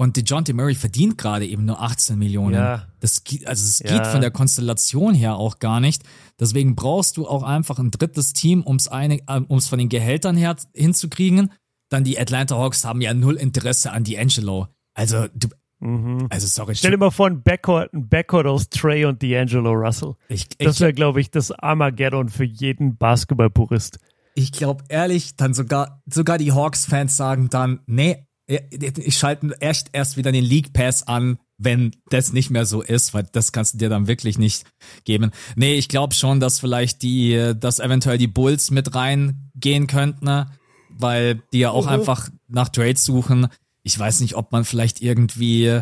Und 0.00 0.16
DeJounte 0.16 0.54
Murray 0.54 0.76
verdient 0.76 1.18
gerade 1.18 1.44
eben 1.44 1.64
nur 1.64 1.82
18 1.82 2.16
Millionen. 2.16 2.54
Ja. 2.54 2.86
Das, 3.00 3.20
also 3.44 3.64
es 3.64 3.80
geht 3.80 3.90
ja. 3.90 4.04
von 4.04 4.20
der 4.20 4.30
Konstellation 4.30 5.12
her 5.12 5.34
auch 5.34 5.58
gar 5.58 5.80
nicht. 5.80 6.04
Deswegen 6.38 6.76
brauchst 6.76 7.16
du 7.16 7.26
auch 7.26 7.42
einfach 7.42 7.80
ein 7.80 7.90
drittes 7.90 8.32
Team, 8.32 8.64
ums 8.64 8.86
eine, 8.86 9.16
äh, 9.26 9.40
ums 9.48 9.66
von 9.66 9.80
den 9.80 9.88
Gehältern 9.88 10.36
her 10.36 10.54
hinzukriegen. 10.72 11.50
Dann 11.88 12.04
die 12.04 12.16
Atlanta 12.16 12.56
Hawks 12.56 12.84
haben 12.84 13.00
ja 13.00 13.12
null 13.12 13.34
Interesse 13.34 13.90
an 13.90 14.04
D'Angelo. 14.04 14.68
Also 14.94 15.26
du, 15.34 15.48
Mhm. 15.80 16.26
Also 16.30 16.46
sorry. 16.46 16.74
Stell 16.74 16.90
dir 16.92 16.98
mal 16.98 17.10
vor, 17.10 17.28
ein 17.28 17.42
Backcourt, 17.42 17.92
ein 17.92 18.08
Backcourt 18.08 18.46
aus 18.46 18.68
Trey 18.68 19.04
und 19.04 19.22
D'Angelo 19.22 19.72
Russell. 19.72 20.14
Ich, 20.28 20.46
ich, 20.58 20.66
das 20.66 20.80
wäre, 20.80 20.92
glaube 20.92 21.20
ich, 21.20 21.30
das 21.30 21.52
Armageddon 21.52 22.28
für 22.28 22.44
jeden 22.44 22.96
Basketballpurist. 22.96 23.98
Ich 24.34 24.52
glaube 24.52 24.84
ehrlich, 24.88 25.36
dann 25.36 25.54
sogar, 25.54 26.02
sogar 26.06 26.38
die 26.38 26.52
Hawks-Fans 26.52 27.16
sagen 27.16 27.48
dann, 27.50 27.80
nee, 27.86 28.24
ich 28.46 29.16
schalte 29.16 29.54
erst, 29.60 29.90
erst 29.92 30.16
wieder 30.16 30.32
den 30.32 30.44
League 30.44 30.72
Pass 30.72 31.06
an, 31.06 31.38
wenn 31.58 31.90
das 32.08 32.32
nicht 32.32 32.50
mehr 32.50 32.64
so 32.64 32.82
ist, 32.82 33.12
weil 33.12 33.24
das 33.32 33.52
kannst 33.52 33.74
du 33.74 33.78
dir 33.78 33.88
dann 33.88 34.06
wirklich 34.06 34.38
nicht 34.38 34.64
geben. 35.04 35.32
Nee, 35.56 35.74
ich 35.74 35.88
glaube 35.88 36.14
schon, 36.14 36.40
dass 36.40 36.60
vielleicht 36.60 37.02
die, 37.02 37.52
dass 37.58 37.78
eventuell 37.78 38.16
die 38.16 38.26
Bulls 38.26 38.70
mit 38.70 38.94
reingehen 38.94 39.86
könnten, 39.86 40.24
ne? 40.24 40.46
weil 40.88 41.42
die 41.52 41.58
ja 41.58 41.70
auch 41.70 41.84
mhm. 41.84 41.92
einfach 41.92 42.30
nach 42.48 42.68
Trades 42.70 43.04
suchen. 43.04 43.48
Ich 43.82 43.98
weiß 43.98 44.20
nicht, 44.20 44.34
ob 44.34 44.52
man 44.52 44.64
vielleicht 44.64 45.00
irgendwie, 45.00 45.80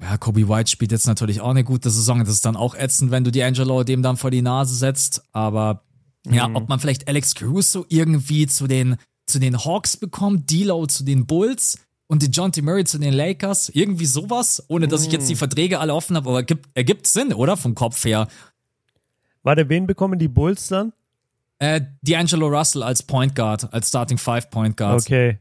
ja, 0.00 0.16
Kobe 0.18 0.48
White 0.48 0.70
spielt 0.70 0.92
jetzt 0.92 1.06
natürlich 1.06 1.40
auch 1.40 1.50
eine 1.50 1.64
gute 1.64 1.90
Saison. 1.90 2.20
Das 2.20 2.30
ist 2.30 2.44
dann 2.44 2.56
auch 2.56 2.74
ätzend, 2.74 3.10
wenn 3.10 3.24
du 3.24 3.30
die 3.30 3.42
Angelo 3.42 3.84
dem 3.84 4.02
dann 4.02 4.16
vor 4.16 4.30
die 4.30 4.42
Nase 4.42 4.74
setzt. 4.74 5.22
Aber 5.32 5.84
ja, 6.26 6.48
mhm. 6.48 6.56
ob 6.56 6.68
man 6.68 6.80
vielleicht 6.80 7.08
Alex 7.08 7.34
Caruso 7.34 7.84
irgendwie 7.88 8.46
zu 8.46 8.66
den 8.66 8.96
zu 9.26 9.38
den 9.38 9.56
Hawks 9.64 9.96
bekommt, 9.96 10.50
D'Lo 10.50 10.86
zu 10.86 11.04
den 11.04 11.26
Bulls 11.26 11.78
und 12.06 12.22
die 12.22 12.26
John 12.26 12.52
T. 12.52 12.62
Murray 12.62 12.84
zu 12.84 12.98
den 12.98 13.14
Lakers. 13.14 13.70
Irgendwie 13.70 14.06
sowas, 14.06 14.62
ohne 14.68 14.88
dass 14.88 15.06
ich 15.06 15.12
jetzt 15.12 15.28
die 15.28 15.34
mm. 15.34 15.38
Verträge 15.38 15.80
alle 15.80 15.94
offen 15.94 16.16
habe, 16.16 16.28
aber 16.28 16.38
ergibt, 16.40 16.68
ergibt 16.74 17.06
Sinn, 17.06 17.32
oder? 17.32 17.56
Vom 17.56 17.74
Kopf 17.74 18.04
her. 18.04 18.28
Warte, 19.42 19.68
wen 19.68 19.86
bekommen 19.86 20.18
die 20.18 20.28
Bulls 20.28 20.68
dann? 20.68 20.92
Äh, 21.58 21.80
D'Angelo 22.06 22.48
Russell 22.48 22.82
als 22.82 23.02
Point 23.02 23.34
Guard, 23.34 23.72
als 23.72 23.88
Starting 23.88 24.18
Five 24.18 24.50
Point 24.50 24.76
Guard. 24.76 25.02
Okay. 25.02 25.38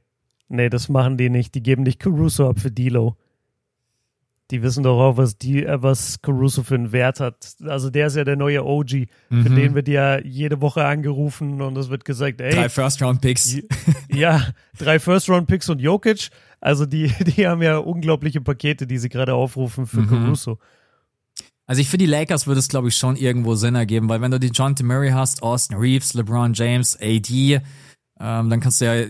Nee, 0.53 0.69
das 0.69 0.87
machen 0.87 1.17
die 1.17 1.31
nicht. 1.31 1.55
Die 1.55 1.63
geben 1.63 1.81
nicht 1.81 1.99
Caruso 1.99 2.47
ab 2.47 2.59
für 2.59 2.67
D'Lo. 2.67 3.15
Die 4.51 4.61
wissen 4.61 4.83
doch 4.83 4.99
auch, 4.99 5.17
was 5.17 5.35
die, 5.35 5.65
äh, 5.65 5.81
was 5.81 6.21
Caruso 6.21 6.61
für 6.61 6.75
einen 6.75 6.91
Wert 6.91 7.19
hat. 7.19 7.55
Also 7.65 7.89
der 7.89 8.05
ist 8.07 8.17
ja 8.17 8.23
der 8.23 8.35
neue 8.35 8.63
OG. 8.63 9.07
Mhm. 9.29 9.43
Für 9.43 9.49
den 9.49 9.73
wird 9.73 9.87
ja 9.87 10.19
jede 10.19 10.61
Woche 10.61 10.85
angerufen 10.85 11.59
und 11.59 11.75
es 11.75 11.89
wird 11.89 12.05
gesagt, 12.05 12.39
ey. 12.39 12.53
Drei 12.53 12.69
First-Round-Picks. 12.69 13.61
Ja, 14.13 14.45
drei 14.77 14.99
First-Round-Picks 14.99 15.69
und 15.69 15.81
Jokic. 15.81 16.29
Also 16.61 16.85
die, 16.85 17.07
die 17.35 17.47
haben 17.47 17.63
ja 17.63 17.77
unglaubliche 17.77 18.39
Pakete, 18.39 18.85
die 18.85 18.99
sie 18.99 19.09
gerade 19.09 19.33
aufrufen 19.33 19.87
für 19.87 20.01
mhm. 20.01 20.09
Caruso. 20.09 20.59
Also 21.65 21.81
ich 21.81 21.89
für 21.89 21.97
die 21.97 22.05
Lakers 22.05 22.45
würde 22.45 22.59
es, 22.59 22.67
glaube 22.67 22.89
ich, 22.89 22.95
schon 22.95 23.15
irgendwo 23.15 23.55
Sinn 23.55 23.73
ergeben, 23.73 24.07
weil 24.07 24.21
wenn 24.21 24.29
du 24.29 24.39
die 24.39 24.49
John 24.49 24.75
T. 24.75 24.83
Murray 24.83 25.09
hast, 25.09 25.41
Austin 25.41 25.77
Reeves, 25.77 26.13
LeBron 26.13 26.53
James, 26.53 26.95
AD, 27.01 27.61
ähm, 28.19 28.49
dann 28.49 28.59
kannst 28.59 28.81
du 28.81 28.85
ja 28.85 29.07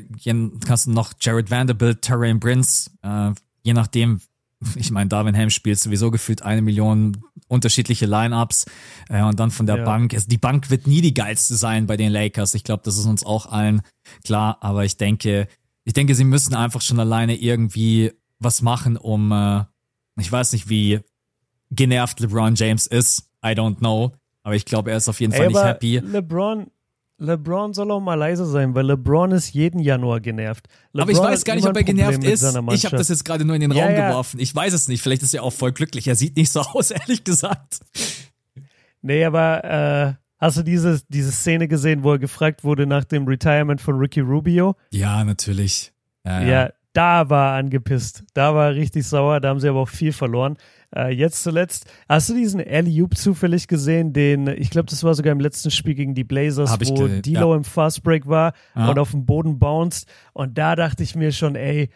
kannst 0.66 0.88
du 0.88 0.91
noch 0.91 1.14
Jared 1.20 1.51
Vanderbilt, 1.51 2.01
Terrain 2.01 2.39
Prince, 2.39 2.89
äh, 3.01 3.32
je 3.64 3.74
nachdem, 3.74 4.22
ich 4.76 4.91
meine, 4.91 5.10
Darwin 5.10 5.38
Ham 5.38 5.49
spielt 5.49 5.80
sowieso 5.80 6.12
gefühlt 6.12 6.41
eine 6.41 6.62
Million 6.62 7.22
unterschiedliche 7.47 8.06
Lineups 8.06 8.66
äh, 9.10 9.22
und 9.22 9.39
dann 9.39 9.51
von 9.51 9.66
der 9.66 9.78
ja. 9.78 9.84
Bank. 9.84 10.14
Also 10.14 10.28
die 10.28 10.38
Bank 10.38 10.70
wird 10.70 10.88
nie 10.88 11.01
die 11.01 11.14
geilste 11.14 11.56
sein 11.56 11.86
bei 11.86 11.97
den 11.97 12.12
Lakers. 12.12 12.54
Ich 12.56 12.64
glaube, 12.64 12.84
das 12.84 12.97
ist 12.97 13.06
uns 13.06 13.26
auch 13.26 13.45
allen 13.45 13.82
klar. 14.24 14.58
Aber 14.62 14.86
ich 14.86 14.97
denke, 14.97 15.47
ich 15.84 15.93
denke, 15.93 16.16
sie 16.16 16.24
müssen 16.24 16.56
einfach 16.56 16.82
schon 16.82 16.99
alleine 16.99 17.36
irgendwie 17.36 18.12
was 18.39 18.62
machen, 18.62 18.97
um, 18.97 19.32
äh, 19.32 19.64
ich 20.20 20.32
weiß 20.32 20.54
nicht, 20.54 20.70
wie 20.70 20.99
genervt 21.72 22.20
LeBron 22.20 22.56
James 22.56 22.88
ist. 22.88 23.30
I 23.43 23.49
don't 23.49 23.78
know. 23.78 24.14
Aber 24.43 24.56
ich 24.56 24.66
glaube, 24.66 24.91
er 24.91 24.97
ist 24.97 25.10
auf 25.10 25.20
jeden 25.20 25.34
Fall 25.34 25.43
Ey, 25.43 25.47
nicht 25.47 25.64
happy. 25.64 25.97
LeBron, 25.99 26.68
LeBron 27.18 27.74
soll 27.74 27.91
auch 27.91 27.99
mal 27.99 28.16
leise 28.16 28.45
sein, 28.45 28.74
weil 28.76 28.86
LeBron 28.88 29.32
ist 29.32 29.53
jeden 29.53 29.80
Januar 29.80 30.20
genervt. 30.20 30.68
LeBron 30.93 31.01
aber 31.01 31.11
ich 31.11 31.18
weiß 31.20 31.45
gar 31.45 31.55
nicht, 31.55 31.68
ob 31.68 31.78
er 31.78 31.84
genervt 31.84 32.24
ist. 32.24 32.43
Ich 32.72 32.86
habe 32.86 32.97
das 32.97 33.09
jetzt 33.09 33.24
gerade 33.24 33.45
nur 33.45 33.55
in 33.55 33.61
den 33.61 33.72
ja, 33.72 33.86
Raum 33.86 33.95
ja. 33.95 34.09
geworfen. 34.09 34.39
Ich 34.39 34.53
weiß 34.53 34.74
es 34.74 34.88
nicht. 34.88 35.01
Vielleicht 35.01 35.22
ist 35.24 35.34
er 35.34 35.43
auch 35.43 35.53
voll 35.53 35.72
glücklich. 35.72 36.07
Er 36.07 36.16
sieht 36.16 36.36
nicht 36.36 36.51
so 36.51 36.61
aus, 36.74 36.91
ehrlich 36.91 37.24
gesagt. 37.24 37.80
Nee, 39.01 39.24
aber 39.26 39.64
äh, 39.64 40.14
hast 40.39 40.57
du 40.57 40.64
diese, 40.64 41.01
diese 41.09 41.32
Szene 41.32 41.68
gesehen, 41.68 42.03
wo 42.03 42.14
er 42.14 42.20
gefragt 42.20 42.64
wurde 42.64 42.88
nach 42.88 43.03
dem 43.03 43.28
Retirement 43.28 43.80
von 43.80 43.97
Ricky 43.97 44.22
Rubio? 44.22 44.76
Ja, 44.91 45.24
natürlich. 45.24 45.93
Ja, 46.26 46.41
ja 46.41 46.70
da 46.94 47.30
war 47.30 47.56
angepisst. 47.56 48.24
Da 48.34 48.56
war 48.56 48.74
richtig 48.74 49.06
sauer. 49.06 49.39
Da 49.39 49.50
haben 49.50 49.60
sie 49.60 49.68
aber 49.68 49.80
auch 49.80 49.89
viel 49.89 50.14
verloren. 50.14 50.58
Äh, 50.96 51.10
jetzt 51.10 51.41
zuletzt, 51.44 51.86
hast 52.08 52.30
du 52.30 52.36
diesen 52.36 52.62
alley 52.62 53.04
zufällig 53.16 53.68
gesehen, 53.68 54.14
den, 54.14 54.48
ich 54.48 54.70
glaube, 54.70 54.89
das 54.89 55.04
war 55.04 55.16
sogar 55.16 55.32
im 55.32 55.39
letzten 55.39 55.72
Spiel 55.72 55.96
gegen 55.96 56.14
die 56.14 56.24
Blazers, 56.24 56.72
Hab 56.72 56.88
wo 56.88 57.08
Dilo 57.08 57.52
ja. 57.52 57.58
im 57.58 57.64
Fastbreak 57.64 58.28
war 58.28 58.54
ja. 58.76 58.89
und 58.89 59.00
auf 59.00 59.12
dem 59.12 59.26
Boden 59.26 59.58
bounced. 59.58 60.08
Und 60.34 60.58
da 60.58 60.76
dachte 60.76 61.02
ich 61.02 61.16
mir 61.16 61.32
schon, 61.32 61.56
ey, 61.56 61.89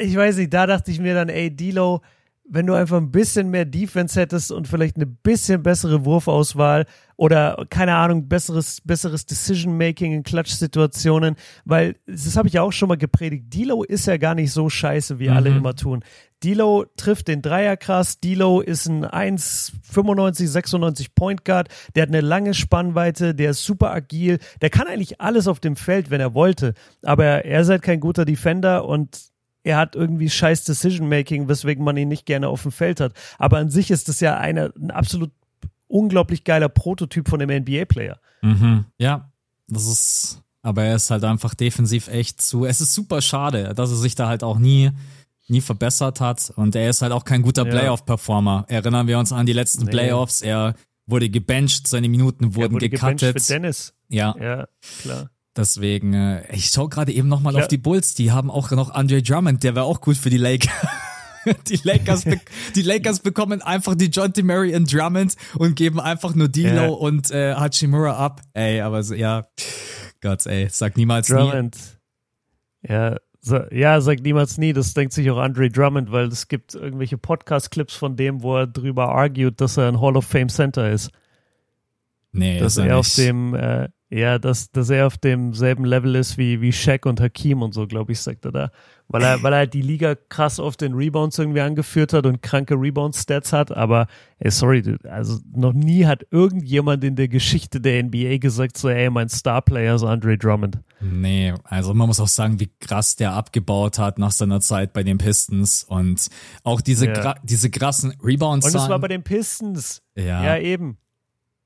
ich 0.00 0.16
weiß 0.16 0.38
nicht, 0.38 0.52
da 0.52 0.66
dachte 0.66 0.90
ich 0.90 0.98
mir 0.98 1.14
dann, 1.14 1.28
ey, 1.28 1.54
Dilo, 1.54 2.02
wenn 2.48 2.66
du 2.66 2.74
einfach 2.74 2.96
ein 2.96 3.10
bisschen 3.10 3.50
mehr 3.50 3.64
Defense 3.64 4.20
hättest 4.20 4.52
und 4.52 4.68
vielleicht 4.68 4.96
eine 4.96 5.06
bisschen 5.06 5.62
bessere 5.62 6.04
Wurfauswahl 6.04 6.86
oder 7.16 7.66
keine 7.70 7.94
Ahnung, 7.94 8.28
besseres, 8.28 8.80
besseres 8.82 9.26
Decision-Making 9.26 10.12
in 10.12 10.22
Klatsch-Situationen, 10.22 11.36
weil 11.64 11.96
das 12.06 12.36
habe 12.36 12.48
ich 12.48 12.54
ja 12.54 12.62
auch 12.62 12.72
schon 12.72 12.88
mal 12.88 12.96
gepredigt. 12.96 13.52
Dilo 13.52 13.82
ist 13.82 14.06
ja 14.06 14.16
gar 14.16 14.34
nicht 14.34 14.52
so 14.52 14.68
scheiße, 14.68 15.18
wie 15.18 15.28
mhm. 15.28 15.36
alle 15.36 15.50
immer 15.50 15.74
tun. 15.74 16.04
Dilo 16.44 16.84
trifft 16.96 17.28
den 17.28 17.40
Dreier 17.40 17.76
krass. 17.76 18.20
Dilo 18.20 18.60
ist 18.60 18.86
ein 18.86 19.04
1,95, 19.06 20.46
96 20.46 21.14
Point 21.14 21.44
Guard. 21.44 21.68
Der 21.94 22.02
hat 22.02 22.10
eine 22.10 22.20
lange 22.20 22.52
Spannweite. 22.52 23.34
Der 23.34 23.52
ist 23.52 23.64
super 23.64 23.92
agil. 23.92 24.38
Der 24.60 24.68
kann 24.68 24.86
eigentlich 24.86 25.20
alles 25.20 25.48
auf 25.48 25.60
dem 25.60 25.76
Feld, 25.76 26.10
wenn 26.10 26.20
er 26.20 26.34
wollte. 26.34 26.74
Aber 27.02 27.24
er 27.24 27.60
ist 27.62 27.70
halt 27.70 27.82
kein 27.82 28.00
guter 28.00 28.26
Defender 28.26 28.84
und 28.84 29.30
er 29.66 29.78
hat 29.78 29.96
irgendwie 29.96 30.30
scheiß 30.30 30.62
Decision-Making, 30.64 31.48
weswegen 31.48 31.84
man 31.84 31.96
ihn 31.96 32.08
nicht 32.08 32.24
gerne 32.24 32.48
auf 32.48 32.62
dem 32.62 32.70
Feld 32.70 33.00
hat. 33.00 33.12
Aber 33.36 33.58
an 33.58 33.68
sich 33.68 33.90
ist 33.90 34.08
das 34.08 34.20
ja 34.20 34.38
eine, 34.38 34.72
ein 34.80 34.92
absolut 34.92 35.32
unglaublich 35.88 36.44
geiler 36.44 36.68
Prototyp 36.68 37.28
von 37.28 37.42
einem 37.42 37.62
NBA-Player. 37.62 38.20
Mhm. 38.42 38.84
Ja, 38.98 39.32
das 39.66 39.88
ist, 39.88 40.42
aber 40.62 40.84
er 40.84 40.94
ist 40.94 41.10
halt 41.10 41.24
einfach 41.24 41.54
defensiv 41.54 42.06
echt 42.06 42.40
zu. 42.40 42.64
Es 42.64 42.80
ist 42.80 42.94
super 42.94 43.20
schade, 43.20 43.74
dass 43.74 43.90
er 43.90 43.96
sich 43.96 44.14
da 44.14 44.28
halt 44.28 44.44
auch 44.44 44.58
nie, 44.58 44.92
nie 45.48 45.60
verbessert 45.60 46.20
hat. 46.20 46.52
Und 46.54 46.76
er 46.76 46.88
ist 46.88 47.02
halt 47.02 47.10
auch 47.10 47.24
kein 47.24 47.42
guter 47.42 47.64
ja. 47.64 47.70
Playoff-Performer. 47.72 48.66
Erinnern 48.68 49.08
wir 49.08 49.18
uns 49.18 49.32
an 49.32 49.46
die 49.46 49.52
letzten 49.52 49.86
nee. 49.86 49.90
Playoffs. 49.90 50.42
Er 50.42 50.74
wurde 51.06 51.28
gebencht, 51.28 51.88
seine 51.88 52.08
Minuten 52.08 52.54
wurden 52.54 52.70
er 52.70 52.72
wurde 52.72 52.88
gecuttet. 52.88 53.42
Für 53.42 53.52
Dennis. 53.52 53.94
Ja. 54.08 54.36
Ja, 54.40 54.68
klar. 55.02 55.30
Deswegen, 55.56 56.12
äh, 56.12 56.54
ich 56.54 56.66
schaue 56.66 56.88
gerade 56.88 57.12
eben 57.12 57.28
nochmal 57.28 57.54
ja. 57.54 57.60
auf 57.60 57.68
die 57.68 57.78
Bulls. 57.78 58.14
Die 58.14 58.30
haben 58.30 58.50
auch 58.50 58.70
noch 58.72 58.90
Andre 58.90 59.22
Drummond, 59.22 59.62
der 59.62 59.74
wäre 59.74 59.86
auch 59.86 60.00
gut 60.00 60.16
für 60.16 60.30
die 60.30 60.36
Lakers. 60.36 60.72
die 61.68 61.80
Lakers, 61.82 62.24
die 62.74 62.82
Lakers 62.82 63.20
bekommen 63.20 63.62
einfach 63.62 63.94
die 63.94 64.06
John 64.06 64.32
T. 64.32 64.42
Murray 64.42 64.74
und 64.74 64.92
Drummond 64.92 65.36
und 65.56 65.76
geben 65.76 66.00
einfach 66.00 66.34
nur 66.34 66.48
D'Lo 66.48 66.74
ja. 66.74 66.86
und 66.88 67.30
äh, 67.30 67.54
Hachimura 67.54 68.16
ab. 68.16 68.42
Ey, 68.52 68.80
aber 68.80 69.02
so, 69.02 69.14
ja, 69.14 69.46
Gott, 70.20 70.44
ey, 70.46 70.68
sag 70.70 70.96
niemals 70.96 71.28
Drummond. 71.28 71.76
nie. 72.82 72.92
Ja, 72.92 73.16
so, 73.40 73.60
ja, 73.70 74.00
sag 74.00 74.20
niemals 74.20 74.58
nie. 74.58 74.72
Das 74.72 74.92
denkt 74.92 75.12
sich 75.12 75.30
auch 75.30 75.38
Andre 75.38 75.70
Drummond, 75.70 76.12
weil 76.12 76.26
es 76.26 76.48
gibt 76.48 76.74
irgendwelche 76.74 77.16
Podcast-Clips 77.16 77.94
von 77.94 78.16
dem, 78.16 78.42
wo 78.42 78.56
er 78.56 78.66
drüber 78.66 79.08
argued, 79.10 79.60
dass 79.60 79.76
er 79.76 79.88
ein 79.88 80.00
Hall 80.00 80.16
of 80.16 80.26
Fame 80.26 80.48
Center 80.48 80.90
ist. 80.90 81.10
Nee, 82.32 82.58
dass 82.58 82.76
ist 82.76 82.78
er, 82.78 82.86
er 82.88 82.98
auf 82.98 83.14
dem 83.14 83.54
äh, 83.54 83.88
ja, 84.08 84.38
dass, 84.38 84.70
dass 84.70 84.88
er 84.88 85.08
auf 85.08 85.18
demselben 85.18 85.84
Level 85.84 86.14
ist 86.14 86.38
wie, 86.38 86.60
wie 86.60 86.72
Shaq 86.72 87.06
und 87.06 87.20
Hakim 87.20 87.62
und 87.62 87.74
so, 87.74 87.88
glaube 87.88 88.12
ich, 88.12 88.20
sagt 88.20 88.44
er 88.44 88.52
da. 88.52 88.70
Weil 89.08 89.22
er, 89.22 89.42
weil 89.42 89.52
er 89.52 89.58
halt 89.58 89.74
die 89.74 89.82
Liga 89.82 90.14
krass 90.28 90.60
auf 90.60 90.76
den 90.76 90.94
Rebounds 90.94 91.38
irgendwie 91.38 91.60
angeführt 91.60 92.12
hat 92.12 92.24
und 92.24 92.40
kranke 92.40 92.74
Rebound-Stats 92.74 93.52
hat. 93.52 93.72
Aber, 93.72 94.06
ey, 94.38 94.50
sorry, 94.50 94.96
also 95.08 95.38
noch 95.52 95.72
nie 95.72 96.06
hat 96.06 96.24
irgendjemand 96.30 97.02
in 97.02 97.16
der 97.16 97.26
Geschichte 97.26 97.80
der 97.80 98.02
NBA 98.04 98.38
gesagt, 98.38 98.76
so, 98.78 98.88
ey, 98.88 99.10
mein 99.10 99.28
Star-Player 99.28 99.96
ist 99.96 100.04
Andre 100.04 100.38
Drummond. 100.38 100.78
Nee, 101.00 101.54
also 101.64 101.92
man 101.92 102.06
muss 102.06 102.20
auch 102.20 102.28
sagen, 102.28 102.60
wie 102.60 102.70
krass 102.80 103.16
der 103.16 103.32
abgebaut 103.32 103.98
hat 103.98 104.18
nach 104.18 104.32
seiner 104.32 104.60
Zeit 104.60 104.92
bei 104.92 105.02
den 105.02 105.18
Pistons 105.18 105.82
und 105.82 106.28
auch 106.62 106.80
diese, 106.80 107.06
ja. 107.06 107.34
diese 107.42 107.70
krassen 107.70 108.14
Rebounds. 108.22 108.66
Und 108.66 108.74
es 108.74 108.88
war 108.88 108.98
bei 109.00 109.08
den 109.08 109.22
Pistons. 109.24 110.02
Ja. 110.16 110.42
Ja, 110.42 110.58
eben 110.58 110.98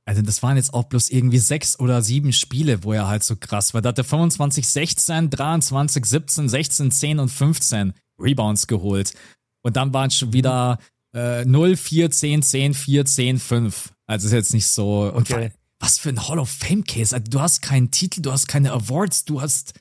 also 0.04 0.22
das 0.22 0.42
waren 0.42 0.56
jetzt 0.56 0.74
auch 0.74 0.84
bloß 0.84 1.10
irgendwie 1.10 1.38
sechs 1.38 1.78
oder 1.78 2.02
sieben 2.02 2.32
Spiele, 2.32 2.84
wo 2.84 2.92
er 2.92 3.08
halt 3.08 3.22
so 3.22 3.36
krass 3.36 3.74
war. 3.74 3.82
Da 3.82 3.90
hat 3.90 3.98
er 3.98 4.04
25, 4.04 4.66
16, 4.66 5.30
23, 5.30 6.04
17, 6.04 6.48
16, 6.48 6.90
10 6.90 7.18
und 7.18 7.28
15 7.28 7.92
Rebounds 8.18 8.66
geholt. 8.66 9.14
Und 9.62 9.76
dann 9.76 9.92
waren 9.92 10.08
es 10.08 10.16
schon 10.16 10.32
wieder 10.32 10.78
äh, 11.14 11.44
0, 11.44 11.76
4, 11.76 12.10
10, 12.10 12.42
10, 12.42 12.74
4, 12.74 13.04
10, 13.04 13.38
5. 13.38 13.92
Also 14.06 14.26
ist 14.26 14.32
jetzt 14.32 14.54
nicht 14.54 14.66
so. 14.66 15.02
Und 15.12 15.30
okay. 15.30 15.52
was 15.78 15.98
für 15.98 16.08
ein 16.08 16.28
Hall 16.28 16.38
of 16.38 16.50
Fame 16.50 16.84
Case. 16.84 17.14
Also 17.14 17.30
du 17.30 17.40
hast 17.40 17.62
keinen 17.62 17.90
Titel, 17.90 18.22
du 18.22 18.32
hast 18.32 18.48
keine 18.48 18.72
Awards, 18.72 19.24
du 19.24 19.40
hast, 19.40 19.74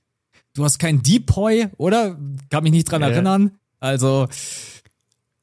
du 0.54 0.64
hast 0.64 0.80
keinen 0.80 1.02
Depoy, 1.02 1.68
oder? 1.78 2.18
Kann 2.50 2.64
mich 2.64 2.72
nicht 2.72 2.92
dran 2.92 3.02
ja. 3.02 3.10
erinnern. 3.10 3.58
Also. 3.80 4.28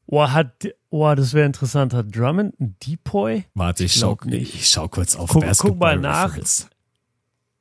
Oh, 0.09 0.23
hat, 0.23 0.69
oh 0.97 1.15
das 1.15 1.35
wäre 1.35 1.47
interessant. 1.47 1.95
Hat 1.95 2.15
Drummond 2.15 2.55
einen 2.61 2.77
Depoy? 2.87 3.45
Warte, 3.55 3.85
ich, 3.85 3.95
ich 3.95 4.01
schau, 4.01 4.17
nicht. 4.25 4.55
ich 4.55 4.69
schau 4.69 4.89
kurz 4.89 5.17
auf 5.17 5.31
guck, 5.31 5.43
Basketball. 5.43 5.71
Guck 5.71 5.81
mal 5.81 5.99
nach. 5.99 6.39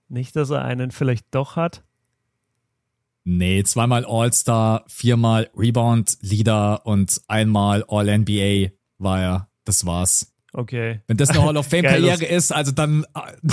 Nicht, 0.07 0.35
dass 0.35 0.49
er 0.49 0.63
einen 0.63 0.91
vielleicht 0.91 1.27
doch 1.31 1.55
hat. 1.55 1.83
Nee, 3.23 3.63
zweimal 3.63 4.05
All-Star, 4.05 4.83
viermal 4.87 5.49
Rebound-Leader 5.57 6.85
und 6.85 7.21
einmal 7.27 7.83
All-NBA 7.87 8.69
war 8.99 9.21
er. 9.21 9.49
Das 9.63 9.85
war's. 9.85 10.31
Okay. 10.53 11.01
Wenn 11.07 11.17
das 11.17 11.31
eine 11.31 11.43
Hall 11.43 11.57
of 11.57 11.65
Fame-Karriere 11.69 12.23
ist, 12.23 12.53
also 12.53 12.71
dann, 12.71 13.05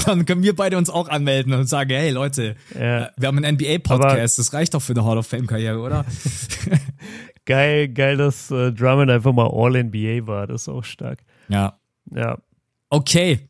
dann 0.07 0.25
können 0.25 0.43
wir 0.43 0.55
beide 0.55 0.77
uns 0.77 0.89
auch 0.89 1.09
anmelden 1.09 1.53
und 1.53 1.67
sagen, 1.67 1.91
hey 1.91 2.11
Leute, 2.11 2.55
ja. 2.75 3.07
Äh, 3.07 3.11
wir 3.17 3.29
haben 3.29 3.43
einen 3.43 3.57
NBA-Podcast, 3.57 4.39
das 4.39 4.53
reicht 4.53 4.75
doch 4.75 4.83
für 4.83 4.93
eine 4.93 5.05
Hall 5.05 5.19
of 5.19 5.27
Fame-Karriere, 5.27 5.79
oder? 5.81 6.05
geil, 7.45 7.89
geil, 7.89 8.17
dass 8.17 8.51
äh, 8.51 8.73
Drummond 8.73 9.11
einfach 9.11 9.33
mal 9.33 9.49
All-NBA 9.53 10.27
war, 10.27 10.47
das 10.47 10.63
ist 10.63 10.69
auch 10.69 10.85
stark. 10.85 11.21
Ja. 11.49 11.79
Ja. 12.15 12.39
Okay. 12.91 13.47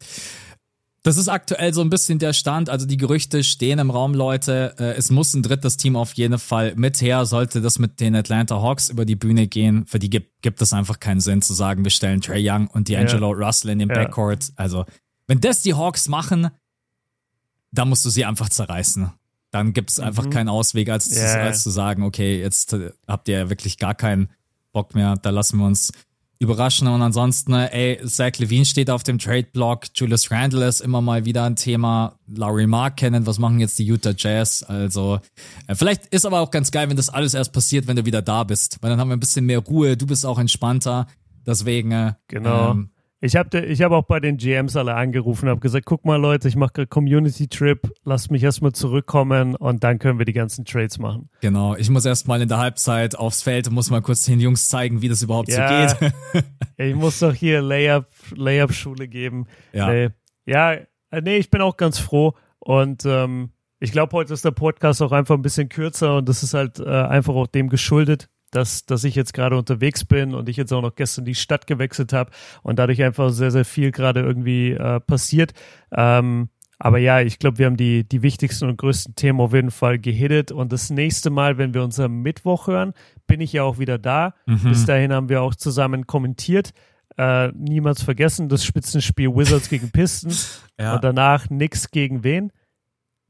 Das 1.05 1.16
ist 1.16 1.28
aktuell 1.28 1.74
so 1.74 1.80
ein 1.80 1.90
bisschen 1.90 2.20
der 2.20 2.32
Stand. 2.32 2.70
Also 2.70 2.86
die 2.86 2.97
Gerüchte 2.97 3.43
stehen 3.43 3.80
im 3.80 3.90
Raum, 3.90 4.14
Leute. 4.14 4.76
Äh, 4.78 4.93
es 4.93 5.11
muss 5.11 5.34
ein 5.34 5.43
drittes 5.43 5.76
Team 5.76 5.97
auf 5.97 6.12
jeden 6.12 6.38
Fall 6.38 6.74
mit 6.76 7.01
her. 7.01 7.26
Sollte 7.26 7.61
das 7.61 7.80
mit 7.80 7.99
den 7.99 8.14
Atlanta 8.14 8.62
Hawks 8.62 8.88
über 8.88 9.05
die 9.05 9.16
Bühne 9.16 9.49
gehen, 9.49 9.84
für 9.86 9.99
die 9.99 10.11
gibt, 10.11 10.43
gibt 10.43 10.62
es 10.62 10.72
einfach 10.72 11.01
keinen 11.01 11.20
Sinn 11.20 11.43
zu 11.43 11.55
sagen, 11.55 11.82
wir 11.82 11.90
stellen 11.90 12.20
Trey 12.20 12.49
Young 12.49 12.68
und 12.68 12.88
D'Angelo 12.88 13.38
ja. 13.38 13.47
Russell 13.47 13.70
in 13.72 13.80
den 13.80 13.88
ja. 13.88 13.97
Backcourt. 13.97 14.53
Also 14.55 14.84
wenn 15.26 15.40
das 15.40 15.62
die 15.62 15.74
Hawks 15.74 16.09
machen, 16.09 16.51
dann 17.72 17.88
musst 17.88 18.05
du 18.05 18.11
sie 18.11 18.24
einfach 18.24 18.49
zerreißen. 18.49 19.11
Dann 19.53 19.74
gibt 19.74 19.90
es 19.90 20.00
einfach 20.00 20.24
mhm. 20.24 20.30
keinen 20.30 20.48
Ausweg, 20.48 20.88
als, 20.88 21.14
yeah. 21.14 21.44
als 21.44 21.62
zu 21.62 21.70
sagen, 21.70 22.03
okay, 22.03 22.40
jetzt 22.40 22.72
äh, 22.72 22.90
habt 23.07 23.28
ihr 23.28 23.50
wirklich 23.50 23.78
gar 23.78 23.94
keinen 23.94 24.30
Bock 24.72 24.94
mehr. 24.94 25.16
Da 25.16 25.30
lassen 25.30 25.59
wir 25.59 25.66
uns 25.66 25.92
überraschen. 26.42 26.88
Und 26.88 27.03
ansonsten, 27.03 27.53
ey, 27.53 28.00
Zach 28.07 28.32
Levine 28.38 28.64
steht 28.64 28.90
auf 28.90 29.03
dem 29.03 29.18
Trade-Block, 29.18 29.86
Julius 29.94 30.30
Randle 30.30 30.66
ist 30.66 30.80
immer 30.80 31.00
mal 31.00 31.24
wieder 31.24 31.44
ein 31.44 31.55
Thema, 31.55 32.18
Laurie 32.26 32.66
Mark 32.66 32.96
kennen, 32.96 33.26
was 33.26 33.38
machen 33.38 33.61
jetzt 33.61 33.78
die 33.78 33.84
Utah 33.84 34.14
Jazz? 34.16 34.62
Also, 34.62 35.20
äh, 35.68 35.74
vielleicht 35.74 36.07
ist 36.07 36.26
aber 36.26 36.40
auch 36.40 36.50
ganz 36.50 36.70
geil, 36.70 36.88
wenn 36.90 36.96
das 36.96 37.11
alles 37.11 37.34
erst 37.34 37.53
passiert, 37.53 37.86
wenn 37.86 37.96
du 37.96 38.05
wieder 38.05 38.22
da 38.22 38.42
bist, 38.44 38.78
weil 38.80 38.90
dann 38.90 38.98
haben 38.98 39.09
wir 39.09 39.16
ein 39.16 39.20
bisschen 39.20 39.46
mehr 39.46 39.61
Ruhe, 39.61 39.96
du 39.96 40.07
bist 40.07 40.26
auch 40.26 40.38
entspannter. 40.38 41.07
Deswegen, 41.46 41.92
äh, 41.92 42.14
genau. 42.26 42.72
Ähm, 42.72 42.90
ich 43.24 43.36
habe 43.36 43.60
ich 43.60 43.80
hab 43.82 43.92
auch 43.92 44.02
bei 44.02 44.18
den 44.18 44.36
GMs 44.36 44.76
alle 44.76 44.94
angerufen, 44.94 45.48
habe 45.48 45.60
gesagt, 45.60 45.86
guck 45.86 46.04
mal 46.04 46.16
Leute, 46.16 46.48
ich 46.48 46.56
mache 46.56 46.72
gerade 46.72 46.88
Community 46.88 47.46
Trip, 47.46 47.80
lasst 48.04 48.32
mich 48.32 48.42
erstmal 48.42 48.72
zurückkommen 48.72 49.54
und 49.54 49.84
dann 49.84 50.00
können 50.00 50.18
wir 50.18 50.26
die 50.26 50.32
ganzen 50.32 50.64
Trades 50.64 50.98
machen. 50.98 51.30
Genau, 51.40 51.76
ich 51.76 51.88
muss 51.88 52.04
erstmal 52.04 52.42
in 52.42 52.48
der 52.48 52.58
Halbzeit 52.58 53.14
aufs 53.16 53.42
Feld 53.42 53.68
und 53.68 53.74
muss 53.74 53.90
mal 53.90 54.02
kurz 54.02 54.22
den 54.22 54.40
Jungs 54.40 54.68
zeigen, 54.68 55.02
wie 55.02 55.08
das 55.08 55.22
überhaupt 55.22 55.50
ja, 55.50 55.88
so 55.88 55.96
geht. 55.98 56.14
ich 56.76 56.96
muss 56.96 57.20
doch 57.20 57.32
hier 57.32 57.62
Layup, 57.62 58.06
Layup-Schule 58.34 59.06
geben. 59.06 59.46
Ja. 59.72 59.88
Nee. 59.88 60.08
Ja, 60.44 60.72
äh, 60.72 61.20
nee, 61.22 61.36
ich 61.36 61.48
bin 61.48 61.60
auch 61.60 61.76
ganz 61.76 62.00
froh 62.00 62.34
und 62.58 63.04
ähm, 63.06 63.50
ich 63.78 63.92
glaube, 63.92 64.16
heute 64.16 64.34
ist 64.34 64.44
der 64.44 64.50
Podcast 64.50 65.00
auch 65.00 65.12
einfach 65.12 65.36
ein 65.36 65.42
bisschen 65.42 65.68
kürzer 65.68 66.16
und 66.16 66.28
das 66.28 66.42
ist 66.42 66.54
halt 66.54 66.80
äh, 66.80 66.88
einfach 66.88 67.34
auch 67.34 67.46
dem 67.46 67.68
geschuldet, 67.68 68.28
dass, 68.53 68.86
dass 68.86 69.03
ich 69.03 69.16
jetzt 69.16 69.34
gerade 69.34 69.57
unterwegs 69.57 70.05
bin 70.05 70.34
und 70.34 70.48
ich 70.48 70.57
jetzt 70.57 70.72
auch 70.72 70.82
noch 70.82 70.94
gestern 70.94 71.24
die 71.24 71.34
Stadt 71.34 71.66
gewechselt 71.66 72.12
habe 72.12 72.30
und 72.62 72.78
dadurch 72.78 73.03
einfach 73.03 73.30
sehr, 73.30 73.50
sehr 73.50 73.64
viel 73.64 73.90
gerade 73.90 74.20
irgendwie 74.20 74.72
äh, 74.72 75.00
passiert. 75.00 75.53
Ähm, 75.90 76.48
aber 76.78 76.98
ja, 76.98 77.20
ich 77.20 77.38
glaube, 77.38 77.59
wir 77.59 77.66
haben 77.66 77.76
die, 77.76 78.03
die 78.03 78.22
wichtigsten 78.22 78.68
und 78.68 78.76
größten 78.76 79.14
Themen 79.14 79.40
auf 79.40 79.55
jeden 79.55 79.70
Fall 79.70 80.00
gehittet. 80.00 80.50
Und 80.50 80.72
das 80.72 80.90
nächste 80.90 81.30
Mal, 81.30 81.57
wenn 81.57 81.74
wir 81.74 81.84
uns 81.84 82.00
am 82.00 82.22
Mittwoch 82.22 82.66
hören, 82.66 82.92
bin 83.28 83.40
ich 83.40 83.53
ja 83.53 83.62
auch 83.62 83.78
wieder 83.78 83.98
da. 83.98 84.34
Mhm. 84.46 84.64
Bis 84.64 84.84
dahin 84.84 85.12
haben 85.12 85.28
wir 85.28 85.42
auch 85.42 85.55
zusammen 85.55 86.09
kommentiert. 86.09 86.72
Äh, 87.16 87.53
niemals 87.53 88.03
vergessen, 88.03 88.48
das 88.48 88.64
Spitzenspiel 88.64 89.28
Wizards 89.28 89.68
gegen 89.68 89.90
Pistons. 89.90 90.61
Ja. 90.80 90.94
Und 90.94 91.05
danach 91.05 91.48
nix 91.48 91.92
gegen 91.92 92.24
wen? 92.24 92.50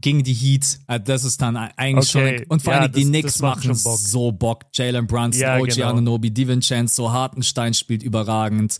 Gegen 0.02 0.22
die 0.22 0.34
Heat, 0.34 0.80
äh, 0.88 1.00
das 1.00 1.24
ist 1.24 1.40
dann 1.40 1.56
eigentlich 1.56 2.14
okay. 2.14 2.38
schon. 2.38 2.46
Und 2.48 2.62
vor 2.62 2.74
allem 2.74 2.82
ja, 2.82 2.88
die 2.88 3.04
Knicks 3.04 3.40
machen 3.40 3.68
Bock. 3.82 3.98
so 3.98 4.32
Bock. 4.32 4.64
Jalen 4.72 5.06
Brunson, 5.06 5.42
ja, 5.42 5.58
OG 5.58 5.68
genau. 5.68 5.88
Anunobi, 5.88 6.30
DiVincenzo, 6.30 7.10
Hartenstein 7.10 7.74
spielt 7.74 8.02
überragend. 8.02 8.78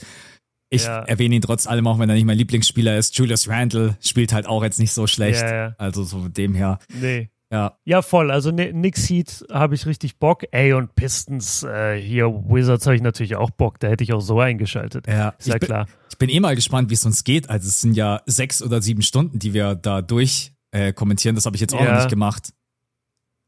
Ich 0.68 0.84
ja. 0.84 1.00
erwähne 1.00 1.34
ihn 1.34 1.42
trotz 1.42 1.66
allem 1.66 1.86
auch, 1.86 1.98
wenn 1.98 2.08
er 2.08 2.14
nicht 2.14 2.24
mein 2.24 2.38
Lieblingsspieler 2.38 2.96
ist. 2.96 3.16
Julius 3.18 3.46
Randle 3.46 3.96
spielt 4.00 4.32
halt 4.32 4.46
auch 4.46 4.62
jetzt 4.62 4.78
nicht 4.78 4.92
so 4.92 5.06
schlecht. 5.06 5.42
Ja. 5.42 5.74
Also 5.76 6.02
so 6.04 6.20
von 6.20 6.32
dem 6.32 6.54
her. 6.54 6.78
Nee. 6.98 7.28
Ja. 7.52 7.76
ja, 7.84 8.00
voll. 8.00 8.30
Also 8.30 8.50
Knicks 8.50 9.10
Heat 9.10 9.44
habe 9.52 9.74
ich 9.74 9.84
richtig 9.84 10.18
Bock. 10.18 10.44
Ey, 10.52 10.72
und 10.72 10.94
Pistons, 10.94 11.62
äh, 11.62 12.00
hier 12.00 12.28
Wizards 12.28 12.86
habe 12.86 12.96
ich 12.96 13.02
natürlich 13.02 13.36
auch 13.36 13.50
Bock. 13.50 13.78
Da 13.78 13.88
hätte 13.88 14.02
ich 14.02 14.14
auch 14.14 14.22
so 14.22 14.40
eingeschaltet. 14.40 15.06
Ja, 15.06 15.34
ist 15.38 15.48
ja 15.48 15.58
klar. 15.58 15.86
ich 16.08 16.16
bin 16.16 16.30
eh 16.30 16.40
mal 16.40 16.56
gespannt, 16.56 16.88
wie 16.88 16.94
es 16.94 17.04
uns 17.04 17.24
geht. 17.24 17.50
Also 17.50 17.68
es 17.68 17.82
sind 17.82 17.94
ja 17.94 18.22
sechs 18.24 18.62
oder 18.62 18.80
sieben 18.80 19.02
Stunden, 19.02 19.38
die 19.38 19.52
wir 19.52 19.74
da 19.74 20.00
durch 20.00 20.51
äh, 20.72 20.92
kommentieren. 20.92 21.36
Das 21.36 21.46
habe 21.46 21.56
ich 21.56 21.60
jetzt 21.60 21.74
auch 21.74 21.80
ja. 21.80 21.92
noch 21.92 21.98
nicht 21.98 22.10
gemacht. 22.10 22.52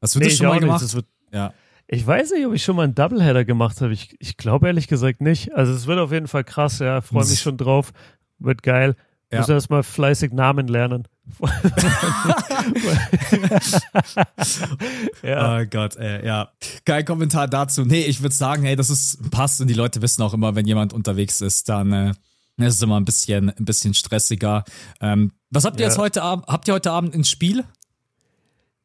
Hast 0.01 0.15
du 0.15 0.21
nee, 0.21 0.27
das 0.27 0.37
schon 0.37 0.47
mal 0.47 0.61
gemacht? 0.61 0.85
Ja. 1.33 1.53
Ich 1.87 2.07
weiß 2.07 2.31
nicht, 2.33 2.47
ob 2.47 2.55
ich 2.55 2.63
schon 2.63 2.77
mal 2.77 2.85
einen 2.85 2.95
Doubleheader 2.95 3.45
gemacht 3.45 3.81
habe. 3.81 3.93
Ich, 3.93 4.15
ich 4.19 4.37
glaube 4.37 4.69
ehrlich 4.69 4.87
gesagt 4.89 5.21
nicht. 5.21 5.53
Also 5.55 5.73
es 5.73 5.87
wird 5.87 5.99
auf 5.99 6.13
jeden 6.13 6.29
Fall 6.29 6.45
krass, 6.45 6.79
ja. 6.79 7.01
Freue 7.01 7.27
mich 7.27 7.41
schon 7.41 7.57
drauf. 7.57 7.93
Wird 8.39 8.63
geil. 8.63 8.95
Ja. 9.33 9.41
Muss 9.41 9.49
erstmal 9.49 9.83
fleißig 9.83 10.33
Namen 10.33 10.69
lernen. 10.69 11.09
ja. 15.23 15.59
Oh 15.59 15.65
Gott, 15.69 15.97
ey, 15.97 16.25
ja. 16.27 16.53
Kein 16.85 17.05
Kommentar 17.05 17.49
dazu. 17.49 17.85
Nee, 17.85 18.03
ich 18.03 18.23
würde 18.23 18.35
sagen, 18.35 18.63
hey, 18.63 18.77
das 18.77 18.91
ist 18.91 19.31
passt 19.31 19.61
und 19.61 19.67
die 19.69 19.75
Leute 19.75 20.03
wissen 20.03 20.23
auch 20.23 20.35
immer, 20.35 20.55
wenn 20.55 20.67
jemand 20.67 20.93
unterwegs 20.93 21.41
ist, 21.41 21.69
dann 21.69 21.93
äh, 21.93 22.13
ist 22.59 22.75
es 22.75 22.83
immer 22.83 22.99
ein 22.99 23.05
bisschen, 23.05 23.51
ein 23.51 23.65
bisschen 23.65 23.95
stressiger. 23.95 24.65
Ähm, 25.01 25.33
was 25.51 25.65
habt 25.65 25.79
ihr 25.79 25.85
ja. 25.85 25.89
jetzt 25.89 25.99
heute 25.99 26.23
Abend? 26.23 26.47
Habt 26.47 26.69
ihr 26.69 26.75
heute 26.75 26.91
Abend 26.91 27.15
ins 27.15 27.31
Spiel? 27.31 27.65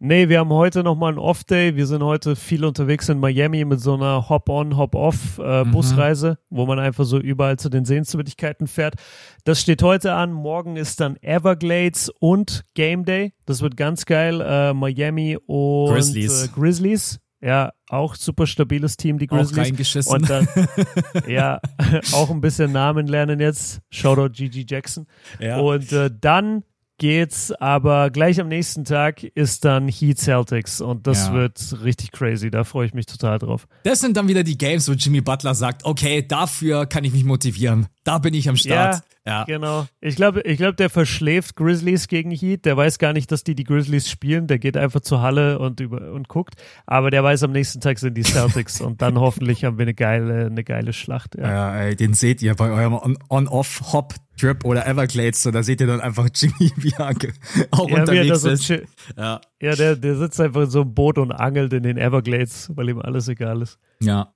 Nee, 0.01 0.29
wir 0.29 0.39
haben 0.39 0.53
heute 0.53 0.81
nochmal 0.81 1.09
einen 1.09 1.19
Off-Day. 1.19 1.75
Wir 1.75 1.85
sind 1.85 2.01
heute 2.03 2.37
viel 2.37 2.63
unterwegs 2.63 3.09
in 3.09 3.19
Miami 3.19 3.65
mit 3.65 3.81
so 3.81 3.95
einer 3.95 4.29
Hop-on, 4.29 4.77
Hop-off-Busreise, 4.77 6.27
äh, 6.27 6.31
mhm. 6.31 6.57
wo 6.57 6.65
man 6.65 6.79
einfach 6.79 7.03
so 7.03 7.19
überall 7.19 7.59
zu 7.59 7.67
den 7.67 7.83
Sehenswürdigkeiten 7.83 8.67
fährt. 8.67 8.95
Das 9.43 9.59
steht 9.59 9.83
heute 9.83 10.13
an. 10.13 10.31
Morgen 10.31 10.77
ist 10.77 11.01
dann 11.01 11.17
Everglades 11.17 12.09
und 12.21 12.63
Game 12.75 13.03
Day. 13.03 13.33
Das 13.45 13.61
wird 13.61 13.75
ganz 13.75 14.05
geil. 14.05 14.39
Äh, 14.39 14.73
Miami 14.73 15.37
und 15.45 15.93
Grizzlies. 15.93 16.45
Äh, 16.45 16.47
Grizzlies. 16.47 17.19
Ja, 17.41 17.71
auch 17.87 18.15
super 18.15 18.45
stabiles 18.47 18.97
Team, 18.97 19.17
die 19.17 19.27
Grizzlies. 19.27 19.57
Auch 19.57 19.63
reingeschissen. 19.63 20.13
Und 20.13 20.29
dann, 20.29 20.47
ja, 21.27 21.61
auch 22.13 22.29
ein 22.29 22.41
bisschen 22.41 22.71
Namen 22.71 23.07
lernen 23.07 23.39
jetzt. 23.39 23.79
Shoutout 23.89 24.33
Gigi 24.33 24.65
Jackson. 24.67 25.07
Ja. 25.39 25.59
Und 25.59 25.91
äh, 25.93 26.11
dann 26.19 26.63
geht's, 26.99 27.51
aber 27.51 28.11
gleich 28.11 28.39
am 28.39 28.47
nächsten 28.47 28.85
Tag 28.85 29.23
ist 29.23 29.65
dann 29.65 29.87
Heat 29.87 30.19
Celtics 30.19 30.81
und 30.81 31.07
das 31.07 31.27
ja. 31.27 31.33
wird 31.33 31.77
richtig 31.83 32.11
crazy. 32.11 32.51
Da 32.51 32.63
freue 32.63 32.85
ich 32.85 32.93
mich 32.93 33.07
total 33.07 33.39
drauf. 33.39 33.67
Das 33.83 34.01
sind 34.01 34.15
dann 34.15 34.27
wieder 34.27 34.43
die 34.43 34.57
Games, 34.57 34.87
wo 34.87 34.93
Jimmy 34.93 35.21
Butler 35.21 35.55
sagt, 35.55 35.85
okay, 35.85 36.25
dafür 36.25 36.85
kann 36.85 37.03
ich 37.03 37.13
mich 37.13 37.25
motivieren. 37.25 37.87
Da 38.03 38.19
bin 38.19 38.33
ich 38.33 38.47
am 38.47 38.55
Start. 38.55 38.95
Ja, 38.95 39.01
ja. 39.25 39.43
Genau. 39.43 39.85
Ich 40.01 40.15
glaube, 40.15 40.41
ich 40.41 40.57
glaube, 40.57 40.73
der 40.73 40.89
verschläft 40.89 41.55
Grizzlies 41.55 42.07
gegen 42.07 42.31
Heat. 42.31 42.65
Der 42.65 42.75
weiß 42.75 42.97
gar 42.97 43.13
nicht, 43.13 43.31
dass 43.31 43.43
die 43.43 43.53
die 43.53 43.63
Grizzlies 43.63 44.09
spielen. 44.09 44.47
Der 44.47 44.57
geht 44.57 44.75
einfach 44.75 45.01
zur 45.01 45.21
Halle 45.21 45.59
und 45.59 45.79
über 45.79 46.11
und 46.11 46.27
guckt. 46.27 46.55
Aber 46.87 47.11
der 47.11 47.23
weiß, 47.23 47.43
am 47.43 47.51
nächsten 47.51 47.81
Tag 47.81 47.99
sind 47.99 48.15
die 48.15 48.23
Celtics 48.23 48.81
und 48.81 49.01
dann 49.01 49.19
hoffentlich 49.19 49.65
haben 49.65 49.77
wir 49.77 49.83
eine 49.83 49.93
geile, 49.93 50.47
eine 50.47 50.63
geile 50.63 50.93
Schlacht. 50.93 51.35
Ja, 51.35 51.49
ja 51.49 51.75
ey, 51.81 51.95
den 51.95 52.13
seht 52.13 52.41
ihr 52.41 52.55
bei 52.55 52.71
eurem 52.71 53.17
On-Off-Hop. 53.29 54.15
Trip 54.39 54.63
oder 54.65 54.87
Everglades, 54.87 55.43
so, 55.43 55.51
da 55.51 55.63
seht 55.63 55.81
ihr 55.81 55.87
dann 55.87 56.01
einfach 56.01 56.27
Jimmy 56.35 56.71
Bianca 56.77 57.27
auch 57.71 57.89
ja, 57.89 57.99
unterwegs 57.99 58.43
ist. 58.43 58.67
So 58.67 58.75
ja, 59.17 59.41
ja 59.61 59.75
der, 59.75 59.95
der 59.95 60.15
sitzt 60.15 60.39
einfach 60.39 60.61
in 60.61 60.69
so 60.69 60.81
einem 60.81 60.93
Boot 60.93 61.17
und 61.17 61.31
angelt 61.31 61.73
in 61.73 61.83
den 61.83 61.97
Everglades, 61.97 62.71
weil 62.75 62.89
ihm 62.89 62.99
alles 62.99 63.27
egal 63.27 63.61
ist. 63.61 63.79
Ja, 64.01 64.33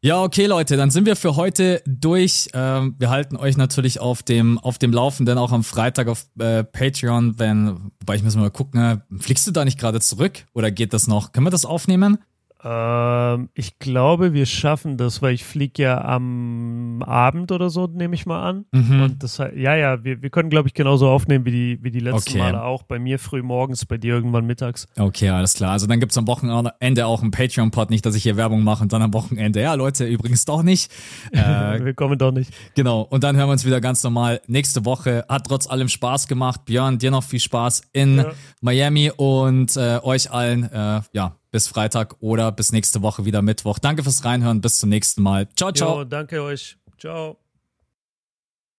ja, 0.00 0.22
okay, 0.22 0.46
Leute, 0.46 0.76
dann 0.76 0.92
sind 0.92 1.06
wir 1.06 1.16
für 1.16 1.34
heute 1.34 1.82
durch. 1.84 2.48
Ähm, 2.54 2.94
wir 3.00 3.10
halten 3.10 3.36
euch 3.36 3.56
natürlich 3.56 3.98
auf 3.98 4.22
dem, 4.22 4.56
auf 4.58 4.78
dem 4.78 4.92
Laufenden, 4.92 5.38
auch 5.38 5.50
am 5.50 5.64
Freitag 5.64 6.06
auf 6.06 6.26
äh, 6.38 6.62
Patreon, 6.62 7.40
wenn, 7.40 7.90
wobei 7.98 8.14
ich 8.14 8.22
muss 8.22 8.36
mal 8.36 8.48
gucken, 8.48 8.80
äh, 8.80 8.98
fliegst 9.18 9.48
du 9.48 9.50
da 9.50 9.64
nicht 9.64 9.76
gerade 9.76 10.00
zurück 10.00 10.46
oder 10.54 10.70
geht 10.70 10.92
das 10.92 11.08
noch? 11.08 11.32
Können 11.32 11.46
wir 11.46 11.50
das 11.50 11.64
aufnehmen? 11.64 12.18
Ähm, 12.64 13.50
ich 13.54 13.78
glaube, 13.78 14.32
wir 14.32 14.46
schaffen 14.46 14.96
das, 14.96 15.22
weil 15.22 15.34
ich 15.34 15.44
fliege 15.44 15.82
ja 15.82 16.04
am 16.04 17.02
Abend 17.04 17.52
oder 17.52 17.70
so, 17.70 17.86
nehme 17.86 18.14
ich 18.14 18.26
mal 18.26 18.42
an. 18.42 18.64
Mhm. 18.72 19.02
Und 19.02 19.22
das 19.22 19.38
ja, 19.38 19.76
ja, 19.76 20.02
wir, 20.02 20.22
wir 20.22 20.30
können, 20.30 20.50
glaube 20.50 20.68
ich, 20.68 20.74
genauso 20.74 21.08
aufnehmen 21.08 21.44
wie 21.44 21.52
die, 21.52 21.78
wie 21.82 21.90
die 21.90 22.00
letzten 22.00 22.30
okay. 22.30 22.38
Male 22.38 22.62
auch. 22.62 22.82
Bei 22.82 22.98
mir 22.98 23.18
früh 23.18 23.42
morgens, 23.42 23.86
bei 23.86 23.96
dir 23.96 24.14
irgendwann 24.14 24.44
mittags. 24.44 24.88
Okay, 24.98 25.28
alles 25.28 25.54
klar. 25.54 25.72
Also 25.72 25.86
dann 25.86 26.00
gibt's 26.00 26.18
am 26.18 26.26
Wochenende 26.26 27.06
auch 27.06 27.22
einen 27.22 27.30
Patreon-Pod, 27.30 27.90
nicht, 27.90 28.04
dass 28.04 28.16
ich 28.16 28.24
hier 28.24 28.36
Werbung 28.36 28.64
mache 28.64 28.82
und 28.82 28.92
dann 28.92 29.02
am 29.02 29.14
Wochenende, 29.14 29.60
ja, 29.60 29.74
Leute, 29.74 30.06
übrigens 30.06 30.44
doch 30.44 30.62
nicht. 30.62 30.90
Äh, 31.30 31.84
wir 31.84 31.94
kommen 31.94 32.18
doch 32.18 32.32
nicht. 32.32 32.52
Genau. 32.74 33.02
Und 33.02 33.22
dann 33.22 33.36
hören 33.36 33.48
wir 33.48 33.52
uns 33.52 33.64
wieder 33.64 33.80
ganz 33.80 34.02
normal 34.02 34.40
nächste 34.46 34.84
Woche. 34.84 35.24
Hat 35.28 35.46
trotz 35.46 35.68
allem 35.68 35.88
Spaß 35.88 36.26
gemacht. 36.26 36.64
Björn, 36.64 36.98
dir 36.98 37.10
noch 37.10 37.22
viel 37.22 37.38
Spaß 37.40 37.82
in 37.92 38.18
ja. 38.18 38.32
Miami 38.60 39.12
und 39.14 39.76
äh, 39.76 39.98
euch 40.02 40.30
allen, 40.30 40.64
äh, 40.72 41.00
ja, 41.12 41.36
bis 41.50 41.68
Freitag 41.68 42.16
oder 42.20 42.52
bis 42.52 42.72
nächste 42.72 43.02
Woche 43.02 43.24
wieder 43.24 43.42
Mittwoch. 43.42 43.78
Danke 43.78 44.02
fürs 44.02 44.24
Reinhören. 44.24 44.60
Bis 44.60 44.78
zum 44.78 44.90
nächsten 44.90 45.22
Mal. 45.22 45.48
Ciao, 45.56 45.72
ciao. 45.72 45.98
Jo, 45.98 46.04
danke 46.04 46.42
euch. 46.42 46.76
Ciao. 46.98 47.38